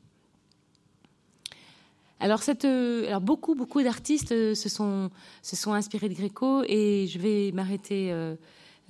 Alors, 2.20 2.42
euh, 2.66 3.20
beaucoup, 3.20 3.54
beaucoup 3.54 3.84
d'artistes 3.84 4.32
euh, 4.32 4.56
se 4.56 4.70
sont, 4.70 5.12
se 5.44 5.56
sont 5.56 5.74
inspirés 5.74 6.10
de 6.10 6.16
Gréco 6.16 6.64
et 6.68 7.06
je 7.08 7.20
vais 7.20 7.52
m'arrêter 7.52 8.12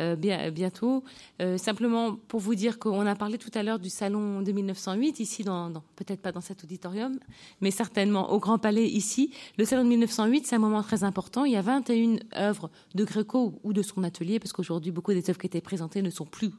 euh, 0.01 0.07
euh, 0.07 0.15
bien, 0.15 0.51
bientôt. 0.51 1.03
Euh, 1.41 1.57
simplement 1.57 2.15
pour 2.15 2.39
vous 2.39 2.55
dire 2.55 2.79
qu'on 2.79 3.05
a 3.05 3.15
parlé 3.15 3.37
tout 3.37 3.51
à 3.53 3.63
l'heure 3.63 3.79
du 3.79 3.89
salon 3.89 4.41
de 4.41 4.51
1908, 4.51 5.19
ici, 5.19 5.43
dans, 5.43 5.71
peut-être 5.95 6.21
pas 6.21 6.31
dans 6.31 6.41
cet 6.41 6.63
auditorium, 6.63 7.19
mais 7.61 7.71
certainement 7.71 8.31
au 8.31 8.39
Grand 8.39 8.57
Palais, 8.57 8.87
ici. 8.87 9.31
Le 9.57 9.65
salon 9.65 9.83
de 9.83 9.89
1908, 9.89 10.45
c'est 10.45 10.55
un 10.55 10.59
moment 10.59 10.83
très 10.83 11.03
important. 11.03 11.45
Il 11.45 11.53
y 11.53 11.55
a 11.55 11.61
21 11.61 12.17
œuvres 12.37 12.69
de 12.95 13.03
Gréco 13.03 13.59
ou 13.63 13.73
de 13.73 13.81
son 13.81 14.03
atelier, 14.03 14.39
parce 14.39 14.53
qu'aujourd'hui, 14.53 14.91
beaucoup 14.91 15.13
des 15.13 15.29
œuvres 15.29 15.39
qui 15.39 15.47
étaient 15.47 15.61
présentées 15.61 16.01
ne 16.01 16.09
sont 16.09 16.25
plus 16.25 16.51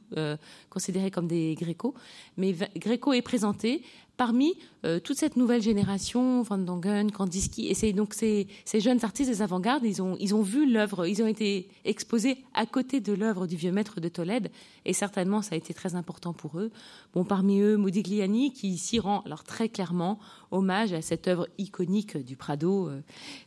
considérées 0.69 1.11
comme 1.11 1.27
des 1.27 1.55
Gréco. 1.55 1.93
Mais 2.37 2.53
Gréco 2.75 3.13
est 3.13 3.21
présenté 3.21 3.83
parmi 4.19 4.57
euh, 4.85 4.99
toute 4.99 5.17
cette 5.17 5.37
nouvelle 5.37 5.61
génération, 5.61 6.41
Van 6.41 6.57
Dongen, 6.57 7.09
Kandinsky, 7.09 7.73
et 7.81 7.93
donc 7.93 8.13
ces, 8.13 8.47
jeunes 8.73 8.99
artistes 9.03 9.29
des 9.29 9.41
avant-gardes, 9.41 9.83
ils 9.85 10.01
ont, 10.01 10.41
vu 10.41 10.69
l'œuvre, 10.69 11.05
ils 11.05 11.21
ont 11.21 11.27
été 11.27 11.69
exposés 11.85 12.37
à 12.53 12.65
côté 12.65 12.99
de 12.99 13.13
l'œuvre 13.13 13.47
du 13.47 13.55
vieux 13.55 13.71
maître 13.71 14.01
de 14.01 14.09
Tolède, 14.09 14.51
et 14.85 14.91
certainement 14.91 15.41
ça 15.41 15.55
a 15.55 15.57
été 15.57 15.73
très 15.73 15.95
important 15.95 16.33
pour 16.33 16.59
eux. 16.59 16.69
Bon, 17.13 17.23
parmi 17.23 17.59
eux, 17.59 17.77
Modigliani, 17.77 18.51
qui 18.51 18.77
s'y 18.77 18.99
rend 18.99 19.21
alors 19.21 19.43
très 19.43 19.69
clairement 19.69 20.19
hommage 20.51 20.93
à 20.93 21.01
cette 21.01 21.27
œuvre 21.27 21.47
iconique 21.57 22.17
du 22.17 22.35
Prado, 22.35 22.89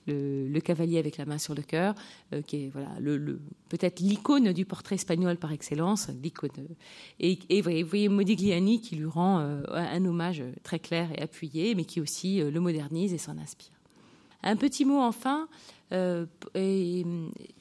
euh, 0.09 0.49
le, 0.49 0.61
cavalier 0.61 0.99
avec 0.99 1.17
la 1.17 1.27
main 1.27 1.39
sur 1.39 1.55
le 1.55 1.63
cœur, 1.63 1.95
euh, 2.33 2.43
qui 2.43 2.65
est 2.65 2.69
voilà 2.69 2.91
peut-être 3.69 4.01
l'icône 4.01 4.53
du 4.53 4.65
portrait 4.65 4.95
espagnol 4.95 5.37
par 5.37 5.53
excellence, 5.53 6.09
l'icône. 6.23 6.51
Et 7.21 7.39
vous 7.61 7.89
voyez 7.89 8.09
Modigliani 8.09 8.81
qui 8.81 8.97
lui 8.97 9.07
rend 9.07 9.39
un 9.39 10.05
hommage 10.05 10.43
très 10.63 10.79
clair 10.79 11.11
et 11.17 11.23
appuyé, 11.23 11.75
mais 11.75 11.85
qui 11.85 12.01
aussi 12.01 12.41
euh, 12.41 12.51
le 12.51 12.61
modernise 12.61 13.13
et 13.13 13.19
s'en 13.19 13.39
inspire. 13.39 13.73
Un 14.43 14.57
petit 14.57 14.85
mot 14.85 14.99
enfin, 14.99 15.47
euh, 15.93 16.27
il 16.57 17.05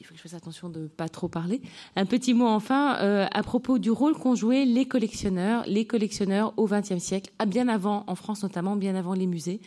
faut 0.03 0.13
que 0.13 0.17
je 0.17 0.21
fasse 0.23 0.33
attention 0.33 0.69
de 0.69 0.81
ne 0.81 0.87
pas 0.87 1.09
trop 1.09 1.27
parler. 1.27 1.61
Un 1.95 2.05
petit 2.05 2.33
mot 2.33 2.47
enfin 2.47 2.95
euh, 2.97 3.27
à 3.31 3.43
propos 3.43 3.77
du 3.77 3.91
rôle 3.91 4.15
qu'ont 4.15 4.33
joué 4.33 4.65
les 4.65 4.85
collectionneurs, 4.85 5.63
les 5.67 5.85
collectionneurs 5.85 6.53
au 6.57 6.65
XXe 6.65 6.97
siècle, 6.97 7.31
à 7.37 7.45
bien 7.45 7.67
avant, 7.67 8.03
en 8.07 8.15
France 8.15 8.41
notamment, 8.41 8.75
bien 8.75 8.95
avant 8.95 9.13
les 9.13 9.27
musées. 9.27 9.59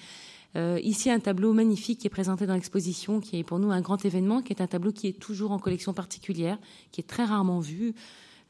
ici, 0.56 1.10
un 1.10 1.20
tableau 1.20 1.52
magnifique 1.52 2.00
qui 2.00 2.06
est 2.06 2.16
présenté 2.18 2.46
dans 2.46 2.54
l'exposition, 2.54 3.20
qui 3.20 3.38
est 3.38 3.44
pour 3.44 3.58
nous 3.58 3.70
un 3.70 3.80
grand 3.80 4.04
événement, 4.04 4.40
qui 4.42 4.52
est 4.52 4.62
un 4.62 4.68
tableau 4.68 4.92
qui 4.92 5.08
est 5.08 5.18
toujours 5.18 5.52
en 5.52 5.58
collection 5.58 5.92
particulière, 5.92 6.58
qui 6.90 7.00
est 7.00 7.08
très 7.08 7.24
rarement 7.24 7.60
vu. 7.60 7.94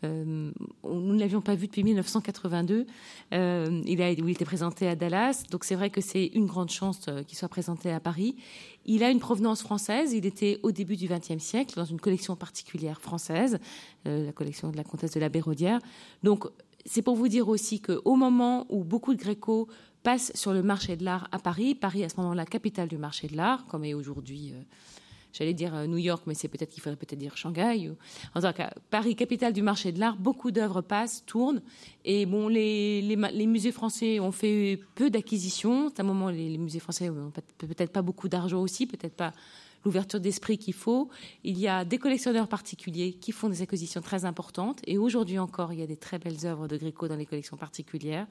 Euh, 0.05 0.51
nous 0.85 1.15
ne 1.15 1.19
l'avions 1.19 1.41
pas 1.41 1.55
vu 1.55 1.67
depuis 1.67 1.85
1982. 1.85 2.87
Euh, 3.33 3.83
il, 3.87 4.03
a, 4.03 4.11
il 4.11 4.29
était 4.31 4.45
présenté 4.45 4.89
à 4.89 4.97
Dallas, 4.97 5.45
donc 5.51 5.65
c'est 5.65 5.75
vrai 5.75 5.91
que 5.91 6.01
c'est 6.01 6.27
une 6.27 6.47
grande 6.47 6.71
chance 6.71 7.01
euh, 7.09 7.23
qu'il 7.23 7.39
soit 7.39 7.49
présenté 7.49 7.93
à 7.93 8.01
Paris. 8.01 8.37
Il 8.87 9.03
a 9.03 9.11
une 9.11 9.21
provenance 9.21 9.63
française. 9.63 10.13
Il 10.13 10.27
était 10.27 10.59
au 10.63 10.73
début 10.73 10.97
du 10.97 11.09
XXe 11.09 11.43
siècle 11.43 11.75
dans 11.77 11.85
une 11.85 12.01
collection 12.01 12.37
particulière 12.37 13.01
française, 13.01 13.59
la 14.05 14.33
collection 14.33 14.71
de 14.71 14.77
la 14.77 14.85
comtesse 14.85 15.13
de 15.13 15.21
la 15.21 15.31
Béraudière. 15.31 15.81
Donc 16.23 16.45
c'est 16.85 17.01
pour 17.01 17.17
vous 17.17 17.29
dire 17.29 17.49
aussi 17.49 17.81
qu'au 17.81 18.15
moment 18.15 18.67
où 18.69 18.85
beaucoup 18.85 19.15
de 19.15 19.19
Gréco 19.19 19.69
passent 20.03 20.33
sur 20.35 20.53
le 20.53 20.63
marché 20.63 20.97
de 20.97 21.05
l'art 21.05 21.29
à 21.33 21.39
Paris, 21.39 21.75
Paris 21.75 22.05
à 22.05 22.11
ce 22.11 22.17
moment-là 22.19 22.45
capitale 22.45 22.89
du 22.89 22.99
marché 22.99 23.27
de 23.27 23.39
l'art, 23.39 23.65
comme 23.67 23.85
est 23.85 23.95
aujourd'hui 23.95 24.53
j'allais 25.35 25.53
dire 25.53 25.75
euh, 25.75 25.87
New 25.87 25.99
York, 25.99 26.23
mais 26.27 26.35
c'est 26.35 26.49
peut-être 26.49 26.71
qu'il 26.71 26.83
faudrait 26.83 26.97
peut-être 26.97 27.19
dire 27.19 27.37
Shanghai. 27.37 27.91
Ou... 27.91 27.97
En 28.35 28.41
tout 28.41 28.57
cas, 28.57 28.73
Paris, 28.89 29.17
capitale 29.17 29.53
du 29.53 29.63
marché 29.63 29.93
de 29.93 30.01
l'art, 30.01 30.17
beaucoup 30.17 30.51
d'œuvres 30.51 30.81
passent, 30.81 31.25
tournent. 31.27 31.61
Et 32.05 32.25
bon, 32.25 32.49
les, 32.49 33.03
les, 33.03 33.47
musées 33.47 33.73
français 33.73 34.21
ont 34.21 34.33
fait 34.33 34.81
peu 34.95 35.11
d'acquisitions. 35.11 35.89
À 35.89 36.01
un 36.01 36.05
moment, 36.05 36.31
les, 36.31 36.57
musées 36.57 36.79
français 36.79 37.11
n'ont 37.11 37.33
peut-être 37.59 37.93
pas 37.93 38.03
beaucoup 38.03 38.29
d'argent 38.29 38.61
aussi, 38.61 38.87
peut-être 38.87 39.15
pas 39.15 39.33
l'ouverture 39.85 40.21
d'esprit 40.21 40.57
qu'il 40.57 40.75
faut. 40.75 41.11
Il 41.43 41.59
y 41.59 41.69
a 41.69 41.85
des 41.85 41.99
collectionneurs 41.99 42.49
particuliers 42.49 43.13
qui 43.13 43.33
font 43.33 43.49
des 43.49 43.61
acquisitions 43.61 44.01
très 44.01 44.25
importantes. 44.25 44.81
Et 44.87 44.97
aujourd'hui 44.97 45.39
encore, 45.39 45.73
il 45.73 45.81
y 45.81 45.83
a 45.83 45.87
des 45.87 45.97
très 45.97 46.19
belles 46.19 46.47
œuvres 46.47 46.69
de 46.69 46.77
Gréco 46.77 47.09
dans 47.09 47.17
les 47.17 47.27
collections 47.27 47.57
particulières. 47.57 48.27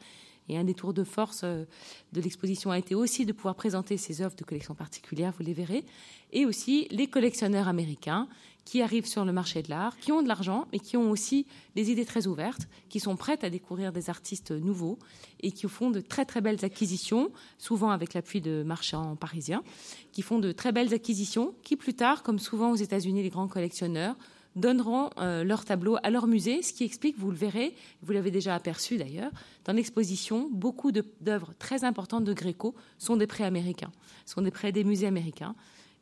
Et 0.50 0.58
un 0.58 0.64
des 0.64 0.74
tours 0.74 0.94
de 0.94 1.04
force 1.04 1.42
euh, 1.44 1.66
de 2.12 2.22
l'exposition 2.22 2.72
a 2.72 2.78
été 2.78 2.96
aussi 2.96 3.26
de 3.26 3.32
pouvoir 3.32 3.56
présenter 3.56 3.98
ces 3.98 4.22
œuvres 4.22 4.36
de 4.36 4.44
collection 4.44 4.76
particulière, 4.76 5.34
vous 5.38 5.44
les 5.44 5.54
verrez, 5.54 5.84
et 6.32 6.46
aussi 6.46 6.88
les 6.92 7.08
collectionneurs 7.08 7.68
américains 7.68 8.28
qui 8.66 8.82
arrivent 8.82 9.06
sur 9.06 9.26
le 9.26 9.34
marché 9.34 9.62
de 9.62 9.70
l'art, 9.70 9.98
qui 9.98 10.12
ont 10.12 10.22
de 10.22 10.28
l'argent, 10.28 10.68
mais 10.72 10.80
qui 10.80 10.96
ont 10.96 11.12
aussi 11.12 11.46
des 11.76 11.92
idées 11.92 12.06
très 12.06 12.28
ouvertes, 12.28 12.68
qui 12.90 13.00
sont 13.00 13.16
prêtes 13.16 13.44
à 13.44 13.50
découvrir 13.50 13.92
des 13.92 14.10
artistes 14.10 14.52
nouveaux 14.52 14.98
et 15.42 15.52
qui 15.52 15.68
font 15.68 15.92
de 15.92 16.00
très 16.00 16.26
très 16.26 16.40
belles 16.40 16.64
acquisitions, 16.64 17.32
souvent 17.58 17.90
avec 17.90 18.14
l'appui 18.14 18.40
de 18.40 18.64
marchands 18.64 19.16
parisiens, 19.16 19.64
qui 20.12 20.22
font 20.22 20.40
de 20.40 20.52
très 20.52 20.72
belles 20.72 20.94
acquisitions, 20.94 21.54
qui 21.64 21.76
plus 21.76 21.94
tard, 21.94 22.24
comme 22.24 22.40
souvent 22.40 22.72
aux 22.72 22.76
États-Unis, 22.76 23.24
les 23.24 23.30
grands 23.30 23.48
collectionneurs, 23.50 24.16
donneront 24.56 25.10
euh, 25.18 25.44
leurs 25.44 25.66
tableaux 25.66 25.98
à 26.04 26.10
leur 26.10 26.28
musée, 26.28 26.62
ce 26.62 26.74
qui 26.74 26.84
explique, 26.84 27.18
vous 27.18 27.32
le 27.32 27.38
verrez, 27.38 27.76
vous 28.02 28.14
l'avez 28.14 28.32
déjà 28.32 28.56
aperçu 28.56 28.98
d'ailleurs, 28.98 29.32
dans 29.66 29.74
l'exposition, 29.74 30.50
beaucoup 30.52 30.92
d'œuvres 30.92 31.54
très 31.60 31.84
importantes 31.84 32.24
de 32.24 32.34
Gréco 32.34 32.76
sont 32.98 33.18
des 33.18 33.28
prêts 33.28 33.46
américains, 33.46 33.92
sont 34.26 34.42
des 34.42 34.52
prêts 34.52 34.72
des 34.72 34.84
musées 34.84 35.08
américains. 35.08 35.56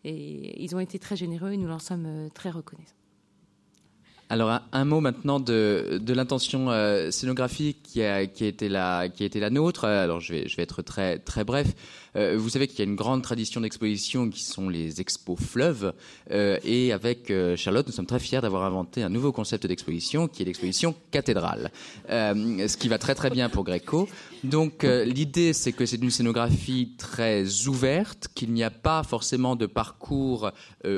Et 0.03 0.61
ils 0.63 0.75
ont 0.75 0.79
été 0.79 0.97
très 0.97 1.15
généreux 1.15 1.51
et 1.51 1.57
nous 1.57 1.67
leur 1.67 1.81
sommes 1.81 2.05
euh, 2.07 2.29
très 2.33 2.49
reconnaissants. 2.49 3.00
Alors 4.31 4.61
un, 4.71 4.85
mot 4.85 5.01
maintenant 5.01 5.41
de, 5.41 5.99
de 6.01 6.13
l'intention 6.13 6.71
euh, 6.71 7.11
scénographique 7.11 7.83
qui 7.83 8.01
a, 8.01 8.25
qui, 8.27 8.45
a 8.45 8.47
été 8.47 8.69
la, 8.69 9.09
qui 9.09 9.25
a 9.25 9.39
la 9.41 9.49
nôtre. 9.49 9.83
Alors 9.83 10.21
je 10.21 10.31
vais, 10.31 10.47
je 10.47 10.55
vais 10.55 10.63
être 10.63 10.81
très, 10.81 11.19
très 11.19 11.43
bref. 11.43 11.67
Euh, 12.15 12.37
vous 12.37 12.47
savez 12.47 12.67
qu'il 12.67 12.79
y 12.79 12.81
a 12.81 12.85
une 12.85 12.95
grande 12.95 13.23
tradition 13.23 13.59
d'exposition 13.59 14.29
qui 14.29 14.43
sont 14.43 14.69
les 14.69 15.01
expos 15.01 15.37
fleuves. 15.37 15.93
Euh, 16.31 16.57
et 16.63 16.93
avec 16.93 17.29
euh, 17.29 17.57
Charlotte, 17.57 17.85
nous 17.87 17.91
sommes 17.93 18.05
très 18.05 18.19
fiers 18.19 18.39
d'avoir 18.39 18.63
inventé 18.63 19.03
un 19.03 19.09
nouveau 19.09 19.33
concept 19.33 19.67
d'exposition 19.67 20.29
qui 20.29 20.43
est 20.43 20.45
l'exposition 20.45 20.95
cathédrale. 21.11 21.69
Euh, 22.09 22.69
ce 22.69 22.77
qui 22.77 22.87
va 22.87 22.97
très 22.97 23.15
très 23.15 23.31
bien 23.31 23.49
pour 23.49 23.65
Greco. 23.65 24.07
Donc 24.43 24.83
l'idée 24.83 25.53
c'est 25.53 25.71
que 25.71 25.85
c'est 25.85 25.97
une 25.97 26.09
scénographie 26.09 26.93
très 26.97 27.67
ouverte, 27.67 28.27
qu'il 28.33 28.51
n'y 28.53 28.63
a 28.63 28.71
pas 28.71 29.03
forcément 29.03 29.55
de 29.55 29.65
parcours 29.65 30.51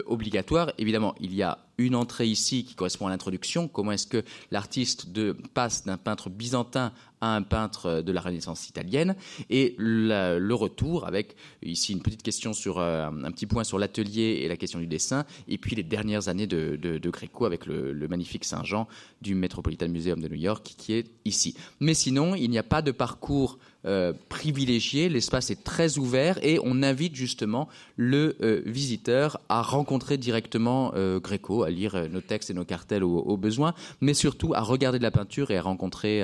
obligatoire. 0.06 0.72
Évidemment, 0.78 1.14
il 1.20 1.34
y 1.34 1.44
a 1.44 1.60
une 1.78 1.96
entrée 1.96 2.28
ici 2.28 2.64
qui 2.64 2.76
correspond 2.76 3.08
à 3.08 3.10
l'introduction. 3.10 3.68
Comment 3.68 3.92
est-ce 3.92 4.08
que 4.08 4.24
l'artiste 4.52 5.08
passe 5.54 5.84
d'un 5.84 5.98
peintre 5.98 6.30
byzantin 6.30 6.94
un 7.24 7.42
peintre 7.42 8.02
de 8.02 8.12
la 8.12 8.22
Renaissance 8.22 8.68
italienne 8.70 9.16
et 9.50 9.76
le 9.78 10.54
retour 10.54 11.08
avec 11.08 11.36
ici 11.62 11.94
une 11.94 12.02
petite 12.02 12.24
question 12.24 12.54
sur 12.54 12.80
euh, 12.80 13.08
un 13.08 13.32
petit 13.32 13.46
point 13.46 13.64
sur 13.64 13.80
l'atelier 13.80 14.42
et 14.42 14.48
la 14.48 14.58
question 14.58 14.80
du 14.80 14.88
dessin 14.88 15.26
et 15.48 15.58
puis 15.58 15.76
les 15.76 15.84
dernières 15.84 16.28
années 16.28 16.48
de, 16.48 16.76
de, 16.76 17.10
Gréco 17.10 17.46
avec 17.46 17.66
le, 17.66 17.94
le 17.94 18.08
magnifique 18.08 18.44
Saint-Jean 18.44 18.88
du 19.22 19.36
Metropolitan 19.36 19.88
Museum 19.88 20.20
de 20.20 20.28
New 20.28 20.36
York 20.36 20.74
qui 20.78 20.94
est 20.94 21.08
ici. 21.26 21.56
Mais 21.80 21.94
sinon, 21.94 22.36
il 22.36 22.50
n'y 22.50 22.58
a 22.58 22.64
pas 22.64 22.82
de 22.82 22.92
parcours 22.92 23.60
euh, 23.86 24.14
privilégié, 24.30 25.10
l'espace 25.10 25.50
est 25.50 25.62
très 25.64 25.98
ouvert 25.98 26.40
et 26.42 26.58
on 26.64 26.84
invite 26.84 27.16
justement 27.16 27.68
le 27.98 28.38
euh, 28.42 28.62
visiteur 28.66 29.42
à 29.50 29.62
rencontrer 29.62 30.18
directement 30.18 30.94
euh, 30.96 31.20
Gréco, 31.20 31.64
à 31.64 31.70
lire 31.70 32.10
nos 32.10 32.22
textes 32.22 32.50
et 32.50 32.54
nos 32.54 32.64
cartels 32.64 33.04
au, 33.04 33.36
besoin, 33.36 33.74
mais 34.00 34.14
surtout 34.14 34.54
à 34.54 34.62
regarder 34.62 35.00
de 35.00 35.04
la 35.04 35.12
peinture 35.12 35.52
et 35.52 35.58
à 35.58 35.62
rencontrer, 35.62 36.22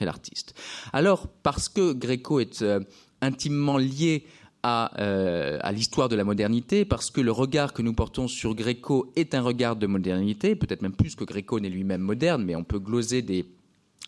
l'artiste. 0.00 0.54
Alors, 0.92 1.26
parce 1.42 1.68
que 1.68 1.92
Gréco 1.92 2.40
est 2.40 2.64
intimement 3.22 3.78
lié 3.78 4.24
à, 4.62 4.86
à 4.86 5.72
l'histoire 5.72 6.08
de 6.08 6.16
la 6.16 6.24
modernité, 6.24 6.84
parce 6.84 7.10
que 7.10 7.20
le 7.20 7.32
regard 7.32 7.72
que 7.72 7.82
nous 7.82 7.94
portons 7.94 8.28
sur 8.28 8.54
Gréco 8.54 9.10
est 9.16 9.34
un 9.34 9.40
regard 9.40 9.76
de 9.76 9.86
modernité, 9.86 10.54
peut-être 10.54 10.82
même 10.82 10.92
plus 10.92 11.14
que 11.14 11.24
Gréco 11.24 11.60
n'est 11.60 11.70
lui-même 11.70 12.02
moderne, 12.02 12.44
mais 12.44 12.56
on 12.56 12.64
peut 12.64 12.78
gloser 12.78 13.22
des 13.22 13.46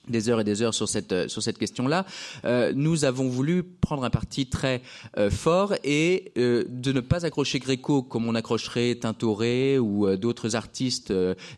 des 0.08 0.28
heures 0.28 0.40
et 0.40 0.44
des 0.44 0.62
heures 0.62 0.74
sur 0.74 0.88
cette 0.88 1.12
euh, 1.12 1.28
sur 1.28 1.42
cette 1.42 1.58
question-là. 1.58 2.04
Euh, 2.44 2.72
nous 2.74 3.04
avons 3.04 3.28
voulu 3.28 3.62
prendre 3.62 4.04
un 4.04 4.10
parti 4.10 4.46
très 4.46 4.82
euh, 5.16 5.30
fort 5.30 5.74
et 5.84 6.32
de 6.36 6.92
ne 6.92 7.00
pas 7.00 7.24
accrocher 7.24 7.58
Gréco 7.58 8.02
comme 8.02 8.26
on 8.26 8.34
accrocherait 8.34 8.96
Tintoré 8.96 9.78
ou 9.78 10.16
d'autres 10.16 10.56
artistes 10.56 11.12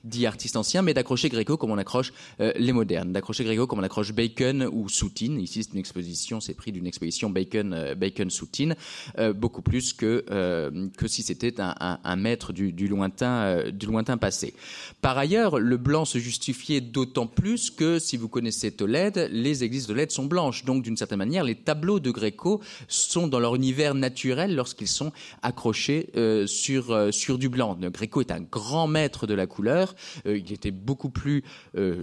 dits 0.05 0.27
artistes 0.27 0.57
anciens, 0.57 0.83
mais 0.83 0.95
d'accrocher 0.95 1.29
Gréco 1.29 1.57
comme 1.57 1.71
on 1.71 1.79
accroche 1.79 2.13
les 2.39 2.73
modernes, 2.73 3.13
d'accrocher 3.13 3.45
Gréco 3.45 3.67
comme 3.67 3.79
on 3.79 3.83
accroche 3.83 4.13
Bacon 4.13 4.69
ou 4.73 4.89
Soutine. 4.89 5.41
Ici, 5.41 5.63
c'est 5.65 5.73
une 5.73 5.79
exposition, 5.79 6.41
c'est 6.41 6.55
pris 6.55 6.73
d'une 6.73 6.87
exposition 6.87 7.31
Bacon 7.31 7.95
Bacon 7.97 8.31
Soutine, 8.31 8.77
beaucoup 9.35 9.63
plus 9.63 9.93
que 9.93 10.25
que 10.97 11.09
si 11.09 11.23
c'était 11.23 11.61
un, 11.61 11.75
un, 11.81 11.99
un, 12.03 12.17
maître 12.17 12.53
du, 12.53 12.73
du 12.73 12.89
lointain 12.89 13.71
du 13.71 13.87
lointain 13.87 14.17
passé. 14.17 14.55
Par 15.01 15.17
ailleurs, 15.19 15.59
le 15.59 15.77
blanc 15.77 16.05
se 16.05 16.19
justifiait 16.19 16.81
d'autant 16.81 17.27
plus 17.27 17.71
que 17.71 17.99
si 17.99 18.17
vous 18.17 18.29
connaissez 18.35 18.73
Tolède, 18.73 19.29
les 19.31 19.63
églises 19.63 19.87
de 19.87 19.93
Tolède 19.93 20.11
sont 20.11 20.25
blanches. 20.25 20.65
Donc, 20.65 20.83
d'une 20.83 20.97
certaine 20.97 21.19
manière, 21.19 21.45
les 21.45 21.55
tableaux 21.55 22.01
de 22.01 22.11
Gréco 22.11 22.61
sont 22.89 23.29
dans 23.29 23.39
leur 23.39 23.55
univers 23.55 23.95
naturel 23.95 24.57
lorsqu'ils 24.57 24.89
sont 24.89 25.13
accrochés 25.43 26.11
euh, 26.17 26.45
sur, 26.49 26.91
euh, 26.91 27.13
sur 27.13 27.39
du 27.39 27.49
blanc. 27.49 27.79
Gréco 27.81 28.21
est 28.23 28.33
un 28.33 28.41
grand 28.41 28.89
maître 28.89 29.29
de 29.29 29.35
la 29.35 29.47
couleur. 29.47 29.95
Euh, 30.27 30.37
il 30.37 30.53
était 30.53 30.73
beaucoup 30.73 31.11
plus 31.11 31.45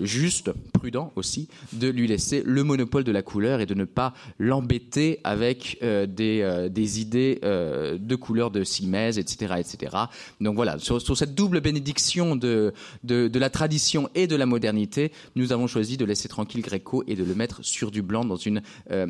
juste, 0.04 0.52
prudent 0.72 1.12
aussi, 1.18 1.50
de 1.74 1.90
lui 1.90 2.08
laisser 2.08 2.44
le 2.46 2.64
monopole 2.64 3.04
de 3.04 3.12
la 3.12 3.22
couleur 3.22 3.60
et 3.60 3.66
de 3.66 3.74
ne 3.74 3.84
pas 3.86 4.14
l'embêter 4.40 5.20
avec 5.26 5.80
des, 5.82 6.68
des 6.70 7.00
idées 7.02 7.40
de 7.42 8.16
couleur 8.16 8.52
de 8.52 8.64
simèse, 8.64 9.18
etc., 9.18 9.56
etc. 9.60 9.98
Donc 10.40 10.56
voilà, 10.56 10.78
sur, 10.80 11.02
cette 11.18 11.36
double 11.36 11.62
bénédiction 11.62 12.36
de, 12.36 12.74
de 13.04 13.40
la 13.40 13.50
tradition 13.50 14.10
et 14.16 14.28
de 14.28 14.36
la 14.36 14.46
modernité, 14.46 15.12
nous 15.36 15.52
avons 15.52 15.68
choisi 15.68 15.98
de 15.98 16.06
laisser 16.06 16.21
tranquille 16.28 16.62
Gréco 16.62 17.04
et 17.08 17.16
de 17.16 17.24
le 17.24 17.36
mettre 17.36 17.64
sur 17.64 17.92
du 17.92 18.02
blanc 18.02 18.26
dans 18.26 18.36
une 18.36 18.62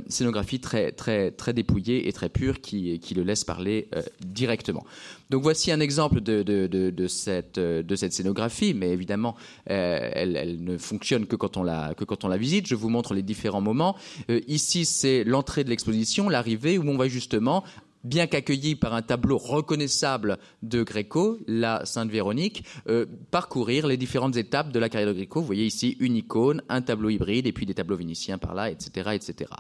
scénographie 0.08 0.60
très, 0.60 0.92
très, 0.92 1.32
très 1.32 1.54
dépouillée 1.54 2.08
et 2.08 2.14
très 2.14 2.30
pure 2.30 2.62
qui, 2.62 3.00
le 3.16 3.24
laisse 3.24 3.44
parler 3.44 3.90
directement. 4.22 4.86
Donc 5.30 5.44
voici 5.44 5.72
un 5.72 5.80
exemple 5.80 6.22
de, 6.22 6.44
de 6.44 7.08
cette, 7.08 7.60
scénographie, 8.12 8.74
mais 8.74 8.90
évidemment, 8.90 9.36
elle, 9.66 10.36
elle, 10.36 10.64
ne 10.64 10.78
fonctionne 10.78 11.26
que 11.26 11.36
quand, 11.36 11.58
on 11.58 11.64
la, 11.64 11.94
que 11.96 12.04
quand 12.04 12.24
on 12.24 12.28
la 12.28 12.38
visite. 12.38 12.68
Je 12.68 12.76
vous 12.76 12.90
montre 12.90 13.14
les 13.14 13.24
différents 13.24 13.62
moments. 13.62 13.96
ici, 14.48 14.86
c'est 14.86 15.24
l'entrée 15.24 15.64
de 15.64 15.70
l'exposition, 15.70 16.30
l'arrivée, 16.30 16.78
où 16.78 16.88
on 16.88 16.98
va 16.98 17.08
justement 17.08 17.64
bien 18.04 18.28
qu'accueilli 18.28 18.76
par 18.76 18.94
un 18.94 19.02
tableau 19.02 19.38
reconnaissable 19.38 20.38
de 20.64 20.84
Gréco, 20.84 21.40
la 21.48 21.86
Sainte 21.86 22.10
Véronique, 22.10 22.64
euh, 22.90 23.06
parcourir 23.30 23.88
les 23.88 23.98
différentes 23.98 24.36
étapes 24.38 24.72
de 24.72 24.80
la 24.80 24.90
carrière 24.90 25.10
de 25.10 25.14
Gréco. 25.14 25.40
Vous 25.40 25.46
voyez 25.46 25.66
ici 25.66 25.98
une 26.00 26.16
icône, 26.16 26.62
un 26.70 26.82
tableau 26.82 27.10
hybride 27.10 27.48
et 27.48 27.52
puis 27.52 27.66
des 27.66 27.74
tableaux 27.74 27.98
vénitiens 27.98 28.38
par 28.38 28.56
là, 28.56 28.70
etc. 28.70 29.12
etc. 29.14 29.52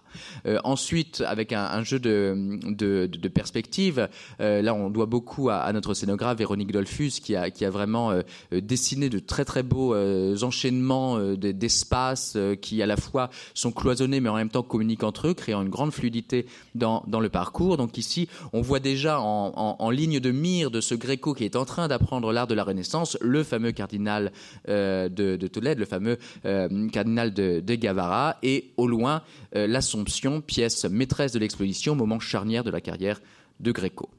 Euh, 0.45 0.59
ensuite, 0.63 1.23
avec 1.25 1.53
un, 1.53 1.83
jeu 1.83 1.99
de, 1.99 2.59
de, 2.63 3.27
perspective, 3.27 4.07
euh, 4.39 4.61
là 4.61 4.73
on 4.73 4.89
doit 4.89 5.05
beaucoup 5.05 5.49
à, 5.49 5.71
notre 5.73 5.93
scénographe 5.93 6.37
Véronique 6.37 6.71
Dolphus 6.71 7.19
qui 7.21 7.35
a, 7.35 7.49
qui 7.49 7.65
a 7.65 7.69
vraiment 7.69 8.13
dessiné 8.51 9.09
de 9.09 9.19
très 9.19 9.45
très 9.45 9.63
beaux 9.63 9.95
enchaînements 10.43 11.19
d'espaces 11.35 12.37
qui 12.61 12.81
à 12.81 12.85
la 12.85 12.97
fois 12.97 13.29
sont 13.53 13.71
cloisonnés 13.71 14.19
mais 14.19 14.29
en 14.29 14.35
même 14.35 14.49
temps 14.49 14.63
communiquent 14.63 15.03
entre 15.03 15.29
eux, 15.29 15.33
créant 15.33 15.61
une 15.61 15.69
grande 15.69 15.91
fluidité 15.91 16.45
dans, 16.75 17.03
dans 17.07 17.19
le 17.19 17.29
parcours. 17.29 17.77
Donc 17.77 17.97
ici, 17.97 18.27
on 18.53 18.61
voit 18.61 18.79
déjà 18.79 19.19
en, 19.19 19.89
ligne 19.89 20.19
de 20.19 20.31
mire 20.31 20.71
de 20.71 20.81
ce 20.81 20.95
Gréco 20.95 21.33
qui 21.33 21.43
est 21.43 21.55
en 21.55 21.65
train 21.65 21.87
d'apprendre 21.87 22.31
l'art 22.31 22.47
de 22.47 22.53
la 22.53 22.63
Renaissance, 22.63 23.17
le 23.21 23.43
fameux 23.43 23.71
cardinal 23.71 24.31
euh, 24.69 25.09
de, 25.09 25.47
Tolède, 25.47 25.79
le 25.79 25.85
fameux 25.85 26.17
euh, 26.45 26.89
cardinal 26.89 27.33
de, 27.33 27.59
de, 27.59 27.75
Gavara, 27.75 28.37
et 28.43 28.71
au 28.77 28.87
loin, 28.87 29.21
euh, 29.55 29.67
l'Assomption, 29.67 30.41
pièce 30.41 30.85
maîtresse 30.85 31.31
de 31.31 31.39
l'exposition, 31.39 31.95
moment 31.95 32.19
charnière 32.19 32.63
de 32.63 32.71
la 32.71 32.81
carrière 32.81 33.21
de 33.59 33.71
Gréco. 33.71 34.09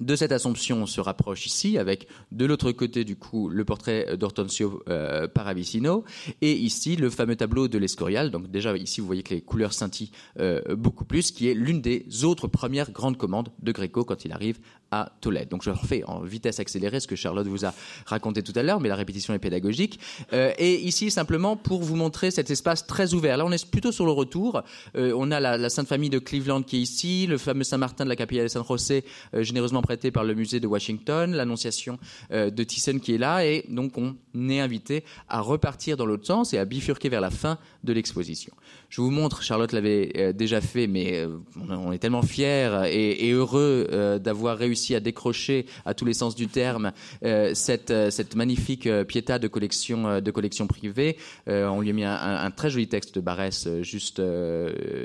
De 0.00 0.16
cette 0.16 0.32
assomption, 0.32 0.82
on 0.82 0.86
se 0.86 1.00
rapproche 1.00 1.44
ici 1.44 1.76
avec 1.76 2.08
de 2.32 2.46
l'autre 2.46 2.72
côté 2.72 3.04
du 3.04 3.16
coup 3.16 3.50
le 3.50 3.64
portrait 3.66 4.16
d'Ortensio 4.16 4.82
euh, 4.88 5.28
Paravicino 5.28 6.04
et 6.40 6.52
ici 6.52 6.96
le 6.96 7.10
fameux 7.10 7.36
tableau 7.36 7.68
de 7.68 7.76
l'Escorial. 7.76 8.30
Donc 8.30 8.50
déjà 8.50 8.74
ici 8.76 9.02
vous 9.02 9.06
voyez 9.06 9.22
que 9.22 9.34
les 9.34 9.42
couleurs 9.42 9.74
scintillent 9.74 10.10
euh, 10.38 10.62
beaucoup 10.74 11.04
plus, 11.04 11.30
qui 11.32 11.48
est 11.48 11.54
l'une 11.54 11.82
des 11.82 12.06
autres 12.24 12.48
premières 12.48 12.90
grandes 12.92 13.18
commandes 13.18 13.50
de 13.62 13.72
Gréco 13.72 14.04
quand 14.04 14.24
il 14.24 14.32
arrive 14.32 14.58
à 14.90 15.12
Tolède. 15.20 15.48
Donc 15.48 15.62
je 15.62 15.70
refais 15.70 16.02
en 16.04 16.20
vitesse 16.20 16.60
accélérée 16.60 17.00
ce 17.00 17.06
que 17.06 17.16
Charlotte 17.16 17.46
vous 17.46 17.64
a 17.64 17.74
raconté 18.06 18.42
tout 18.42 18.52
à 18.56 18.62
l'heure, 18.62 18.80
mais 18.80 18.88
la 18.88 18.96
répétition 18.96 19.34
est 19.34 19.38
pédagogique. 19.38 20.00
Euh, 20.32 20.52
et 20.58 20.80
ici 20.80 21.10
simplement 21.10 21.56
pour 21.56 21.82
vous 21.82 21.96
montrer 21.96 22.30
cet 22.30 22.50
espace 22.50 22.86
très 22.86 23.14
ouvert. 23.14 23.36
Là 23.36 23.46
on 23.46 23.52
est 23.52 23.70
plutôt 23.70 23.92
sur 23.92 24.06
le 24.06 24.12
retour. 24.12 24.62
Euh, 24.96 25.12
on 25.16 25.30
a 25.30 25.40
la, 25.40 25.70
Sainte 25.70 25.88
Famille 25.88 26.10
de 26.10 26.18
Cleveland 26.18 26.62
qui 26.62 26.78
est 26.78 26.80
ici, 26.80 27.26
le 27.26 27.38
fameux 27.38 27.64
Saint-Martin 27.64 28.04
de 28.04 28.08
la 28.08 28.16
Capilla 28.16 28.42
de 28.42 28.48
San 28.48 28.64
José, 28.66 29.04
euh, 29.34 29.42
généreusement 29.42 29.82
prêté 29.82 30.10
par 30.10 30.24
le 30.24 30.34
musée 30.34 30.60
de 30.60 30.66
Washington, 30.66 31.32
l'Annonciation 31.32 31.98
de 32.30 32.62
Thyssen 32.64 33.00
qui 33.00 33.14
est 33.14 33.18
là, 33.18 33.44
et 33.44 33.64
donc 33.68 33.96
on 33.96 34.16
est 34.48 34.60
invité 34.60 35.04
à 35.28 35.40
repartir 35.40 35.96
dans 35.96 36.06
l'autre 36.06 36.26
sens 36.26 36.52
et 36.52 36.58
à 36.58 36.64
bifurquer 36.64 37.08
vers 37.08 37.20
la 37.20 37.30
fin 37.30 37.58
de 37.84 37.92
l'exposition. 37.92 38.52
Je 38.90 39.00
vous 39.00 39.12
montre, 39.12 39.40
Charlotte 39.44 39.70
l'avait 39.72 40.10
euh, 40.16 40.32
déjà 40.32 40.60
fait, 40.60 40.88
mais 40.88 41.20
euh, 41.20 41.38
on 41.56 41.92
est 41.92 41.98
tellement 41.98 42.22
fiers 42.22 42.88
et, 42.90 43.30
heureux 43.30 43.86
euh, 43.92 44.18
d'avoir 44.18 44.58
réussi 44.58 44.96
à 44.96 45.00
décrocher 45.00 45.66
à 45.84 45.94
tous 45.94 46.04
les 46.04 46.12
sens 46.12 46.34
du 46.34 46.48
terme 46.48 46.90
cette, 47.54 48.34
magnifique 48.34 48.88
Pietà 49.06 49.38
de 49.38 49.46
collection, 49.46 50.20
de 50.20 50.30
collection 50.32 50.66
privée. 50.66 51.16
on 51.46 51.80
lui 51.80 51.90
a 51.90 51.92
mis 51.92 52.04
un, 52.04 52.50
très 52.50 52.70
joli 52.70 52.88
texte 52.88 53.14
de 53.14 53.20
Barès 53.20 53.68
juste, 53.82 54.20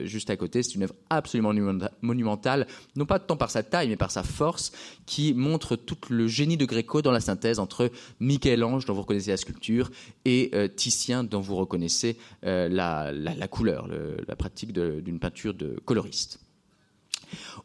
juste 0.03 0.29
à 0.29 0.37
côté. 0.37 0.63
C'est 0.63 0.75
une 0.75 0.83
œuvre 0.83 0.95
absolument 1.09 1.53
monumentale, 2.01 2.65
non 2.95 3.05
pas 3.05 3.19
tant 3.19 3.37
par 3.37 3.51
sa 3.51 3.61
taille, 3.61 3.89
mais 3.89 3.97
par 3.97 4.11
sa 4.11 4.23
force, 4.23 4.71
qui 5.05 5.33
montre 5.33 5.75
tout 5.75 5.97
le 6.09 6.27
génie 6.27 6.57
de 6.57 6.65
Gréco 6.65 7.01
dans 7.01 7.11
la 7.11 7.19
synthèse 7.19 7.59
entre 7.59 7.91
Michel-Ange, 8.19 8.85
dont 8.85 8.93
vous 8.93 9.01
reconnaissez 9.01 9.31
la 9.31 9.37
sculpture, 9.37 9.91
et 10.25 10.51
Titien, 10.75 11.23
dont 11.23 11.41
vous 11.41 11.55
reconnaissez 11.55 12.17
la, 12.43 13.11
la 13.11 13.47
couleur 13.47 13.87
la 14.27 14.35
pratique 14.35 14.71
d'une 14.73 15.19
peinture 15.19 15.53
de 15.53 15.79
coloriste. 15.85 16.44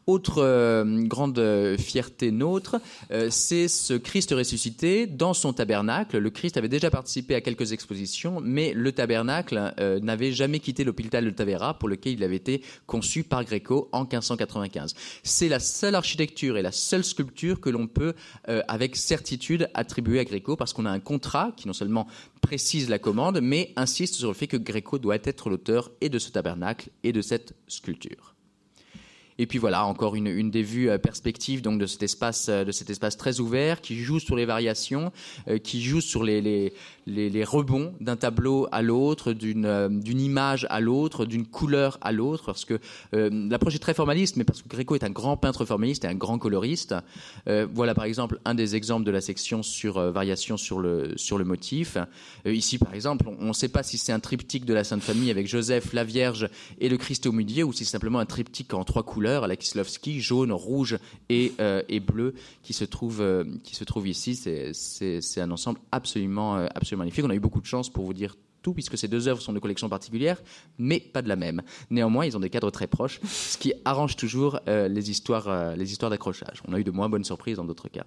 Autre 0.07 0.39
euh, 0.39 1.03
grande 1.03 1.75
fierté 1.77 2.31
nôtre, 2.31 2.77
euh, 3.11 3.27
c'est 3.29 3.67
ce 3.67 3.93
Christ 3.93 4.31
ressuscité 4.31 5.05
dans 5.05 5.33
son 5.33 5.53
tabernacle. 5.53 6.17
Le 6.17 6.29
Christ 6.31 6.57
avait 6.57 6.69
déjà 6.69 6.89
participé 6.89 7.35
à 7.35 7.41
quelques 7.41 7.71
expositions, 7.71 8.41
mais 8.41 8.73
le 8.73 8.91
tabernacle 8.91 9.73
euh, 9.79 9.99
n'avait 9.99 10.31
jamais 10.31 10.59
quitté 10.59 10.83
l'hôpital 10.83 11.23
de 11.23 11.29
Tavera 11.29 11.77
pour 11.77 11.87
lequel 11.87 12.13
il 12.13 12.23
avait 12.23 12.35
été 12.35 12.63
conçu 12.87 13.23
par 13.23 13.43
Gréco 13.43 13.89
en 13.91 14.01
1595. 14.01 14.95
C'est 15.23 15.49
la 15.49 15.59
seule 15.59 15.95
architecture 15.95 16.57
et 16.57 16.63
la 16.63 16.71
seule 16.71 17.03
sculpture 17.03 17.61
que 17.61 17.69
l'on 17.69 17.87
peut 17.87 18.13
avec 18.67 18.95
certitude 18.95 19.69
attribuer 19.73 20.19
à 20.19 20.25
Gréco 20.25 20.55
parce 20.55 20.73
qu'on 20.73 20.85
a 20.85 20.91
un 20.91 20.99
contrat 20.99 21.51
qui 21.55 21.67
non 21.67 21.73
seulement 21.73 22.07
précise 22.41 22.89
la 22.89 22.99
commande, 22.99 23.39
mais 23.41 23.71
insiste 23.75 24.15
sur 24.15 24.29
le 24.29 24.33
fait 24.33 24.47
que 24.47 24.57
Gréco 24.57 24.97
doit 24.97 25.17
être 25.23 25.49
l'auteur 25.49 25.91
et 26.01 26.09
de 26.09 26.19
ce 26.19 26.31
tabernacle 26.31 26.89
et 27.03 27.13
de 27.13 27.21
cette 27.21 27.53
sculpture. 27.67 28.30
Et 29.41 29.47
puis 29.47 29.57
voilà, 29.57 29.87
encore 29.87 30.15
une, 30.15 30.51
des 30.51 30.61
vues 30.61 30.91
euh, 30.91 30.99
perspectives 30.99 31.63
donc 31.63 31.79
de 31.79 31.87
cet 31.87 32.03
espace, 32.03 32.47
euh, 32.47 32.63
de 32.63 32.71
cet 32.71 32.91
espace 32.91 33.17
très 33.17 33.39
ouvert 33.39 33.81
qui 33.81 33.97
joue 33.97 34.19
sur 34.19 34.35
les 34.35 34.45
variations, 34.45 35.11
euh, 35.47 35.57
qui 35.57 35.81
joue 35.81 35.99
sur 35.99 36.23
les, 36.23 36.73
les, 37.07 37.43
rebonds 37.43 37.93
d'un 37.99 38.15
tableau 38.15 38.67
à 38.71 38.81
l'autre, 38.81 39.33
d'une 39.33 39.99
d'une 40.01 40.21
image 40.21 40.67
à 40.69 40.79
l'autre, 40.79 41.25
d'une 41.25 41.45
couleur 41.45 41.97
à 42.01 42.11
l'autre, 42.11 42.45
parce 42.45 42.65
que 42.65 42.79
l'approche 43.11 43.75
est 43.75 43.79
très 43.79 43.93
formaliste, 43.93 44.35
mais 44.37 44.43
parce 44.43 44.61
que 44.61 44.67
Gréco 44.67 44.95
est 44.95 45.03
un 45.03 45.09
grand 45.09 45.37
peintre 45.37 45.65
formaliste 45.65 46.05
et 46.05 46.07
un 46.07 46.15
grand 46.15 46.37
coloriste. 46.37 46.95
voilà 47.45 47.93
par 47.95 48.05
exemple 48.05 48.39
un 48.45 48.53
des 48.53 48.75
exemples 48.75 49.05
de 49.05 49.11
la 49.11 49.21
section 49.21 49.63
sur 49.63 49.99
variation 50.11 50.57
sur 50.57 50.79
le 50.79 51.13
sur 51.17 51.37
le 51.37 51.45
motif. 51.45 51.97
ici 52.45 52.77
par 52.77 52.93
exemple, 52.93 53.25
on 53.39 53.47
ne 53.47 53.53
sait 53.53 53.69
pas 53.69 53.83
si 53.83 53.97
c'est 53.97 54.11
un 54.11 54.19
triptyque 54.19 54.65
de 54.65 54.73
la 54.73 54.83
Sainte 54.83 55.01
Famille 55.01 55.31
avec 55.31 55.47
Joseph, 55.47 55.93
la 55.93 56.03
Vierge 56.03 56.49
et 56.79 56.89
le 56.89 56.97
Christ 56.97 57.25
au 57.25 57.31
milieu, 57.31 57.63
ou 57.63 57.73
si 57.73 57.85
c'est 57.85 57.91
simplement 57.91 58.19
un 58.19 58.25
triptyque 58.25 58.73
en 58.73 58.83
trois 58.83 59.03
couleurs 59.03 59.43
à 59.43 59.47
la 59.47 59.55
Kislovski, 59.55 60.21
jaune, 60.21 60.51
rouge 60.51 60.97
et, 61.29 61.53
euh, 61.59 61.81
et 61.89 61.99
bleu, 61.99 62.33
qui 62.63 62.73
se 62.73 62.85
trouve, 62.85 63.21
euh, 63.21 63.43
qui 63.63 63.75
se 63.75 63.83
trouve 63.83 64.07
ici. 64.07 64.35
C'est 64.35 65.41
un 65.41 65.51
ensemble 65.51 65.79
absolument, 65.91 66.57
euh, 66.57 66.67
magnifique. 66.95 67.25
On 67.25 67.29
a 67.29 67.35
eu 67.35 67.39
beaucoup 67.39 67.61
de 67.61 67.65
chance 67.65 67.89
pour 67.89 68.05
vous 68.05 68.13
dire 68.13 68.35
tout, 68.61 68.73
puisque 68.73 68.97
ces 68.97 69.07
deux 69.07 69.27
œuvres 69.27 69.41
sont 69.41 69.53
de 69.53 69.59
collections 69.59 69.89
particulières, 69.89 70.41
mais 70.77 70.99
pas 70.99 71.21
de 71.21 71.27
la 71.27 71.35
même. 71.35 71.61
Néanmoins, 71.89 72.25
ils 72.25 72.37
ont 72.37 72.39
des 72.39 72.49
cadres 72.51 72.69
très 72.69 72.87
proches, 72.87 73.19
ce 73.23 73.57
qui 73.57 73.73
arrange 73.85 74.15
toujours 74.15 74.59
les 74.67 75.09
histoires, 75.09 75.75
les 75.75 75.91
histoires 75.91 76.11
d'accrochage. 76.11 76.61
On 76.67 76.73
a 76.73 76.79
eu 76.79 76.83
de 76.83 76.91
moins 76.91 77.09
bonnes 77.09 77.23
surprises 77.23 77.57
dans 77.57 77.65
d'autres 77.65 77.89
cas. 77.89 78.05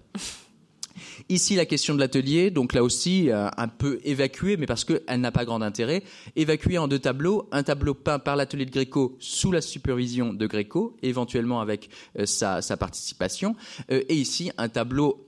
Ici, 1.29 1.55
la 1.55 1.65
question 1.65 1.93
de 1.93 1.99
l'atelier, 1.99 2.51
donc 2.51 2.73
là 2.73 2.83
aussi, 2.83 3.29
euh, 3.29 3.47
un 3.57 3.67
peu 3.67 3.99
évacuée, 4.03 4.57
mais 4.57 4.65
parce 4.65 4.85
qu'elle 4.85 5.19
n'a 5.19 5.31
pas 5.31 5.45
grand 5.45 5.61
intérêt, 5.61 6.03
évacuée 6.35 6.77
en 6.77 6.87
deux 6.87 6.99
tableaux. 6.99 7.47
Un 7.51 7.63
tableau 7.63 7.93
peint 7.93 8.19
par 8.19 8.35
l'atelier 8.35 8.65
de 8.65 8.71
Gréco 8.71 9.15
sous 9.19 9.51
la 9.51 9.61
supervision 9.61 10.33
de 10.33 10.47
Gréco, 10.47 10.95
éventuellement 11.01 11.61
avec 11.61 11.89
euh, 12.19 12.25
sa, 12.25 12.61
participation. 12.77 13.55
Euh, 13.91 14.03
et 14.09 14.15
ici, 14.15 14.51
un 14.57 14.69
tableau 14.69 15.24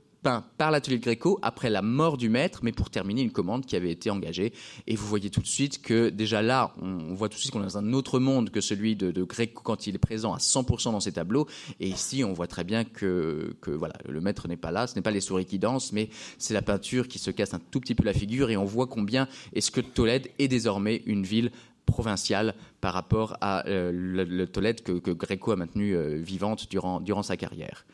par 0.57 0.71
l'atelier 0.71 0.97
de 0.97 1.03
Gréco 1.03 1.39
après 1.41 1.69
la 1.69 1.81
mort 1.81 2.17
du 2.17 2.29
maître, 2.29 2.59
mais 2.63 2.71
pour 2.71 2.89
terminer 2.89 3.21
une 3.21 3.31
commande 3.31 3.65
qui 3.65 3.75
avait 3.75 3.91
été 3.91 4.09
engagée. 4.09 4.53
Et 4.87 4.95
vous 4.95 5.07
voyez 5.07 5.29
tout 5.29 5.41
de 5.41 5.47
suite 5.47 5.81
que 5.81 6.09
déjà 6.09 6.41
là, 6.41 6.73
on, 6.81 7.13
voit 7.13 7.29
tout 7.29 7.35
de 7.35 7.39
suite 7.39 7.51
qu'on 7.51 7.61
est 7.61 7.65
dans 7.65 7.77
un 7.77 7.93
autre 7.93 8.19
monde 8.19 8.49
que 8.49 8.61
celui 8.61 8.95
de, 8.95 9.23
Gréco 9.23 9.61
quand 9.63 9.87
il 9.87 9.95
est 9.95 9.99
présent 9.99 10.33
à 10.33 10.37
100% 10.37 10.91
dans 10.91 10.99
ses 10.99 11.13
tableaux. 11.13 11.47
Et 11.79 11.87
ici, 11.87 12.23
on 12.23 12.33
voit 12.33 12.47
très 12.47 12.63
bien 12.63 12.83
que, 12.83 13.55
voilà, 13.65 13.95
le 14.07 14.21
maître 14.21 14.47
n'est 14.47 14.57
pas 14.57 14.71
là, 14.71 14.87
ce 14.87 14.95
n'est 14.95 15.01
pas 15.01 15.11
les 15.11 15.21
souris 15.21 15.45
qui 15.45 15.59
dansent, 15.59 15.91
mais 15.91 16.09
c'est 16.37 16.53
la 16.53 16.61
peinture 16.61 17.07
qui 17.07 17.19
se 17.19 17.31
casse 17.31 17.53
un 17.53 17.61
tout 17.71 17.79
petit 17.79 17.95
peu 17.95 18.03
la 18.03 18.13
figure. 18.13 18.49
Et 18.49 18.57
on 18.57 18.65
voit 18.65 18.87
combien 18.87 19.27
est-ce 19.53 19.71
que 19.71 19.81
Tolède 19.81 20.29
est 20.39 20.47
désormais 20.47 21.03
une 21.05 21.23
ville 21.23 21.51
provinciale 21.85 22.53
par 22.81 22.93
rapport 22.93 23.37
à 23.41 23.65
euh, 23.67 24.45
Tolède 24.45 24.81
que, 24.81 24.93
que, 24.93 25.11
Gréco 25.11 25.51
a 25.51 25.55
maintenu 25.55 25.95
euh, 25.95 26.17
vivante 26.21 26.69
durant, 26.69 26.99
durant 26.99 27.23
sa 27.23 27.37
carrière 27.37 27.85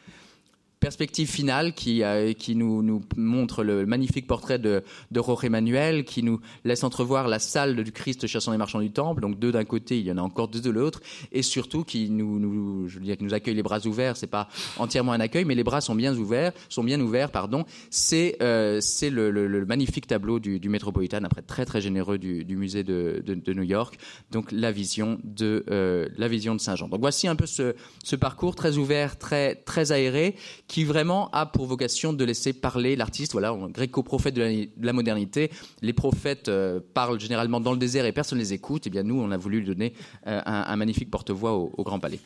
perspective 0.83 1.29
finale 1.29 1.73
qui, 1.73 2.03
euh, 2.03 2.33
nous, 2.49 3.01
montre 3.15 3.63
le 3.63 3.85
magnifique 3.85 4.27
portrait 4.27 4.59
de, 4.59 4.83
de 5.11 5.21
Jorge 5.21 5.45
Manuel, 5.45 6.03
qui 6.03 6.23
nous 6.23 6.41
laisse 6.65 6.83
entrevoir 6.83 7.29
la 7.29 7.39
salle 7.39 7.81
du 7.85 7.93
Christ 7.93 8.27
chassant 8.27 8.51
les 8.51 8.57
marchands 8.57 8.81
du 8.81 8.91
temple, 8.91 9.21
donc 9.21 9.39
deux 9.39 9.53
d'un 9.53 9.63
côté, 9.63 9.97
il 9.97 10.05
y 10.05 10.11
en 10.11 10.17
a 10.17 10.21
encore 10.21 10.49
deux 10.49 10.59
de 10.59 10.69
l'autre, 10.69 10.99
et 11.31 11.41
surtout 11.41 11.85
qui 11.85 12.09
nous, 12.09 12.89
accueille 13.31 13.55
les 13.55 13.63
bras 13.63 13.79
ouverts. 13.87 14.17
C'est 14.17 14.27
pas 14.27 14.49
entièrement 14.77 15.13
un 15.13 15.21
accueil, 15.21 15.45
mais 15.45 15.55
les 15.55 15.63
bras 15.63 15.79
sont 15.79 15.95
bien 15.95 16.13
ouverts, 16.17 16.51
sont 16.67 16.83
bien 16.83 16.99
ouverts, 16.99 17.31
pardon. 17.31 17.63
C'est 17.89 18.35
euh, 18.41 18.81
le, 19.03 19.65
magnifique 19.65 20.07
tableau 20.07 20.39
du, 20.39 20.59
du 20.59 20.67
Metropolitan, 20.67 21.23
après 21.23 21.43
très 21.43 21.65
très 21.65 21.79
généreux 21.79 22.17
du, 22.17 22.57
musée 22.57 22.83
de, 22.83 23.53
New 23.53 23.63
York. 23.63 23.97
Donc 24.31 24.51
la 24.51 24.73
vision 24.73 25.17
de 25.23 25.63
euh, 25.69 26.57
Saint 26.57 26.75
Jean. 26.75 26.89
Donc 26.89 26.99
voici 26.99 27.29
un 27.29 27.37
peu 27.37 27.45
ce, 27.45 28.15
parcours 28.17 28.55
très 28.55 28.77
ouvert, 28.77 29.17
très 29.17 29.55
très 29.55 29.93
aéré 29.93 30.35
vraiment 30.81 31.29
a 31.31 31.45
pour 31.45 31.67
vocation 31.67 32.13
de 32.13 32.23
laisser 32.25 32.53
parler 32.53 32.95
l'artiste. 32.95 33.33
Voilà, 33.33 33.55
gréco-prophète 33.69 34.33
de, 34.33 34.67
la 34.81 34.93
modernité. 34.93 35.51
Les 35.81 35.93
prophètes 35.93 36.49
euh, 36.49 36.79
parlent 36.93 37.19
généralement 37.19 37.59
dans 37.59 37.71
le 37.71 37.77
désert 37.77 38.05
et 38.05 38.11
personne 38.11 38.39
ne 38.39 38.43
les 38.43 38.53
écoute. 38.53 38.87
Et 38.87 38.89
eh 38.89 38.91
bien 38.91 39.03
nous, 39.03 39.19
on 39.21 39.29
a 39.29 39.37
voulu 39.37 39.59
lui 39.59 39.67
donner 39.67 39.93
euh, 40.25 40.41
un, 40.43 40.75
magnifique 40.75 41.11
porte-voix 41.11 41.53
au, 41.53 41.83
Grand 41.83 41.99
Palais. 41.99 42.19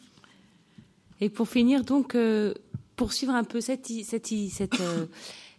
Et 1.19 1.29
pour 1.29 1.49
finir, 1.49 1.83
donc, 1.83 2.15
euh, 2.15 2.53
poursuivre 2.95 3.33
un 3.33 3.43
peu 3.43 3.59
cette, 3.59 3.87
cette 3.87 4.31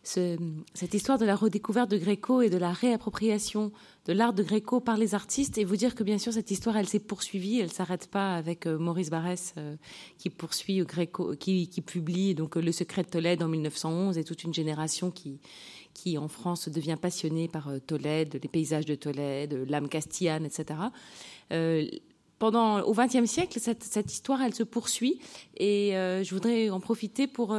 cette 0.09 0.95
histoire 0.95 1.19
de 1.19 1.27
la 1.27 1.37
redécouverte 1.37 1.91
de 1.91 1.99
Gréco 1.99 2.41
et 2.41 2.49
de 2.49 2.57
la 2.57 2.73
réappropriation 2.73 3.73
de 4.07 4.15
l'art 4.15 4.33
de 4.33 4.43
Gréco 4.43 4.81
par 4.81 4.97
les 4.97 5.15
artistes 5.15 5.59
et 5.59 5.65
vous 5.65 5.77
dire 5.77 5.95
que 5.95 6.03
bien 6.03 6.17
sûr 6.17 6.33
cette 6.33 6.51
histoire 6.51 6.79
elle 6.79 6.89
s'est 6.89 6.99
poursuivie, 6.99 7.61
elle 7.61 7.71
s'arrête 7.71 8.09
pas 8.11 8.35
avec 8.35 8.67
euh, 8.67 8.79
Maurice 8.79 9.11
Barrès 9.11 9.53
euh, 9.59 9.77
qui 10.17 10.31
poursuit 10.31 10.79
Gréco, 10.79 11.35
qui, 11.39 11.69
publie 11.85 12.35
donc 12.35 12.57
Le 12.57 12.73
Secret 12.73 13.03
de 13.03 13.09
Tolède 13.09 13.43
en 13.43 13.49
1911 13.49 14.17
et 14.17 14.25
toute 14.25 14.45
une 14.45 14.55
génération 14.55 15.11
qui 15.11 15.41
qui 15.93 16.17
en 16.17 16.29
France 16.29 16.69
devient 16.69 16.97
passionnée 17.01 17.49
par 17.49 17.69
euh, 17.69 17.79
Tolède, 17.79 18.39
les 18.43 18.49
paysages 18.49 18.87
de 18.87 18.95
Tolède, 18.95 19.67
l'âme 19.69 19.89
castillane, 19.89 20.47
etc. 20.47 20.79
pendant 22.39 22.81
au 22.83 22.95
XXe 22.95 23.29
siècle, 23.29 23.59
cette, 23.61 23.83
cette, 23.83 24.13
histoire, 24.13 24.41
elle 24.41 24.55
se 24.55 24.63
poursuit, 24.63 25.19
et 25.57 25.91
je 25.95 26.31
voudrais 26.33 26.71
en 26.71 26.79
profiter 26.79 27.27
pour 27.27 27.57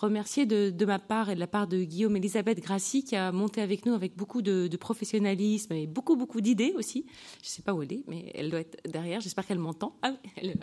remercier 0.00 0.46
de, 0.46 0.84
ma 0.84 0.98
part 0.98 1.30
et 1.30 1.34
de 1.34 1.40
la 1.40 1.46
part 1.46 1.66
de 1.66 1.82
Guillaume 1.82 2.16
Elisabeth 2.16 2.60
Grassi 2.60 3.04
qui 3.04 3.16
a 3.16 3.32
monté 3.32 3.60
avec 3.60 3.84
nous 3.84 3.94
avec 3.94 4.16
beaucoup 4.16 4.42
de, 4.42 4.68
professionnalisme 4.76 5.72
et 5.72 5.86
beaucoup 5.86 6.14
beaucoup 6.14 6.40
d'idées 6.40 6.72
aussi. 6.76 7.04
Je 7.42 7.48
ne 7.48 7.50
sais 7.50 7.62
pas 7.62 7.74
où 7.74 7.82
elle 7.82 7.92
est, 7.92 8.02
mais 8.06 8.30
elle 8.34 8.50
doit 8.50 8.60
être 8.60 8.78
derrière. 8.88 9.20
J'espère 9.20 9.46
qu'elle 9.46 9.58
m'entend. 9.58 9.96
Ah, 10.02 10.12
elle, 10.36 10.54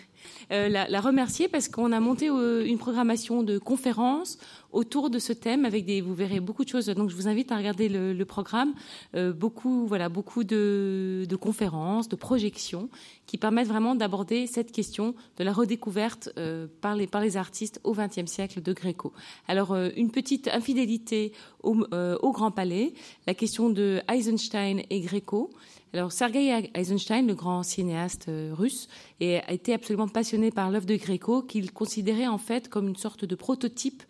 euh, 0.52 0.68
la, 0.68 1.00
remercier 1.00 1.48
parce 1.48 1.68
qu'on 1.68 1.92
a 1.92 2.00
monté 2.00 2.28
euh, 2.28 2.64
une 2.66 2.78
programmation 2.78 3.42
de 3.42 3.58
conférences 3.58 4.38
autour 4.72 5.08
de 5.08 5.18
ce 5.18 5.32
thème 5.32 5.64
avec 5.64 5.86
des, 5.86 6.00
vous 6.00 6.14
verrez 6.14 6.40
beaucoup 6.40 6.64
de 6.64 6.68
choses. 6.68 6.86
Donc 6.86 7.08
je 7.08 7.16
vous 7.16 7.28
invite 7.28 7.52
à 7.52 7.56
regarder 7.56 7.88
le, 7.88 8.24
programme, 8.24 8.74
euh, 9.14 9.32
beaucoup, 9.32 9.86
voilà, 9.86 10.08
beaucoup 10.08 10.44
de, 10.44 11.26
conférences, 11.40 12.08
de 12.08 12.16
projections 12.16 12.88
qui 13.26 13.38
permettent 13.38 13.68
vraiment 13.68 13.94
d'aborder 13.94 14.46
cette 14.46 14.72
question 14.72 15.14
de 15.38 15.44
la 15.44 15.52
redécouverte 15.52 16.30
par 16.80 16.94
les 16.94 17.06
par 17.06 17.20
les 17.20 17.36
artistes 17.36 17.80
au 17.84 17.94
XXe 17.94 18.30
siècle 18.30 18.60
de 18.60 18.73
Gréco. 18.74 19.12
Alors 19.48 19.74
une 19.96 20.10
petite 20.10 20.48
infidélité 20.48 21.32
au, 21.62 21.76
au 21.92 22.32
Grand 22.32 22.50
Palais, 22.50 22.94
la 23.26 23.34
question 23.34 23.70
de 23.70 24.00
Eisenstein 24.08 24.82
et 24.90 25.00
Gréco. 25.00 25.50
Alors, 25.94 26.10
Sergei 26.10 26.72
Eisenstein, 26.74 27.24
le 27.24 27.36
grand 27.36 27.62
cinéaste 27.62 28.26
euh, 28.28 28.52
russe, 28.52 28.88
a 29.20 29.52
été 29.52 29.72
absolument 29.72 30.08
passionné 30.08 30.50
par 30.50 30.72
l'œuvre 30.72 30.86
de 30.86 30.96
Gréco, 30.96 31.42
qu'il 31.42 31.70
considérait 31.70 32.26
en 32.26 32.36
fait 32.36 32.68
comme 32.68 32.88
une 32.88 32.96
sorte 32.96 33.24
de 33.24 33.34
prototype 33.36 34.02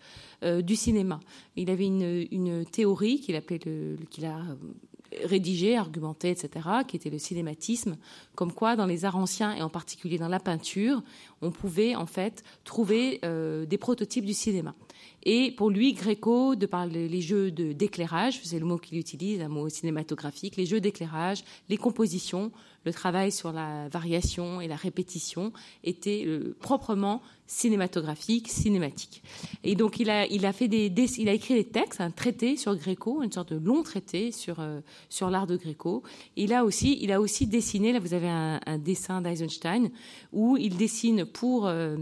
euh, 0.45 0.63
du 0.63 0.77
cinéma. 0.77 1.21
Il 1.57 1.69
avait 1.69 1.87
une, 1.87 2.65
théorie 2.65 3.21
qu'il 3.21 3.37
appelait 3.37 3.59
qu'il 3.59 4.25
a 4.25 4.41
euh, 5.23 5.27
rédigée, 5.27 5.77
argumentée, 5.77 6.31
etc., 6.31 6.69
qui 6.87 6.97
était 6.97 7.11
le 7.11 7.19
cinématisme, 7.19 7.97
comme 8.35 8.53
quoi 8.53 8.77
dans 8.77 8.87
les 8.87 9.05
arts 9.05 9.17
anciens 9.17 9.55
et 9.55 9.63
en 9.63 9.69
particulier 9.69 10.19
dans 10.19 10.29
la 10.29 10.41
peinture, 10.41 11.03
on 11.43 11.51
pouvait 11.51 11.95
en 11.95 12.07
fait 12.07 12.43
trouver 12.65 13.21
des 13.23 13.79
prototypes 13.79 14.25
du 14.25 14.33
cinéma. 14.33 14.75
Et 15.25 15.53
pour 15.53 15.71
lui, 15.71 15.93
Gréco, 15.93 16.55
de 16.55 16.67
par 16.67 16.87
les 16.87 17.21
jeux 17.21 17.51
d'éclairage, 17.51 18.41
c'est 18.43 18.59
le 18.59 18.67
mot 18.67 18.79
qu'il 18.79 18.99
utilise, 18.99 19.41
un 19.41 19.49
mot 19.49 19.69
cinématographique, 19.69 20.57
les 20.57 20.67
jeux 20.67 20.81
d'éclairage, 20.81 21.45
les 21.69 21.77
compositions, 21.77 22.53
le 22.85 22.93
travail 22.93 23.33
sur 23.33 23.53
la 23.53 23.89
variation 23.89 24.61
et 24.61 24.69
la 24.69 24.77
répétition 24.77 25.53
était 25.83 26.25
euh, 26.27 26.57
proprement 26.61 27.23
cinématographique, 27.47 28.49
cinématique. 28.49 29.23
Et 29.65 29.75
donc 29.75 30.01
il 30.01 30.09
a, 30.09 30.27
il 30.27 30.47
a 30.47 30.53
fait 30.53 30.69
des, 30.69 30.91
il 31.19 31.29
a 31.29 31.33
écrit 31.33 31.55
des 31.55 31.65
textes, 31.65 32.01
un 32.01 32.11
traité 32.11 32.57
sur 32.57 32.75
Gréco, 32.77 33.23
une 33.23 33.33
sorte 33.33 33.53
de 33.53 33.59
long 33.59 33.83
traité 33.83 34.33
sur 34.33 34.61
euh, 34.61 34.81
sur 35.09 35.31
l'art 35.31 35.47
de 35.47 35.57
Gréco. 35.57 36.03
Il 36.37 36.53
a 36.53 36.65
aussi, 36.65 36.99
il 37.01 37.13
a 37.13 37.21
aussi 37.21 37.47
dessiné. 37.47 37.93
Là, 37.93 37.99
vous 37.99 38.15
avez 38.15 38.29
un, 38.29 38.61
dessin 38.79 39.21
d'Eisenstein 39.21 39.91
où 40.33 40.57
il 40.57 40.77
dessine 40.77 41.27
pour 41.27 41.67
euh, 41.67 41.97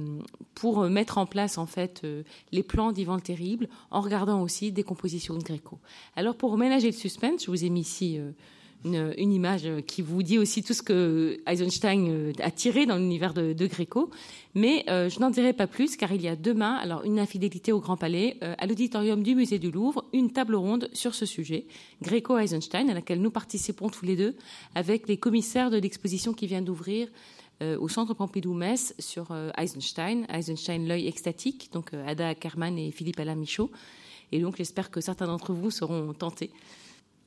pour 0.54 0.84
mettre 0.88 1.18
en 1.18 1.26
place 1.26 1.58
en 1.58 1.66
fait 1.66 2.06
les 2.52 2.62
plans 2.62 2.92
d'Ivan 2.92 3.16
le 3.16 3.20
Terrible, 3.20 3.68
en 3.90 4.00
regardant 4.00 4.42
aussi 4.42 4.72
des 4.72 4.82
compositions 4.82 5.36
de 5.36 5.42
Gréco. 5.42 5.78
Alors 6.16 6.36
pour 6.36 6.56
ménager 6.56 6.86
le 6.86 6.96
suspense, 6.96 7.44
je 7.44 7.50
vous 7.50 7.64
ai 7.64 7.70
mis 7.70 7.80
ici 7.80 8.18
une, 8.84 9.32
image 9.32 9.68
qui 9.86 10.02
vous 10.02 10.22
dit 10.22 10.38
aussi 10.38 10.62
tout 10.62 10.72
ce 10.72 10.82
que 10.82 11.40
Eisenstein 11.46 12.08
euh, 12.08 12.32
a 12.40 12.50
tiré 12.50 12.86
dans 12.86 12.96
l'univers 12.96 13.34
de, 13.34 13.66
Gréco. 13.66 14.10
Mais 14.54 14.84
euh, 14.88 15.08
je 15.08 15.20
n'en 15.20 15.30
dirai 15.30 15.52
pas 15.52 15.66
plus 15.66 15.96
car 15.96 16.12
il 16.12 16.22
y 16.22 16.28
a 16.28 16.36
demain, 16.36 16.74
alors 16.74 17.04
une 17.04 17.18
infidélité 17.18 17.72
au 17.72 17.80
Grand 17.80 17.96
Palais, 17.96 18.36
euh, 18.42 18.54
à 18.58 18.66
l'auditorium 18.66 19.22
du 19.22 19.34
musée 19.34 19.58
du 19.58 19.70
Louvre, 19.70 20.04
une 20.12 20.32
table 20.32 20.56
ronde 20.56 20.88
sur 20.92 21.14
ce 21.14 21.26
sujet, 21.26 21.66
Gréco-Eisenstein, 22.02 22.90
à 22.90 22.94
laquelle 22.94 23.20
nous 23.20 23.30
participons 23.30 23.88
tous 23.88 24.04
les 24.04 24.16
deux 24.16 24.34
avec 24.74 25.08
les 25.08 25.16
commissaires 25.16 25.70
de 25.70 25.78
l'exposition 25.78 26.32
qui 26.32 26.46
vient 26.46 26.62
d'ouvrir 26.62 27.08
au 27.60 27.88
Centre 27.88 28.12
Pompidou-Metz 28.12 28.92
sur 28.98 29.28
Eisenstein, 29.56 30.26
Eisenstein 30.28 30.88
l'œil 30.88 31.06
extatique, 31.06 31.70
donc 31.72 31.94
Ada 31.94 32.30
Ackerman 32.30 32.76
et 32.76 32.90
Philippe 32.90 33.20
Alain 33.20 33.36
Michaud. 33.36 33.70
Et 34.32 34.40
donc 34.40 34.56
j'espère 34.56 34.90
que 34.90 35.00
certains 35.00 35.26
d'entre 35.26 35.52
vous 35.52 35.70
seront 35.70 36.12
tentés 36.12 36.50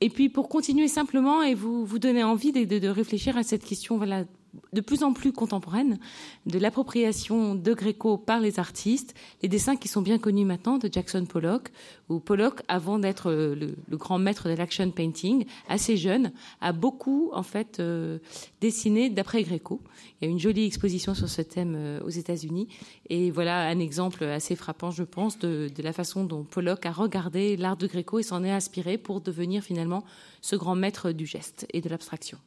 et 0.00 0.10
puis 0.10 0.28
pour 0.28 0.48
continuer 0.48 0.88
simplement 0.88 1.42
et 1.42 1.54
vous, 1.54 1.84
vous 1.84 1.98
donner 1.98 2.22
envie 2.24 2.52
de, 2.52 2.64
de, 2.64 2.78
de 2.78 2.88
réfléchir 2.88 3.36
à 3.36 3.42
cette 3.42 3.64
question 3.64 3.96
voilà, 3.96 4.24
de 4.72 4.80
plus 4.80 5.02
en 5.02 5.12
plus 5.12 5.32
contemporaine 5.32 5.98
de 6.46 6.58
l'appropriation 6.58 7.54
de 7.54 7.74
Gréco 7.74 8.18
par 8.18 8.40
les 8.40 8.58
artistes, 8.58 9.14
les 9.42 9.48
dessins 9.48 9.76
qui 9.76 9.88
sont 9.88 10.02
bien 10.02 10.18
connus 10.18 10.44
maintenant 10.44 10.78
de 10.78 10.88
Jackson 10.92 11.24
Pollock, 11.26 11.70
où 12.08 12.20
Pollock, 12.20 12.62
avant 12.68 12.98
d'être 12.98 13.32
le, 13.32 13.74
grand 13.90 14.18
maître 14.18 14.48
de 14.48 14.54
l'action 14.54 14.90
painting, 14.90 15.44
assez 15.68 15.96
jeune, 15.96 16.32
a 16.60 16.72
beaucoup 16.72 17.30
en 17.32 17.42
fait 17.42 17.80
euh, 17.80 18.18
dessiné 18.60 19.10
d'après 19.10 19.42
Gréco. 19.42 19.80
Il 20.20 20.26
y 20.26 20.28
a 20.28 20.30
une 20.30 20.38
jolie 20.38 20.64
exposition 20.64 21.14
sur 21.14 21.28
ce 21.28 21.42
thème 21.42 21.74
euh, 21.76 22.00
aux 22.04 22.10
États-Unis, 22.10 22.68
et 23.08 23.30
voilà 23.30 23.66
un 23.68 23.78
exemple 23.78 24.24
assez 24.24 24.56
frappant, 24.56 24.90
je 24.90 25.02
pense, 25.02 25.38
de, 25.38 25.70
de 25.74 25.82
la 25.82 25.92
façon 25.92 26.24
dont 26.24 26.44
Pollock 26.44 26.86
a 26.86 26.92
regardé 26.92 27.56
l'art 27.56 27.76
de 27.76 27.86
Gréco 27.86 28.18
et 28.18 28.22
s'en 28.22 28.44
est 28.44 28.50
inspiré 28.50 28.98
pour 28.98 29.20
devenir 29.20 29.62
finalement 29.62 30.04
ce 30.40 30.56
grand 30.56 30.76
maître 30.76 31.12
du 31.12 31.26
geste 31.26 31.66
et 31.72 31.80
de 31.80 31.88
l'abstraction. 31.88 32.38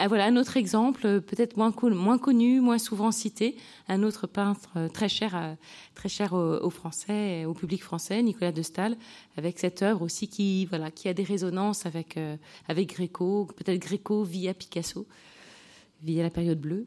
Ah, 0.00 0.06
voilà 0.06 0.26
un 0.26 0.36
autre 0.36 0.56
exemple, 0.56 1.06
euh, 1.06 1.20
peut-être 1.20 1.56
moins, 1.56 1.72
connu, 1.72 2.60
moins 2.60 2.78
souvent 2.78 3.10
cité, 3.10 3.56
un 3.88 4.04
autre 4.04 4.28
peintre 4.28 4.70
euh, 4.76 4.88
très 4.88 5.08
cher, 5.08 5.56
très 5.94 6.08
cher 6.08 6.34
Français, 6.70 7.44
au 7.44 7.54
public 7.54 7.82
français, 7.82 8.22
Nicolas 8.22 8.52
de 8.52 8.62
Stahl, 8.62 8.96
avec 9.36 9.58
cette 9.58 9.82
œuvre 9.82 10.02
aussi 10.02 10.28
qui, 10.28 10.66
voilà, 10.66 10.90
qui 10.90 11.08
a 11.08 11.14
des 11.14 11.24
résonances 11.24 11.86
avec, 11.86 12.16
euh, 12.16 12.36
avec 12.68 12.90
Gréco, 12.90 13.48
peut-être 13.56 13.80
Gréco 13.80 14.22
via 14.22 14.54
Picasso, 14.54 15.06
via 16.02 16.22
la 16.22 16.30
période 16.30 16.60
bleue. 16.60 16.86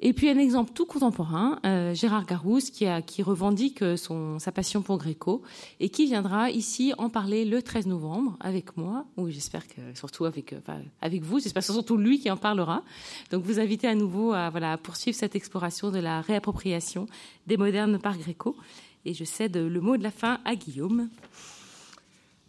Et 0.00 0.12
puis 0.12 0.28
un 0.28 0.38
exemple 0.38 0.70
tout 0.72 0.86
contemporain, 0.86 1.58
euh, 1.66 1.92
Gérard 1.92 2.24
Garousse, 2.24 2.70
qui, 2.70 2.86
revendique 3.22 3.82
son, 3.96 4.38
sa 4.38 4.52
passion 4.52 4.80
pour 4.80 4.96
Gréco 4.96 5.42
et 5.80 5.88
qui 5.88 6.06
viendra 6.06 6.50
ici 6.50 6.92
en 6.98 7.10
parler 7.10 7.44
le 7.44 7.62
13 7.62 7.86
novembre 7.86 8.36
avec 8.38 8.76
moi, 8.76 9.06
ou 9.16 9.28
j'espère 9.28 9.66
que 9.66 9.80
surtout 9.94 10.24
avec, 10.24 10.52
euh, 10.52 10.60
avec 11.00 11.22
vous, 11.22 11.40
j'espère 11.40 11.64
surtout 11.64 11.96
lui 11.96 12.20
qui 12.20 12.30
en 12.30 12.36
parlera. 12.36 12.84
Donc 13.32 13.42
vous 13.42 13.58
invitez 13.58 13.88
à 13.88 13.96
nouveau 13.96 14.32
à, 14.32 14.50
voilà, 14.50 14.72
à 14.72 14.76
poursuivre 14.76 15.16
cette 15.16 15.34
exploration 15.34 15.90
de 15.90 15.98
la 15.98 16.20
réappropriation 16.20 17.06
des 17.48 17.56
modernes 17.56 17.98
par 17.98 18.16
Gréco. 18.16 18.56
Et 19.04 19.14
je 19.14 19.24
cède 19.24 19.56
le 19.56 19.80
mot 19.80 19.96
de 19.96 20.04
la 20.04 20.12
fin 20.12 20.38
à 20.44 20.54
Guillaume. 20.54 21.08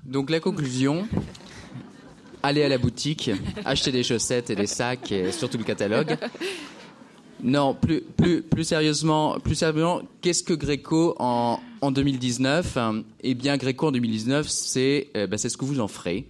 Donc 0.06 0.30
la 0.30 0.40
conclusion, 0.40 1.08
allez 2.44 2.64
à 2.64 2.70
la 2.70 2.78
boutique, 2.78 3.32
acheter 3.66 3.92
des 3.92 4.04
chaussettes 4.04 4.52
et 4.52 4.56
des 4.56 4.68
sacs 4.68 5.12
et 5.12 5.32
surtout 5.32 5.58
le 5.58 5.64
catalogue. 5.64 6.16
Non, 7.42 7.74
plus, 7.74 8.02
plus, 8.02 8.42
plus 8.42 8.64
sérieusement, 8.66 9.40
plus 9.40 9.56
sérieusement, 9.56 10.02
qu'est-ce 10.22 10.44
que 10.44 10.54
Gréco 10.54 11.16
en, 11.20 11.60
en 11.82 11.92
2019 11.92 12.78
Eh 13.24 13.34
bien, 13.34 13.56
Gréco 13.56 13.88
en 13.88 13.92
2019, 13.92 14.48
c'est 14.48 15.08
euh, 15.16 15.28
ce 15.38 15.56
que 15.56 15.66
vous 15.66 15.80
en 15.80 15.88
ferez. 15.88 16.26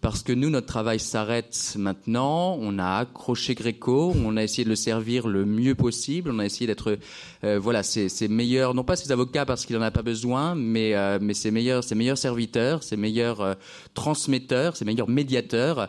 Parce 0.00 0.22
que 0.22 0.32
nous, 0.32 0.50
notre 0.50 0.66
travail 0.66 1.00
s'arrête 1.00 1.74
maintenant. 1.78 2.58
On 2.60 2.78
a 2.78 2.98
accroché 2.98 3.54
Gréco, 3.54 4.14
on 4.24 4.36
a 4.36 4.42
essayé 4.42 4.64
de 4.64 4.68
le 4.68 4.76
servir 4.76 5.28
le 5.28 5.46
mieux 5.46 5.74
possible. 5.74 6.30
On 6.30 6.38
a 6.38 6.44
essayé 6.44 6.66
d'être, 6.66 6.98
euh, 7.42 7.58
voilà, 7.58 7.82
ses, 7.82 8.28
meilleurs, 8.28 8.74
non 8.74 8.84
pas 8.84 8.96
ses 8.96 9.12
avocats 9.12 9.46
parce 9.46 9.64
qu'il 9.64 9.76
n'en 9.76 9.82
a 9.82 9.90
pas 9.90 10.02
besoin, 10.02 10.54
mais, 10.54 10.94
euh, 10.94 11.18
mais 11.20 11.32
ses 11.32 11.50
meilleurs, 11.50 11.84
ses 11.84 11.94
meilleurs 11.94 12.18
serviteurs, 12.18 12.82
ses 12.82 12.96
meilleurs 12.96 13.56
transmetteurs, 13.94 14.76
ses 14.76 14.84
meilleurs 14.84 15.08
médiateurs. 15.08 15.88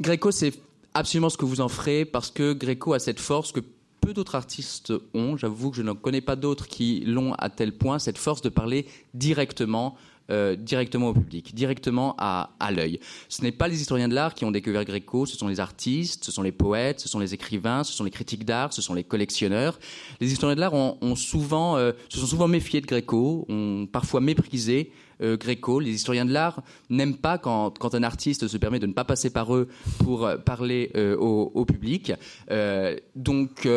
Gréco, 0.00 0.30
c'est 0.30 0.52
absolument 0.96 1.28
ce 1.28 1.36
que 1.36 1.44
vous 1.44 1.60
en 1.60 1.68
ferez 1.68 2.04
parce 2.04 2.30
que 2.30 2.52
Gréco 2.52 2.94
a 2.94 2.98
cette 2.98 3.20
force 3.20 3.52
que 3.52 3.60
peu 4.00 4.14
d'autres 4.14 4.34
artistes 4.34 4.92
ont. 5.14 5.36
J'avoue 5.36 5.70
que 5.70 5.76
je 5.76 5.82
n'en 5.82 5.94
connais 5.94 6.20
pas 6.20 6.36
d'autres 6.36 6.68
qui 6.68 7.02
l'ont 7.06 7.34
à 7.34 7.50
tel 7.50 7.72
point, 7.72 7.98
cette 7.98 8.18
force 8.18 8.40
de 8.42 8.48
parler 8.48 8.86
directement 9.14 9.96
euh, 10.28 10.56
directement 10.56 11.10
au 11.10 11.14
public, 11.14 11.54
directement 11.54 12.16
à, 12.18 12.50
l'œil. 12.72 12.98
Ce 13.28 13.42
n'est 13.42 13.52
pas 13.52 13.68
les 13.68 13.80
historiens 13.80 14.08
de 14.08 14.14
l'art 14.14 14.34
qui 14.34 14.44
ont 14.44 14.50
découvert 14.50 14.84
Gréco, 14.84 15.24
ce 15.24 15.36
sont 15.36 15.46
les 15.46 15.60
artistes, 15.60 16.24
ce 16.24 16.32
sont 16.32 16.42
les 16.42 16.50
poètes, 16.50 16.98
ce 16.98 17.08
sont 17.08 17.20
les 17.20 17.32
écrivains, 17.32 17.84
ce 17.84 17.92
sont 17.92 18.02
les 18.02 18.10
critiques 18.10 18.44
d'art, 18.44 18.72
ce 18.72 18.82
sont 18.82 18.94
les 18.94 19.04
collectionneurs. 19.04 19.78
Les 20.20 20.32
historiens 20.32 20.56
de 20.56 20.60
l'art 20.60 20.74
ont 20.74 21.14
souvent, 21.14 21.76
euh, 21.76 21.92
se 22.08 22.18
sont 22.18 22.26
souvent 22.26 22.48
méfiés 22.48 22.80
de 22.80 22.86
Gréco, 22.86 23.46
ont 23.48 23.86
parfois 23.86 24.20
méprisé 24.20 24.90
euh, 25.20 25.36
Gréco. 25.36 25.80
Les 25.80 25.90
historiens 25.90 26.24
de 26.24 26.32
l'art 26.32 26.62
n'aiment 26.90 27.16
pas 27.16 27.38
quand, 27.38 27.94
un 27.94 28.02
artiste 28.02 28.48
se 28.48 28.56
permet 28.56 28.78
de 28.78 28.86
ne 28.86 28.92
pas 28.92 29.04
passer 29.04 29.30
par 29.30 29.54
eux 29.54 29.68
pour 29.98 30.28
parler 30.44 30.90
euh, 30.96 31.16
au, 31.16 31.64
public. 31.64 32.12
Euh, 32.50 32.96
donc, 33.14 33.68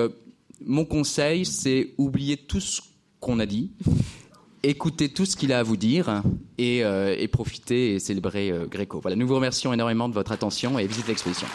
mon 0.65 0.85
conseil, 0.85 1.45
c'est 1.45 1.93
oublier 1.97 2.37
tout 2.37 2.59
ce 2.59 2.81
qu'on 3.19 3.39
a 3.39 3.45
dit 3.45 3.71
écoutez 4.63 5.09
tout 5.09 5.25
ce 5.25 5.35
qu'il 5.35 5.53
a 5.53 5.59
à 5.59 5.63
vous 5.63 5.77
dire 5.77 6.21
et, 6.57 6.83
euh, 6.83 7.15
et 7.17 7.27
profitez 7.27 7.95
et 7.95 7.99
célébrez 7.99 8.51
euh, 8.51 8.65
Gréco. 8.65 8.99
Voilà, 8.99 9.15
nous 9.15 9.27
vous 9.27 9.35
remercions 9.35 9.73
énormément 9.73 10.09
de 10.09 10.13
votre 10.13 10.31
attention 10.31 10.79
et 10.79 10.87
visite 10.87 11.07
l'exposition. 11.07 11.47